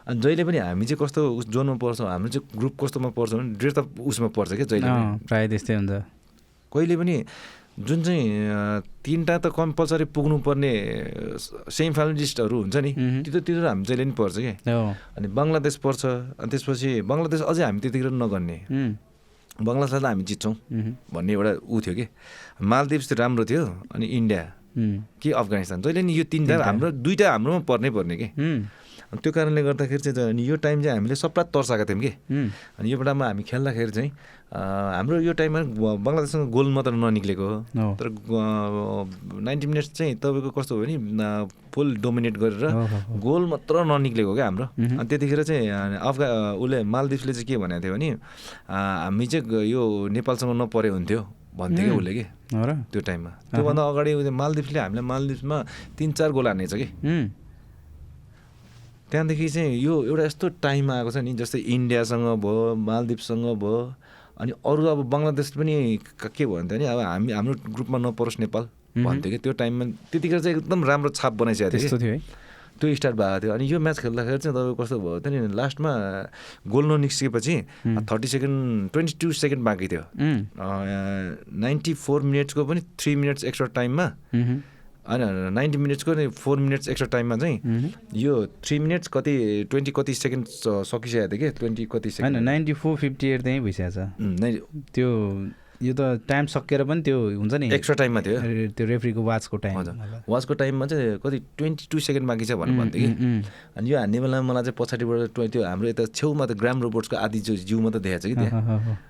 [0.09, 3.57] अनि जहिले पनि हामी चाहिँ कस्तो उस जोनमा पर्छौँ हाम्रो चाहिँ ग्रुप कस्तोमा पर्छौँ भने
[3.61, 5.93] डेढ त उसमा पर्छ क्या जहिले पनि। प्रायः त्यस्तै हुन्छ।
[6.73, 7.15] कहिले पनि
[7.75, 8.23] जुन चाहिँ
[9.03, 10.73] तिनवटा त कम्पलसरी पुग्नुपर्ने
[11.75, 12.91] सेमी फाइनलिस्टहरू हुन्छ नि
[13.27, 14.55] त्यो त त्यो त हामी जहिले पनि पर्छ क्या।
[15.19, 16.03] अनि बङ्गलादेश पर्छ
[16.39, 18.59] अनि त्यसपछि बङ्गलादेश अझै हामी त्यतिखेर नगर्ने।
[19.59, 20.55] बङ्गलादेशलाई त हामी जित्छौँ
[21.15, 22.07] भन्ने एउटा ऊ थियो कि।
[22.63, 23.65] मालदिप्स चाहिँ राम्रो थियो
[23.95, 24.43] अनि इन्डिया।
[24.77, 25.83] कि अफगानिस्तान?
[25.83, 28.29] जहिले नि यो तिनवटा हाम्रो दुइटा हाम्रोमा पर्नै पर्ने कि?
[29.15, 32.11] त्यो कारणले गर्दाखेरि चाहिँ अनि यो टाइम चाहिँ हामीले सबलाई तर्साएको थियौँ कि?
[32.79, 34.11] अनि यो बेलामा हामी खेल्दाखेरि चाहिँ
[34.55, 35.61] हाम्रो यो टाइममा
[36.03, 37.59] बङ्गलादेशसँग गोल मात्र ननिक्लेको हो।
[37.99, 38.07] तर
[39.39, 40.95] नाइन्टी मिनट्स चाहिँ तपाईँको कस्तो हो भने
[41.75, 42.65] फुल डोमिनेट गरेर
[43.23, 45.69] गोल मात्र ननिक्लेको क्या हाम्रो। अनि त्यतिखेर चाहिँ
[46.03, 46.29] अफगा
[46.59, 48.09] उसले मालदिप्सले चाहिँ के भनेको थियो भने
[48.67, 51.21] हामी चाहिँ यो नेपालसँग नपरे हुन्थ्यो।
[51.55, 52.25] भन्थ्यो क्या उसले कि?
[52.51, 55.57] त्यो टाइममा। त्योभन्दा अगाडि मालदिप्सले हामीलाई मालदिप्समा
[55.99, 56.87] तिन चार गोल हानेछ कि।
[59.11, 63.81] त्यहाँदेखि चाहिँ यो एउटा यस्तो टाइम आएको छ नि जस्तै इन्डियासँग भयो मालदिप्ससँग भयो
[64.41, 65.75] अनि अरू अब बङ्गलादेश पनि
[66.35, 68.65] के भन्थ्यो भने अब हामी हाम्रो ग्रुपमा नपरोस् नेपाल
[69.05, 72.19] भन्थ्यो कि त्यो टाइममा त्यतिखेर चाहिँ एकदम राम्रो छाप बनाइसकेको थियो
[72.81, 75.21] त्यो स्टार्ट भएको थियो। अनि यो म्याच खेल्दाखेरि चाहिँ तपाईँको कस्तो भयो?
[75.21, 75.91] थियो नि लास्टमा
[76.67, 77.57] goal ननिस्केपछि
[78.11, 80.05] thirty second twenty two second बाँकी थियो।
[81.65, 84.07] नाइन्टी फोर मिनट्सको पनि थ्री मिनट्स एक्स्ट्रा टाइममा।
[85.05, 89.35] होइन नाइन्टी मिनट्सको नि फोर मिनट्स एक्स्ट्रा टाइममा चाहिँ यो थ्री मिनट्स कति
[89.71, 90.47] ट्वेन्टी कति सेकेन्ड
[90.91, 91.51] सकिसकेको थियो कि?
[91.59, 93.99] ट्वेन्टी कति सेकेन्ड। होइन नाइन्टी फोर फिफ्टी एट त्यहीँ भइसकेको छ।
[94.95, 95.09] त्यो
[95.83, 98.39] यो त टाइम सकेर पनि त्यो हुन्छ नि। एक्स्ट्रा टाइममा थियो।
[98.77, 99.95] त्यो रेफ्रीको वाचको टाइम। हजुर।
[100.29, 103.15] वाचको टाइममा चाहिँ कति ट्वेन्टी टू सेकेन्ड बाँकी छ भनेर भन्थ्यो कि
[103.77, 107.39] अनि यो हान्ने बेलामा मलाई चाहिँ पछाडिबाट त्यो हाम्रो यता छेउमा त ग्राम रोबोट्सको आदि
[107.67, 109.03] जिउमा त देखाएको छ कि त्यहाँ।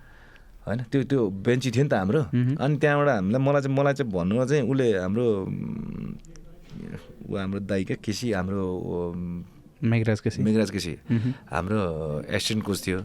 [0.65, 4.13] होइन त्यो त्यो बेन्ची थियो नि त हाम्रो। अनि त्यहाँबाट हामीलाई मलाई चाहिँ मलाई चाहिँ
[4.13, 5.27] भन्नुमा चाहिँ उसले हाम्रो
[7.29, 8.67] ऊ हाम्रो दाइ क्या केसी हाम्रो
[9.85, 10.93] मेघराज केसी मेघराज केसी
[11.53, 11.81] हाम्रो
[12.29, 12.99] एसिस्टेन्ट कोच थियो।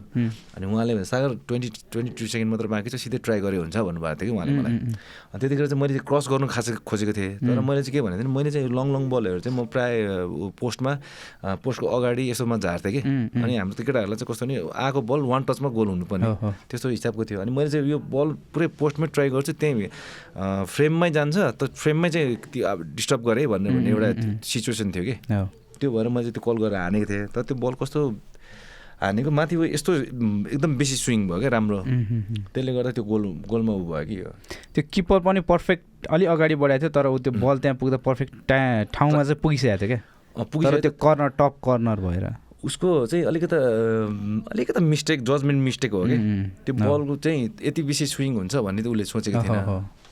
[0.56, 4.20] अनि उहाँले Sagar twenty twenty two second मात्र बाँकी छ सिधै ट्राई गरे हुन्छ भन्नुभएको
[4.20, 4.74] थियो कि उहाँले मलाई?
[5.40, 8.50] त्यतिखेर चाहिँ मैले क्रस गर्नु खास खोजेको थिएँ। तर मैले चाहिँ के भनेको थिएँ मैले
[8.50, 10.92] चाहिँ लङ लङ बलहरू चाहिँ म प्रायः पोस्टमा
[11.62, 13.00] पोस्टको अगाडि यसोमा झार्थेँ कि।
[13.40, 16.26] अनि हाम्रो त्यो केटाहरूलाई चाहिँ कस्तो नि आएको बल वान टचमा गोल हुनुपर्ने
[16.68, 19.88] त्यस्तो हिसाबको थियो। अनि मैले चाहिँ यो बल पुरै पोस्टमै ट्राई गर्छु त्यहीँ
[20.66, 22.36] फ्रेममै जान्छ त फ्रेममै चाहिँ
[22.96, 24.08] डिस्टर्ब गरेँ भन्ने भन्ने एउटा
[24.42, 25.14] सिचुएसन थियो कि।
[25.80, 28.00] त्यो भएर मैले त्यो कल गरेर हानेको थिएँ। तर त्यो बल कस्तो
[29.00, 29.92] हानेको माथि यस्तो
[30.52, 31.78] एकदम बेसी स्विङ भयो क्या राम्रो।
[32.52, 34.16] त्यसले गर्दा त्यो गोल गोलमा ऊ भयो कि
[34.76, 38.32] त्यो किपर पनि पर्फेक्ट अलिक अगाडि बढाएको थियो तर ऊ त्यो बल त्यहाँ पुग्दा पर्फेक्ट
[38.48, 38.58] टा
[38.92, 42.26] ठाउँमा चाहिँ पुगिसकेको थियो क्या। पुगिसक्यो त्यो कर्नर टप कर्नर भएर।
[42.60, 43.56] उसको चाहिँ अलिकति
[44.52, 46.16] अलिकति मिस्टेक जजमेन्ट मिस्टेक हो कि।
[46.68, 49.64] त्यो बलको चाहिँ यति बेसी स्विङ हुन्छ भन्ने त उसले सोचेको थिएन।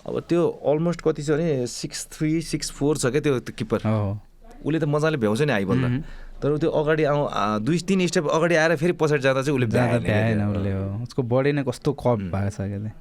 [0.08, 3.84] अब त्यो अलमोस्ट कति छ भने सिक्स थ्री सिक्स फोर छ क्या त्यो किपर।
[4.64, 5.89] उसले त मजाले भ्याउँछ नि आइबल्दा
[6.43, 7.22] तर त्यो अगाडि आउँ
[7.66, 10.72] दुई तिन स्टेप अगाडि आएर फेरि पछाडि जाँदा चाहिँ उसले भ्याएन उसले
[11.05, 12.93] उसको बडी नै कस्तो कट भएको छ क्या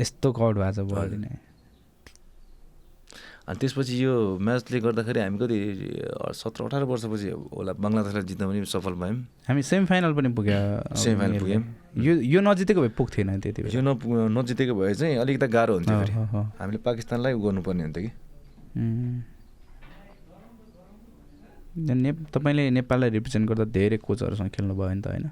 [0.00, 1.32] यस्तो कट भएको छ बडी नै।
[3.44, 5.58] अनि त्यसपछि यो म्याचले गर्दाखेरि हामी कति
[6.32, 11.16] सत्र अठार वर्षपछि होला बङ्गलादेशलाई जित्न पनि सफल भयौँ। हामी सेमी फाइनल पनि पुग्यो सेमी
[11.20, 11.62] फाइनल पुग्यौँ।
[12.00, 14.00] यो यो नजितेको भए पुग्थेन त्यति यो न
[14.32, 18.10] नजितेको भए चाहिँ अलिकति गाह्रो हुन्थ्यो हामीले पाकिस्तानलाई गर्नुपर्ने हुन्थ्यो कि।
[21.76, 25.26] ने तपाईँले नेपाललाई रिप्रेजेन्ट गर्दा धेरै कोचहरूसँग खेल्नुभयो नि त होइन?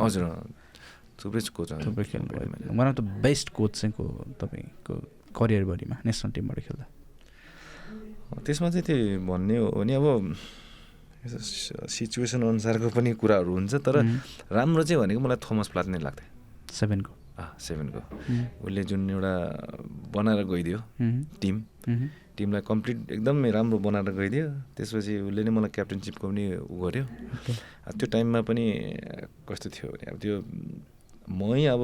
[0.00, 0.24] हजुर
[1.18, 4.04] थुप्रै कोच थुप्रै खेल्नुभयो one of the best coach चाहिँ को
[4.40, 4.94] तपाईँको
[5.34, 6.84] करियरभरिमा नेसनल टिमबाट खेल्दा?
[8.46, 10.06] त्यसमा चाहिँ त्यो भन्ने हो भने अब
[11.26, 13.96] सिचुएसन अनुसारको पनि कुराहरू हुन्छ तर
[14.52, 16.30] राम्रो चाहिँ भनेको मलाई थोमस प्लाट नै लाग्थ्यो।
[16.72, 17.12] सेभेनको।
[17.58, 18.00] सेभेनको।
[18.62, 19.34] उसले जुन एउटा
[20.14, 20.78] बनाएर गइदियो
[21.40, 21.56] टिम
[22.38, 24.46] टिमलाई कम्प्लिट एकदमै राम्रो बनाएर गइदियो।
[24.78, 27.04] त्यसपछि उसले नै मलाई क्याप्टेनसिपको पनि उ गर्यो।
[27.98, 28.64] त्यो टाइममा पनि
[29.48, 30.34] कस्तो थियो भने अब त्यो
[31.34, 31.82] मै अब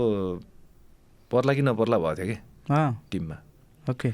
[1.30, 2.38] पर्ला कि नपर्ला भएको थियो कि
[3.10, 3.36] टिममा।
[3.90, 4.08] ओके।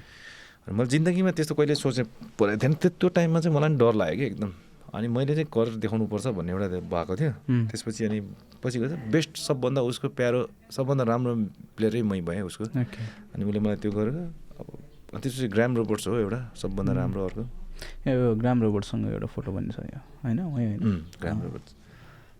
[0.72, 2.02] मैले जिन्दगीमा त्यस्तो कहिले सोचे
[2.40, 4.50] परेको थिएन। त्यो टाइममा चाहिँ मलाई पनि डर लाग्यो कि एकदम।
[4.90, 7.32] अनि मैले चाहिँ गरेर देखाउनुपर्छ भन्ने एउटा भएको थियो।
[7.70, 8.18] त्यसपछि अनि
[8.62, 10.40] पछि गएर बेस्ट सबभन्दा उसको प्यारो
[10.74, 11.32] सबभन्दा राम्रो
[11.76, 14.18] प्लेयरै मै भएँ उसको। अनि उसले मलाई त्यो गरेर
[15.10, 17.42] त्यसपछि ग्राम रोबोट्स हो एउटा सबभन्दा राम्रो अर्को।
[18.06, 20.38] यो ग्राम रोबोटसँग एउटा फोटो पनि छ यो होइन?
[20.38, 20.78] होइन
[21.18, 21.70] ग्राम रोबोट्स।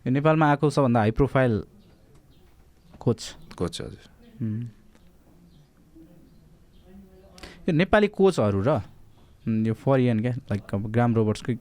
[0.05, 1.53] यो नेपालमा आएको सबभन्दा हाई प्रोफाइल
[3.01, 3.21] कोच।
[3.59, 4.07] कोच हजुर।
[7.67, 8.81] यो नेपाली कोचहरू र
[9.67, 11.55] यो फरियन क्या लाइक अब ग्राम रोबोट्सकै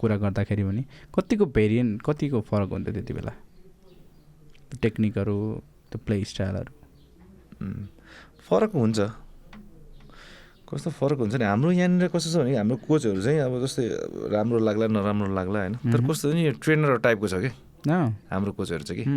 [0.00, 0.82] कुरा गर्दाखेरि पनि
[1.14, 3.32] कतिको भेरिएन्ट कतिको फरक हुन्थ्यो त्यति बेला?
[4.82, 5.38] टेक्निकहरू
[5.88, 6.72] त्यो प्ले स्टाइलहरू
[8.48, 8.98] फरक हुन्छ।
[10.68, 11.44] कस्तो फरक हुन्छ नि?
[11.44, 13.84] हाम्रो यहाँनिर कस्तो छ भने हाम्रो कोचहरू चाहिँ अब जस्तै
[14.28, 15.74] राम्रो लाग्ला नराम्रो लाग्ला होइन?
[15.88, 17.50] तर कस्तो नि ट्रेनर टाइपको छ कि?
[17.88, 19.08] हाम्रो कोचहरू चाहिँ कि?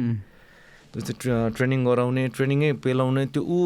[0.96, 1.14] जस्तै
[1.56, 3.58] ट्रेनिङ गराउने ट्रेनिङै पेलाउने त्यो ऊ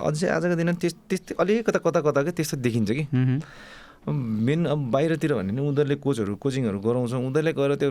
[0.00, 3.04] अझै आजको दिन त्यस त्यस्तै अलिकता कता कता क्या त्यस्तो देखिन्छ कि?
[4.08, 7.90] मेन अब बाहिरतिर भने नि उनीहरूले कोचहरू कोचिङहरू गराउँछ उनीहरूले गएर त्यो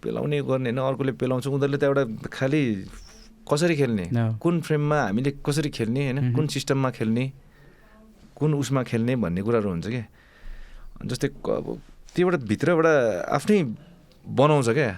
[0.00, 2.62] पेलाउने गर्ने होइन अर्कोले पेलाउँछ। उनीहरूले त एउटा खालि
[3.44, 4.04] कसरी खेल्ने?
[4.40, 6.18] कुन फ्रेममा हामीले कसरी खेल्ने होइन?
[6.36, 7.24] कुन सिस्टममा खेल्ने?
[8.36, 10.04] कुन उसमा खेल्ने भन्ने कुराहरू हुन्छ क्या
[11.04, 11.66] जस्तै अब
[12.14, 12.86] त्योबाट भित्रबाट
[13.36, 13.58] आफ्नै
[14.24, 14.90] बनाउँछ क्या।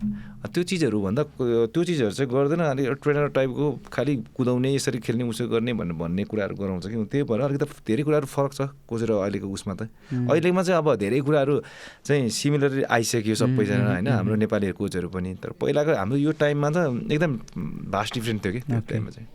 [0.00, 1.22] त्यो चिजहरू भन्दा
[1.68, 6.24] त्यो चिजहरू चाहिँ गर्दैन। अलिक ट्रेनर टाइपको खालि कुदाउने यसरी खेल्ने उसो गर्ने भन्ने भन्ने
[6.24, 9.92] कुराहरू गराउँछ कि। त्यही भएर अलिकति धेरै कुराहरू फरक छ कोच र अहिलेको उसमा त।
[10.08, 11.54] अहिलेमा चाहिँ अब धेरै कुराहरू
[12.08, 14.08] चाहिँ सिमिलर आइसक्यो सबैजना होइन?
[14.08, 16.78] हाम्रो नेपाली कोचहरू पनि। तर पहिलाको हाम्रो यो टाइममा त
[17.12, 17.32] एकदम
[17.92, 19.28] भास्ट डिफ्रेन्ट थियो कि। त्यो टाइममा चाहिँ।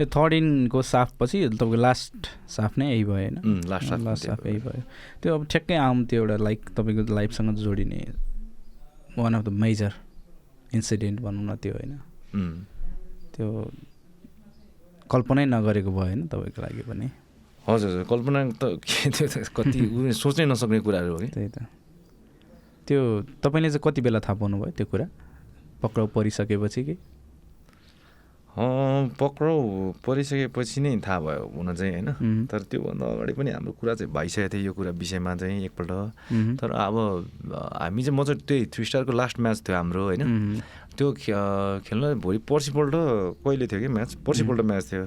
[0.00, 3.62] यो थर्ड इनको साफपछि तपाईँको लास्ट साफ नै यही भयो होइन?
[3.68, 4.82] लास्ट लास्ट साफ यही भयो।
[5.22, 8.00] त्यो अब ठ्याक्कै आउँ त्यो एउटा लाइक तपाईँको लाइफसँग जोडिने
[9.18, 9.92] one of the major
[10.74, 11.92] incident भनौँ न त्यो होइन।
[13.34, 13.46] त्यो
[15.10, 17.06] कल्पनै नगरेको भयो होइन तपाईँको लागि पनि।
[17.68, 19.26] हजुर हजुर कल्पना त के त्यो
[19.56, 21.28] कति सोच्नै नसक्ने कुराहरू हो कि?
[21.28, 21.66] त्यही त।
[22.88, 23.00] त्यो
[23.42, 25.06] तपाईँले चाहिँ कति बेला थाहा पाउनुभयो त्यो कुरा?
[25.82, 26.94] पक्राउ परिसकेपछि कि?
[28.54, 29.58] पक्राउ
[30.06, 34.48] परिसकेपछि नै थाहा भयो हुन चाहिँ होइन। तर त्योभन्दा अगाडि पनि हाम्रो कुरा चाहिँ भइसकेको
[34.54, 35.90] थियो यो कुरा विषयमा चाहिँ एकपल्ट।
[36.62, 36.96] तर अब
[37.50, 40.22] हामी चाहिँ म चाहिँ त्यही थ्री स्टारको लास्ट म्याच थियो हाम्रो होइन।
[40.94, 41.06] त्यो
[41.82, 42.94] खेल्न भोलि पर्सिपल्ट
[43.42, 44.14] कहिले थियो कि म्याच?
[44.22, 45.06] पर्सिपल्ट म्याच थियो।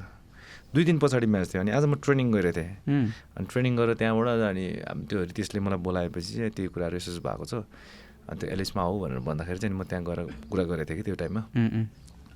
[0.75, 2.71] दुई दिन पछाडि म्याच थियो अनि आज म ट्रेनिङ गरेको थिएँ।
[3.39, 4.65] अनि ट्रेनिङ गरेर त्यहाँबाट अनि
[5.07, 7.63] त्यो रितेशले मलाई बोलाएपछि चाहिँ त्यो कुराहरू यसो भएको छ।
[8.27, 10.19] अनि त्यो एलिसमा आऊ भनेर भन्दाखेरि चाहिँ म त्यहाँ गएर
[10.51, 11.41] कुरा गरेको थिएँ कि त्यो टाइममा।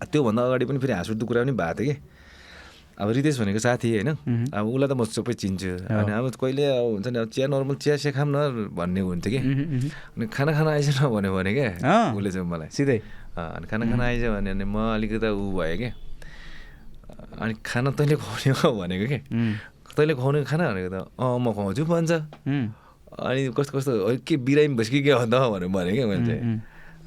[0.09, 1.95] त्योभन्दा अगाडि पनि फेरि हाँसउठ्दो कुरा पनि भएको थियो कि।
[3.01, 4.09] अब रितेश भनेको साथी होइन
[4.53, 7.75] अब उसलाई त म सबै चिन्छु। अनि अब कहिले अब हुन्छ नि अब चिया नर्मल
[7.81, 12.13] चिया सिया खाम न भन्ने हुन्थ्यो कि। अनि खाना खाना आइज न भन्यो भने क्या
[12.13, 12.99] उसले चाहिँ मलाई। सिधै।
[13.33, 15.91] अनि खाना खाना आइज भने अनि म अलिकति ऊ भयो क्या
[17.41, 19.19] अनि खाना तैँले खुवाउने भनेको के।
[19.97, 22.11] तैँले खुवाउने खाना भनेको त अँ म खुवाउँछु भन्छ।
[23.17, 23.91] अनि कस्तो कस्तो
[24.27, 26.41] के बिरामी भइस कि के हो त भनेर भने क्या मैले चाहिँ।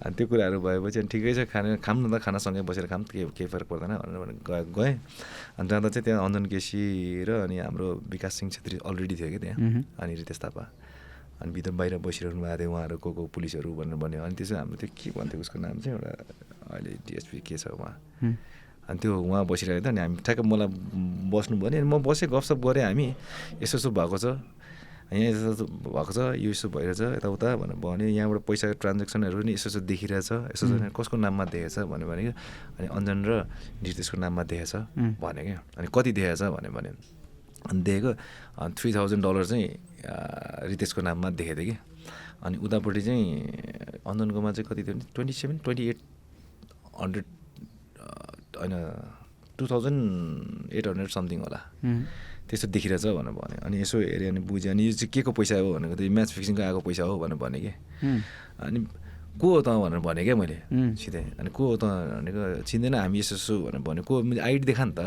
[0.03, 3.25] अनि त्यो कुराहरू भएपछि अनि ठिकै छ खाना खाऊँ न त खानासँगै बसेर खाऊँ के
[3.31, 4.95] केही फरक पर्दैन भनेर गए गएँ।
[5.59, 6.81] अनि जाँदा चाहिँ त्यहाँ अञ्जन केसी
[7.29, 9.59] र अनि हाम्रो विकास सिंह छेत्री अलरेडी थियो कि त्यहाँ।
[10.03, 10.65] अनि रितेश थापा।
[11.43, 14.77] अनि भित्र बाहिर बसिरहनु भएको थियो उहाँहरू को को पुलिसहरू भनेर भन्यो। अनि त्यसो हाम्रो
[14.83, 16.11] त्यो के भन्थ्यो उसको नाम चाहिँ एउटा
[16.75, 17.95] अहिले डिएसपी के छ उहाँ।
[18.91, 20.69] अनि त्यो उहाँ बसिरहेको थियो अनि हामी ठ्याक्क मलाई
[21.33, 23.07] बस्नु भन्यो अनि म बसेँ गफसप गरेँ हामी।
[23.63, 24.27] यसो यसो भएको छ।
[25.13, 29.69] यहाँ यस्तो भएको छ यो यसो भइरहेछ यताउता भनेर भन्यो। यहाँबाट पैसा ट्रान्जेक्सनहरू पनि यसो
[29.69, 30.65] यसो देखिरहेछ। यसो
[30.97, 32.23] कसको नाममा देखेछ भन्यो भने
[32.81, 33.31] अनि अञ्जन र
[33.85, 34.73] नितेशको नाममा देखेछ
[35.21, 35.59] भन्यो क्या?
[35.79, 36.91] अनि कति देखेछ भन्यो भने
[37.69, 38.11] अनि देखेको
[38.77, 39.69] थ्री थाउजन्ड डलर चाहिँ
[40.73, 41.77] रितेशको नाममा देखेको थियो कि
[42.45, 43.25] अनि उतापट्टि चाहिँ
[44.05, 45.99] अञ्जनकोमा चाहिँ कति थियो भने twenty seven twenty eight
[47.01, 47.27] hundred
[48.61, 48.75] होइन
[49.59, 51.61] two thousand eight hundred something होला।
[52.49, 55.55] त्यस्तो देखिरहेछ भनेर भन्यो। अनि यसो हेऱ्यो अनि बुझ्यो। अनि यो चाहिँ के को पैसा
[55.61, 57.73] हो भनेको त म्याच फिक्सिङको आएको पैसा हो भनेर भने कि।
[58.61, 58.79] अनि
[59.41, 60.59] को हो त भनेर भने क्या मैले।
[61.01, 64.15] सिधै। अनि को हो त भनेको चिन्दैन हामी यसो यसो भनेर भन्यो। को
[64.45, 65.01] आइडी देखा नि त।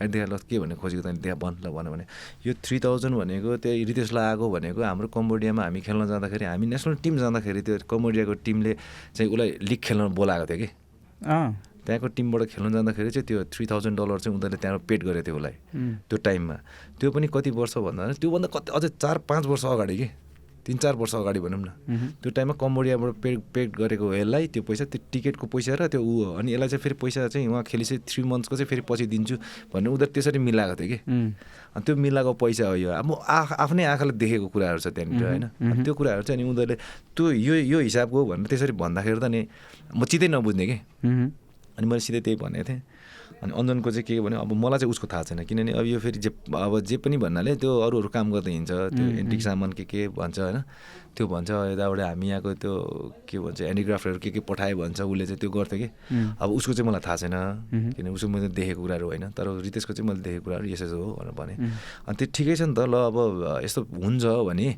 [0.00, 2.04] आइडी देखा ल के भन्ने खोजेको त देखा बन्द ल भन्यो भने
[2.46, 6.94] यो थ्री थाउजन्ड भनेको त्यो रितेशलाई आएको भनेको हाम्रो कम्बोडियामा हामी खेल्न जाँदाखेरि हामी नेसनल
[7.04, 8.72] टिम जाँदाखेरि त्यो कम्बोडियाको टिमले
[9.12, 10.68] चाहिँ उसलाई लिग खेल्न बोलाएको थियो कि।
[11.90, 15.36] त्यहाँको टिमबाट खेल्न जाँदाखेरि चाहिँ त्यो थ्री थाउजन्ड डलर चाहिँ उनीहरूले त्यहाँबाट पेड गरेको थियो
[15.36, 15.54] उसलाई
[16.06, 16.56] त्यो टाइममा।
[17.00, 20.08] त्यो पनि कति वर्ष भन्दा त्योभन्दा कति अझै चार पाँच वर्ष अगाडि कि?
[20.60, 21.68] तिन चार वर्ष अगाडि भनौँ न।
[22.20, 26.14] त्यो टाइममा कम्बोडियाबाट पेड पेड गरेको यसलाई त्यो पैसा त्यो टिकटको पैसा र त्यो ऊ
[26.24, 29.36] हो। अनि यसलाई चाहिँ फेरि पैसा चाहिँ उहाँ खेलिसके थ्री मन्थ्सको चाहिँ फेरि पछि दिन्छु
[29.72, 34.12] भन्ने उनीहरू त्यसरी मिलाएको थियो कि। अनि त्यो मिलाएको पैसा हो यो। अब आफ्नै आँखाले
[34.20, 35.82] देखेको कुराहरू छ त्यहाँनिर होइन?
[35.82, 36.76] त्यो कुराहरू चाहिँ अनि उनीहरूले
[37.16, 39.40] त्यो यो यो हिसाबको भनेर त्यसरी भन्दाखेरि त नि
[39.96, 40.76] म चित्तै नबुझ्ने कि।
[41.80, 42.82] अनि मैले सिधै त्यही भनेको थिएँ।
[43.40, 46.18] अनि अञ्जनको चाहिँ के भन्यो अब मलाई चाहिँ उसको थाहा छैन। किनभने अब यो फेरि
[46.20, 49.84] जे अब जे पनि भन्नाले त्यो अरू अरू काम गर्दै हिँड्छ। त्यो एन्टिक सामान के
[49.88, 50.60] के भन्छ होइन
[51.16, 52.72] त्यो भन्छ यताबाट हामी यहाँको त्यो
[53.24, 55.88] के भन्छ ह्यान्डिक्राफ्टहरू के के पठायो भन्छ उसले चाहिँ त्यो गर्थ्यो कि।
[56.36, 57.36] अब उसको चाहिँ मलाई थाहा छैन।
[57.96, 61.32] किनभने उसको मैले देखेको कुराहरू होइन। तर रितेशको चाहिँ मैले देखेको कुराहरू यसो हो भनेर
[61.32, 61.54] भने।
[62.06, 63.16] अनि त्यो ठिकै छ नि त ल अब
[63.64, 64.68] यस्तो हुन्छ भने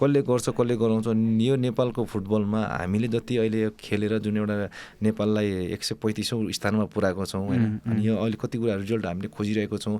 [0.00, 1.06] कसले गर्छ कसले गराउँछ
[1.42, 4.56] यो नेपालको फुटबलमा हामीले जति अहिले खेलेर जुन एउटा
[5.02, 7.62] नेपाललाई एक सय पैँतिसौँ स्थानमा पुऱ्याएको छौँ होइन?
[7.86, 9.96] अनि यो अहिले कति कुरा रिजल्ट हामीले खोजिरहेको छौँ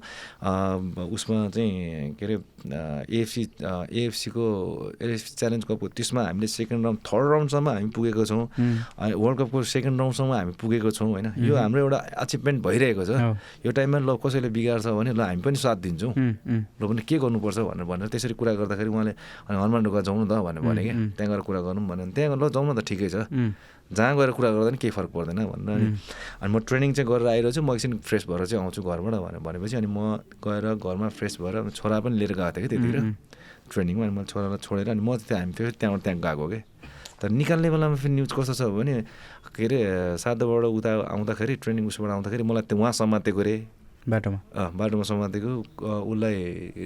[1.12, 2.36] उसमा चाहिँ के अरे
[3.10, 4.44] एएफसी एएफसीको
[5.02, 8.44] एएफसी च्यालेन्ज कपको त्यसमा हामीले सेकेन्ड राउन्ड थर्ड राउन्डसम्म हामी पुगेको छौँ।
[9.18, 11.26] वर्ल्ड कपको सेकेन्ड राउन्डसम्म हामी पुगेको छौँ होइन?
[11.38, 13.10] यो हाम्रो एउटा अचिभमेन्ट भइरहेको छ।
[13.66, 17.58] यो टाइममा ल कसैले बिगार्छ भने ल हामी पनि साथ दिन्छौँ। ल भने के गर्नुपर्छ
[17.58, 19.12] भनेर भनेर त्यसरी कुरा गर्दाखेरि उहाँले
[19.48, 22.52] हनुमान ढोका जाउँ न त भनेर भने कि त्यहाँ गएर कुरा गरौँ भने त्यहाँ ल
[22.52, 23.24] जाउँ न त ठिकै छ।
[23.88, 25.86] जहाँ गएर कुरा गर्दा पनि केही फरक पर्दैन भनेर अनि
[26.44, 29.40] अनि म ट्रेनिङ चाहिँ गरेर आइरहेको छु। म एकछिन फ्रेस भएर चाहिँ आउँछु घरबाट भनेर
[29.40, 33.00] भनेपछि अनि म गएर घरमा फ्रेस भएर छोरा पनि लिएर गएको थिएँ कि त्यतिखेर।
[33.72, 36.60] ट्रेनिङमा अनि मैले छोरालाई छोडेर अनि म चाहिँ हामी त्यो त्यहाँबाट त्यहाँ गएको कि।
[37.16, 38.94] तर निकाल्ने बेलामा फेरि न्युज कस्तो छ भने
[39.56, 39.78] के अरे
[40.20, 43.54] साधोबाट उता आउँदाखेरि ट्रेनिङ उसबाट आउँदाखेरि मलाई त्यो उहाँ समातेको अरे
[44.08, 44.38] बाटोमा।
[44.72, 45.50] बाटोमा समातेको
[46.08, 46.36] उसलाई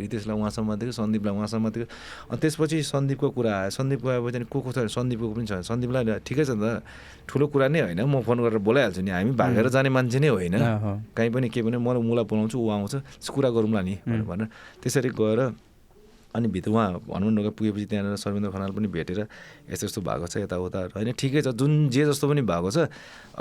[0.02, 1.86] रितेशलाई उहाँ समातेको सन्दीपलाई उहाँ समातेको
[2.34, 4.78] अनि त्यसपछि सन्दीपको कुरा आयो। सन्दीपको आएपछि अनि को को छ?
[4.90, 6.82] सन्दीपको पनि छ। सन्दीपलाई ठिकै छ त।
[7.30, 10.56] ठुलो कुरा नै होइन। म फोन गरेर बोलाइहाल्छु नि। हामी भागेर जाने मान्छे नै होइन।
[11.14, 14.46] कहीँ पनि के पनि मलाई मुला बोलाउँछु ऊ आउँछ। कुरा गरौँला नि भनेर
[14.82, 15.40] त्यसरी गएर
[16.34, 19.20] अनि भित्र उहाँ हनुमान ढोका पुगेपछि त्यहाँनिर सर्वेन्द्र खनाल पनि भेटेर
[19.70, 22.88] यस्तो यस्तो भएको छ यताउता। होइन ठिकै छ। जुन जे जस्तो पनि भएको छ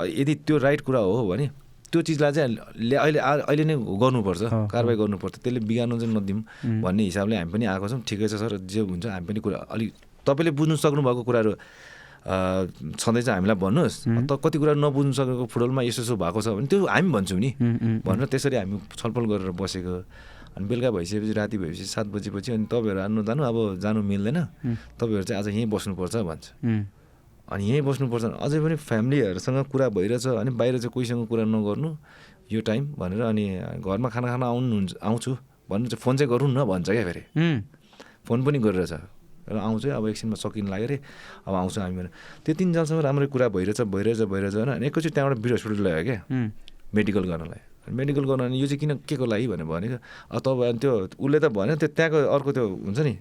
[0.06, 1.50] यदि त्यो राइट कुरा हो भने
[1.92, 2.56] त्यो चिजलाई चाहिँ
[2.96, 4.42] अहिले अहिले नै गर्नुपर्छ
[4.72, 6.40] कारवाही गर्नुपर्छ। त्यसले बिगार्नु चाहिँ नदिउँ
[6.80, 9.90] भन्ने हिसाबले हामी पनि आएको छौँ। ठिकै छ सर जे हुन्छ हामी पनि कुरा अलिक
[10.24, 11.52] तपाईँले बुझ्नु सक्नुभएको कुराहरू
[12.22, 16.86] छँदैछ हामीलाई भन्नुहोस्। त कति कुरा नबुझ्नु सकेको फुटबलमा यसो यसो भएको छ भने त्यो
[16.86, 17.50] हामी भन्छौँ नि।
[18.06, 19.94] भनेर त्यसरी हामी छलफल गरेर बसेको।
[20.56, 24.38] अनि बेलुका भइसकेपछि राति भएपछि सात बजेपछि अनि तपाईँहरू आउनु जानु अब जानु मिल्दैन।
[25.00, 26.46] तपाईँहरू चाहिँ आज यहीँ बस्नुपर्छ भन्छ।
[27.52, 31.90] अनि यहीँ बस्नुपर्छ। अझै पनि फ्यामिलीहरूसँग कुरा भइरहेछ अनि बाहिर चाहिँ कोहीसँग कुरा नगर्नु
[32.52, 33.44] यो टाइम भनेर अनि
[33.80, 35.30] घरमा खाना खाना आउनुहुन्छ आउँछु
[35.68, 37.22] भन्नु चाहिँ फोन चाहिँ गरौँ न भन्छ क्या फेरि।
[38.26, 38.94] फोन पनि गरिरहेछ।
[39.42, 40.96] र आउँछु अब एकछिनमा सकिन लाग्यो अरे
[41.50, 42.10] अब आउँछ हामी भने
[42.46, 46.02] त्यो तिन जालसम्म राम्रै कुरा भइरहेछ भइरहेछ भइरहेछ होइन। अनि एकैचोटि त्यहाँबाट बिर हस्पिटल ल्यायो
[46.06, 46.20] क्या।
[46.94, 47.60] मेडिकल गर्नलाई।
[47.90, 49.98] मेडिकल गर्न अनि यो चाहिँ किन के को लागि भनेर भनेको।
[50.30, 53.14] अब तपाईँ त्यो उसले त भन्यो त्यो त्यहाँको अर्को त्यो हुन्छ नि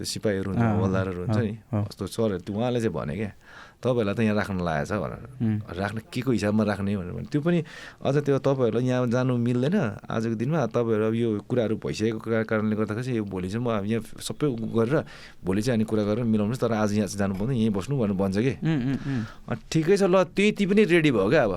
[0.00, 3.32] त्यो सिपाहीहरू हुन्छ हवलदारहरू हुन्छ नि। कस्तो सरहरू त्यो उहाँले चाहिँ भने क्या।
[3.80, 5.24] तपाईँहरूलाई त यहाँ राख्न लागेको छ भनेर।
[5.80, 7.58] राख्न के को हिसाबमा राख्ने भनेर त्यो पनि
[8.04, 13.04] अझ त्यो तपाईँहरूलाई यहाँ जानु मिल्दैन। आजको दिनमा तपाईँहरू अब यो कुराहरू भइसकेको कारणले गर्दाखेरि
[13.08, 14.96] चाहिँ यो भोलि चाहिँ म यहाँ सबै गरेर
[15.40, 18.16] भोलि चाहिँ अनि कुरा गरेर मिलाउनुहोस् तर आज यहाँ चाहिँ जानु पर्दैन। यहीँ बस्नु भनेर
[18.20, 18.52] भन्छ कि।
[19.72, 21.54] ठिकै छ ल त्यति पनि रेडी भयो क्या अब।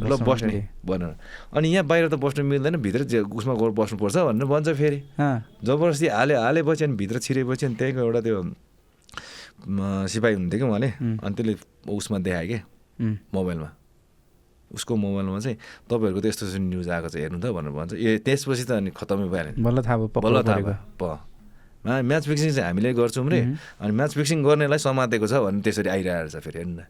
[0.00, 1.12] ल बस्ने भनेर।
[1.52, 4.98] अनि यहाँ बाहिर त बस्नु मिल्दैन भित्र उसमा गएर बस्नुपर्छ भनेर भन्छ फेरि।
[5.60, 8.40] जबरजस्ती हाले हालेपछि अनि भित्र छिरेपछि अनि त्यहीँको एउटा त्यो
[9.66, 10.90] सिपाही हुन्थ्यो क्या उहाँले?
[11.20, 11.54] अनि त्यसले
[11.90, 12.60] उसमा देखायो क्या
[13.34, 13.70] मोबाइलमा।
[14.66, 15.56] उसको मोबाइलमा चाहिँ
[15.90, 19.26] तपाईँहरूको त यस्तो न्युज आएको छ हेर्नु त भनेर भन्छ। ए त्यसपछि त अनि खतमै
[19.30, 21.02] भइहाल्यो बल्ल थाहा भयो बल्ल थाहा प।
[21.86, 23.40] म्याच फिक्सिङ चाहिँ हामीले गर्छौँ रे।
[23.78, 26.82] अनि म्याच फिक्सिङ गर्नेलाई समातेको छ भने त्यसरी आइरहेको छ फेरि हेर्नु न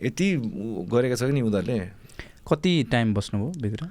[0.00, 0.26] यति
[0.88, 1.76] गरेको छ नि उनीहरूले?
[2.48, 3.84] कति टाइम बस्नुभयो भित्र?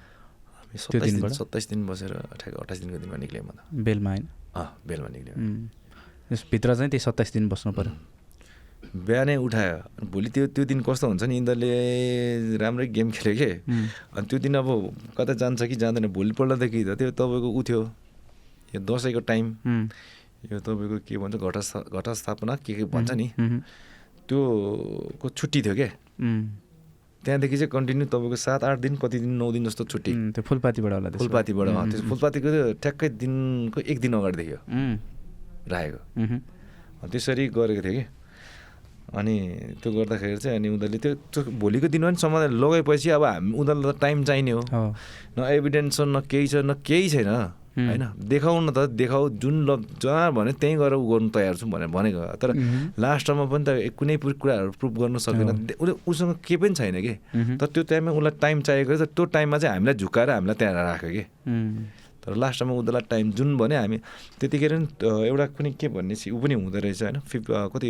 [0.73, 4.25] सत्ताइस दिन बसेर ठ्याक्क अट्ठाइस दिनको दिनमा निक्लेँ म त। बेलमा होइन?
[4.57, 5.37] अँ बेलमा निक्लेँ।
[6.29, 7.93] भित्र चाहिँ त्यही सत्ताइस दिन बस्नु पऱ्यो
[9.05, 9.77] बिहानै उठायो।
[10.13, 13.51] भोलि त्यो त्यो दिन कस्तो हुन्छ नि यिनीहरूले राम्रै गेम खेल्यो कि?
[14.17, 14.67] अनि त्यो दिन अब
[15.17, 17.81] कता जान्छ कि जाँदैन भोलिपल्टदेखि त त्यो तपाईँको उ थियो
[18.73, 19.45] यो दसैँको टाइम।
[20.49, 21.61] यो तपाईँको के भन्छ घटा
[21.97, 23.27] घटस्थापना के के भन्छ नि?
[24.29, 24.39] त्यो
[25.21, 25.89] को छुट्टी थियो क्या
[27.23, 30.93] त्यहाँदेखि चाहिँ कन्टिन्यू तपाईँको सात आठ दिन कति दिन नौ दिन जस्तो छुट्टी। त्यो फुलपातीबाट
[30.93, 32.49] होला फुलपातीबाट त्यो फुलपातीको
[32.79, 34.57] ठ्याक्कै दिनको एक दिन अगाडिदेखि
[35.67, 35.99] राखेको।
[37.11, 38.05] त्यसरी गरेको थिएँ कि।
[39.09, 39.35] अनि
[39.81, 43.93] त्यो गर्दाखेरि चाहिँ अनि उनीहरूले त्यो त्यो भोलिको दिनमा पनि समाधान लगाएपछि अब हामी उनीहरूलाई
[43.93, 44.61] त टाइम चाहिने हो।
[45.37, 47.29] न एभिडेन्स छ न केही छ न केही छैन।
[47.79, 48.03] होइन?
[48.27, 49.69] देखाउ न त देखाऊ जुन ल
[50.03, 52.49] जहाँ भने त्यहीँ गएर उ गर्नु तयार छु भनेर भनेको तर
[52.99, 55.49] लास्टमा पनि त कुनै कुराहरू प्रुभ गर्नु सकेन।
[55.79, 57.13] उसले उसँग केही पनि छैन कि।
[57.57, 61.23] तर त्यो टाइममा उसलाई टाइम चाहिएको त्यो टाइममा चाहिँ हामीलाई झुकाएर हामीलाई त्यहाँ राख्यो कि।
[62.23, 63.97] तर लास्टमा उनीहरूलाई टाइम जुन भने हामी
[64.39, 67.43] त्यतिखेर एउटा पनि के भन्ने ऊ पनि हुँदो रहेछ होइन। फिफ
[67.73, 67.89] कति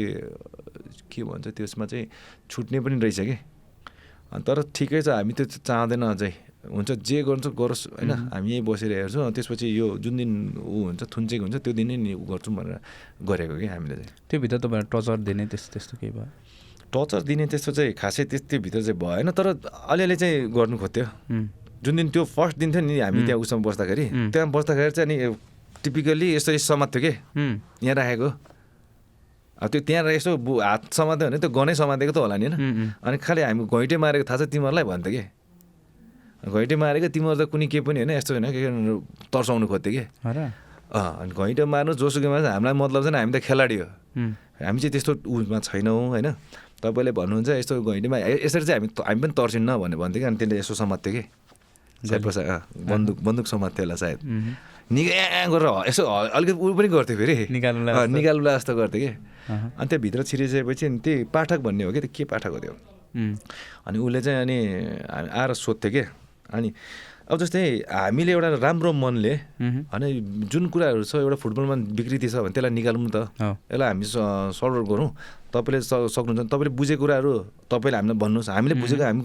[1.12, 2.06] के भन्छ त्यसमा चाहिँ
[2.50, 3.38] छुट्ने पनि रहेछ कि।
[4.46, 8.92] तर ठिकै छ हामी त्यो चाहँदैन अझै। हुन्छ जे गर्छ गरोस् होइन। हामी यहीँ बसेर
[8.92, 12.78] हेर्छौँ त्यसपछि यो जुन दिन ऊ हुन्छ थुन्चेको हुन्छ त्यो दिनै नि ऊ गर्छौँ भनेर
[13.26, 16.28] गरेको कि हामीले चाहिँ। त्योभित्र तपाईँ टर्चर दिने त्यस्तो त्यस्तो केही भयो?
[16.94, 19.48] टर्चर दिने त्यस्तो चाहिँ खासै त्यस्तोभित्र चाहिँ भएन तर
[19.88, 21.06] अलिअलि चाहिँ गर्नु खोज्थ्यो।
[21.84, 25.36] जुन दिन त्यो फर्स्ट दिन थियो नि हामी त्यहाँ उसमा बस्दाखेरि त्यहाँ बस्दाखेरि चाहिँ अनि
[25.84, 27.12] टिपिकल्ली यसरी समात्थ्यो कि।
[27.88, 28.30] यहाँ राखेको।
[29.60, 33.18] अब त्यो त्यहाँ यसो हात समात्यो भने त्यो गनै समातेको त होला नि होइन। अनि
[33.24, 35.24] खालि हामी घैँटे मारेको थाहा छ तिमीहरूलाई भन्थ्यो कि।
[36.52, 38.60] घैँटे मारेको तिमीहरू त कुनै केही पनि होइन यस्तो होइन के
[39.32, 40.04] तर्साउनु खोज्थ्यो कि।
[40.92, 43.88] अँ अनि घैँटो मार्नु जोसुकै मार्नु हामीलाई मतलब छैन हामी त खेलाडी हो।
[44.68, 46.28] हामी चाहिँ त्यस्तो उमा छैनौँ होइन।
[46.84, 50.56] तपाईँले भन्नुहुन्छ यस्तो घैँटीमा यसरी चाहिँ हामी हामी पनि तर्सिन्न भनेर भन्थ्यो कि अनि त्यसले
[50.60, 51.24] यसो समात्थ्यो कि।
[52.04, 54.20] अँ बन्दुक बन्दुक समात्थ्यो होला सायद
[54.92, 56.04] निगा गरेर यसो
[56.38, 57.36] अलिकति उ पनि गर्थ्यो फेरि
[58.16, 59.12] निकाल्नुलाई जस्तो गर्थ्यो कि
[59.80, 62.74] अनि त्यो भित्र छिरिसकेपछि त्यही पाठक भन्ने हो कि त्यो के पाठक हो त्यो
[63.88, 64.58] अनि उसले चाहिँ अनि
[65.42, 66.04] आएर सोध्थ्यो कि
[66.56, 66.70] अनि
[67.30, 70.04] अब जस्तै हामीले एउटा राम्रो मनले होइन
[70.50, 73.30] जुन कुराहरू छ एउटा फुटबलमा विकृति छ भने त्यसलाई निकालौँ त।
[73.70, 75.10] यसलाई हामी आउट गरौँ।
[75.54, 77.32] तपाईँले सक्नुहुन्छ। तपाईँले बुझेको कुराहरू
[77.70, 79.22] तपाईँले हामीलाई भन्नुहोस्। हामीले बुझेको हामी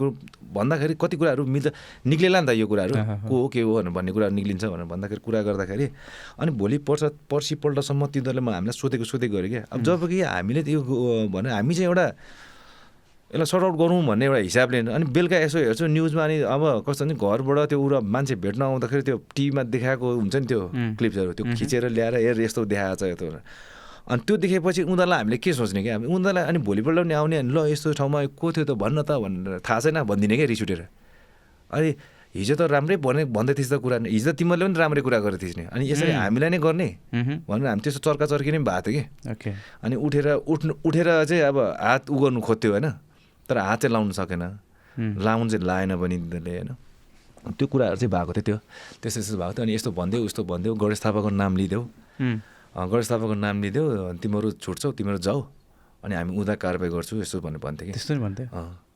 [0.52, 1.66] भन्दाखेरि कति कुराहरू मिल्छ।
[2.04, 2.94] निक्लेला नि त यो कुराहरू।
[3.24, 5.86] को हो के हो भनेर भन्ने कुराहरू निक्लिन्छ भनेर भन्दाखेरि कुरा गर्दाखेरि।
[6.44, 10.60] अनि भोलि पर्छ पर्सिपल्टसम्म तिनीहरूले म हामीलाई सोधेको सोधेको गरेँ क्या। अब जब कि हामीले
[10.60, 10.80] त्यो
[11.32, 12.06] भने हामी चाहिँ एउटा
[13.32, 17.04] यसलाई सर्ट आउट गरौँ भन्ने एउटा हिसाबले अनि बेलुका यसो हेर्छु न्युजमा अनि अब कस्तो
[17.04, 20.60] भने घरबाट त्यो उरा मान्छे भेट्न आउँदाखेरि त्यो टिभीमा देखाएको हुन्छ नि त्यो
[20.98, 23.26] क्लिप्सहरू त्यो खिचेर ल्याएर हेर यस्तो देखाएको छ यस्तो।
[24.04, 27.58] अनि त्यो देखेपछि उनीहरूलाई हामीले के सोच्ने क्या उनीहरूलाई अनि भोलिपल्ट पनि आउने अनि ल
[27.72, 30.82] यस्तो ठाउँमा को थियो त भन्न त भनेर थाहा छैन भनिदिने क्या रिस उठेर?
[31.72, 31.88] अनि
[32.34, 35.42] हिजो त राम्रै भने भन्दै थिइस् त कुरा हिजो त तिमीहरूले पनि राम्रै कुरा गरेर
[35.58, 36.88] नि अनि यसरी हामीलाई नै गर्ने।
[37.48, 39.50] भनेर हामी त्यस्तो चर्का चर्की नै भएको थियो कि।
[39.82, 42.86] अनि उठेर उठ्नु उठेर चाहिँ अब हात उ गर्नु खोज्थ्यो होइन।
[43.48, 44.44] तर हात लाउनु सकेन।
[44.96, 46.70] लाउनु चाहिँ लाएन पनि तिनीहरूले होइन।
[47.58, 48.58] त्यो कुराहरू चाहिँ भएको थियो त्यो।
[49.02, 51.82] त्यस्तो त्यस्तो भएको थियो। अनि यस्तो भनिदेऊ उस्तो भनिदेऊ गणेश थापाको नाम लिइदेऊ
[52.74, 53.84] गणेश थापाको नाम लिइदेऊ
[54.22, 55.40] तिमीहरू छुट्छौ तिमीहरू जाऊ।
[56.04, 58.48] अनि हामी उदा कारवाही गर्छु यसो भनेर भन्थ्यो कि। त्यस्तो नि भन्थ्यो।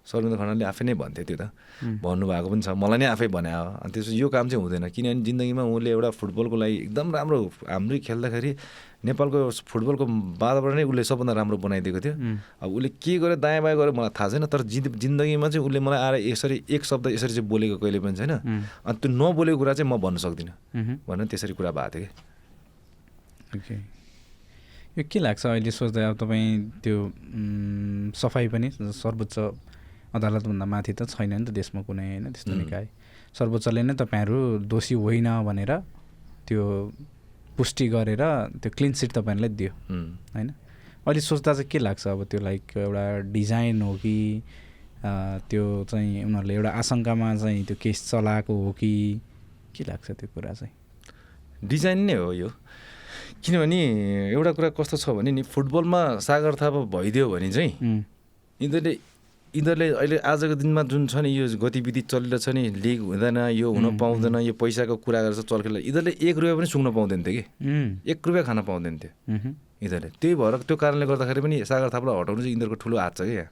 [0.09, 1.53] शर्मिन्द्र खनालले आफै नै भन्थ्यो त्यो त।
[2.01, 3.53] भन्नुभएको पनि छ। मलाई नै आफै भने
[3.85, 7.39] अनि त्यसो यो काम चाहिँ हुँदैन। किनभने जिन्दगीमा उसले एउटा फुटबलको लागि एकदम राम्रो
[7.69, 8.51] हाम्रै खेल्दाखेरि
[8.99, 10.05] नेपालको फुटबलको
[10.43, 12.15] वातावरण नै उसले सबभन्दा राम्रो बनाइदिएको थियो।
[12.63, 15.99] अब उसले के गर्यो दायाँ बायाँ गर्यो मलाई थाहा छैन तर जिन्दगीमा चाहिँ उसले मलाई
[15.99, 18.33] आएर यसरी एक शब्द यसरी चाहिँ बोलेको कहिले पनि छैन।
[18.83, 23.75] अनि त्यो नबोलेको कुरा चाहिँ म भन्न सक्दिनँ। भनेर त्यसरी कुरा भएको थियो कि। ओके।
[24.99, 25.99] यो के लाग्छ अहिले सोच्दा?
[26.11, 26.47] अब तपाईँ
[26.83, 26.97] त्यो
[28.19, 29.37] सफाइ पनि सर्वोच्च
[30.11, 32.35] अदालतभन्दा माथि त छैन नि त देशमा कुनै होइन?
[32.35, 32.87] त्यस्तो निकाय।
[33.31, 35.73] सर्वोच्चले नै तपाईँहरू दोषी होइन भनेर
[36.51, 36.65] त्यो
[37.59, 38.23] पुष्टि गरेर
[38.63, 39.73] त्यो क्लिन सिट तपाईँहरूलाई दियो।
[40.35, 40.49] होइन?
[41.03, 43.05] अहिले सोच्दा चाहिँ के लाग्छ अब त्यो लाइक एउटा
[43.35, 44.17] डिजाइन हो कि
[45.51, 48.93] त्यो चाहिँ उनीहरूले एउटा आशङ्कामा चाहिँ त्यो केस चलाएको हो कि
[49.75, 50.73] के लाग्छ त्यो कुरा चाहिँ?
[51.67, 52.49] डिजाइन नै हो यो।
[53.43, 53.81] किनभने
[54.33, 57.73] एउटा कुरा कस्तो छ भने नि फुटबलमा सागर थापा भइदियो भने चाहिँ
[58.61, 58.93] यिनीहरूले
[59.55, 63.73] यिनीहरूले अहिले आजको दिनमा जुन छ नि यो गतिविधि चलिरहेको छ नि लिग हुँदैन यो
[63.73, 67.45] हुन पाउँदैन यो पैसाको कुरा गरेर चर्केर यिनीहरूले एक रुपियाँ पनि सुक्न पाउँदैन थियो कि?
[68.13, 69.13] एक रुपियाँ खान पाउँदैन थियो।
[69.83, 73.21] यिनीहरूले। त्यही भएर त्यो कारणले गर्दाखेरि पनि सागर थापालाई हटाउनु चाहिँ यिनीहरूको ठुलो हात छ
[73.25, 73.47] क्या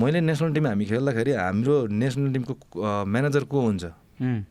[0.00, 2.52] मैले नेसनल टिम हामी खेल्दाखेरि हाम्रो नेसनल टिमको
[3.06, 3.84] म्यानेजर को हुन्छ?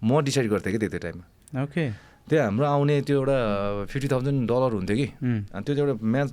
[0.03, 1.83] म डिसाइड गर्थेँ कि त्यो टाइममा। ओके।
[2.29, 3.37] त्यो हाम्रो आउने त्यो एउटा
[3.89, 5.07] फिफ्टी थाउजन्ड डलर हुन्थ्यो कि।
[5.49, 6.29] अनि त्यो एउटा म्याच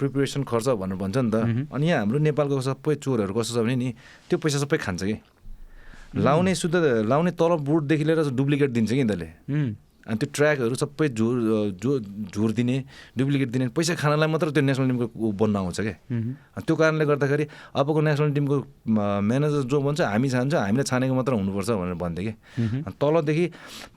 [0.00, 1.36] प्रिपेरेसन खर्च भनेर भन्छ नि त।
[1.68, 3.88] अनि यहाँ हाम्रो नेपालको सबै चोरहरू कस्तो छ भने नि
[4.28, 5.16] त्यो पैसा सबै खान्छ कि।
[6.16, 6.76] लाउने शुद्ध
[7.12, 9.28] लाउने तलब बुटदेखि लिएर डुप्लिकेट दिन्छ कि यिनीहरूले।
[10.06, 11.34] अनि त्यो ट्र्याकहरू सबै झुर
[11.82, 11.90] जो
[12.30, 12.76] झुर दिने
[13.18, 15.96] डुप्लिकेट दिने पैसा खानलाई मात्र त्यो नेसनल टिमको बन्न आउँछ क्या
[16.62, 17.44] त्यो कारणले गर्दाखेरि
[17.74, 18.56] अबको नेसनल टिमको
[18.86, 22.32] म्यानेजर जो भन्छ हामी छान्छ हामीले छानेको मात्र हुनुपर्छ भनेर भन्थ्यो कि।
[23.02, 23.44] तलदेखि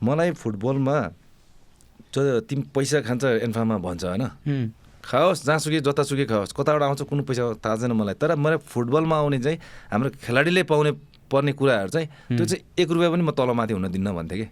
[0.02, 0.98] मलाई फुटबलमा
[2.14, 4.26] जो तिमी पैसा खान्छ एन्फामा भन्छ होइन?
[5.06, 9.40] खाओस् जहाँसुकै जतासुकै खाओस्। कताबाट आउँछ कुनै पैसा थाहा छैन मलाई। तर मलाई फुटबलमा आउने
[9.40, 9.57] चाहिँ
[9.91, 10.91] हाम्रो खेलाडीले पाउने
[11.30, 12.07] पर्ने कुराहरू चाहिँ
[12.38, 14.48] त्यो चाहिँ एक रुपियाँ पनि म तलमाथि हुन दिन्न भन्थेँ कि।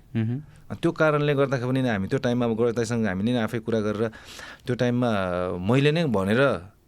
[0.77, 4.03] त्यो कारणले गर्दाखेरि पनि हामी त्यो टाइममा अब गणेशदाईसँग हामीले नै आफै कुरा गरेर
[4.65, 5.09] त्यो टाइममा
[5.57, 6.41] मैले नै भनेर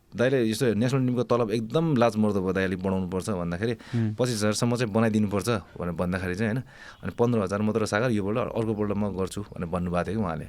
[0.10, 3.74] दाइले यस्तो नेसनल टिमको तलब एकदम लाज मर्दो भयो दाइ अलिक बढाउनुपर्छ भन्दाखेरि
[4.18, 6.62] पच्चिस हजारसम्म चाहिँ बनाइदिनुपर्छ भनेर भन्दाखेरि चाहिँ होइन
[7.04, 10.46] अनि पन्ध्र हजार मात्र सागर योपल्ट अर्कोपल्ट म गर्छु भनेर भन्नुभएको थियो कि उहाँले।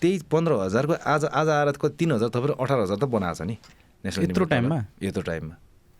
[0.00, 3.56] त्यही पन्ध्र हजारको आज आज आएर तिन हजार थपेर अठार हजार त बनाएको छ नि
[4.04, 4.78] नेसनल यत्रो टाइममा?
[5.02, 5.54] यत्रो टाइममा।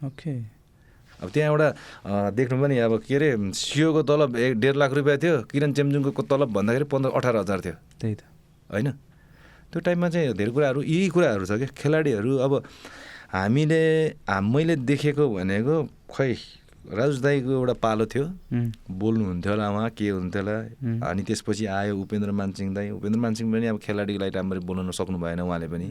[0.06, 0.32] ओके।
[1.16, 1.68] अब त्यहाँ एउटा
[2.32, 6.48] देख्नु पनि अब के अरे सिओको तलब एक डेढ लाख रुपियाँ थियो किरण चेम्जुङको तलब
[6.52, 8.22] भन्दाखेरि पन्ध्र अठार हजार थियो। त्यही त।
[8.72, 8.88] होइन?
[9.72, 12.52] त्यो टाइममा चाहिँ धेरै कुराहरू यही कुराहरू छ क्या। खेलाडीहरू अब
[13.34, 13.82] हामीले
[14.26, 15.74] मैले देखेको भनेको
[16.12, 16.32] खै
[16.86, 18.24] राजु दाईको एउटा पालो थियो।
[18.86, 20.56] बोल्नुहुन्थ्यो होला उहाँ के हुन्थ्यो होला।
[21.10, 25.18] अनि त्यसपछि आयो उपेन्द्र मानसिंह दाई। उपेन्द्र मानसिंह पनि अब खेलाडीको लागि राम्ररी बोल्न सक्नु
[25.18, 25.86] भएन उहाँले पनि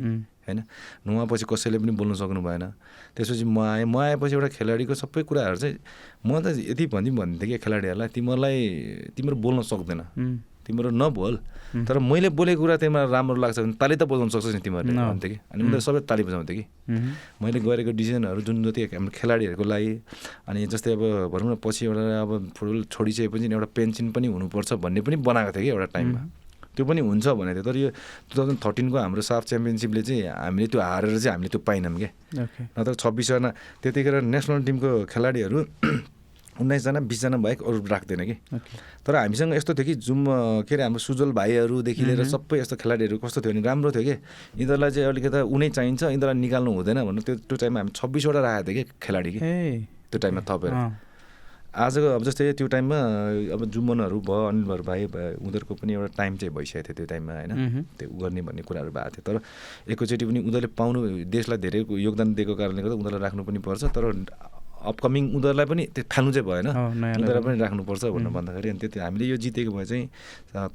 [0.47, 0.63] होइन?
[1.03, 2.63] नुहापछि कसैले पनि बोल्नु सक्नु भएन।
[3.11, 5.75] त्यसपछि म आएँ म आएपछि एउटा खेलाडीको सबै कुराहरू चाहिँ
[6.23, 8.55] म त यति भनिदिउँ भन्थेँ कि खेलाडीहरूलाई तिमीहरूलाई
[9.19, 10.01] तिम्रो बोल्न सक्दैन।
[10.65, 11.33] तिम्रो नबोल।
[11.87, 15.29] तर मैले बोलेको कुरा तिमीलाई राम्रो लाग्छ भने ताली त बजाउनु सक्छस् नि तिमीहरूले भन्थ्यो
[15.29, 16.63] कि अनि उनीहरू सबै ताली बजाउँथ्यो कि।
[17.41, 19.91] मैले गरेको डिसिजनहरू जुन जति हाम्रो खेलाडीहरूको लागि
[20.47, 25.01] अनि जस्तै अब भनौँ न पछि एउटा अब फुटबल छोडिसकेपछि एउटा पेन्सन पनि हुनुपर्छ भन्ने
[25.03, 26.21] पनि बनाएको थियो कि एउटा टाइममा।
[26.75, 27.89] त्यो पनि हुन्छ भनेको थियो तर यो
[28.27, 32.11] टु थाउजन्ड थर्टिनको हाम्रो साफ च्याम्पियनसिपले चाहिँ हामीले त्यो हारेर चाहिँ हामीले त्यो पाइनौँ क्या
[32.75, 33.49] नत्र छब्बिसजना
[33.83, 35.59] त्यतिखेर नेसनल टिमको खेलाडीहरू
[36.55, 38.35] उन्नाइसजना बिसजना बाहेक अरू राख्दैन कि।
[39.05, 40.23] तर हामीसँग यस्तो थियो कि जुम
[40.63, 44.15] के अरे हाम्रो सुजल भाइहरूदेखि लिएर। सबै यस्तो खेलाडीहरू कस्तो थियो भने राम्रो थियो कि।
[44.59, 48.71] यिनीहरूलाई चाहिँ अलिकति उनै चाहिन्छ यिनीहरूलाई निकाल्नु हुँदैन भनेर त्यो त्यो टाइममा हामी छब्बिसवटा राखेको
[48.71, 49.39] थियो कि खेलाडी कि।
[50.11, 50.73] त्यो टाइममा थपेर।
[51.75, 52.97] आजको अब जस्तै त्यो टाइममा
[53.51, 54.99] अब जुम्मनहरू भयो अनिलहरू भाइ
[55.43, 59.11] उनीहरूको पनि एउटा टाइम चाहिँ भइसकेको थियो त्यो टाइममा होइन। त्यो गर्ने भन्ने कुराहरू भएको
[59.11, 59.35] थियो। तर
[59.91, 64.03] एकैचोटि पनि उनीहरूले पाउनु देशलाई धेरै योगदान दिएको कारणले गर्दा उनीहरूलाई राख्नु पनि पर्छ। तर
[64.91, 69.25] अपकमिङ उनीहरूलाई पनि त्यो ठान्नु चाहिँ भएन उनीहरूलाई। पनि राख्नुपर्छ भनेर भन्दाखेरि अनि त्यति हामीले
[69.25, 70.05] यो जितेको भए चाहिँ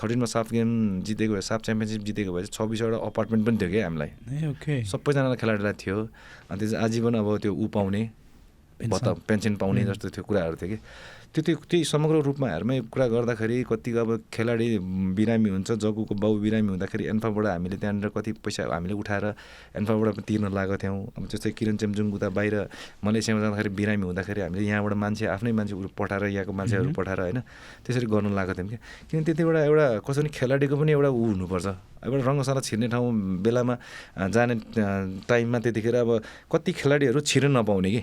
[0.01, 0.69] थर्टिनमा साफ गेम
[1.07, 4.11] जितेको भए साफ च्याम्पियनसिप जितेको भए चाहिँ छब्बिसवटा अपार्टमेन्ट पनि थियो क्या हामीलाई
[4.93, 5.97] सबैजनालाई खेलाडीलाई थियो
[6.51, 8.03] अनि त्यो आजीवन अब त्यो ऊ पाउने।
[8.81, 9.81] भत्ता पेन्सन पाउने.
[9.85, 10.78] जस्तो त्यो कुराहरू थियो कि
[11.31, 14.66] त्यो त्यो त्यही समग्र रूपमा हेर्मै कुरा गर्दाखेरि कति अब खेलाडी
[15.15, 19.24] बिरामी हुन्छ जग्गुको बाउ बिरामी हुँदाखेरि एन्फाबाट हामीले त्यहाँनिर कति पैसा हामीले उठाएर
[19.78, 22.55] एन्फाबाट तिर्न लागेको थियौँ। अब जस्तै किरण चेम्जुङ उता बाहिर
[23.07, 27.39] मलेसियामा जाँदाखेरि बिरामी हुँदाखेरि हामीले यहाँबाट मान्छे आफ्नै मान्छे पठाएर यहाँको मान्छेहरू। पठाएर होइन
[27.86, 31.23] त्यसरी गर्नु लागेको थियौँ क्या किन त्यति बेला एउटा कसै पनि खेलाडीको पनि एउटा ऊ
[31.31, 31.66] हुनुपर्छ।
[32.11, 33.07] एउटा रङ्गशाला छिर्ने ठाउँ
[33.47, 33.74] बेलामा
[34.35, 34.55] जाने
[35.31, 36.11] टाइममा त्यतिखेर अब
[36.51, 38.02] कति खेलाडीहरू छिर्न नपाउने कि।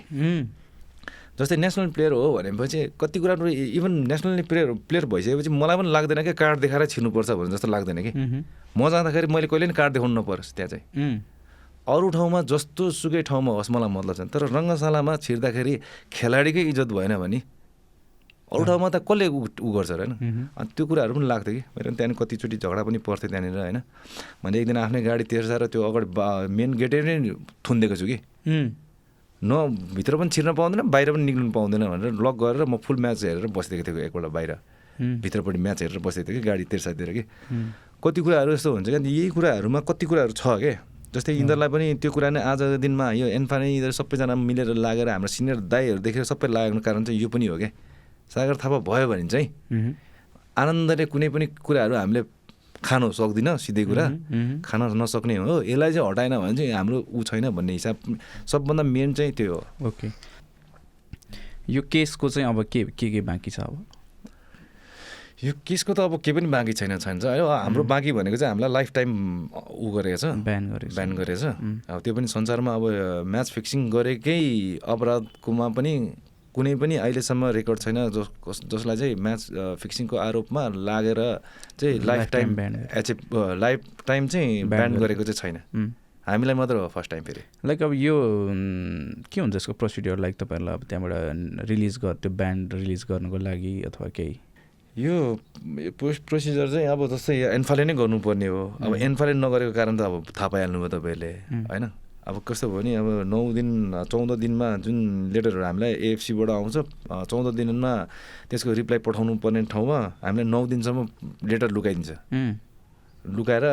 [1.38, 3.46] जस्तै नेसनल प्लेयर हो भनेपछि कति कुराहरू
[3.78, 7.98] इभन नेसनल प्लेयर प्लेयर भइसकेपछि मलाई पनि लाग्दैन कि कार्ड देखाएर छिर्नुपर्छ भन्ने जस्तो लाग्दैन
[8.02, 8.10] कि।
[8.76, 10.84] म जाँदाखेरि मैले कहिले पनि कार्ड देखाउनु नपरोस् त्यहाँ चाहिँ।
[11.88, 15.74] अरू ठाउँमा जस्तो सुकै ठाउँमा होस् मलाई मतलब छैन। तर रङ्गशालामा छिर्दाखेरि
[16.12, 17.38] खेलाडीकै इज्जत भएन भने
[18.52, 20.12] अरू ठाउँमा त कसले उ गर्छ र होइन।
[20.58, 23.78] अनि त्यो कुराहरू पनि लाग्थ्यो कि। मेरो त्यहाँदेखि कतिचोटि झगडा पनि पर्थ्यो त्यहाँनिर होइन।
[24.44, 26.06] मैले एक दिन आफ्नै गाडी तेर्साएर त्यो अगाडि
[26.50, 27.14] मेन गेटै नै
[27.64, 28.16] थुनिदिएको छु कि।
[29.42, 29.50] न
[29.94, 33.46] भित्र पनि छिर्न पाउँदैन बाहिर पनि निक्लिनु पाउँदैन भनेर लक गरेर म फुल म्याच हेरेर
[33.54, 34.52] बसिदिएको थिएँ एकपल्ट बाहिर।
[34.98, 37.22] भित्रपट्टि म्याच हेरेर बसेको थिएँ कि गाडी तेर्सातिर कि।
[38.04, 40.74] कति कुराहरू यस्तो हुन्छ क्या यही कुराहरूमा कति कुराहरू छ क्या
[41.14, 45.08] जस्तै यिनीहरूलाई पनि त्यो कुरा नै आजको दिनमा यो एन्फा नै यिनीहरू सबैजना मिलेर लागेर
[45.08, 47.70] हाम्रो सिनियर दाईहरू देखेर सबै लागेको कारण चाहिँ यो पनि हो क्या
[48.28, 49.46] सागर थापा भयो भने चाहिँ
[50.58, 52.22] आनन्दले कुनै पनि कुराहरू हामीले
[52.84, 54.06] खानु सक्दिनँ सिधै कुरा।
[54.64, 57.96] खान नसक्ने हो। यसलाई चाहिँ हटाएन भने चाहिँ हाम्रो ऊ छैन भन्ने हिसाब
[58.46, 60.08] सबभन्दा मेन चाहिँ त्यो हो। ओके।
[61.68, 63.84] यो केसको चाहिँ अब के के के बाँकी छ अब?
[65.38, 68.72] यो केसको त अब केही पनि बाँकी छैन छैन है हाम्रो बाँकी भनेको चाहिँ हामीलाई
[68.72, 69.10] लाइफ टाइम
[69.54, 71.80] ऊ गरेको छ। ब्यान गरेको छ। ब्यान गरेछ उम्.
[71.88, 72.84] अब त्यो पनि संसारमा अब
[73.26, 74.38] म्याच फिक्सिङ गरेकै
[74.82, 75.92] अपराधकोमा पनि
[76.58, 79.42] कुनै पनि अहिलेसम्म रेकर्ड छैन जस जसलाई चाहिँ म्याच
[79.82, 81.20] फिक्सिङको आरोपमा लागेर
[81.78, 82.48] चाहिँ life time
[82.98, 83.18] achieve
[83.58, 85.94] life time चाहिँ Ban ब्यान गरेको। चाहिँ छैन.
[86.26, 88.14] हामीलाई मात्र हो फर्स्ट टाइम फेरि लाइक अब यो
[89.32, 93.74] के हुन्छ यसको प्रोसिड्योर लाइक तपाईँहरूलाई अब त्यहाँबाट रिलिज गर त्यो ब्यान्ड रिलिज गर्नुको लागि
[93.82, 94.34] अथवा केही
[94.96, 95.14] यो
[95.98, 98.94] प्रो- प्रोसिजर चाहिँ अब जस्तै एन्फाले नै गर्नुपर्ने हो अब.
[98.98, 101.32] एन्फाले नगरेको कारण त अब थाहा पाइहाल्नु भयो तपाईँहरूले.
[101.70, 101.84] होइन
[102.28, 103.68] अब कस्तो भयो भने अब नौ दिन
[104.12, 104.96] चौध दिनमा जुन
[105.32, 106.76] लेटरहरू हामीलाई एएफसीबाट आउँछ
[107.30, 107.92] चौध दिनमा
[108.52, 110.98] त्यसको रिप्लाई पठाउनु पर्ने ठाउँमा हामीलाई नौ दिनसम्म
[111.48, 112.10] लेटर लुकाइदिन्छ।
[113.32, 113.64] लुकाएर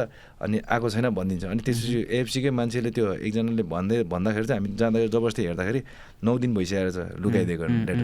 [0.41, 5.11] अनि आएको छैन भनिदिन्छ। अनि त्यसपछि एएफसीकै मान्छेले त्यो एकजनाले भन्दै भन्दाखेरि चाहिँ हामी जाँदाखेरि
[5.11, 5.81] जबरजस्ती हेर्दाखेरि
[6.23, 7.97] नौ दिन भइसकेको छ लुकाइदिएको लेटर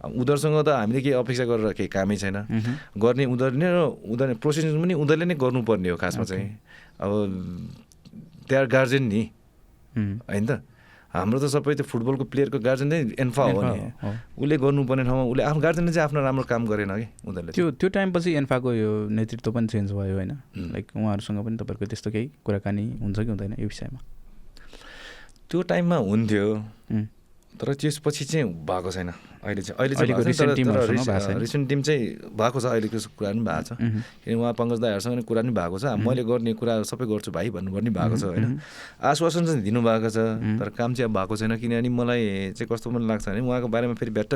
[0.00, 2.36] उनीहरूसँग त हामीले केही अपेक्षा गरेर केही कामै छैन।
[2.96, 6.24] गर्ने उनीहरूले र उनीहरूले प्रोसेस पनि उनीहरूले नै गर्नुपर्ने हो खासमा.
[6.24, 6.48] चाहिँ।
[7.04, 7.12] अब
[8.48, 9.22] आर गार्जेन नि.
[9.96, 10.62] होइन त?
[11.10, 13.90] हाम्रो त सबै त्यो फुटबलको प्लेयरको गार्जेन नै एन्फा हो नि।
[14.38, 17.88] उसले गर्नुपर्ने ठाउँमा उसले आफ्नो गार्जेनले चाहिँ आफ्नो राम्रो काम गरेन कि उनीहरूले त्यो त्यो
[17.98, 20.32] टाइमपछि एन्फाको यो नेतृत्व पनि चेन्ज भयो होइन.
[20.70, 23.98] लाइक उहाँहरूसँग पनि तपाईँहरूको त्यस्तो केही कुराकानी हुन्छ कि हुँदैन यो विषयमा?
[25.50, 26.46] त्यो टाइममा हुन्थ्यो.
[27.58, 29.10] तर त्यसपछि चाहिँ भएको छैन।
[29.40, 32.02] अहिले चाहिँ अहिले चाहिँ। रिसेन्ट टिम चाहिँ
[32.36, 35.78] भएको छ अहिलेको कुरा पनि भएको छ। किनकि उहाँ पङ्कज दाईहरूसँग पनि कुरा पनि भएको
[35.80, 38.60] छ। मैले गर्ने कुरा सबै गर्छु भाइ भन्नुपर्ने भएको छ होइन.
[39.00, 40.18] आश्वासन चाहिँ दिनुभएको छ.
[40.60, 43.94] तर काम चाहिँ अब भएको छैन। किनभने मलाई चाहिँ कस्तो पनि लाग्छ भने उहाँको बारेमा
[43.96, 44.34] फेरि भ्याट्ट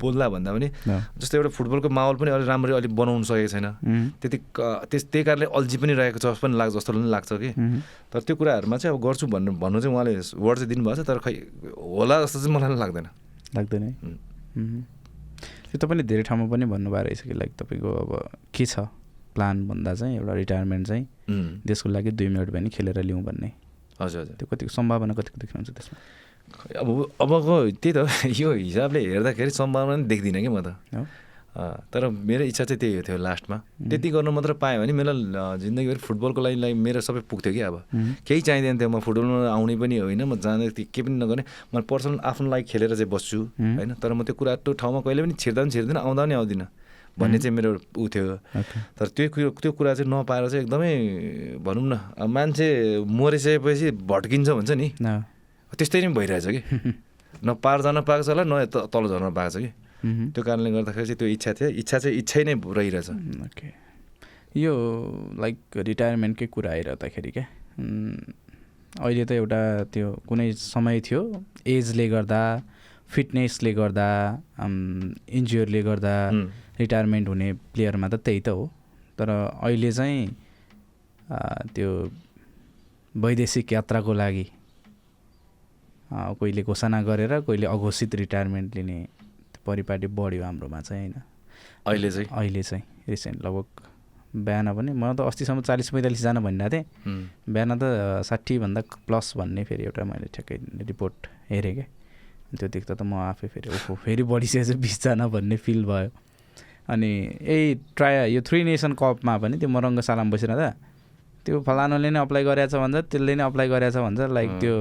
[0.00, 0.68] बोल्दा भन्दा पनि।
[1.20, 3.66] जस्तै एउटा फुटबलको माहौल पनि अलिक राम्ररी अलिक बनाउनु सकेको छैन।
[4.20, 4.38] त्यति
[4.88, 7.50] त्यस त्यही कारणले अल्झी पनि रहेको छ पनि लाग्छ जस्तो पनि लाग्छ कि.
[8.12, 11.18] तर त्यो कुराहरूमा चाहिँ अब गर्छु भन्नु भन्नु चाहिँ उहाँले वर्ड चाहिँ दिनुभएको छ तर
[11.20, 11.32] खै
[11.76, 13.08] होला जस्तो चाहिँ मलाई पनि लाग्दैन।
[13.56, 13.92] लाग्दैन है.
[15.70, 18.10] त्यो तपाईँले धेरै ठाउँमा पनि भन्नुभएको रहेछ कि लाइक तपाईँको अब
[18.54, 18.86] के छ
[19.34, 21.04] प्लान भन्दा चाहिँ एउटा रिटायरमेन्ट चाहिँ.
[21.66, 23.52] देशको लागि दुई मिनट भए पनि खेलेर लिउँ भन्ने।
[24.00, 25.98] हजुर हजुर। त्यो कतिको सम्भावना कतिको देख्नुहुन्छ त्यसमा?
[26.50, 26.88] अब
[27.20, 27.98] अबको त्यही त
[28.40, 30.68] यो हिसाबले हेर्दाखेरि सम्भावना पनि देख्दिनँ कि म त।
[31.50, 33.56] तर मेरो इच्छा चाहिँ त्यही थियो लास्टमा.
[33.90, 35.12] त्यति गर्नु मात्र पाएँ भने मेरो
[35.58, 37.76] जिन्दगीभरि फुटबलको लागि लागि मेरो सबै पुग्थ्यो कि अब.
[38.26, 41.42] केही चाहिँदैन थियो म फुटबलमा आउने पनि होइन म जाँदै थिएँ केही पनि नगर्ने।
[41.74, 43.38] म पर्सनल आफ्नो लागि खेलेर चाहिँ बस्छु.
[43.58, 46.68] होइन। तर म त्यो कुरा त्यो ठाउँमा कहिले पनि छिर्दा पनि छिर्दिनँ आउँदा पनि आउँदिनँ
[47.18, 48.36] भन्ने चाहिँ मेरो ऊ थियो।
[48.94, 50.92] तर त्यो कुरो त्यो कुरा चाहिँ नपाएर चाहिँ एकदमै
[51.66, 51.94] भनौँ न
[52.30, 54.88] मान्छे मरिसकेपछि भड्किन्छ हुन्छ नि।
[55.74, 56.62] त्यस्तै नै भइरहेछ कि।
[57.44, 59.70] न पार जान पाएको छ होला न तल झर्न पाएको छ कि।
[60.04, 63.08] त्यो कारणले गर्दाखेरि चाहिँ त्यो इच्छा थियो। इच्छा चाहिँ इच्छै नै रहिरहेछ
[63.46, 63.68] ओके
[64.60, 64.72] यो
[65.40, 65.56] लाइक
[65.88, 67.46] रिटायरमेन्टकै कुरा आइरहँदाखेरि क्या
[69.00, 69.60] अहिले त एउटा
[69.92, 71.20] त्यो कुनै समय थियो।
[71.66, 72.42] एजले गर्दा
[73.10, 74.08] फिटनेसले गर्दा
[75.38, 76.14] इन्जुरले गर्दा
[76.80, 78.64] रिटायरमेन्ट हुने प्लेयरमा त त्यही त हो।
[79.18, 80.20] तर अहिले चाहिँ
[81.74, 81.90] त्यो
[83.14, 84.46] वैदेशिक यात्राको लागि
[86.10, 88.98] कोहीले घोषणा गरेर कोहीले अघोषित रिटायरमेन्ट लिने
[89.66, 91.22] परिपाटी बढ्यो हाम्रोमा चाहिँ होइन।
[91.86, 92.28] अहिले चाहिँ?
[92.28, 93.66] अहिले चाहिँ रिसेन्ट लगभग
[94.30, 96.84] बिहान पनि। म त अस्तिसम्म चालिस पैँतालिसजना भनिरहेको थिएँ।
[97.50, 97.84] बिहान त
[98.24, 100.56] साठीभन्दा प्लस भन्ने फेरि एउटा मैले ठ्याक्कै
[100.86, 101.16] रिपोर्ट
[101.50, 101.86] हेरेँ क्या।
[102.50, 106.10] त्यो देख्दा त म आफै फेरि ओहो फेरि बढिसकेको छ बिसजना भन्ने फिल भयो।
[106.90, 107.10] अनि
[107.46, 110.70] यही ट्राई यो थ्री नेसन कपमा पनि त्यो मरङ्ग सालाम बसिरहँदा
[111.46, 114.74] त्यो फलानुले नै अप्लाई गरेछ भन्छ त्यसले नै अप्लाई गरेछ भन्छ। लाइक त्यो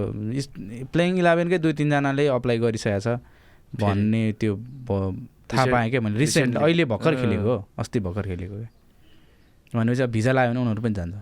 [0.93, 3.07] प्लेइङ इलेभेनकै दुई तिनजनाले अप्लाई गरिसकेको छ।
[3.75, 4.53] भन्ने त्यो
[5.49, 10.09] थाहा पाएँ क्या मैले। रिसेन्ट अहिले भर्खर खेलेको हो। अस्ति भर्खर खेलेको क्या भनेपछि अब
[10.09, 11.15] भिजा लाग्यो भने उनीहरू पनि जान्छ।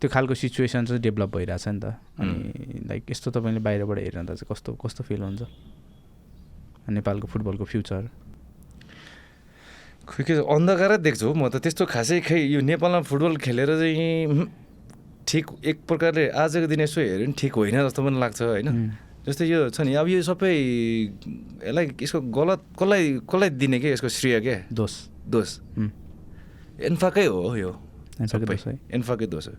[0.00, 4.48] त्यो खालको सिचुएसन चाहिँ डेभलप भइरहेछ नि त। अनि लाइक यस्तो तपाईँले बाहिरबाट हेरिरहँदा चाहिँ
[4.52, 5.42] कस्तो कस्तो फिल हुन्छ?
[6.88, 8.02] नेपालको फुटबलको फ्युचर
[10.06, 14.48] खोइ के अन्धकारै देख्छु। म त त्यस्तो खासै खै यो नेपालमा फुटबल खेलेर चाहिँ
[15.26, 18.68] ठिक एक प्रकारले आजको दिन यसो हेऱ्यो भने ठिक होइन जस्तो पनि लाग्छ होइन?
[19.26, 24.08] जस्तै यो छ नि अब यो सबै यसलाई यसको गलत कसलाई कसलाई दिने के यसको
[24.08, 24.56] श्रेय के?
[24.70, 24.92] दोष।
[25.26, 25.50] दोष।
[26.86, 27.72] एन्फाकै हो यो
[28.22, 29.54] एन्फाकै दोष हो।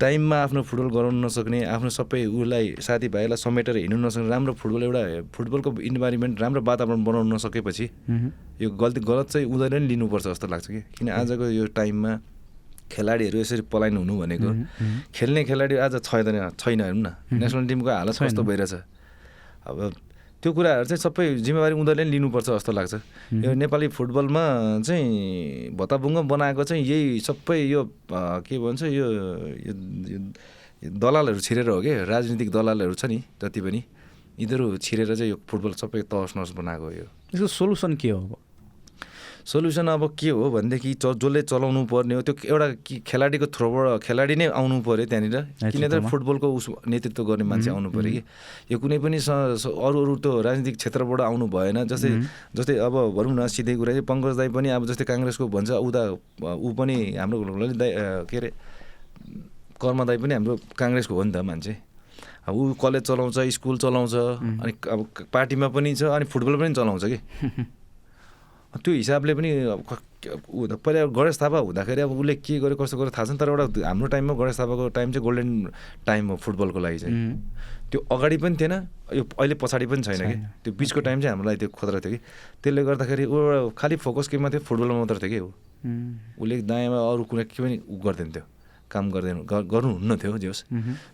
[0.00, 5.02] टाइममा आफ्नो फुटबल गराउन नसक्ने आफ्नो सबै उसलाई साथीभाइलाई समेटेर हिँड्नु नसक्ने राम्रो फुटबल एउटा
[5.32, 7.86] फुटबलको इन्भाइरोमेन्ट राम्रो वातावरण बनाउन नसकेपछि
[8.62, 10.80] यो गल्ती गलत चाहिँ उनीहरूले नै लिनुपर्छ जस्तो लाग्छ कि?
[10.96, 12.12] किन आजको यो टाइममा
[12.90, 14.50] खेलाडीहरू यसरी पलायन हुनु भनेको।
[15.14, 18.74] खेल्ने खेलाडी आज छैन छैन हेरौँ न। नेसनल टिमको हालत कस्तो भइरहेछ?
[19.68, 19.78] अब
[20.38, 22.94] त्यो कुराहरू चाहिँ सबै जिम्मेवारी उनीहरूले नै लिनुपर्छ जस्तो लाग्छ।
[23.42, 24.44] यो नेपाली फुटबलमा
[24.86, 27.82] चाहिँ भत्ताभुङ्ग बनाएको चाहिँ यही सबै यो
[28.46, 29.06] के भन्छ यो
[30.78, 31.92] दलालहरू छिरेर हो कि?
[32.06, 33.80] राजनीतिक दलालहरू छ नि जति पनि।
[34.38, 38.38] यिनीहरू छिरेर चाहिँ यो फुटबल सबै तहस नहस बनाएको यो। यसको सोल्युसन के हो
[39.48, 40.50] सोल्युसन अब के हो?
[40.52, 45.36] भनेदेखि च जसले चलाउनु पर्ने हो त्यो एउटा खेलाडीको थ्रोबाट खेलाडी नै आउनु पऱ्यो त्यहाँनिर।
[45.72, 48.22] किन त फुटबलको उस नेतृत्व गर्ने मान्छे आउनु पऱ्यो कि?
[48.68, 52.10] यो कुनै पनि अरू अरू त्यो राजनीतिक क्षेत्रबाट आउनु भएन। जस्तै
[52.60, 56.02] जस्तै अब भनौँ न सिधै कुरा चाहिँ पङ्कज दाई पनि अब जस्तै काङ्ग्रेसको भन्छ उता
[56.44, 57.90] ऊ पनि हाम्रो दाई
[58.28, 58.50] के अरे
[59.80, 61.72] कर्म दाई पनि हाम्रो काङ्ग्रेसको हो नि त मान्छे।
[62.44, 64.14] अब ऊ कलेज चलाउँछ स्कुल चलाउँछ
[64.60, 65.00] अनि अब
[65.32, 67.18] पार्टीमा पनि छ अनि फुटबल पनि चलाउँछ कि?
[68.84, 69.50] त्यो हिसाबले पनि
[70.84, 74.06] पहिला गणेश थापा हुँदाखेरि अब उसले के गर्यो कस्तो गर्यो थाहा छैन तर एउटा हाम्रो
[74.12, 75.48] टाइममा गणेश थापाको टाइम चाहिँ गोल्डन
[76.06, 77.14] टाइम हो फुटबलको लागि चाहिँ।
[77.90, 78.74] त्यो अगाडि पनि थिएन
[79.14, 82.12] यो अहिले पछाडि पनि छैन कि। त्यो बिचको टाइम चाहिँ हाम्रो लागि त्यो खतरा थियो
[82.12, 82.20] कि।
[82.62, 85.50] त्यसले गर्दाखेरि ऊ एउटा खालि फोकस केमा थियो फुटबलमा मात्र थियो कि ऊ।
[86.42, 88.44] उसले दायाँमा अरू कुनै के पनि उ गर्दैन थियो
[88.90, 90.62] काम गर्दैन गर्नुहुन्न थियो जे होस्।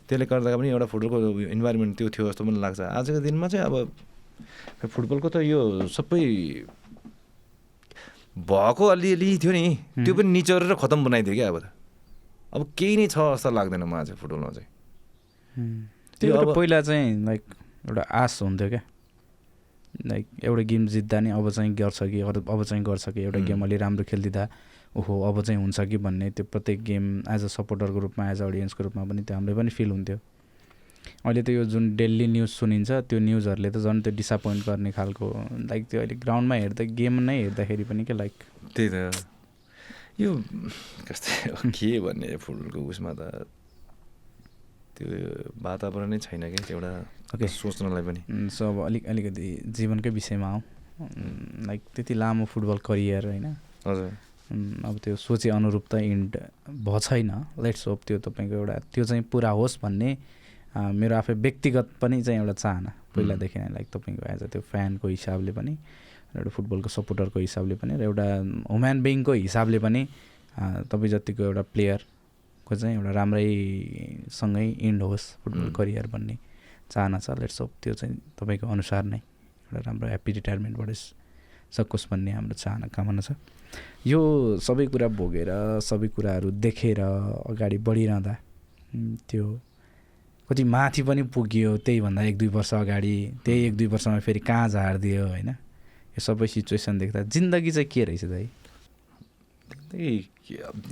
[0.09, 3.75] त्यसले गर्दा पनि एउटा फुटबलको इन्भाइरोमेन्ट त्यो थियो जस्तो पनि लाग्छ। आजको दिनमा चाहिँ अब
[4.91, 6.23] फुटबलको त यो सबै
[8.37, 9.65] भएको अलिअलि थियो नि
[9.97, 11.71] त्यो पनि निचोरेर खतम बनाइदियो क्या अब त
[12.55, 14.69] अब केही नै छ जस्तो लाग्दैन मलाई चाहिँ फुटबलमा चाहिँ
[16.21, 17.43] त्यो अब पहिला चाहिँ लाइक
[17.87, 18.83] एउटा आश हुन्थ्यो क्या
[20.07, 23.65] लाइक एउटा गेम जित्दा नि अब चाहिँ गर्छ कि अब चाहिँ गर्छ कि एउटा गेम
[23.65, 24.49] अलि राम्रो खेलिदिँदा
[24.97, 28.47] ओहो अब चाहिँ हुन्छ कि भन्ने त्यो प्रत्येक गेम एज अ सपोर्टरको रूपमा एज अ
[28.47, 30.19] अडियन्सको रूपमा पनि त्यो हामीलाई पनि फिल हुन्थ्यो
[31.25, 35.27] अहिले त यो जुन डेली न्युज सुनिन्छ त्यो न्युजहरूले त झन् त्यो डिसपोइन्ट गर्ने खालको
[35.71, 38.35] लाइक त्यो अहिले ग्राउन्डमा हेर्दा गेम नै हेर्दाखेरि पनि क्या लाइक
[38.77, 39.25] त्यही त।
[40.21, 40.31] यो
[41.09, 43.49] कस्तै के भन्ने फुटबलको उसमा त
[44.95, 45.07] त्यो
[45.65, 46.93] वातावरणै छैन क्या एउटा
[47.35, 48.21] ओके सोच्नलाई पनि।
[48.53, 50.61] सो अब अलिक अलिकति जीवनकै विषयमा आऊ।
[51.67, 53.47] लाइक त्यति लामो फुटबल करियर होइन।
[53.89, 54.13] हजुर।
[54.87, 56.37] अब त्यो सोचे अनुरूप त इन्ड
[56.69, 57.31] भएको छैन
[57.65, 60.11] लेट्स होप त्यो तपाईँको एउटा त्यो चाहिँ पुरा होस् भन्ने
[60.75, 65.09] मेरो आफै व्यक्तिगत पनि चाहिँ एउटा चाहना पहिलादेखि नै लाइक तपाईँको एज अ त्यो फ्यानको
[65.09, 65.73] हिसाबले पनि
[66.35, 68.27] एउटा फुटबलको सपोर्टरको हिसाबले पनि र एउटा
[68.71, 70.03] ह्युम्यान बिङको हिसाबले पनि
[70.91, 76.37] तपाईँ जतिको एउटा प्लेयरको चाहिँ एउटा राम्रैसँगै इन्ड होस् फुटबल करियर भन्ने
[76.91, 80.91] चाहना छ। लेट्स होप त्यो चाहिँ तपाईँको अनुसार नै एउटा राम्रो ह्याप्पी रिटायरमेन्टबाट
[81.75, 83.39] सकोस् भन्ने हाम्रो चाहना कामना छ।
[84.07, 84.21] यो
[84.59, 85.51] सबै कुरा भोगेर
[85.83, 88.35] सबै कुराहरू देखेर अगाडि बढिरहँदा
[89.31, 89.45] त्यो
[90.55, 94.69] कति माथि पनि पुग्यो त्यहीभन्दा एक दुई वर्ष अगाडि त्यही एक दुई वर्षमा फेरि कहाँ
[94.71, 95.49] झारिदियो होइन?
[96.15, 98.47] यो सबै सिचुएसन देख्दा जिन्दगी चाहिँ के रहेछ दाइ?
[99.91, 100.15] त्यही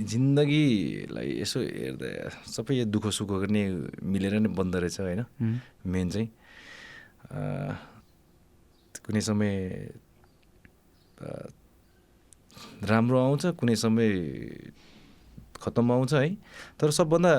[0.02, 2.08] जिन्दगीलाई यसो हेर्दा
[2.50, 3.62] सबै यो दुःख सुख नै
[4.02, 5.22] मिलेर नै बन्दो रहेछ होइन?
[5.86, 6.28] मेन चाहिँ
[9.06, 9.54] कुनै समय
[12.82, 14.10] राम्रो आउँछ कुनै समय
[15.62, 16.34] खत्तम आउँछ है?
[16.82, 17.32] तर सबभन्दा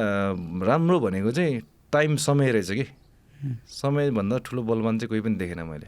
[0.63, 1.61] राम्रो भनेको चाहिँ
[1.93, 2.85] टाइम समय रहेछ कि?
[3.69, 5.87] समयभन्दा ठुलो बलवान चाहिँ कोही पनि देखेन मैले।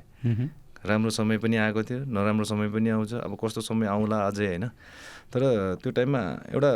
[0.85, 4.67] राम्रो समय पनि आएको थियो नराम्रो समय पनि आउँछ अब कस्तो समय आउँला अझै होइन।
[5.33, 5.41] तर
[5.81, 6.21] त्यो टाइममा
[6.53, 6.71] एउटा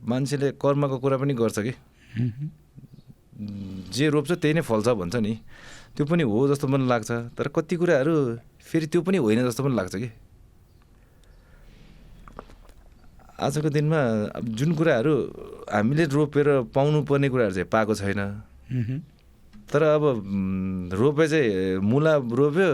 [0.00, 1.72] मान्छेले कर्मको कुरा पनि गर्छ कि।
[3.92, 5.38] जे रोप्छ त्यही नै फल्छ भन्छ नि।
[5.96, 8.14] त्यो पनि हो जस्तो पनि लाग्छ तर कति कुराहरू
[8.60, 10.10] फेरि त्यो पनि होइन जस्तो पनि लाग्छ कि।
[13.36, 14.00] आजको दिनमा
[14.40, 15.14] जुन कुराहरू
[15.68, 18.20] हामीले रोपेर पाउनुपर्ने कुराहरू चाहिँ पाएको छैन।
[19.68, 20.04] तर अब
[20.94, 22.68] रोपे चाहिँ मुला रोप्यो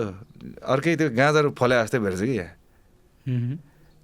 [0.62, 2.38] अर्कै त्यो गाजर फले जस्तै भएछ कि।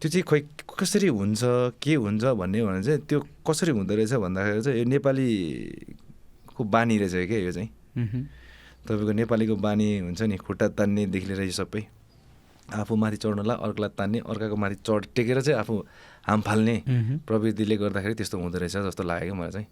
[0.01, 0.41] त्यो चाहिँ खोइ
[0.79, 1.41] कसरी हुन्छ
[1.83, 7.15] के हुन्छ भन्ने भने चाहिँ त्यो कसरी हुँदो रहेछ भन्दाखेरि चाहिँ यो नेपालीको बानी रहेछ
[7.29, 7.71] क्या यो चाहिँ।
[8.89, 11.83] तपाईँको नेपालीको बानी हुन्छ नि खुट्टा तान्नेदेखि लिएर यो सबै।
[12.69, 15.75] आफू माथि चढ्नलाई अर्कोलाई तान्ने अर्काको माथि चढ टेकेर चाहिँ आफू
[16.29, 16.77] हाम फाल्ने
[17.27, 19.69] प्रवृत्तिले गर्दाखेरि त्यस्तो हुँदो रहेछ जस्तो लाग्यो क्या मलाई चाहिँ।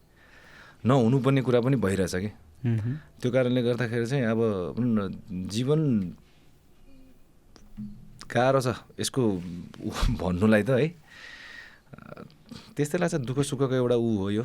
[0.86, 2.30] नहुनुपर्ने कुरा पनि भइरहेछ कि।
[3.20, 4.40] त्यो कारणले गर्दाखेरि चाहिँ अब
[5.52, 5.80] जीवन
[8.26, 8.68] गाह्रो छ
[9.00, 9.22] यसको
[10.20, 10.88] भन्नुलाई त है
[12.76, 14.44] त्यस्तै लाग्छ दुःख सुखको एउटा ऊ हो यो।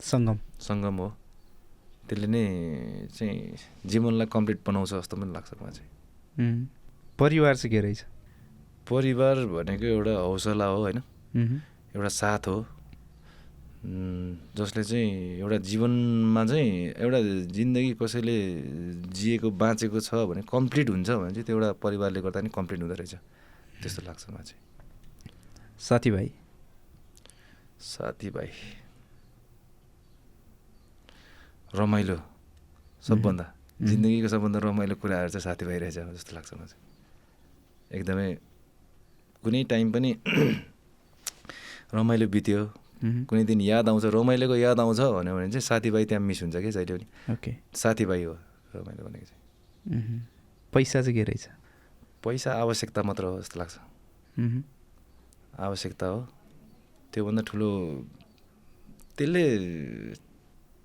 [0.00, 1.08] सङ्गम। सङ्गम हो।
[2.08, 2.44] त्यसले नै
[3.16, 3.36] चाहिँ
[3.86, 5.90] जीवनलाई कम्प्लिट बनाउँछ जस्तो पनि लाग्छ मलाई चाहिँ।
[7.18, 8.00] परिवार चाहिँ के रहेछ?
[8.90, 11.00] परिवार भनेको एउटा हौसला हो होइन?
[11.34, 12.66] एउटा साथ हो।
[13.82, 17.18] जसले चाहिँ एउटा जीवनमा चाहिँ एउटा
[17.50, 18.36] जिन्दगी कसैले
[19.10, 22.94] जिएको बाँचेको छ भने कम्प्लिट हुन्छ भने चाहिँ त्यो एउटा परिवारले गर्दा नि कम्प्लिट हुँदो
[22.94, 23.14] रहेछ।
[23.82, 24.60] त्यस्तो लाग्छ मलाई चाहिँ।
[25.80, 26.28] साथीभाइ?
[27.80, 28.48] साथीभाइ।
[31.74, 32.18] रमाइलो।
[33.02, 33.46] सबभन्दा।
[33.82, 38.28] जिन्दगीको सबभन्दा रमाइलो कुराहरू चाहिँ साथीभाइ रहेछ जस्तो लाग्छ मलाई चाहिँ। एकदमै
[39.42, 40.10] कुनै टाइम पनि
[41.94, 42.60] रमाइलो बित्यो।
[43.02, 46.70] कुनै दिन याद आउँछ रमाइलोको याद आउँछ भन्यो भने चाहिँ साथीभाइ त्यहाँ मिस हुन्छ कि
[46.70, 48.34] जहिले पनि। ओके। साथीभाइ हो
[48.76, 49.40] रमाइलो भनेको चाहिँ।
[50.72, 51.48] पैसा चाहिँ के रहेछ?
[52.24, 53.74] पैसा आवश्यकता मात्र हो जस्तो लाग्छ।
[55.60, 56.20] आवश्यकता हो।
[57.12, 57.70] त्योभन्दा ठुलो
[59.18, 59.44] त्यसले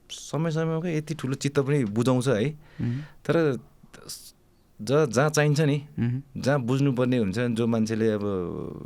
[0.10, 2.50] समय समयमा यति ठुलो चित्त पनि बुझाउँछ है।
[3.24, 3.36] तर
[4.80, 5.78] ज जहाँ चाहिन्छ नि।
[6.38, 8.26] जहाँ बुझ्नुपर्ने हुन्छ जो मान्छेले अब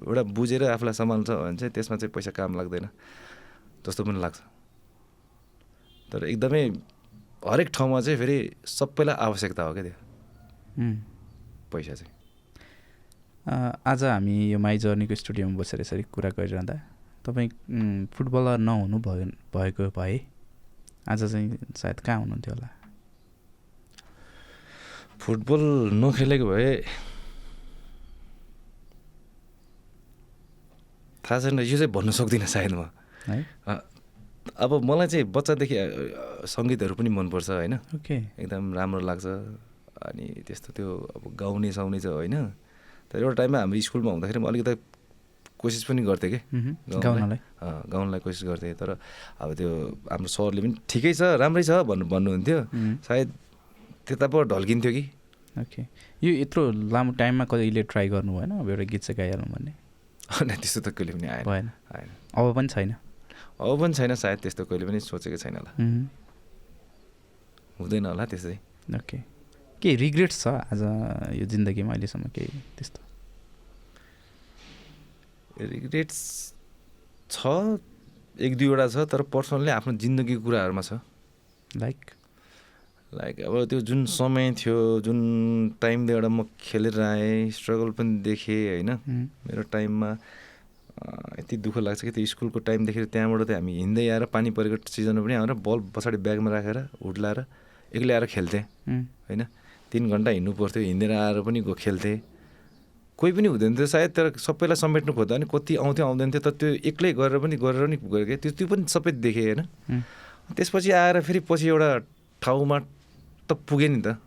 [0.07, 2.87] एउटा बुझेर आफूलाई सम्हाल्छ भने चाहिँ त्यसमा चाहिँ पैसा काम लाग्दैन।
[3.85, 4.39] जस्तो पनि लाग्छ।
[6.11, 6.63] तर एकदमै
[7.43, 9.95] हरेक ठाउँमा चाहिँ फेरि सबैलाई आवश्यकता हो क्या त्यो।
[11.71, 12.13] पैसा चाहिँ।
[13.85, 16.75] आज हामी यो माई जर्नीको स्टुडियोमा बसेर यसरी कुरा गरिरहँदा
[17.25, 17.49] तपाईँ
[18.13, 20.19] फुटबलर नहुनु भयो भएको भए
[21.09, 22.69] आज चाहिँ सायद कहाँ हुनुहुन्थ्यो होला?
[25.21, 25.61] फुटबल
[26.01, 26.69] नखेलेको भए
[31.21, 32.89] थाहा छैन यो चाहिँ भन्नु सक्दिनँ सायद म।
[33.29, 33.45] है?
[34.57, 35.75] अब मलाई चाहिँ बच्चादेखि
[36.49, 37.73] सङ्गीतहरू पनि मनपर्छ होइन?
[38.01, 39.25] ओके। एकदम राम्रो लाग्छ
[40.09, 42.35] अनि त्यस्तो त्यो अब गाउने साउने चाहिँ होइन।
[43.13, 44.73] तर एउटा टाइममा हाम्रो स्कुलमा हुँदाखेरि म अलिकति
[45.61, 46.39] कोसिस पनि गर्थेँ कि।
[46.89, 48.97] गाउनलाई। गाउनलाई। कोसिस गर्थेँ तर
[49.37, 49.69] अब त्यो
[50.09, 52.59] हाम्रो सरले पनि ठिकै छ राम्रै छ भन्नु भन्नुहुन्थ्यो।
[53.05, 53.29] सायद
[54.07, 55.03] त्यता पो ढल्किन्थ्यो कि।
[55.55, 55.81] ओके
[56.23, 56.61] यो यत्रो
[56.91, 58.51] लामो टाइममा कहिले ट्राई गर्नु भएन?
[58.59, 59.71] अब एउटा गीत चाहिँ गाइहाल्नु भन्ने।
[60.31, 61.67] होइन त्यस्तो त कहिले पनि आएन। भएन।
[62.35, 62.91] अब पनि छैन।
[63.61, 65.71] अब पनि छैन सायद त्यस्तो कहिले पनि सोचेको छैन होला।
[67.79, 68.57] हुँदैन होला त्यसै।
[68.95, 69.17] ओके
[69.81, 70.81] के रिग्रेट्स छ आज
[71.35, 73.01] यो जिन्दगीमा अहिलेसम्म केही त्यस्तो?
[75.61, 76.19] रिग्रेट्स
[77.29, 77.41] छ
[78.39, 81.01] एक दुईवटा छ तर पर्सनल्ली आफ्नो जिन्दगीको कुराहरूमा छ।
[81.81, 81.99] लाइक
[83.13, 85.19] लाइक अब त्यो जुन समय थियो जुन
[85.81, 88.89] टाइमले एउटा म खेलेर आएँ स्ट्रगल पनि देखेँ होइन?
[89.47, 90.11] मेरो टाइममा
[91.39, 95.23] यति दुःख लाग्छ कि त्यो स्कुलको टाइमदेखि त्यहाँबाट चाहिँ हामी हिँड्दै आएर पानी परेको सिजनमा
[95.23, 97.39] पनि आएर बल पछाडि ब्यागमा राखेर हुड्लाएर
[97.95, 98.63] एक्लै आएर खेल्थेँ
[99.27, 99.43] होइन?
[99.91, 102.17] तिन घन्टा हिँड्नु पर्थ्यो हिँडेर आएर पनि गो खेल्थेँ।
[103.19, 106.51] कोही पनि हुँदैन थियो सायद तर सबैलाई समेट्नु खोज्दा पनि कति आउँथ्यो आउँदैन थियो तर
[106.55, 109.61] त्यो एक्लै गरेर पनि गरेर पनि गयो त्यो त्यो पनि सबै देखेँ होइन?
[110.55, 111.91] त्यसपछि आएर फेरि पछि एउटा
[112.41, 112.77] ठाउँमा
[113.51, 114.17] त पुगेँ नि त।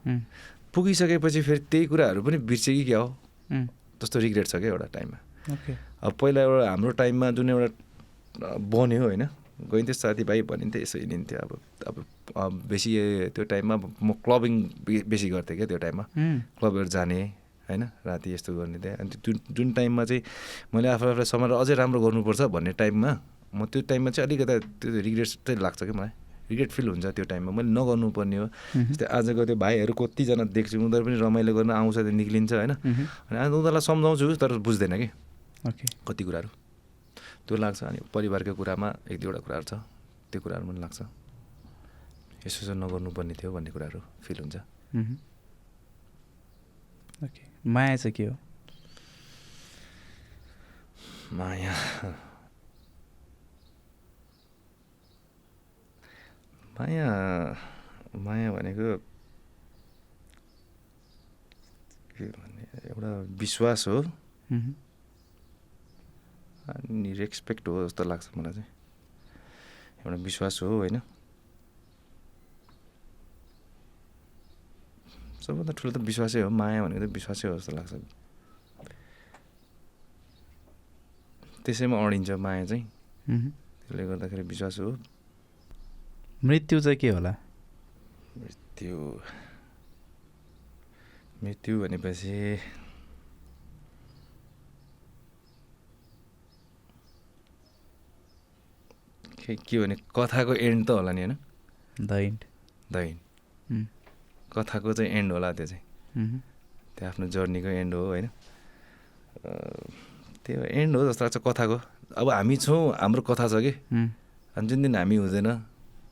[0.74, 3.08] पुगिसकेपछि फेरि त्यही कुराहरू पनि बिर्सेँ कि क्या हो?
[4.02, 5.18] जस्तो रिग्रेट छ क्या एउटा टाइममा।
[6.04, 7.68] अब पहिला एउटा हाम्रो टाइममा जुन एउटा
[8.58, 9.24] बन्यो होइन
[9.70, 11.38] गइन्थ्यो साथीभाइ भनिन्थ्यो यसो हिँडिन्थ्यो।
[11.86, 11.94] अब
[12.36, 12.90] अब बेसी
[13.30, 14.52] त्यो टाइममा म क्लबिङ
[15.06, 16.04] बेसी गर्थेँ क्या त्यो टाइममा।
[16.58, 17.20] क्लबहरू जाने
[17.70, 20.22] होइन राति यस्तो गर्ने त्यहाँ। अनि जुन जुन टाइममा चाहिँ
[20.74, 23.10] मैले आफू आफूलाई समय अझै राम्रो गर्नुपर्छ भन्ने टाइममा
[23.54, 26.12] म त्यो टाइममा चाहिँ अलिकता त्यो रिग्रेट चाहिँ लाग्छ कि मलाई।
[26.50, 28.46] रिग्रेट फिल हुन्छ त्यो टाइममा। मैले नगर्नुपर्ने हो।
[28.92, 32.72] जस्तै आजको त्यो भाइहरू कतिजना देख्छु उनीहरू पनि रमाइलो गर्न आउँछ त्यो निक्लिन्छ होइन?
[33.32, 35.08] अनि आज उनीहरूलाई सम्झाउँछु तर बुझ्दैन कि।
[35.68, 36.48] ओके। कति कुराहरू।
[37.48, 39.72] त्यो लाग्छ अनि परिवारको कुरामा एक दुईवटा कुराहरू छ।
[40.32, 41.00] त्यो कुराहरू पनि लाग्छ।
[42.44, 44.56] यसो चाहिँ नगर्नुपर्ने थियो भन्ने कुराहरू फिल हुन्छ।
[47.24, 48.36] ओके। माया चाहिँ के हो?
[51.32, 51.72] माया।
[56.74, 57.06] माया
[58.24, 58.88] माया भनेको
[62.14, 63.10] के भन्ने एउटा
[63.42, 63.96] विश्वास हो.
[66.74, 68.70] अनि रेस्पेक्ट हो जस्तो लाग्छ मलाई चाहिँ
[70.04, 71.00] एउटा विश्वास हो होइन
[75.44, 77.92] सबभन्दा ठुलो त विश्वासै हो माया भनेको त विश्वासै हो जस्तो लाग्छ
[81.64, 82.84] त्यसैमा अडिन्छ माया चाहिँ.
[83.84, 84.88] त्यसले गर्दाखेरि विश्वास हो
[86.44, 87.30] मृत्यु चाहिँ के होला?
[88.38, 88.96] मृत्यु
[91.44, 92.58] मृत्यु भनेपछि
[99.40, 101.36] के के भने कथाको एन्ड त होला नि होइन?
[102.00, 102.44] द इन्ड
[102.92, 103.16] दैन
[103.72, 103.86] उम्,
[104.52, 105.82] कथाको चाहिँ एन्ड होला त्यो चाहिँ.
[106.96, 108.28] त्यो आफ्नो जर्नीको एन्ड हो होइन?
[110.44, 111.76] त्यो एन्ड हो जस्तो लाग्छ कथाको।
[112.20, 113.72] अब हामी छौँ हाम्रो कथा छ कि?
[114.56, 115.48] अनि जुन दिन हामी हुँदैन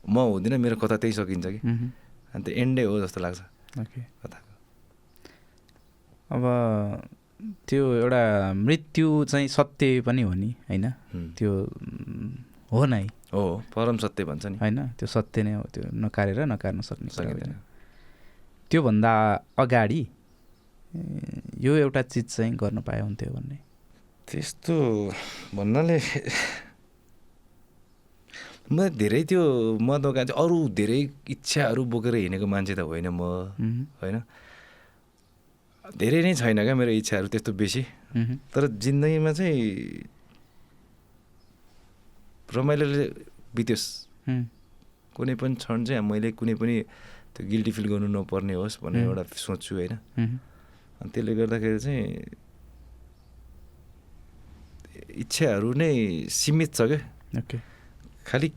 [0.09, 1.91] म हुँदिनँ मेरो कथा त्यही सकिन्छ कि। मह्म.
[2.33, 3.39] अनि त्यो एन्डै हो जस्तो लाग्छ।
[4.23, 4.51] कथाको।
[6.35, 6.43] अब
[7.67, 10.85] त्यो एउटा मृत्यु चाहिँ सत्य पनि हो नि होइन।
[11.37, 11.51] त्यो
[12.71, 13.03] हो नै।
[13.33, 14.87] हो परम सत्य भन्छ नि। होइन?
[14.87, 17.53] त्यो सत्य नै हो त्यो नकारेर नकार्न सक्ने सकिँदैन।
[18.71, 19.13] त्योभन्दा
[19.59, 20.07] अगाडि
[21.59, 23.57] यो एउटा चिज चाहिँ गर्न पाए हुन्थ्यो भन्ने।
[24.27, 24.75] त्यस्तो
[25.55, 25.99] भन्नाले
[28.73, 29.41] म धेरै त्यो
[29.87, 30.99] महत्त्वकांक्षा अरू धेरै
[31.33, 33.21] इच्छाहरू बोकेर हिँडेको मान्छे त होइन म.
[34.01, 34.17] होइन
[35.85, 37.83] धेरै नै छैन क्या मेरो इच्छाहरू त्यस्तो बेसी.
[38.53, 39.61] तर जिन्दगीमा चाहिँ
[42.49, 43.05] रमाइलोले
[43.55, 43.87] बित्योस्
[45.15, 46.75] कुनै पनि क्षण चाहिँ मैले कुनै पनि
[47.33, 48.99] त्यो गिल्टी फिल गर्नु नपर्ने होस् भन्ने.
[49.05, 49.93] एउटा सोच्छु होइन.
[51.01, 52.05] अनि त्यसले गर्दाखेरि चाहिँ
[55.21, 55.91] इच्छाहरू नै
[56.29, 56.99] सीमित छ क्या
[58.25, 58.49] खालि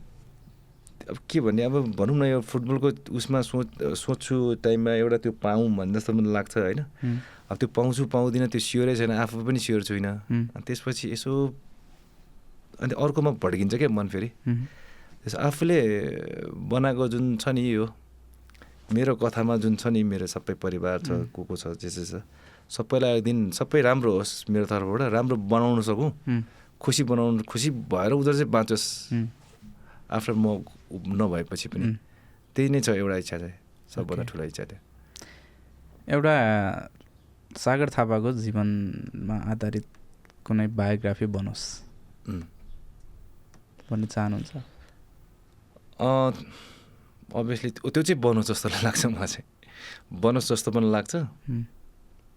[1.07, 5.71] अब के भन्ने अब भनौँ न यो फुटबलको उसमा सोच सोच्छु टाइममा एउटा त्यो पाऊँ
[5.77, 6.81] भन्ने जस्तो पनि लाग्छ होइन?
[7.51, 10.15] अब त्यो पाउँछु पाउँदिनँ त्यो स्योरै छैन आफू पनि स्योर छुइनँ।
[10.67, 11.31] त्यसपछि यसो
[12.83, 14.29] अनि अर्कोमा भड्किन्छ क्या मन फेरि.
[15.23, 15.79] त्यस आफूले
[16.75, 17.87] बनाएको जुन छ नि यो
[18.91, 21.31] मेरो कथामा जुन छ नि मेरो सबै परिवार छ.
[21.31, 22.23] को को छ जे जे छ
[22.67, 26.11] सबैलाई एक दिन सबै राम्रो होस् मेरो तर्फबाट राम्रो बनाउन सकौँ।
[26.83, 28.87] खुसी बनाउनु खुसी भएर उनीहरू चाहिँ बाँचोस्।
[30.11, 30.63] आफ्टर म
[31.19, 31.87] नभएपछि पनि.
[32.55, 33.57] त्यही नै छ एउटा इच्छा चाहिँ
[33.95, 34.23] सबभन्दा.
[34.31, 34.79] ठुलो इच्छा त्यो
[36.15, 36.35] एउटा
[37.57, 39.87] सागर थापाको जीवनमा आधारित
[40.47, 41.65] कुनै बायोग्राफी बनोस्.
[43.91, 44.53] भन्ने चाहनुहुन्छ
[47.35, 49.47] अभियसली त्यो चाहिँ बनोस् जस्तो लाग्छ मलाई चाहिँ
[50.23, 51.15] बनोस् जस्तो पनि लाग्छ.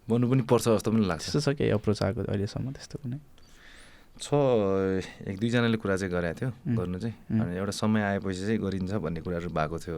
[0.10, 3.18] बन्नु पनि पर्छ जस्तो पनि लाग्छ त्यस्तो छ केही अप्रोच आएको अहिलेसम्म त्यस्तो कुनै
[4.20, 4.34] छ
[5.28, 6.52] एक दुईजनाले कुरा चाहिँ गरेको थियो.
[6.76, 7.16] गर्नु चाहिँ.
[7.40, 9.98] अनि एउटा समय आएपछि चाहिँ गरिन्छ भन्ने कुराहरू भएको थियो.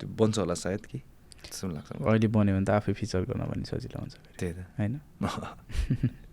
[0.00, 0.98] त्यो बन्छ होला सायद कि?
[1.44, 5.00] त्यस्तो लाग्छ। अहिले बन्यो भने त आफै फिचर गर्न पनि सजिलो हुन्छ। त्यही त। होइन?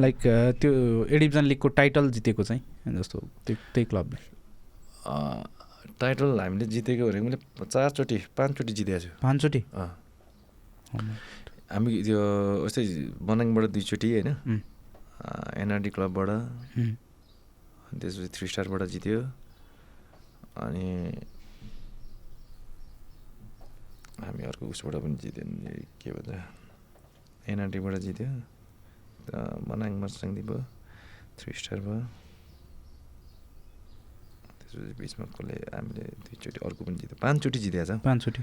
[0.00, 0.16] लाइक
[0.60, 0.72] त्यो
[1.06, 2.62] ए डिभिजन लिगको टाइटल जितेको चाहिँ
[2.98, 4.18] जस्तो त्यो त्यही क्लबले।
[6.00, 9.60] टाइटल हामीले जितेको भनेको मैले चारचोटि पाँचचोटि जितेको छु। पाँचचोटि?
[11.70, 12.20] हामी त्यो
[12.66, 12.82] यस्तै
[13.22, 14.28] मनाङबाट दुईचोटि होइन?
[15.56, 16.28] एनआरडी क्लबबाट।
[18.00, 19.20] त्यसपछि थ्री स्टारबाट जित्यो।
[20.56, 21.20] अनि
[24.20, 25.44] हामी अर्को उसबाट पनि जित्यो
[26.00, 26.42] के भन्छ
[27.48, 28.42] एनआरडीबाट जित्यो।
[29.34, 30.64] अ, मनाङमा सङ्गीत भयो
[31.38, 32.00] थ्री स्टार भयो।
[34.60, 38.42] त्यसपछि बिचमा कसले हामीले दुईचोटि अर्को पनि जित्यो। पाँचचोटि जितेको छ। पाँचचोटि।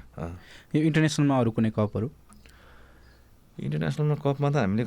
[0.80, 2.12] यो इन्टरनेसनलमा अरू कुनै कपहरू?
[3.58, 4.84] इन्टरनेसनलमा कपमा त हामीले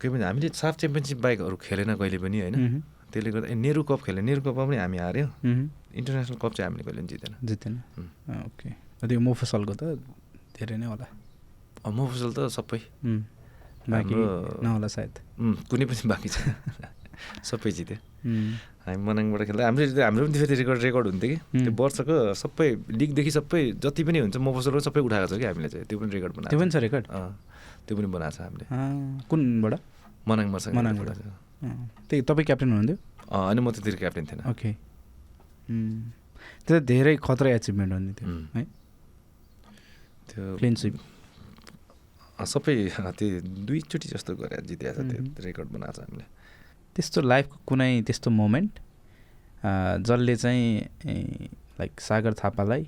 [0.00, 2.56] के भन्छ हामीले साफ च्याम्पियनसिप बाइकहरू खेलेन कहिले पनि होइन।
[3.12, 5.26] त्यसले गर्दा नेहरू कप खेल्यो। नेहरू कपमा पनि हामी हार्यो।
[5.94, 7.74] इन्टरनेसनल कप चाहिँ हामीले कहिले पनि जितेन। जितेन।
[8.48, 8.68] ओके।
[9.04, 9.82] त्यो मोफसलको त
[10.56, 11.06] धेरै नै होला।
[11.84, 12.80] अब म फुसल त सबै।
[13.92, 14.14] बाँकी
[14.64, 15.14] नहोला सायद।
[15.68, 16.54] कुनै पनि बाँकी छैन।
[17.48, 17.96] सबै जित्यो।
[18.88, 21.72] हामी मनाङबाट खेल्दा हाम्रो हाम्रो पनि फेरि रेकर्ड रेकर्ड हुन्थ्यो कि। त्यो.
[21.76, 25.96] वर्षको सबै लिगदेखि सबै जति पनि हुन्छ मफसलहरू सबै उठाएको छ कि हामीले चाहिँ। त्यो
[26.00, 27.04] पनि रेकर्ड बनाएको त्यो पनि छ। रेकर्ड?
[27.84, 28.64] त्यो पनि बनाएको छ हामीले।
[29.28, 29.74] कुनबाट?
[30.28, 31.08] मनाङ मर्सँग मनाङबाट।
[32.08, 32.96] त्यही तपाईँ क्याप्टेन हुनुहुन्थ्यो?
[33.28, 34.70] अनि म त्यतिर क्याप्टेन थिएन। ओके।
[36.64, 38.46] त्यो त धेरै खतरा एचिभमेन्ट हो नि त्यो उम्.
[38.56, 38.62] है?
[40.28, 40.42] त्यो
[42.34, 42.74] अँ, सबै
[43.16, 43.26] त्यो
[43.68, 45.22] दुईचोटि जस्तो गरेर जितेको छ त्यो.
[45.44, 46.26] रेकर्ड बनाएको छ हामीले।
[46.96, 48.72] त्यस्तो लाइफको कुनै त्यस्तो मोमेन्ट
[50.04, 50.66] जसले चाहिँ
[51.80, 52.82] लाइक सागर थापालाई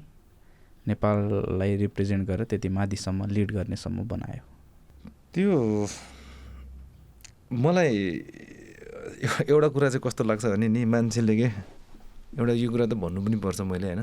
[0.88, 4.42] नेपाललाई रिप्रेजेन्ट गरेर त्यति माथिसम्म लिड गर्नेसम्म बनायो।
[5.36, 5.52] त्यो
[7.62, 7.92] मलाई
[9.20, 11.48] एउ- एउटा कुरा चाहिँ कस्तो लाग्छ भने नि मान्छेले के
[12.36, 14.02] एउटा यो कुरा त भन्नु पनि पर्छ मैले होइन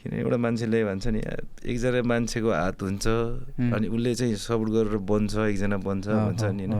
[0.00, 1.20] किन एउटा मान्छेले भन्छ नि
[1.64, 3.06] एकजना मान्छेको हात हुन्छ.
[3.74, 6.74] अनि उसले चाहिँ सपोर्ट गरेर बन्छ एकजना बन्छ भन्छ नि होइन।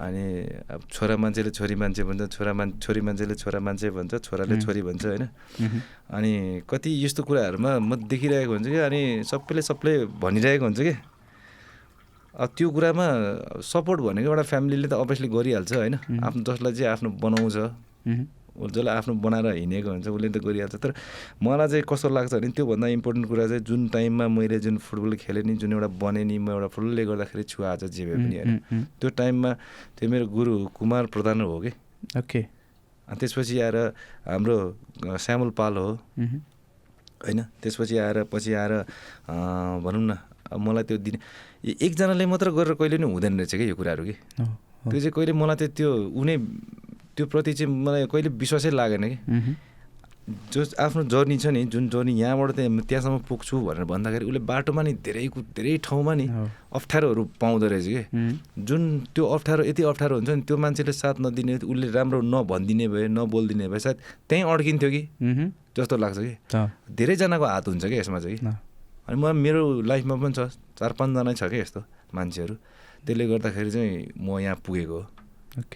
[0.00, 0.24] अनि
[0.70, 4.54] अब छोरा मान्छेले छोरी मान्छे भन्छ छोरा मान छोरी मान्छेले छोरा मान्छे भन्छ छोराले.
[4.60, 5.24] छोरी भन्छ होइन
[6.10, 6.32] अनि
[6.66, 10.94] कति यस्तो कुराहरूमा म देखिरहेको हुन्छ कि अनि सबैले सबैले भनिरहेको हुन्छ कि
[12.30, 13.06] त्यो कुरामा
[13.62, 15.94] सपोर्ट भनेको एउटा फ्यामिलीले त अभियसली गरिहाल्छ होइन.
[16.22, 17.56] आफ्नो जसलाई चाहिँ आफ्नो बनाउँछ।
[18.60, 20.92] जसलाई आफ्नो बनाएर हिँडेको हुन्छ उसले त गरिहाल्छ। तर
[21.42, 25.42] मलाई चाहिँ कस्तो लाग्छ भने त्योभन्दा इम्पोर्टेन्ट कुरा चाहिँ जुन टाइममा मैले जुन फुटबल खेलेँ
[25.42, 28.84] नि जुन एउटा बनेँ नि म एउटा फुटबलले गर्दाखेरि छु आज जे भए पनि होइन।
[29.00, 29.50] त्यो टाइममा
[29.96, 31.72] त्यो मेरो गुरु कुमार प्रधान हो कि?
[32.18, 32.40] ओके।
[33.08, 33.76] अनि त्यसपछि आएर
[34.28, 34.56] हाम्रो
[35.18, 35.88] श्यामल पाल हो।
[37.26, 38.72] होइन त्यसपछि आएर पछि आएर
[39.84, 40.12] भनौँ न
[40.58, 41.16] मलाई त्यो दिन
[41.64, 44.14] एकजनाले मात्र गरेर कहिले पनि हुँदैन रहेछ कि यो कुराहरू कि।
[44.88, 46.36] त्यो चाहिँ कहिले मलाई चाहिँ त्यो उनी
[47.16, 49.18] त्यो प्रति चाहिँ मलाई कहिले विश्वासै लागेन कि।
[50.30, 54.82] जो आफ्नो जर्नी छ नि जुन जर्नी यहाँबाट त्यहाँ त्यहाँसम्म पुग्छु भनेर भन्दाखेरि उसले बाटोमा
[54.82, 56.26] नि धेरै धेरै ठाउँमा नि।
[56.70, 58.02] अप्ठ्यारोहरू पाउँदो रहेछ कि।
[58.62, 58.82] जुन
[59.14, 63.68] त्यो अप्ठ्यारो यति अप्ठ्यारो हुन्छ नि त्यो मान्छेले साथ नदिने उसले राम्रो नभनिदिने भए नबोलिदिने
[63.68, 63.96] भए सायद
[64.28, 65.02] त्यहीँ अड्किन्थ्यो कि।
[65.76, 66.32] जस्तो लाग्छ कि।
[66.94, 68.38] धेरैजनाको हात हुन्छ कि यसमा चाहिँ।
[69.10, 70.40] अनि म मेरो लाइफमा पनि छ
[70.78, 71.80] चार पाँचजना छ क्या यस्तो
[72.14, 72.54] मान्छेहरू।
[73.02, 75.06] त्यसले गर्दाखेरि चाहिँ म यहाँ पुगेको हो।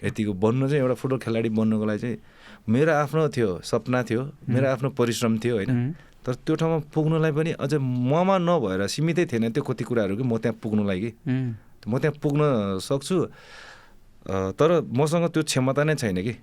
[0.07, 2.17] यतिको बन्नु चाहिँ एउटा फुटबल खेलाडी बन्नुको लागि चाहिँ
[2.71, 5.71] मेरो आफ्नो थियो सपना थियो मेरो आफ्नो परिश्रम थियो होइन।
[6.23, 10.37] तर त्यो ठाउँमा पुग्नुलाई पनि अझ ममा नभएर सीमितै थिएन त्यो कति कुराहरू कि म
[10.39, 11.11] त्यहाँ पुग्नुलाई कि
[11.85, 12.41] म त्यहाँ पुग्न
[12.81, 13.17] सक्छु।
[14.57, 16.33] तर मसँग त्यो क्षमता नै छैन कि।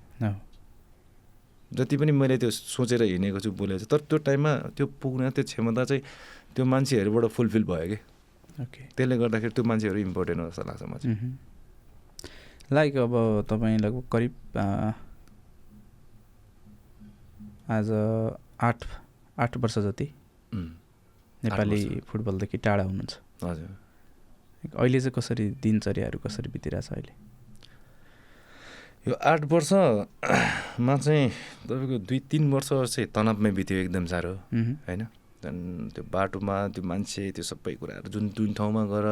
[1.73, 5.45] जति पनि मैले त्यो सोचेर हिँडेको छु बोलेको छु तर त्यो टाइममा त्यो पुग्न त्यो
[5.51, 6.03] क्षमता चाहिँ
[6.57, 7.99] त्यो मान्छेहरूबाट फुलफिल भयो कि?
[8.63, 11.37] ओके त्यसले गर्दाखेरि त्यो मान्छेहरू इम्पोर्टेन्ट हो जस्तो लाग्छ म चाहिँ। उम्,
[12.73, 13.15] लाइक अब
[13.51, 14.33] तपाईँ लगभग करिब
[17.73, 17.91] आज
[18.61, 18.85] आठ
[19.37, 20.07] आठ वर्ष जति
[20.55, 23.13] नेपाली। फुटबलदेखि टाढा हुनुहुन्छ।
[23.45, 23.71] हजुर।
[24.79, 27.13] अहिले चाहिँ कसरी दिनचर्याहरू कसरी बितिरहेछ अहिले?
[29.09, 31.29] यो आठ वर्षमा चाहिँ
[31.67, 35.03] तपाईँको दुई तिन वर्ष चाहिँ तनावमै बित्यो एकदम साह्रो उम्, होइन?
[35.43, 39.07] त्यहाँदेखि त्यो बाटोमा त्यो मान्छे त्यो सबै कुराहरू जुन जुन ठाउँमा गएर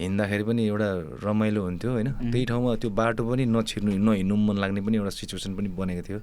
[0.00, 0.88] हिँड्दाखेरि पनि एउटा
[1.24, 2.08] रमाइलो हुन्थ्यो होइन.
[2.32, 6.18] त्यही ठाउँमा त्यो बाटो पनि नछिर्नु नहिँड्नु मन लाग्ने पनि एउटा सिचुएसन पनि बनेको थियो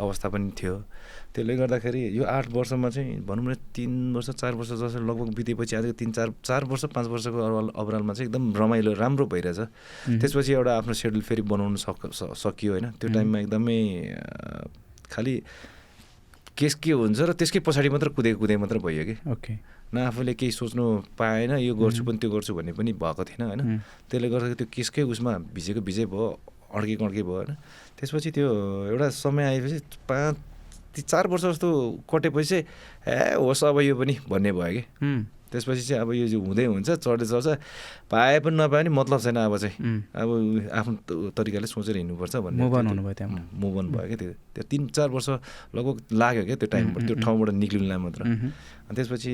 [0.00, 0.74] अवस्था पनि थियो।
[1.34, 5.76] त्यसले गर्दाखेरि यो आठ वर्षमा चाहिँ भनौँ न तिन वर्ष चार वर्ष जस्तो लगभग बितेपछि
[5.76, 9.60] आज तिन चार चार वर्ष पाँच वर्षको अवराल अवरालमा चाहिँ एकदम रमाइलो राम्रो भइरहेछ।
[10.20, 12.86] त्यसपछि एउटा आफ्नो सेड्युल फेरि बनाउनु सक सकियो होइन?
[12.96, 13.08] त्यो.
[13.12, 13.78] टाइममा एकदमै
[15.12, 15.34] खालि
[16.56, 19.52] केस के हुन्छ र त्यसकै पछाडि मात्र कुदेको कुदे मात्र भयो कि ओके
[19.92, 20.84] न आफूले केही सोच्नु
[21.18, 22.02] पाएन यो गर्छु.
[22.04, 23.60] पनि त्यो गर्छु भन्ने पनि भएको थिएन होइन
[24.08, 26.26] त्यसले गर्दाखेरि त्यो केसकै उसमा भिजेको भिजै भयो
[26.72, 27.54] अड्केको अड्के भयो होइन
[28.00, 28.48] त्यसपछि त्यो
[28.90, 29.78] एउटा समय आएपछि
[30.08, 30.36] पाँच
[31.04, 31.68] चार वर्ष जस्तो
[32.08, 32.64] कटेपछि चाहिँ
[33.04, 34.82] ए होस् अब यो पनि भन्ने भयो कि
[35.52, 37.46] त्यसपछि चाहिँ अब यो चाहिँ हुँदै हुन्छ चढ्दै चढ्छ
[38.10, 39.76] पाए पनि नपाए पनि मतलब छैन अब चाहिँ।
[40.14, 40.28] अब
[40.72, 43.14] आफ्नो तरिकाले सोचेर हिँड्नुपर्छ भन्ने त्यो- हुनुभयो
[43.62, 45.28] move on भयो क्या त्यो। त्यो तिन चार वर्ष
[45.74, 49.32] लगभग लाग्यो क्या त्यो टाइमबाट त्यो ठाउँबाट निक्लिनुलाई मात्र। अनि त्यसपछि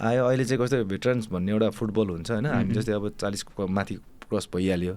[0.00, 2.72] आयो अहिले चाहिँ कस्तो भेटरन्स भन्ने एउटा फुटबल हुन्छ होइन हामी.
[2.74, 3.94] जस्तै अब चालिसको माथि
[4.30, 4.94] क्रस भइहाल्यो।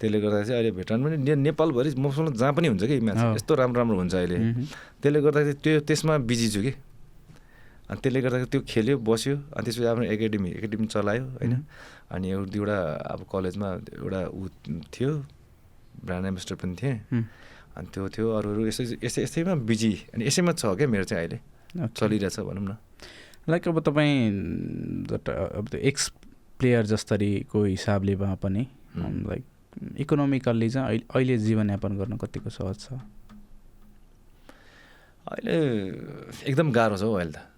[0.00, 3.78] त्यसले गर्दा चाहिँ अहिले भेटरन पनि नेपालभरि मसँग जहाँ पनि हुन्छ कि म्याच। यस्तो राम्रो
[3.80, 4.36] राम्रो हुन्छ अहिले।
[5.02, 6.72] त्यसले गर्दाखेरि त्यो त्यसमा बिजी छु कि।
[7.92, 11.54] अनि त्यसले गर्दाखेरि त्यो खेल्यो बस्यो। अनि त्यसपछि आफ्नो एकाडेमी एकाडेमी चलायो होइन.
[12.08, 12.78] अनि एउटा दुईवटा
[13.12, 13.68] अब कलेजमा
[14.00, 14.48] एउटा ऊ
[14.94, 15.10] थियो
[16.04, 16.96] ब्रान्ड एम्बेसडर पनि थिएँ।
[17.76, 21.20] अनि त्यो थियो अरू अरू यसै यसै यसैमा बिजी। अनि यसैमा छ क्या मेरो चाहिँ
[21.20, 21.38] अहिले।
[21.92, 22.76] चलिरहेछ भनौँ न।
[23.48, 24.18] लाइक अब तपाईँ
[25.60, 26.08] अब त्यो एक्स
[26.58, 28.62] प्लेयर जस्तरीको हिसाबले भए पनि.
[28.96, 29.44] लाइक
[30.00, 32.92] इकोनोमिकल्ली चाहिँ अहिले अहिले जीवनयापन गर्न कतिको सहज छ?
[35.32, 35.56] अहिले
[36.48, 37.51] एकदम गाह्रो छ हौ अहिले त।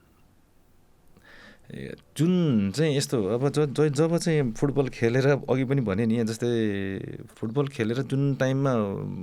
[1.65, 6.51] जुन चाहिँ यस्तो अब ज जब चाहिँ फुटबल खेलेर अघि पनि भने नि जस्तै
[7.37, 8.73] फुटबल खेलेर जुन टाइममा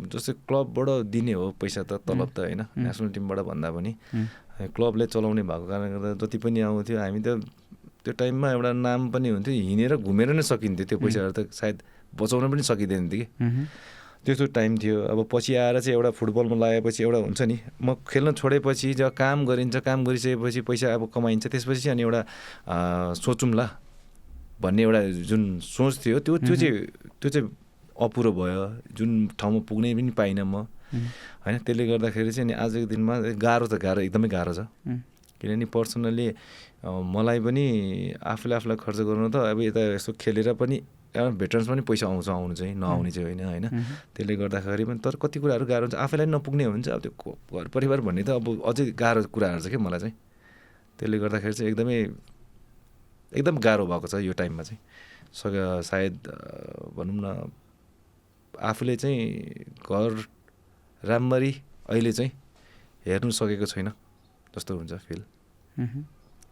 [0.09, 3.91] जस्तै क्लबबाट दिने हो पैसा त तलब त होइन नेसनल टिमबाट भन्दा पनि।
[4.73, 7.45] क्लबले चलाउने भएको कारणले गर्दा जति पनि आउँथ्यो हामी त
[8.03, 11.77] त्यो टाइममा एउटा नाम पनि हुन्थ्यो हिँडेर घुमेर नै सकिन्थ्यो त्यो पैसाहरू त सायद
[12.18, 13.30] बचाउन पनि सकिँदैन थियो कि।
[14.26, 18.31] त्यस्तो टाइम थियो। अब पछि आएर चाहिँ एउटा फुटबलमा लगाएपछि एउटा हुन्छ नि म खेल्न
[18.38, 22.22] छोडेपछि जब काम गरिन्छ काम गरिसकेपछि पैसा अब कमाइन्छ त्यसपछि अनि एउटा
[23.18, 23.65] सोचौँला
[24.61, 26.73] भन्ने एउटा जुन सोच थियो त्यो त्यो चाहिँ
[27.18, 27.49] त्यो चाहिँ
[27.98, 30.69] अपुरो भयो। जुन ठाउँमा पुग्नै पनि पाइनँ म।
[31.41, 34.61] होइन त्यसले गर्दाखेरि चाहिँ अनि आजको दिनमा गाह्रो त गाह्रो एकदमै गाह्रो छ।
[35.41, 36.27] किनभने पर्सनल्ली
[36.85, 37.65] मलाई पनि
[38.22, 40.77] आफूले आफूलाई खर्च गर्नु त अब यता यसो खेलेर पनि
[41.16, 43.68] भेटरन्स पनि पैसा आउँछ आउनु चाहिँ नआउने चाहिँ होइन होइन।
[44.16, 48.00] त्यसले गर्दाखेरि पनि तर कति कुराहरू गाह्रो हुन्छ। आफैलाई नपुग्ने हुन्छ। अब त्यो घर परिवार
[48.02, 50.16] भन्ने त अब अझै गाह्रो कुराहरू छ क्या मलाई चाहिँ।
[51.00, 51.98] त्यसले गर्दाखेरि चाहिँ एकदमै
[53.32, 54.80] एकदम गाह्रो भएको छ यो टाइममा चाहिँ।
[55.36, 56.16] सक सायद
[56.96, 57.52] भनौँ न
[58.54, 59.20] आफूले चाहिँ
[59.84, 60.12] घर
[61.04, 61.52] राम्ररी
[61.90, 62.32] अहिले चाहिँ
[63.06, 63.90] हेर्नु सकेको छैन
[64.56, 65.24] जस्तो हुन्छ फिल।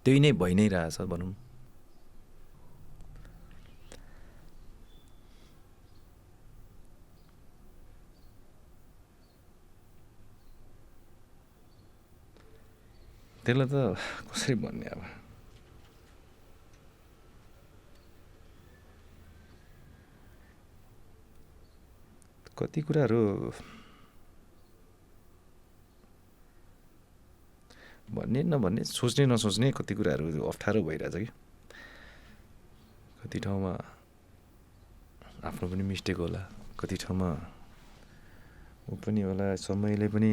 [0.03, 1.31] त्यही नै भइ नै रहेछ भनौँ।
[13.43, 13.75] त्यसलाई त
[14.29, 15.01] कसरी भन्ने अब?
[22.57, 23.21] कति कुराहरू
[28.11, 31.27] भन्ने नभन्ने सोच्ने नसोच्ने कति कुराहरू अप्ठ्यारो भइरहेछ कि?
[33.21, 33.71] कति ठाउँमा
[35.47, 36.41] आफ्नो पनि मिस्टेक होला
[36.79, 37.29] कति ठाउँमा
[38.89, 40.31] ऊ पनि होला समयले पनि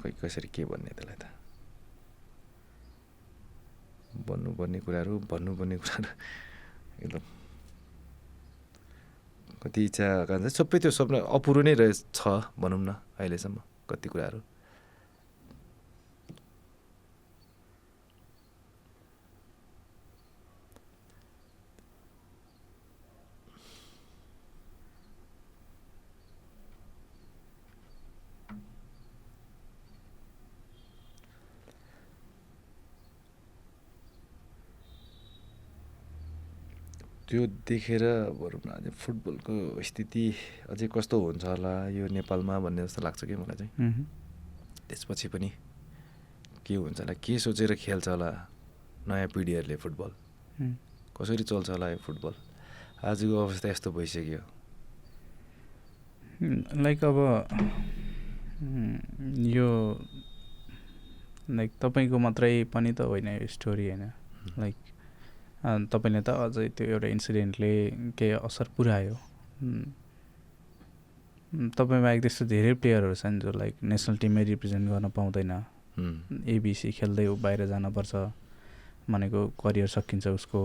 [0.00, 1.24] खै कसरी के भन्ने त्यसलाई त।
[4.26, 6.10] भन्नुपर्ने कुराहरू भन्नुपर्ने कुराहरू
[7.02, 7.24] एकदम।
[9.62, 10.06] कति इच्छा
[10.58, 12.20] सबै त्यो सबै अपुरो नै रहेछ
[12.60, 13.56] भनौँ न अहिलेसम्म
[13.90, 14.40] कति कुराहरू।
[37.34, 38.02] त्यो देखेर
[38.38, 40.24] भनौँ न फुटबलको स्थिति
[40.70, 44.06] अझै कस्तो हुन्छ होला यो नेपालमा भन्ने जस्तो लाग्छ कि मलाई चाहिँ?
[44.86, 45.50] त्यसपछि पनि
[46.62, 48.30] के हुन्छ होला के सोचेर खेल्छ होला
[49.10, 50.10] नयाँ पिँढीहरूले फुटबल?
[51.18, 52.34] कसरी चल्छ होला यो फुटबल?
[53.02, 54.42] आजको अवस्था यस्तो भइसक्यो।
[56.86, 57.18] लाइक अब
[59.58, 59.68] यो
[61.50, 64.04] लाइक तपाईँको मात्रै पनि त होइन यो स्टोरी होइन।
[64.54, 64.76] लाइक
[65.64, 67.72] तपाईँले त अझै त्यो एउटा इन्सिडेन्टले
[68.18, 69.14] केही असर पुऱ्यायो।
[71.54, 75.52] तपाईँ बाहेक त्यस्तो धेरै प्लेयरहरू छन् जो लाइक नेसनल टिममै रिप्रेजेन्ट गर्न पाउँदैन।
[76.50, 78.12] एबिसी खेल्दै बाहिर जानुपर्छ
[79.08, 80.60] भनेको करियर सकिन्छ उसको।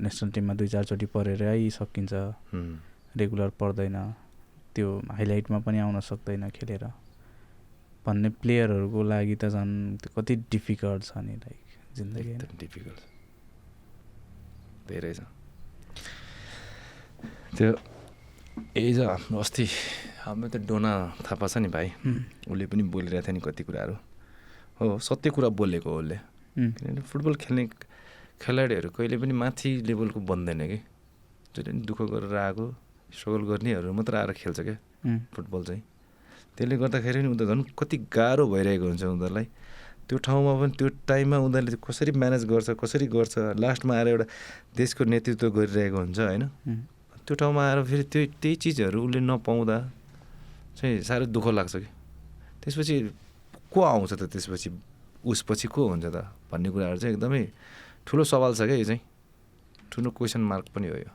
[0.00, 2.12] नेसनल टिममा दुई चारचोटि परेरै सकिन्छ।
[3.18, 3.96] रेगुलर पर्दैन।
[4.74, 6.84] त्यो हाइलाइटमा पनि आउन सक्दैन खेलेर।
[8.06, 11.60] भन्ने प्लेयरहरूको लागि त झन् कति डिफिकल्ट छ नि लाइक
[11.96, 13.17] जिन्दगी। डिफिकल्ट
[14.88, 15.20] धेरै छ
[17.56, 17.70] त्यो
[18.76, 19.66] एज अस्ति
[20.24, 20.92] हाम्रो त डोना
[21.26, 21.88] थापा छ नि भाइ।
[22.50, 23.94] उसले पनि बोलिरहेको थियो नि कति कुराहरू।
[24.78, 26.16] हो सत्य कुरा बोलेको उसले।
[26.56, 27.64] किनभने फुटबल खेल्ने
[28.42, 30.78] खेलाडीहरू कहिले पनि माथि लेभलको बन्दैन कि।
[31.54, 32.64] जसले पनि दुःख गरेर आएको
[33.14, 34.76] स्ट्रगल गर्नेहरू मात्र आएर खेल्छ क्या।
[35.34, 35.82] फुटबल चाहिँ।
[36.56, 39.46] त्यसले गर्दाखेरि पनि उनीहरू झन् कति गाह्रो भइरहेको हुन्छ उनीहरूलाई।
[40.08, 44.26] त्यो ठाउँमा पनि त्यो टाइममा उनीहरूले कसरी म्यानेज गर्छ कसरी गर्छ लास्टमा आएर एउटा
[44.76, 46.44] देशको नेतृत्व गरिरहेको हुन्छ होइन?
[47.28, 49.76] त्यो ठाउँमा आएर फेरि त्यो त्यही चिजहरू उसले नपाउँदा
[50.80, 51.88] चाहिँ साह्रै दुःख लाग्छ कि।
[52.64, 52.96] त्यसपछि
[53.68, 54.68] को आउँछ त त्यसपछि?
[55.28, 56.16] उसपछि को हुन्छ त
[56.48, 57.42] भन्ने कुराहरू चाहिँ एकदमै
[58.08, 59.00] ठुलो सवाल छ क्या यो चाहिँ।
[59.92, 61.12] ठुलो क्वेसन मार्क पनि हो यो।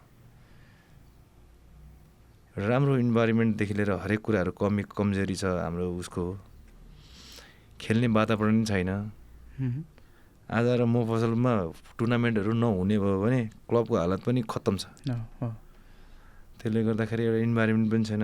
[2.61, 6.53] राम्रो इन्भाइरोमेन्टदेखि लिएर हरेक कुराहरू कमी कमजोरी छ हाम्रो उसको।
[7.82, 8.90] खेल्ने वातावरण छैन।
[10.50, 11.54] आज र म फसलमा
[11.98, 14.86] टुर्नामेन्टहरू नहुने भयो भने क्लबको हालत पनि खत्तम छ।
[16.60, 18.24] त्यसले गर्दाखेरि एउटा इन्भाइरोमेन्ट पनि छैन।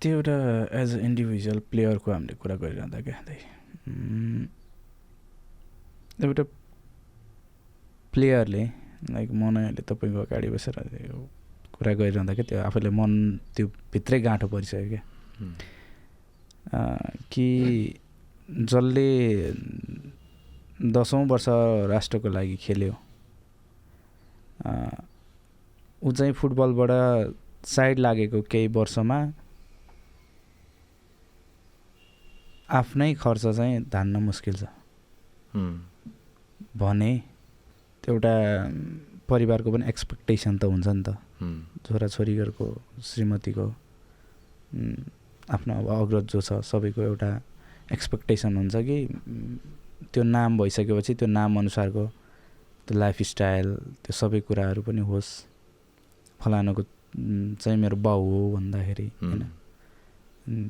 [0.00, 0.36] त्यो एउटा
[0.80, 3.16] एज अ इन्डिभिजुअल प्लेयरको हामीले कुरा गरिरहँदा क्या
[6.22, 6.44] एउटा
[8.12, 8.62] प्लेयरले
[9.10, 10.76] लाइक म नै अहिले तपाईँको अगाडि बसेर
[11.74, 13.12] कुरा गरिरहँदा क्या त्यो आफूले मन
[13.56, 15.02] त्यो भित्रै गाँठो परिसक्यो क्या।
[16.74, 17.48] कि
[18.50, 19.08] जसले
[20.92, 21.46] दसौँ वर्ष
[21.90, 22.94] राष्ट्रको लागि खेल्यो
[26.02, 26.90] ऊ चाहिँ फुटबलबाट
[27.66, 29.18] साइड लागेको केही वर्षमा
[32.70, 34.64] आफ्नै खर्च चाहिँ धान्न मुस्किल छ।
[36.76, 37.12] भने
[38.02, 38.34] त्यो एउटा
[39.28, 41.08] परिवारको पनि एक्सपेक्टेसन त हुन्छ नि त।
[41.86, 42.66] छोराछोरीहरूको
[43.04, 43.66] श्रीमतीको
[45.50, 47.30] आफ्नो अब अग्रज जो छ सबैको एउटा
[47.92, 48.98] एक्सपेक्टेसन हुन्छ कि
[50.12, 52.06] त्यो नाम भइसकेपछि त्यो नाम अनुसारको
[52.86, 53.66] त्यो लाइफस्टाइल
[54.02, 55.30] त्यो सबै कुराहरू पनि होस्।
[56.40, 56.82] फलानुको
[57.62, 59.42] चाहिँ मेरो बाउ हो भन्दाखेरि होइन।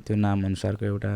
[0.05, 1.12] त्यो नाम अनुसारको एउटा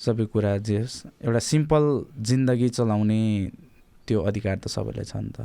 [0.00, 1.84] सबै कुरा जे होस् एउटा सिम्पल
[2.28, 3.20] जिन्दगी चलाउने
[4.06, 5.38] त्यो अधिकार त सबैलाई छ नि त।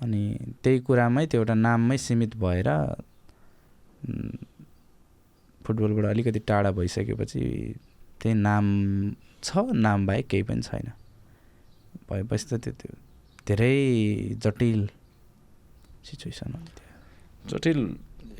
[0.00, 0.22] अनि
[0.62, 2.68] त्यही कुरामै त्यो एउटा नाममै सीमित भएर
[5.64, 7.42] फुटबलबाट अलिकति टाढा भइसकेपछि
[8.20, 8.64] त्यही नाम
[9.42, 10.92] छ नाम बाहेक केही पनि छैन।
[12.08, 12.92] भएपछि त त्यो त्यो
[13.48, 13.76] धेरै
[14.44, 14.80] जटिल
[16.04, 16.60] सिचुएसन हो
[17.50, 17.78] जटिल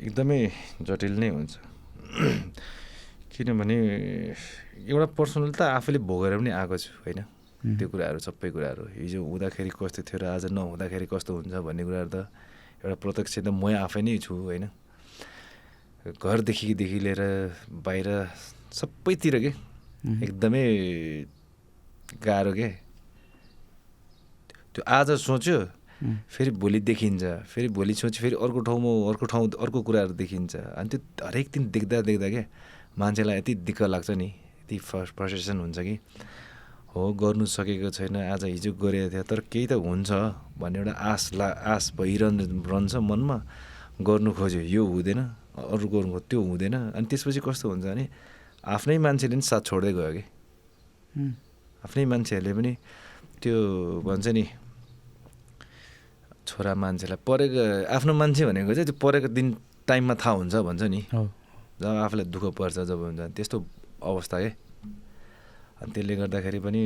[0.01, 0.39] एकदमै
[0.81, 1.53] जटिल नै हुन्छ।
[3.33, 3.77] किनभने
[4.89, 7.19] एउटा पर्सनल त आफूले भोगेर पनि आएको छु होइन?
[7.77, 12.09] त्यो कुराहरू सबै कुराहरू। हिजो हुँदाखेरि कस्तो थियो र आज नहुँदाखेरि कस्तो हुन्छ भन्ने कुराहरू
[12.13, 12.17] त
[12.85, 14.69] एउटा प्रत्यक्ष त म आफै नै छु होइन?
[16.05, 17.21] घरदेखिदेखि लिएर
[17.85, 18.07] बाहिर
[18.73, 19.51] सबैतिर के?
[20.25, 20.65] एकदमै
[22.21, 22.69] गाह्रो के?
[24.73, 25.57] त्यो आज सोच्यो
[26.29, 30.89] फेरि भोलि देखिन्छ फेरि भोलि सोच्यो फेरि अर्को ठाउँमा अर्को ठाउँ अर्को कुराहरू देखिन्छ। अनि
[30.89, 32.45] त्यो हरेक दिन देख्दा देख्दा क्या
[32.99, 35.97] मान्छेलाई यति दिक्क लाग्छ नि यति फ्रस्ट्रेसन हुन्छ कि?
[36.93, 40.11] हो गर्नु सकेको छैन आज हिजो गरेको थियो तर केही त हुन्छ
[40.61, 43.37] भन्ने एउटा आश ला आश भइरहनु रहन्छ मनमा।
[44.05, 45.21] गर्नु खोज्यो यो हुँदैन।
[45.55, 48.05] अरू गर्नु त्यो हुँदैन। अनि त्यसपछि कस्तो हुन्छ भने
[48.65, 50.23] आफ्नै मान्छेले पनि साथ छोड्दै गयो कि।
[51.85, 52.71] आफ्नै मान्छेहरूले पनि
[53.41, 53.55] त्यो
[54.07, 54.43] भन्छ नि
[56.47, 57.63] छोरा मान्छेलाई परेको
[57.95, 59.47] आफ्नो मान्छे भनेको चाहिँ त्यो परेको दिन
[59.87, 61.01] टाइममा थाहा हुन्छ भन्छ नि।
[61.81, 63.57] जब आफूलाई दुःख पर्छ जब हुन्छ त्यस्तो
[64.03, 64.64] अवस्था के?
[65.75, 66.83] अनि त्यसले गर्दाखेरि पनि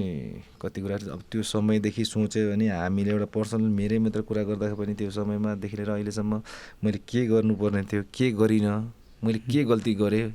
[0.61, 4.93] कति कुरा अब त्यो समयदेखि सोच्यो भने हामीले एउटा पर्सनल मेरै मात्र कुरा गर्दाखेरि पनि
[4.95, 6.41] त्यो समयमादेखि लिएर अहिलेसम्म
[6.83, 8.77] मैले के गर्नुपर्ने थियो के गरिनँ
[9.23, 10.25] मैले के गल्ती गरेँ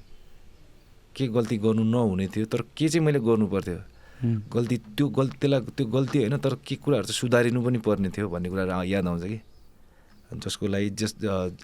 [1.16, 3.78] के गल्ती गर्नु नहुने थियो तर के चाहिँ मैले गर्नु पर्थ्यो
[4.54, 8.28] गल्ती त्यो गल्ती त्यसलाई त्यो गल्ती होइन तर के कुराहरू चाहिँ सुधारिनु पनि पर्ने थियो
[8.30, 9.40] भन्ने कुराहरू याद आउँछ कि?
[10.38, 11.14] जसको लागि जस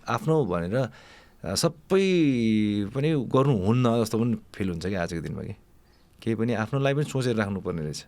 [0.06, 0.76] आफ्नो भनेर
[1.56, 2.04] सबै
[2.94, 5.54] पनि गर्नुहुन्न जस्तो पनि फिल हुन्छ कि आजको दिनमा कि?
[6.20, 8.00] केही पनि आफ्नो लागि पनि सोचेर राख्नुपर्ने रहेछ।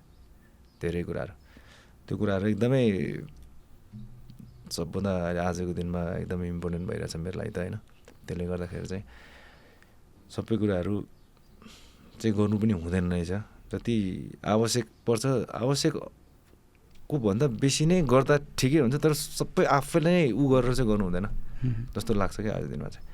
[0.80, 1.34] धेरै कुराहरू।
[2.06, 2.84] त्यो कुराहरू एकदमै
[4.72, 5.12] सबभन्दा
[5.48, 7.76] आजको दिनमा एकदमै इम्पोर्टेन्ट भइरहेछ मेरो लागि त होइन।
[8.26, 9.04] त्यसले गर्दाखेरि चाहिँ
[10.32, 10.94] सबै कुराहरू
[12.20, 13.32] चाहिँ गर्नु पनि हुँदैन रहेछ।
[13.72, 13.96] जति
[14.44, 20.72] आवश्यक पर्छ आवश्यकको भन्दा बेसी नै गर्दा ठिकै हुन्छ तर सबै आफैले नै ऊ गरेर
[20.76, 21.26] चाहिँ गर्नु हुँदैन।
[21.94, 23.06] जस्तो लाग्छ क्या आजको दिनमा चाहिँ।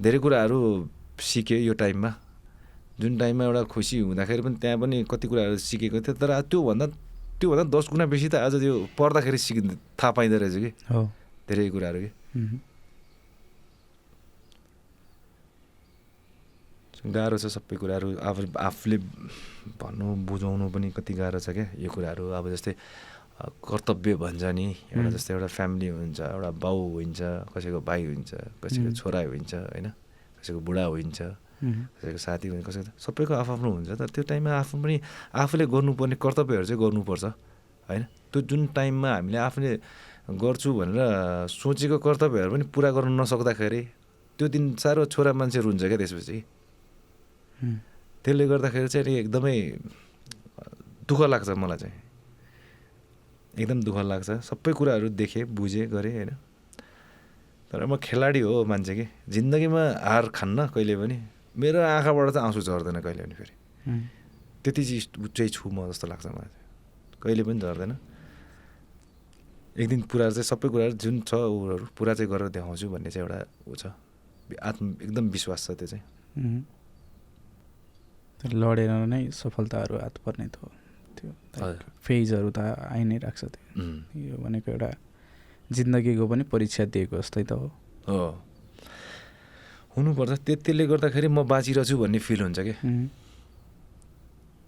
[0.00, 0.58] धेरै कुराहरू
[1.20, 2.10] सिकेँ यो टाइममा।
[3.00, 6.86] जुन टाइममा एउटा खुसी हुँदाखेरि पनि त्यहाँ पनि कति कुराहरू सिकेको थियो तर त्योभन्दा
[7.38, 9.60] त्योभन्दा दस गुणा बेसी त आज त्यो पढ्दाखेरि सिकि
[9.94, 10.70] थाहा पाइँदो रहेछ कि?
[11.46, 12.10] धेरै कुराहरू कि?
[17.06, 18.98] गाह्रो छ सबै कुराहरू। आफू आफूले
[19.78, 21.66] भन्नु बुझाउनु पनि कति गाह्रो छ क्या?
[21.78, 22.74] यो कुराहरू अब जस्तै
[23.62, 27.18] कर्तव्य भन्छ नि। एउटा जस्तै एउटा फ्यामिली हुन्छ एउटा बाउ हुन्छ
[27.54, 29.86] कसैको भाइ हुन्छ कसैको छोरा हुन्छ होइन?
[30.42, 31.18] कसैको बुढा हुन्छ।
[31.58, 34.96] कसैको साथी हुन्छ कसैको सबैको आफ्नो हुन्छ तर त्यो टाइममा आफू पनि
[35.34, 37.24] आफूले गर्नुपर्ने कर्तव्यहरू चाहिँ गर्नुपर्छ
[37.88, 38.02] होइन?
[38.30, 39.70] त्यो जुन टाइममा हामीले आफूले
[40.38, 40.98] गर्छु भनेर
[41.50, 43.82] सोचेको कर्तव्यहरू पनि पुरा गर्नु नसक्दाखेरि
[44.38, 46.36] त्यो दिन साह्रो छोरा मान्छे रुन्छ क्या त्यसपछि।
[48.22, 49.56] त्यसले गर्दाखेरि चाहिँ एकदमै
[51.08, 51.96] दुःख लाग्छ मलाई चाहिँ।
[53.58, 56.30] एकदम दुःख लाग्छ। सबै कुराहरू देखेँ बुझेँ गरेँ होइन?
[57.70, 61.16] तर म खेलाडी हो मान्छे कि। जिन्दगीमा हार खान्न कहिले पनि
[61.58, 63.54] मेरो आँखाबाट चाहिँ आँसु झर्दैन कहिले पनि फेरि।
[64.62, 66.50] त्यति चाहिँ चाहिँ छु म जस्तो लाग्छ मलाई।
[67.22, 67.92] कहिले पनि झर्दैन।
[69.78, 73.26] एक दिन पुरा चाहिँ सबै कुराहरू जुन छ उहरू पुरा चाहिँ गरेर देखाउँछु भन्ने चाहिँ
[73.26, 73.94] एउटा ऊ छ।
[74.54, 76.04] आत्म एकदम विश्वास छ त्यो चाहिँ।
[78.54, 80.56] लडेर नै सफलताहरू हात पर्ने त
[81.18, 81.30] त्यो
[82.06, 83.62] फेजहरू त आइ नै राख्छ त्यो।
[84.14, 84.90] यो भनेको एउटा
[85.70, 87.68] जिन्दगीको पनि परीक्षा दिएको जस्तै त हो।
[89.96, 92.76] हुनुपर्छ। त्यसले गर्दाखेरि म बाँचिरहेको छु भन्ने फिल हुन्छ क्या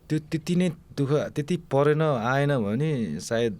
[0.08, 0.68] त्यो त्यति नै
[0.98, 2.90] दुःख त्यति परेन आएन भने
[3.22, 3.54] सायद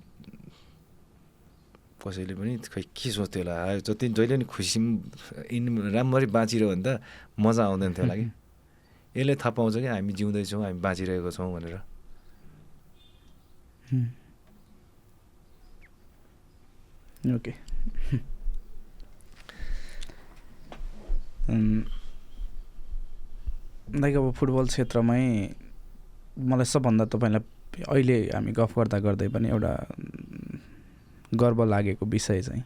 [2.02, 3.54] कसैले पनि खै के सोच्थ्यो होला?
[3.86, 4.78] जति जहिले पनि खुसी
[5.94, 6.88] राम्ररी बाँचिरह्यो भने त
[7.38, 8.26] मजा आउँदैन थियो होला कि?
[9.16, 11.76] यसले थाहा पाउँछ कि हामी जिउँदैछौँ हामी बाँचिरहेको छौँ भनेर।
[17.36, 17.52] ओके।
[24.01, 25.22] लाइक अब फुटबल क्षेत्रमै
[26.51, 27.43] मलाई सबभन्दा तपाईँलाई
[27.89, 29.72] अहिले हामी गफ गर्दा गर्दै पनि एउटा
[31.35, 32.62] गर्व लागेको विषय चाहिँ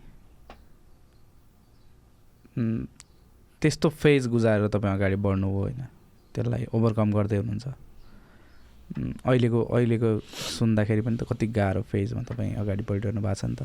[3.62, 5.80] त्यस्तो फेज गुजारेर तपाईँ अगाडि बढ्नुभयो होइन।
[6.34, 7.66] त्यसलाई ओभरकम गर्दै हुनुहुन्छ।
[9.24, 10.10] अहिलेको अहिलेको
[10.58, 13.62] सुन्दाखेरि पनि त कति गाह्रो फेजमा तपाईँ अगाडि बढिरहनु भएको छ नि त।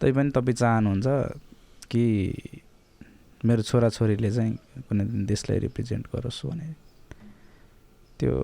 [0.00, 1.06] तैपनि तपाईँ चाहनुहुन्छ
[1.90, 2.04] कि
[3.44, 4.54] मेरो छोराछोरीले चाहिँ
[4.88, 6.74] कुनै दिन देशलाई रिप्रेजेन्ट गरोस् भने
[8.18, 8.34] त्यो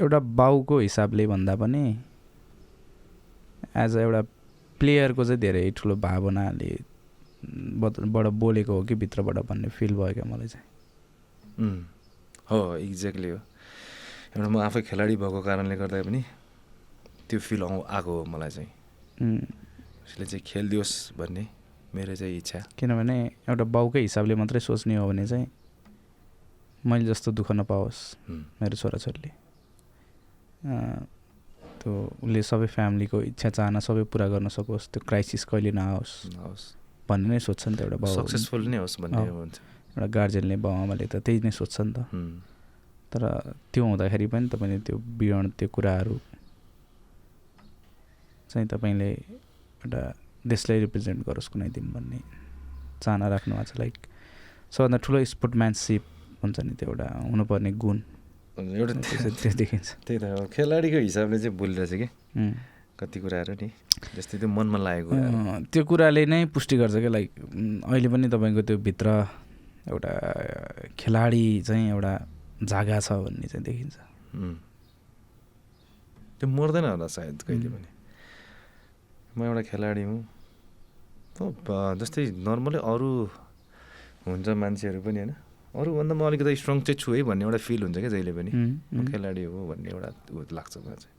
[0.00, 1.84] एउटा बाउको हिसाबले भन्दा पनि
[3.76, 4.22] एज अ एउटा
[4.80, 6.70] प्लेयरको चाहिँ धेरै ठुलो भावनाले
[7.82, 10.66] बाट बोलेको हो कि भित्रबाट भन्ने फिल भयो क्या मलाई चाहिँ।
[12.50, 13.38] हो एक्ज्याक्टली हो।
[14.36, 16.22] एउटा म आफै खेलाडी भएको कारणले गर्दा पनि
[17.28, 18.70] त्यो फिल आउ आएको हो मलाई चाहिँ।
[20.06, 21.44] उसले चाहिँ खेलिदियोस् भन्ने।
[21.98, 23.16] मेरो चाहिँ इच्छा। किनभने
[23.50, 25.46] एउटा बाउकै हिसाबले मात्रै सोच्ने हो भने चाहिँ
[26.86, 28.00] मैले जस्तो दुःख नपाओस्
[28.62, 29.30] मेरो छोराछोरीले।
[31.78, 31.92] त्यो
[32.22, 36.64] उसले सबै फ्यामिलीको इच्छा चाहना सबै पुरा गर्न सकोस् त्यो क्राइसिस कहिले नआओस् नहोस्
[37.08, 39.56] भन्ने नै सोध्छ नि त एउटा बाउ। सक्सेसफुल नै होस् भन्ने हुन्छ।
[39.94, 41.98] एउटा गार्जेनले बाउ आमाले त त्यही नै सोध्छ नि त।
[43.10, 43.22] तर
[43.72, 46.16] त्यो हुँदाखेरि पनि तपाईँले त्यो विवरण त्यो कुराहरू
[48.50, 50.02] चाहिँ तपाईँले एउटा
[50.52, 52.18] देशलाई रिप्रेजेन्ट गरोस् कुनै दिन भन्ने
[53.02, 53.94] चाहना राख्नु भएको छ लाइक
[54.72, 56.02] सबभन्दा ठुलो स्पोर्टम्यानसिप
[56.42, 57.98] हुन्छ नि त्यो एउटा हुनुपर्ने गुण।
[58.58, 58.94] एउटा
[59.40, 62.08] त्यो देखिन्छ। त्यही त खेलाडीको हिसाबले चाहिँ बोलिरहेछ कि?
[62.98, 63.68] कति कुराहरू नि
[64.18, 65.10] जस्तै त्यो मनमा लागेको
[65.70, 67.30] त्यो कुराले नै पुष्टि गर्छ क्या लाइक
[67.86, 69.06] अहिले पनि तपाईँको त्यो भित्र
[69.86, 70.12] एउटा
[70.98, 72.12] खेलाडी चाहिँ एउटा
[72.66, 73.96] जागा छ भन्ने चाहिँ देखिन्छ।
[76.38, 77.88] त्यो मर्दैन होला सायद कहिले पनि।
[79.38, 80.18] म एउटा खेलाडी हुँ।
[81.38, 83.10] जस्तै नर्मली अरू
[84.26, 85.32] हुन्छ मान्छेहरू पनि होइन।
[85.74, 88.50] अरूभन्दा म अलिकति स्ट्रङ चाहिँ छु है भन्ने एउटा फिल हुन्छ क्या जहिले पनि।
[88.94, 91.16] म खेलाडी हो भन्ने एउटा ऊ लाग्छ मलाई चाहिँ।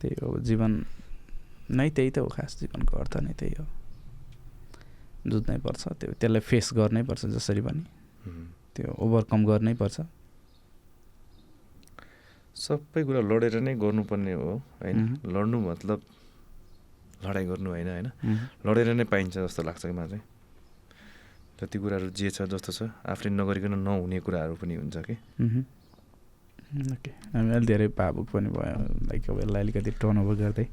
[0.00, 0.72] त्यही हो जीवन
[1.70, 3.66] नै त्यही त हो खास जीवनको अर्थ नै त्यही हो।
[5.28, 7.82] जुझ्नै पर्छ त्यो त्यसलाई फेस गर्नै पर्छ जसरी पनि।
[8.74, 9.96] त्यो ओभरकम गर्नै पर्छ।
[12.56, 14.50] सबै कुरा लडेर नै गर्नुपर्ने हो
[14.80, 14.98] होइन?
[15.26, 16.00] लड्नु मतलब
[17.24, 18.08] लडाइँ गर्नु होइन होइन?
[18.66, 20.20] लडेर नै पाइन्छ जस्तो लाग्छ कि मलाई?
[21.60, 25.14] जति कुराहरू जे छ जस्तो छ आफूले नगरिकन नहुने कुराहरू पनि हुन्छ कि?
[26.92, 30.66] ओके। हामी अलिक धेरै भावुक पनि भयो लाइक अब यसलाई अलिकति टर्न ओभर गर्दै।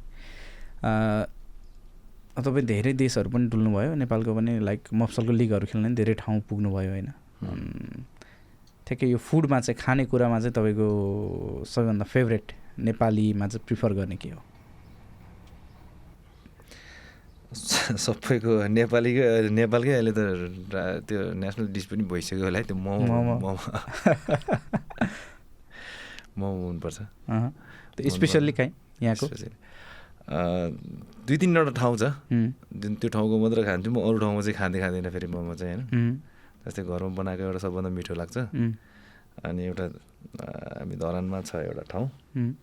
[2.39, 7.09] तपाईँ धेरै देशहरू पनि डुल्नुभयो नेपालको पनि लाइक मफसलको लिगहरू खेल्न धेरै ठाउँ पुग्नुभयो होइन?
[8.89, 10.87] ठ्याक्कै यो फुडमा चाहिँ खानेकुरामा चाहिँ तपाईँको
[11.61, 14.41] सबैभन्दा फेभरेट नेपालीमा चाहिँ प्रिफर गर्ने के हो?
[18.05, 20.19] सबैको नेपालीकै नेपालकै अहिले त
[21.05, 23.61] त्यो नेसनल डिस पनि भइसक्यो होला है त्यो मोमो मोमो। मोमो।
[26.69, 26.97] मनपर्छ
[28.09, 28.73] स्पेसल्ली काहीँ?
[29.01, 29.25] यहाँको?
[31.25, 32.03] दुई तिनवटा ठाउँ छ।
[32.73, 36.21] जुन त्यो ठाउँको मात्र खान्छु म अरू ठाउँमा चाहिँ खाँदै खाँदैन फेरि मोमो चाहिँ होइन?
[36.65, 38.37] जस्तै घरमा बनाएको एउटा सबभन्दा मिठो लाग्छ।
[39.45, 39.85] अनि एउटा
[40.79, 42.07] हामी धरानमा छ एउटा ठाउँ।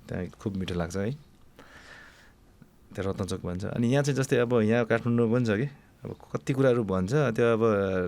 [0.09, 1.11] त्यहाँ खुब मिठो लाग्छ है।
[2.93, 5.69] त्यहाँ रत्नचोक भन्छ। अनि यहाँ चाहिँ जस्तै अब यहाँ काठमाडौँ पनि छ कि?
[6.05, 7.63] अब कति कुराहरू भन्छ। त्यो अब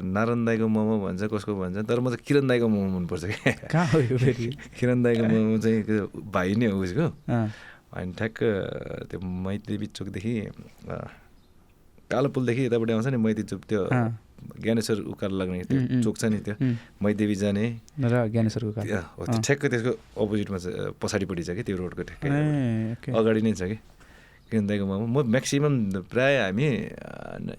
[0.04, 5.02] नारायण दाईको मोमो भन्छ कसको भन्छ। तर म चाहिँ किरण दाईको मोमो मनपर्छ कि किरण
[5.02, 5.80] दाईको मोमो चाहिँ
[6.30, 7.06] भाइ नै हो उसको।
[7.88, 8.38] अनि ठ्याक्क
[9.08, 10.32] त्यो मैत्री चोकदेखि
[12.12, 13.82] कालो पुलदेखि यतापट्टि आउँछ नि मैत्री चोक त्यो
[14.62, 16.54] ज्ञानेश्वर उकालो लाग्ने त्यो चोक छ नि त्यो।
[17.02, 17.64] मैदेवी जाने।
[18.00, 18.62] र ज्ञानेश्वर
[19.44, 19.92] ठ्याक्क त्यसको
[20.22, 20.66] अपोजिटमा छ
[20.96, 23.78] पछाडिपट्टि छ कि त्यो रोडको ठ्याक्कै अगाडि नै छ कि?
[24.48, 26.64] किरण दाईको मोमो म म्याक्सिमम् प्रायः हामी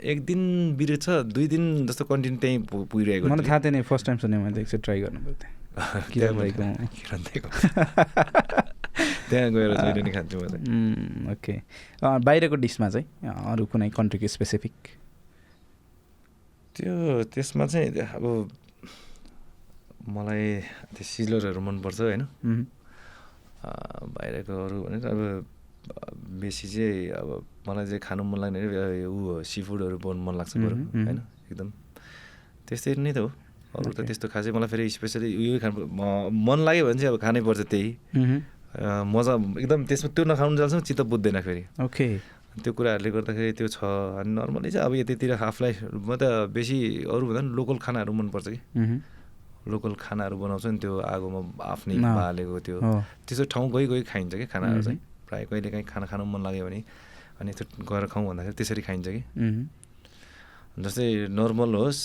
[0.01, 0.41] एक दिन
[0.73, 4.81] बिर्छ दुई दिन जस्तो कन्टिन्यू त्यहीँ पुगिरहेको मलाई थाहा थिएन फर्स्ट टाइम सुने मैले एकचोटि
[4.89, 5.49] ट्राई गर्नु पर्थ्यो
[9.29, 10.65] त्यहाँ गएर जहिले नै खान्छु म चाहिँ।
[11.31, 11.53] ओके।
[12.01, 13.05] बाहिरको डिसमा चाहिँ
[13.53, 14.73] अरू कुनै कन्ट्रीको स्पेसिफिक
[16.79, 18.25] त्यो त्यसमा चाहिँ अब
[20.15, 20.43] मलाई
[20.95, 22.23] त्यो सिजलरहरू मनपर्छ होइन।
[24.15, 25.19] बाहिरको अरू भने अब
[26.39, 27.29] बेसी चाहिँ अब
[27.67, 28.59] मलाई चाहिँ खानु मन लाग्ने
[29.11, 31.19] ऊ सी फुडहरू बनाउनु मन लाग्छ बरु होइन?
[31.51, 31.69] एकदम।
[32.63, 33.29] त्यस्तै नै त हो।
[33.75, 35.75] अरू त त्यस्तो खासै मलाई फेरि स्पेसली उयो खानु
[36.31, 37.89] मन लाग्यो भने चाहिँ अब खानै पर्छ त्यही।
[39.13, 42.07] मजा एकदम त्यसमा त्यो नखानु जान्छ चित्त बुझ्दैन फेरि। ओके
[42.63, 43.77] त्यो कुराहरूले गर्दाखेरि त्यो छ।
[44.21, 46.77] अनि नर्मली चाहिँ अब यतितिर आफूलाई म त बेसी
[47.07, 48.59] अरूभन्दा पनि लोकल खानाहरू मनपर्छ कि।
[49.69, 52.77] लोकल खानाहरू बनाउँछ नि त्यो आगोमा आफ्नै बालेको त्यो।
[53.27, 56.65] त्यस्तो ठाउँ गइ गइ खाइन्छ कि खानाहरू चाहिँ। प्रायः कहिले काहीँ खाना खानु मन लाग्यो
[56.65, 56.79] भने
[57.39, 59.21] अनि त्यो गएर खाउँ भन्दाखेरि त्यसरी खाइन्छ कि।
[60.79, 62.01] जस्तै नर्मल होस्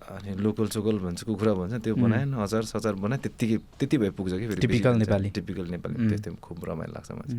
[0.00, 4.32] अनि लोकल चोकल भन्छ कुखुरा भन्छ त्यो बनाएन अचार सचार बनाए त्यत्तिकै त्यति भए पुग्छ
[4.32, 7.36] कि फेरि टिपिकल नेपाली। टिपिकल नेपाली। त्यस्तै खुब रमाइलो लाग्छ मलाई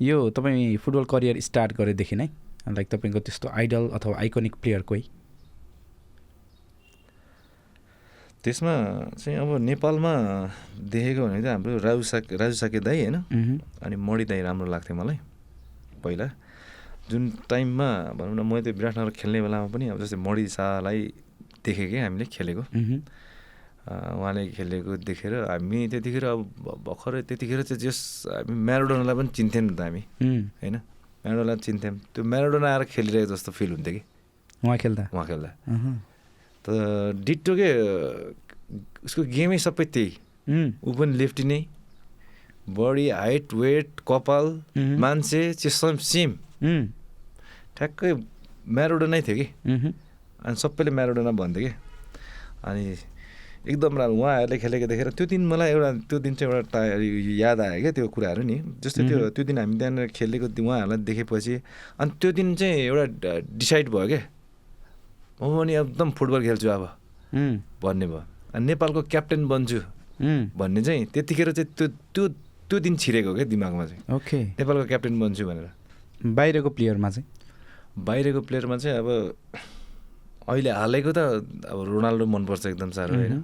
[0.00, 2.28] यो तपाईँ फुटबल करियर स्टार्ट गरेदेखि नै
[2.68, 5.02] लाइक तपाईँको त्यस्तो आइडल अथवा आइकोनिक प्लेयर कोही?
[8.44, 8.74] त्यसमा
[9.16, 10.12] चाहिँ अब नेपालमा
[10.92, 13.16] देखेको भने चाहिँ हाम्रो राजु साक राजु साके दाई होइन?
[13.82, 15.18] अनि मणि दाई राम्रो लाग्थ्यो मलाई
[16.04, 16.28] पहिला।
[17.10, 17.88] जुन टाइममा
[18.18, 21.00] भनौँ न मैले त्यो विराटनगर खेल्ने बेलामा पनि अब जस्तै मणि शाहलाई
[21.64, 22.62] देखेँ कि हामीले खेलेको।
[23.84, 26.40] उहाँले खेलेको देखेर हामी त्यतिखेर अब
[26.88, 27.98] भर्खरै त्यतिखेर चाहिँ जस
[28.32, 30.02] हामी म्यारोडोनालाई पनि चिन्थ्यौँ नि त हामी।
[30.64, 30.76] होइन?
[31.24, 34.02] म्यारोडोनालाई चिन्थ्यौँ। त्यो म्यारोडोना आएर खेलिरहेको जस्तो फिल हुन्थ्यो कि?
[34.64, 35.04] उहाँ खेल्दा?
[35.12, 35.50] उहाँ खेल्दा।
[36.64, 36.66] त
[37.28, 37.68] डिटो के
[39.04, 40.10] उसको गेमै सबै त्यही।
[40.80, 41.60] ऊ पनि लेफ्टी नै।
[42.64, 44.46] बडी हाइट वेट कपाल
[44.96, 46.30] मान्छे चाहिँ सेम।
[47.76, 48.12] ठ्याक्कै
[48.64, 49.46] म्यारोडोनै थियो कि?
[50.40, 51.72] अनि सबैले म्यारोडोना भन्थ्यो कि?
[52.64, 52.84] अनि
[53.64, 56.80] एकदम राम्रो उहाँहरूले खेलेको देखेर त्यो दिन मलाई एउटा त्यो दिन चाहिँ एउटा
[57.40, 61.54] याद आयो क्या त्यो कुराहरू नि। जस्तै त्यो त्यो दिन हामी त्यहाँनिर खेलेको उहाँहरूलाई देखेपछि
[62.00, 63.04] अनि त्यो दिन चाहिँ एउटा
[63.56, 64.22] डिसाइड भयो क्या।
[65.40, 66.84] म पनि एकदम फुटबल खेल्छु अब।
[67.82, 68.22] भन्ने भयो।
[68.54, 69.80] अनि नेपालको क्याप्टेन बन्छु
[70.60, 72.28] भन्ने चाहिँ त्यतिखेर चाहिँ त्यो त्यो
[72.68, 75.68] त्यो दिन छिरेको क्या दिमागमा चाहिँ। ओके। नेपालको क्याप्टेन बन्छु भनेर।
[76.36, 77.26] बाहिरको प्लेयरमा चाहिँ?
[77.98, 79.08] बाहिरको प्लेयरमा चाहिँ अब
[80.48, 81.18] अहिले हालैको त
[81.72, 83.40] अब रोनाल्डो मनपर्छ एकदम साह्रो होइन?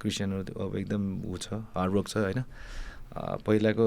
[0.00, 2.42] क्रिस्चियनो अब एकदम ऊ छ हार्डवर्क छ होइन?
[3.46, 3.86] पहिलाको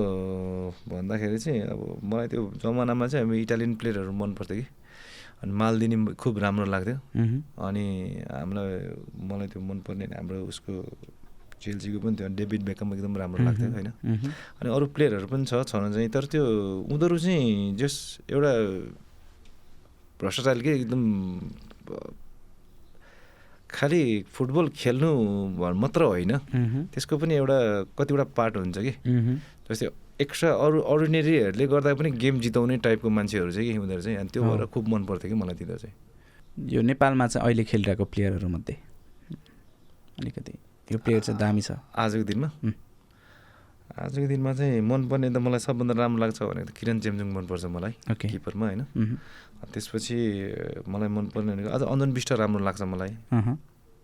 [0.91, 4.67] भन्दाखेरि चाहिँ अब मलाई त्यो जमानामा चाहिँ अब इटालियन प्लेयरहरू मनपर्थ्यो कि।
[5.43, 6.97] अनि मालदिनी खुब राम्रो लाग्थ्यो।
[7.67, 7.85] अनि
[8.31, 8.69] हामीलाई
[9.31, 10.73] मलाई त्यो मनपर्ने हाम्रो उसको
[11.63, 13.89] चेल्सीको पनि थियो डेभिड बेकम एकदम राम्रो लाग्थ्यो होइन?
[14.59, 16.43] अनि अरू प्लेयरहरू पनि छ छन चाहिँ तर त्यो
[16.91, 17.95] उनीहरू चाहिँ जस
[18.27, 18.53] एउटा
[20.19, 21.01] भ्रष्टाचारले एकदम
[23.69, 24.01] खालि
[24.31, 25.11] फुटबल खेल्नु
[25.57, 26.33] मात्र होइन।
[26.93, 27.57] त्यसको पनि एउटा
[27.97, 28.93] कतिवटा पार्ट हुन्छ कि।
[29.67, 29.89] जस्तै
[30.21, 34.41] एक्स्ट्रा अरू अर्डिनेरीहरूले गर्दा पनि गेम जिताउने टाइपको मान्छेहरू चाहिँ कि उनीहरू चाहिँ अनि त्यो
[34.43, 35.95] भएर खुब मन पर्थ्यो कि मलाईतिर चाहिँ।
[36.71, 38.75] यो नेपालमा चाहिँ अहिले खेलिरहेको प्लेयरहरूमध्ये
[40.19, 40.53] अलिकति
[40.89, 42.49] यो प्लेयर चाहिँ दामी छ। आजको दिनमा?
[43.95, 47.93] आजको दिनमा चाहिँ मनपर्ने त मलाई सबभन्दा राम्रो लाग्छ भनेको त किरण चेम्जुङ मनपर्छ मलाई
[48.15, 48.83] किपरमा होइन।
[49.63, 50.17] त्यसपछि
[50.87, 53.11] मलाई मनपर्ने भनेको अझ अञ्जन विष्ट राम्रो लाग्छ मलाई।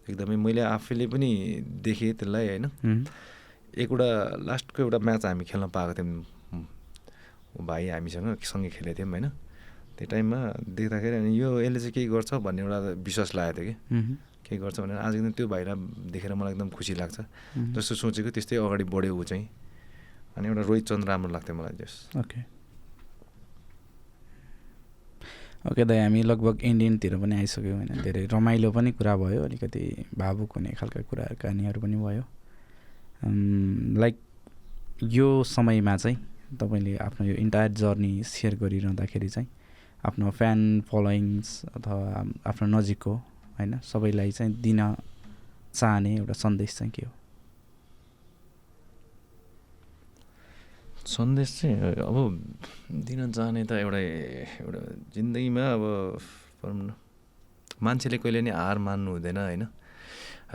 [0.09, 1.29] एकदमै मैले आफैले पनि
[1.85, 2.65] देखेँ त्यसलाई होइन।
[3.71, 4.07] एकवटा
[4.47, 6.25] लास्टको एउटा म्याच हामी खेल्न पाएको थियौँ।
[7.67, 9.27] भाइ हामीसँग सँगै खेलेको थियौँ होइन।
[9.97, 10.39] त्यो टाइममा
[10.75, 14.79] देख्दाखेरि अनि यो यसले चाहिँ केही गर्छ भन्ने एउटा विश्वास लागेको थियो कि। केही गर्छ
[14.79, 15.75] भनेर आज एकदम त्यो भाइलाई
[16.11, 17.17] देखेर मलाई एकदम खुसी लाग्छ।
[17.75, 19.45] जस्तो सोचेको त्यस्तै अगाडि बढ्यो ऊ चाहिँ।
[20.35, 22.39] अनि एउटा रोहित चन्द राम्रो लाग्थ्यो मलाई जस ओके।
[25.61, 29.83] ओके दाइ हामी लगभग इन्डियनतिर पनि आइसक्यौँ होइन। धेरै रमाइलो पनि कुरा भयो अलिकति
[30.17, 32.23] भावुक हुने खालका कुराहरू कहानीहरू पनि भयो।
[34.01, 34.17] लाइक
[35.03, 36.17] यो समयमा चाहिँ
[36.59, 39.47] तपाईँले आफ्नो यो इन्टायर जर्नी सेयर गरिरहँदाखेरि चाहिँ
[40.05, 40.59] आफ्नो फ्यान
[40.89, 41.47] फलोइङ्स
[41.77, 43.13] अथवा आफ्नो नजिकको
[43.57, 44.79] होइन सबैलाई चाहिँ दिन
[45.73, 47.11] चाहने एउटा सन्देश चाहिँ के हो?
[51.11, 51.75] सन्देश चाहिँ
[52.07, 52.17] अब
[53.03, 53.99] दिन चाहने त एउटा
[54.63, 54.79] एउटा
[55.11, 55.83] जिन्दगीमा अब
[56.63, 56.91] भनौँ न
[57.83, 59.63] मान्छेले कहिले नि हार मान्नु हुँदैन होइन?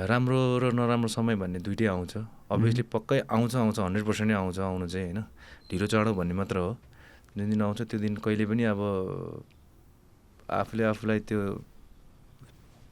[0.08, 2.12] राम्रो र नराम्रो समय भन्ने दुइटै आउँछ।
[2.48, 5.20] अभियसली पक्कै आउँछ आउँछ हन्ड्रेड पर्सेन्टै आउँछ आउनु चाहिँ होइन?
[5.68, 6.70] ढिलो चाँडो भन्ने मात्र हो।
[7.36, 8.80] जुन दिन आउँछ त्यो दिन कहिले पनि अब
[10.46, 11.40] आफूले आफूलाई त्यो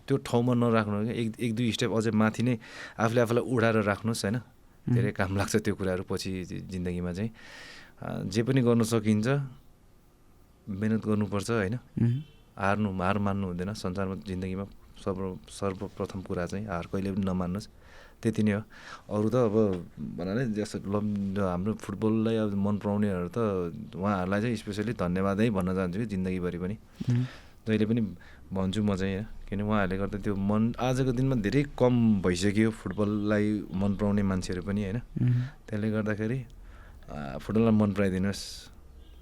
[0.05, 2.55] त्यो ठाउँमा नराख्नु एक एक दुई स्टेप अझै माथि नै
[2.99, 4.37] आफूले आफूलाई उडाएर राख्नुहोस् होइन?
[4.85, 6.31] धेरै काम लाग्छ त्यो कुराहरू पछि
[6.73, 7.31] जिन्दगीमा चाहिँ।
[8.29, 9.29] जे पनि गर्नु सकिन्छ
[10.69, 11.77] मिहिनेत गर्नुपर्छ होइन?
[12.57, 14.65] हार्नु हार मान्नु हुँदैन। संसारमा जिन्दगीमा
[15.05, 17.69] सर्व सर्वप्रथम कुरा चाहिँ हार कहिले पनि नमान्नुहोस्।
[18.23, 18.63] त्यति नै हो।
[19.13, 19.57] अरू त अब
[20.17, 23.39] भन्नाले जस्तो हाम्रो फुटबललाई अब मन पराउनेहरू त
[23.93, 26.77] उहाँहरूलाई चाहिँ स्पेसली धन्यवादै भन्न चाहन्छु कि जिन्दगीभरि पनि।
[27.69, 28.01] जहिले पनि
[28.53, 31.95] भन्छु म चाहिँ किन उहाँहरूले गर्दा त्यो मन आजको दिनमा धेरै कम
[32.27, 34.99] भइसक्यो फुटबललाई मन पराउने मान्छेहरू पनि होइन?
[35.71, 36.39] त्यसले गर्दाखेरि
[37.39, 38.43] फुटबललाई मन पराइदिनुहोस्।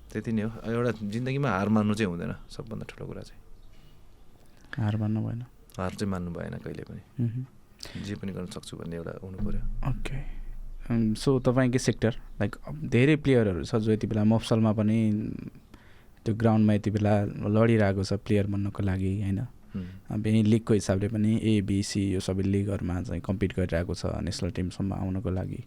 [0.08, 3.40] त्यति नै हो। एउटा जिन्दगीमा हार मान्नु चाहिँ हुँदैन सबभन्दा ठुलो कुरा चाहिँ।
[4.80, 5.42] हार मान्नु भएन।
[5.76, 7.02] हार चाहिँ मान्नु भएन कहिले पनि।
[8.04, 10.16] जे पनि गर्न सक्छु भन्ने एउटा हुनु पऱ्यो। ओके।
[11.16, 12.12] सो तपाईँकै सेक्टर?
[12.40, 12.52] लाइक
[12.88, 14.98] धेरै प्लेयरहरू छ जो यति बेला मफसलमा पनि
[16.24, 17.12] त्यो ग्राउन्डमा यति बेला
[17.52, 19.40] लडिरहेको छ प्लेयर बन्नको लागि होइन?
[19.74, 25.30] यहीँ लिगको हिसाबले पनि एबिसी यो सबै लिगहरूमा चाहिँ कम्पिट गरिरहेको छ नेसनल टिमसम्म आउनको
[25.30, 25.60] लागि।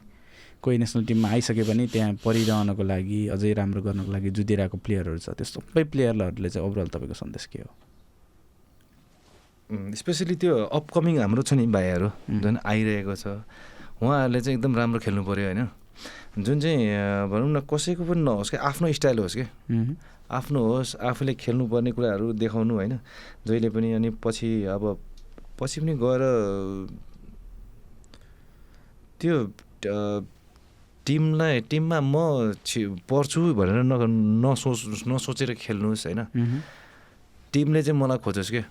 [0.61, 5.29] कोही नेसनल टिममा आइसके पनि त्यहाँ परिरहनको लागि अझै राम्रो गर्नको लागि जुधिरहेको प्लेयरहरू छ।
[5.37, 7.69] त्यो सबै प्लेयरहरूले चाहिँ ओभरअल तपाईँको सन्देश के हो?
[9.69, 13.25] स्पेसली त्यो अपकमिङ हाम्रो छ नि भाइहरू जुन आइरहेको छ।
[14.01, 15.61] उहाँहरूले चाहिँ एकदम राम्रो खेल्नु पऱ्यो होइन?
[16.37, 16.77] जुन चाहिँ
[17.31, 19.45] भनौँ न कसैको पनि नहोस् कि आफ्नो स्टाइल होस् कि।
[20.31, 22.93] आफ्नो होस् आफूले खेल्नुपर्ने कुराहरू देखाउनु होइन।
[23.47, 24.83] जहिले पनि अनि पछि अब
[25.59, 26.21] पछि पनि गएर
[29.19, 29.35] त्यो
[31.05, 32.15] टिमलाई टिममा म
[32.65, 33.93] छि पर्छु भनेर न
[34.43, 36.21] नसोच नसोचेर खेल्नुहोस् होइन।
[37.53, 38.65] टिमले चाहिँ मलाई खोजोस् क्या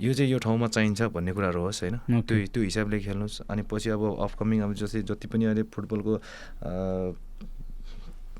[0.00, 3.88] यो चाहिँ यो ठाउँमा चाहिन्छ भन्ने कुराहरू होस् होइन। त्यो त्यो हिसाबले खेल्नुहोस्। अनि पछि
[3.92, 6.12] अब अपकमिङ अब जस्तै जति पनि अहिले फुटबलको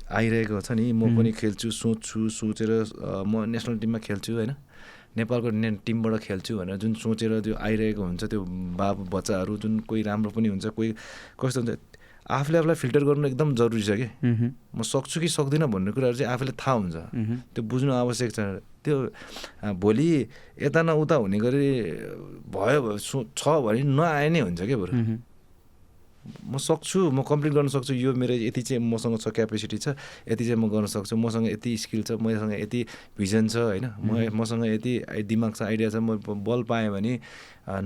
[0.09, 2.71] आइरहेको छ नि म पनि खेल्छु सोच्छु सोचेर
[3.29, 4.51] म नेसनल टिममा खेल्छु होइन।
[5.11, 8.41] नेपालको ने टिमबाट खेल्छु भनेर जुन सोचेर त्यो आइरहेको हुन्छ त्यो
[8.79, 10.89] बाबु बच्चाहरू जुन कोही राम्रो पनि हुन्छ कोही
[11.39, 11.77] कस्तो हुन्छ
[12.31, 14.07] आफूले आफूलाई फिल्टर गर्नु एकदम जरुरी छ कि।
[14.71, 16.95] म सक्छु कि सक्दिनँ भन्ने कुराहरू चाहिँ आफूले थाहा हुन्छ।
[17.53, 18.39] त्यो बुझ्नु आवश्यक छ।
[18.83, 18.97] त्यो
[19.77, 20.09] भोलि
[20.61, 21.69] यता न उता हुने गरी
[22.49, 22.97] भयो
[23.37, 24.93] छ भने नआए नै हुन्छ क्या बरु।
[26.21, 29.97] म सक्छु म कम्प्लिट गर्न सक्छु यो मेरो यति चाहिँ मसँग छ क्यापेसिटी छ
[30.29, 32.85] यति चाहिँ म गर्न सक्छु मसँग यति स्किल छ मसँग यति
[33.17, 33.85] भिजन छ होइन?
[34.05, 34.93] म मसँग यति
[35.25, 37.19] दिमाग छ आइडिया छ म बल पाएँ भने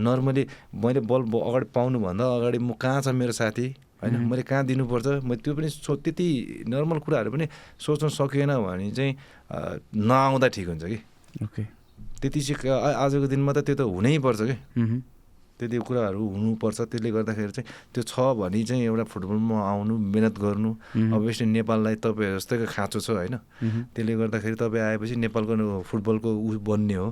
[0.03, 3.67] नर्मली मैले बल अगाडि पाउनुभन्दा अगाडि म कहाँ छ मेरो साथी?
[4.05, 5.25] होइन मैले कहाँ दिनुपर्छ?
[5.25, 6.27] म त्यो पनि सो त्यति
[6.69, 7.45] नर्मल कुराहरू पनि
[7.81, 9.13] सोच्न सकिएन भने चाहिँ
[9.97, 10.99] नआउँदा ठिक हुन्छ कि?
[11.43, 11.63] ओके।
[12.21, 12.69] त्यति चाहिँ
[13.01, 14.55] आजको दिनमा त त्यो त हुनैपर्छ कि?
[15.55, 20.71] त्यति कुराहरू हुनुपर्छ। त्यसले गर्दाखेरि चाहिँ त्यो छ भने चाहिँ एउटा फुटबलमा आउनु मिहिनेत गर्नु।
[21.15, 23.35] अभियसली नेपाललाई तपाईँ जस्तैको खाँचो छ होइन?
[23.95, 27.07] त्यसले गर्दाखेरि तपाईँ आएपछि नेपालको फुटबलको उ बन्ने हो।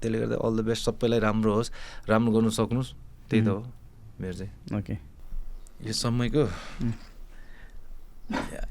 [0.00, 1.70] त्यसले गर्दा अल द बेस्ट सबैलाई राम्रो होस्
[2.08, 2.90] राम्रो गर्नु सक्नुहोस्।
[3.28, 3.60] त्यही त हो
[4.20, 4.94] मेरो चाहिँ। ओके।
[5.86, 6.42] यो समयको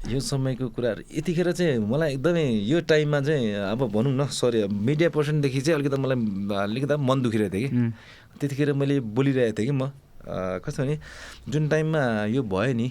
[0.08, 5.08] यो समयको कुराहरू यतिखेर चाहिँ मलाई एकदमै यो टाइममा चाहिँ अब भनौँ न सरी मिडिया
[5.10, 6.16] पर्सनदेखि चाहिँ अलिकति मलाई
[6.64, 7.92] अलिकति मन दुखिरहेको थियो कि।
[8.40, 9.90] त्यतिखेर मैले बोलिरहेको थिएँ कि म।
[10.64, 10.98] कस्तो भने
[11.48, 12.88] जुन टाइममा यो भयो नि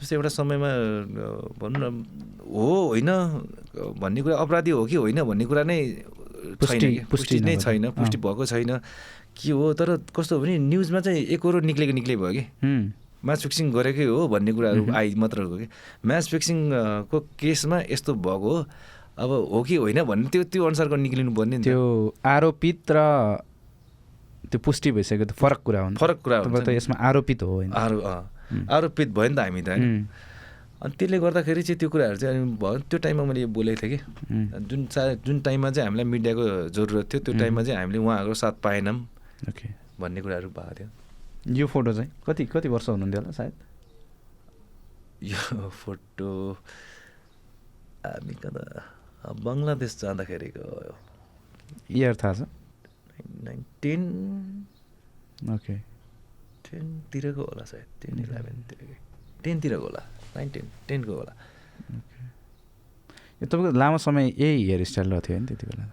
[0.00, 0.70] जस्तै एउटा समयमा
[1.60, 2.04] भनौँ न
[2.48, 3.10] हो होइन
[4.00, 5.78] भन्ने कुरा अपराधी हो कि होइन भन्ने कुरा नै
[6.64, 8.80] छैन पुष्टि नै छैन पुष्टि भएको छैन।
[9.36, 12.44] के हो तर कस्तो भने न्युजमा चाहिँ एकरो निक्लेको निक्ले भयो कि।
[13.24, 15.66] म्याच फिक्सिङ गरेकै हो भन्ने कुराहरू आइ मात्र हो कि।
[16.06, 18.64] म्याच फिक्सिङको केसमा यस्तो भएको हो
[19.20, 21.82] अब हो कि होइन भन्ने त्यो त्यो अनुसारको निक्लिनु पर्ने त्यो
[22.24, 22.98] आरोपित र
[24.50, 27.72] त्यो पुष्टि भइसक्यो त फरक कुरा हो फरक कुरा हो त यसमा आरोपित हो होइन।
[27.76, 30.08] आरो आरोपित भयो नि त हामी त होइन।
[30.80, 34.00] अनि त्यसले गर्दाखेरि चाहिँ त्यो कुराहरू चाहिँ भयो। त्यो टाइममा मैले बोलेको थिएँ कि।
[34.64, 38.54] जुन चा जुन टाइममा चाहिँ हामीलाई मिडियाको जरुरत थियो त्यो टाइममा चाहिँ हामीले उहाँहरूको साथ
[38.64, 38.96] पाएनौँ।
[39.48, 39.68] ओके।
[40.00, 40.88] भन्ने कुराहरू भएको थियो।
[41.46, 43.54] यो फोटो चाहिँ कति कति वर्ष हुनुहुन्थ्यो होला सायद?
[45.22, 46.30] यो फोटो
[48.04, 48.64] हामी कता
[49.44, 50.64] बङ्गलादेश जाँदाखेरिको
[51.90, 52.40] इयर थाहा छ?
[53.82, 54.02] टेन
[55.54, 55.74] ओके
[56.64, 58.96] टेनतिरको होला सायद टेन इलेभेनतिर
[59.44, 60.02] टेनतिरको होला
[60.36, 61.32] नाइन टेन टेनको होला।
[63.40, 65.84] यो तपाईँको लामो समय यही हेयर स्टाइल थियो नि त्यति बेला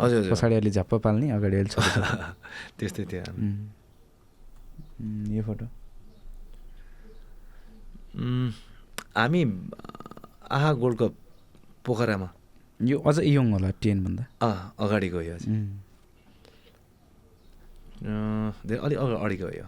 [0.00, 2.00] हजुर हजुर। पछाडि अलि झप्प पाल्ने अगाडि अलि छोटो
[2.78, 3.24] त्यस्तै थियो।
[5.36, 5.66] यो फोटो।
[9.16, 9.42] हामी
[10.56, 11.14] आहा गोल्ड कप
[11.86, 12.28] पोखरामा।
[12.80, 15.36] यो अझ यङ होला टेनभन्दा अँ अगाडि गयो
[18.66, 19.66] धेरै अलिक अगाडि गयो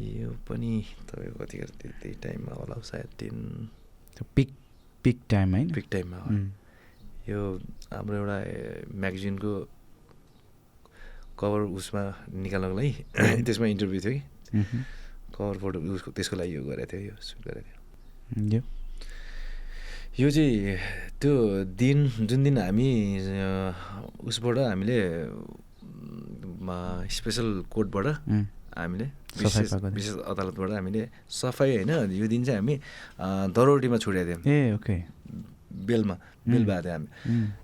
[0.00, 0.72] यो पनि
[1.08, 3.36] तपाईँको कतिखेर त्यही टाइममा होला सायद टेन
[4.36, 4.50] पिक
[5.04, 5.68] पिक टाइम होइन?
[5.76, 6.18] पिक टाइममा
[7.28, 7.40] यो
[7.92, 8.38] हाम्रो एउटा
[9.00, 9.52] म्यागजिनको
[11.38, 12.92] कभर उसमा निकाल्नको लागि।
[13.46, 14.22] त्यसमा इन्टरभ्यू थियो कि?
[15.34, 18.62] कभर फोटो उसको त्यसको लागि यो गरेको थियो यो सुट गरेको थियो।
[20.14, 20.78] यो। चाहिँ
[21.18, 21.32] त्यो
[21.74, 21.98] दिन
[22.30, 22.88] जुन दिन हामी
[24.30, 24.98] उसबाट हामीले
[27.10, 28.06] स्पेसल कोर्टबाट
[28.78, 29.06] हामीले
[29.42, 32.74] विशेष विशेष अदालतबाट हामीले सफाइ होइन यो दिन चाहिँ हामी
[33.54, 34.94] दरौटीमा छोडेको थियौँ। ए ओके।
[35.74, 36.16] बेलमा
[36.48, 37.08] बेल भएको थियो हामी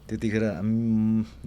[0.08, 0.44] त्यतिखेर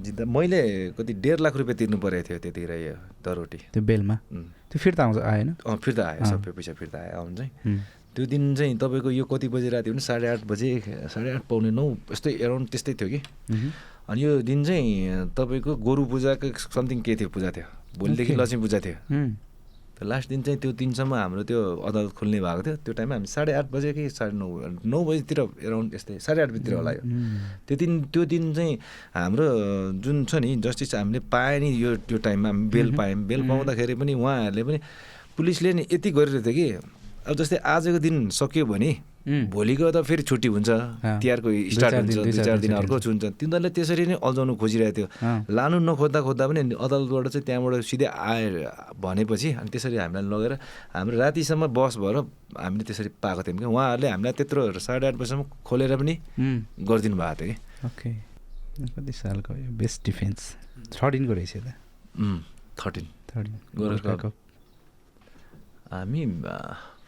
[0.06, 0.61] जित्दा मैले
[0.98, 4.16] कति डेढ लाख रुपियाँ तिर्नु परेको थियो त्यतिखेर यो दरोटी। त्यो बेलमा?
[4.72, 5.50] त्यो फिर्ता आउँछ आएन?
[5.66, 7.51] अँ फिर्ता आयो सबै पैसा फिर्ता आयो आउनु चाहिँ।
[8.16, 10.69] त्यो दिन चाहिँ तपाईँको यो कति बजी राति भने साढे आठ बजे
[11.09, 13.19] साढे आठ पाउने नौ यस्तै एराउन्ड त्यस्तै थियो कि?
[14.09, 17.67] अनि यो दिन चाहिँ तपाईँको गोरु पूजाको समथिङ के थियो पूजा थियो?
[17.98, 18.98] भोलिदेखि लक्ष्मी पूजा थियो।
[20.04, 23.52] लास्ट दिन चाहिँ त्यो दिनसम्म हाम्रो त्यो अदालत खोल्ने भएको थियो। त्यो टाइममा हामी साढे
[23.54, 24.48] आठ बजे कि साढे नौ
[24.86, 27.04] नौ बजीतिर एराउन्ड यस्तै साढे आठ बजीतिर होला यो।
[27.68, 28.74] त्यो दिन त्यो दिन चाहिँ
[29.16, 29.48] हाम्रो
[30.04, 33.96] जुन छ नि जस्टिस हामीले पाएँ नि यो त्यो टाइममा हामी बेल पायौँ। बेल पाउँदाखेरि
[33.96, 34.80] पनि उहाँहरूले पनि
[35.38, 36.68] पुलिसले नि यति गरिरहेको थियो कि
[37.28, 38.92] अब जस्तै आजको दिन सक्यो भने
[39.24, 40.69] भोलिको त फेरि छुट्टी हुन्छ।
[41.24, 45.08] तिहारको स्टार्ट हुन्छ दुई चार दिन अर्को हुन्छ। तिनीहरूले त्यसरी नै अल्झाउनु खोजिरहेको थियो।
[45.48, 48.53] लानु नखोज्दा खोज्दा पनि अदालतबाट चाहिँ त्यहाँबाट सिधै आएर
[49.00, 50.53] भनेपछि अनि त्यसरी हामीलाई लगेर
[50.92, 52.18] हाम्रो रातिसम्म बस भएर
[52.60, 56.14] हामीले त्यसरी पाएको थियौँ कि उहाँहरूले हामीलाई त्यत्रो साढे आठ बजीसम्म खोलेर पनि
[56.84, 57.56] गरिदिनु भएको थियो कि।
[57.88, 58.10] ओके।
[58.92, 60.40] कति सालको यो बेस्ट डिफेन्स?
[61.00, 61.72] थर्टिनको रहेछ त।
[62.76, 63.56] थर्टिन। थर्टिन।
[65.93, 66.22] हामी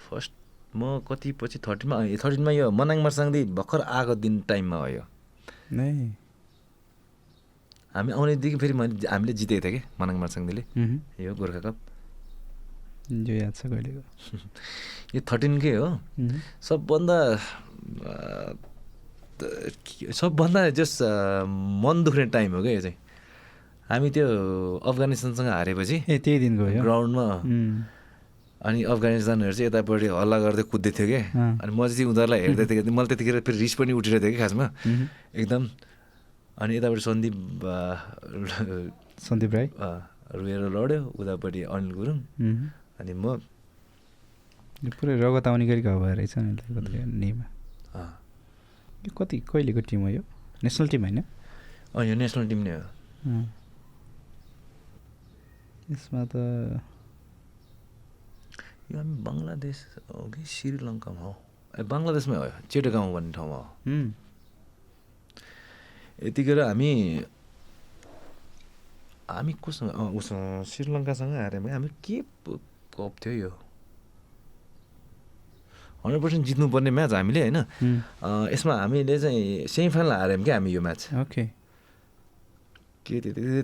[0.06, 0.32] फर्स्ट
[0.76, 5.04] म कति पछि थर्टिनमा थर्टिनमा यो मनाङ मर्साङदी भर्खर आएको दिन टाइममा हो यो
[7.96, 10.64] हामी आउनेदेखि फेरि मैले हामीले जितेको थिएँ कि मनाङ मर्साङदीले।
[11.24, 11.76] यो गोर्खा कप।
[13.08, 14.02] जो याद छ कहिलेको?
[15.16, 15.88] यो थर्टिनकै हो।
[16.60, 17.18] सबभन्दा
[20.12, 21.00] सबभन्दा जस
[21.84, 22.98] मन दुख्ने टाइम हो क्या यो चाहिँ।
[23.90, 24.28] हामी त्यो
[24.84, 27.26] अफगानिस्तानसँग हारेपछि ए त्यही दिनको ग्राउन्डमा
[28.66, 31.22] अनि अफगानिस्तानहरू चाहिँ यतापट्टि हल्ला गर्दै कुद्दै थियो क्या
[31.62, 34.66] अनि म चाहिँ उनीहरूलाई हेर्दै थिएँ मैले त्यतिखेर फेरि रिस पनि उठिरहेको थियो कि खासमा।
[35.38, 35.64] एकदम।
[36.58, 37.36] अनि यतापट्टि सन्दीप
[39.22, 39.68] सन्दीप राई?
[40.34, 42.18] रोएर लड्यो उतापट्टि अनिल गुरुङ।
[43.00, 43.38] अनि म
[44.98, 47.46] पुरै रगत आउने गरी भएर रहेछ नेमा।
[49.06, 50.22] यो कति कहिलेको टिम हो यो?
[50.66, 51.20] नेसनल टिम होइन?
[52.02, 52.82] यो नेसनल टिम नै हो।
[55.94, 56.34] यसमा त
[58.92, 59.78] यो हामी बङ्गलादेश
[60.14, 61.34] हो कि श्रीलङ्कामा हो?
[61.80, 63.70] ए बङ्गलादेशमै हो चेटगाउँ भन्ने ठाउँमा हो।
[66.28, 66.92] यतिखेर हामी
[69.30, 69.90] हामी कोसँग
[70.20, 72.22] उसँग श्रीलङ्कासँग हार्यौँ हामी के
[72.96, 73.52] कप थियो यो?
[76.06, 77.60] हन्ड्रेड पर्सेन्ट जित्नुपर्ने म्याच हामीले होइन?
[78.54, 81.44] यसमा हामीले चाहिँ सेमी फाइनल हार्यौँ क्या हामी यो म्याच। ओके।
[83.06, 83.16] के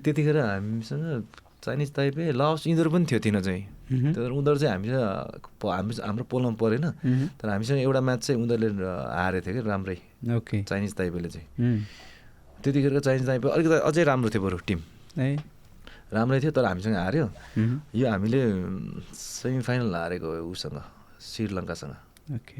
[0.01, 1.05] त्यतिखेर हामीसँग
[1.61, 3.63] चाइनिज ताइपे लाओस यिनीहरू पनि थियो तिनीहरू चाहिँ।
[4.17, 4.97] तर उनीहरू चाहिँ हामीसँग
[5.61, 6.85] हामी हाम्रो पोलमा परेन।
[7.37, 8.69] तर हामीसँग एउटा म्याच चाहिँ उनीहरूले
[9.21, 9.97] हारेको थियो कि राम्रै।
[10.41, 11.47] ओके। चाइनिज ताइपेले चाहिँ।
[12.65, 14.79] त्यतिखेरको चाइनिज ताइपे अलिकति अझै राम्रो थियो बरु टिम।
[15.21, 15.37] ए
[16.09, 17.25] राम्रै थियो तर हामीसँग हार्यो।
[17.93, 18.41] यो हामीले
[19.13, 20.77] सेमी फाइनल हारेको उसँग
[21.21, 21.93] श्रीलङ्कासँग।
[22.35, 22.59] ओके।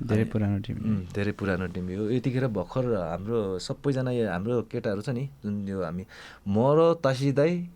[0.00, 0.76] धेरै पुरानो टिम।
[1.12, 5.84] धेरै पुरानो टिम। यो यतिखेर भर्खर हाम्रो सबैजना यो हाम्रो केटाहरू छ नि जुन यो
[5.84, 6.04] हामी
[6.48, 7.68] म र तासी दाई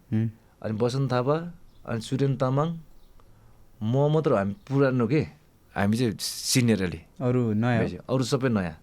[0.64, 1.36] अनि बसन्त थापा
[1.92, 2.68] अनि सुरेन तामाङ
[3.84, 5.22] म मात्र हामी पुरानो के?
[5.76, 8.00] हामी चाहिँ सिनियरली अरू नयाँ?
[8.08, 8.76] अरू सबै नयाँ।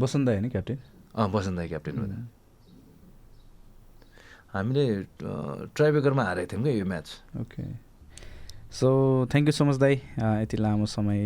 [0.00, 0.78] बसन्त होइन क्याप्टेन?
[1.18, 2.16] अँ बसन्त क्याप्टेन हुँदा
[4.54, 4.84] हामीले
[5.74, 7.08] ट्राइबेकरमा हारेको थियौँ क्या यो match.
[7.40, 7.62] Okay.
[8.70, 8.88] So
[9.32, 9.94] thank you so much दाई।
[10.44, 11.18] यति लामो समय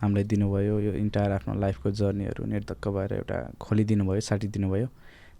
[0.00, 4.88] हामीलाई दिनुभयो यो इन्टायर आफ्नो लाइफको जर्नीहरू निर्धक्क भएर एउटा खोलिदिनु भयो साटिदिनु भयो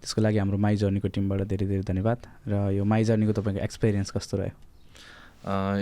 [0.07, 4.11] त्यसको लागि हाम्रो माई जर्नीको टिमबाट धेरै धेरै धन्यवाद। र यो माई जर्नीको तपाईँको एक्सपिरियन्स
[4.15, 4.55] कस्तो रह्यो?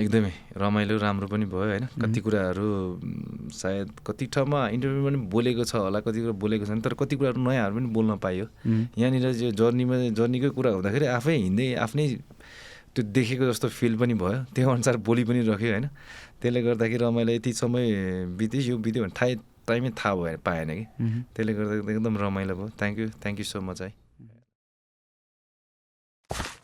[0.01, 1.85] एकदमै रमाइलो राम्रो पनि भयो होइन?
[1.93, 2.69] कति कुराहरू
[3.53, 7.41] सायद कति ठाउँमा इन्टरभ्यूमा पनि बोलेको छ होला कति कुरा बोलेको छैन तर कति कुराहरू
[7.45, 8.47] नयाँहरू पनि बोल्न पाइयो।
[8.97, 12.05] यहाँनिर यो जर्नीमा जर्नीकै कुरा हुँदाखेरि आफै हिँड्दै आफ्नै
[12.97, 15.89] त्यो देखेको जस्तो फिल पनि भयो। त्यो अनुसार बोली पनि रह्यो होइन?
[16.41, 17.85] त्यसले गर्दाखेरि रमाइलो यति समय
[18.37, 20.85] बित्यो यो बित्यो भने थाहै टाइमै थाहा भयो पाएन कि।
[21.33, 24.04] त्यसले गर्दा एकदम रमाइलो भयो। Thank you thank you so much है।
[26.31, 26.64] you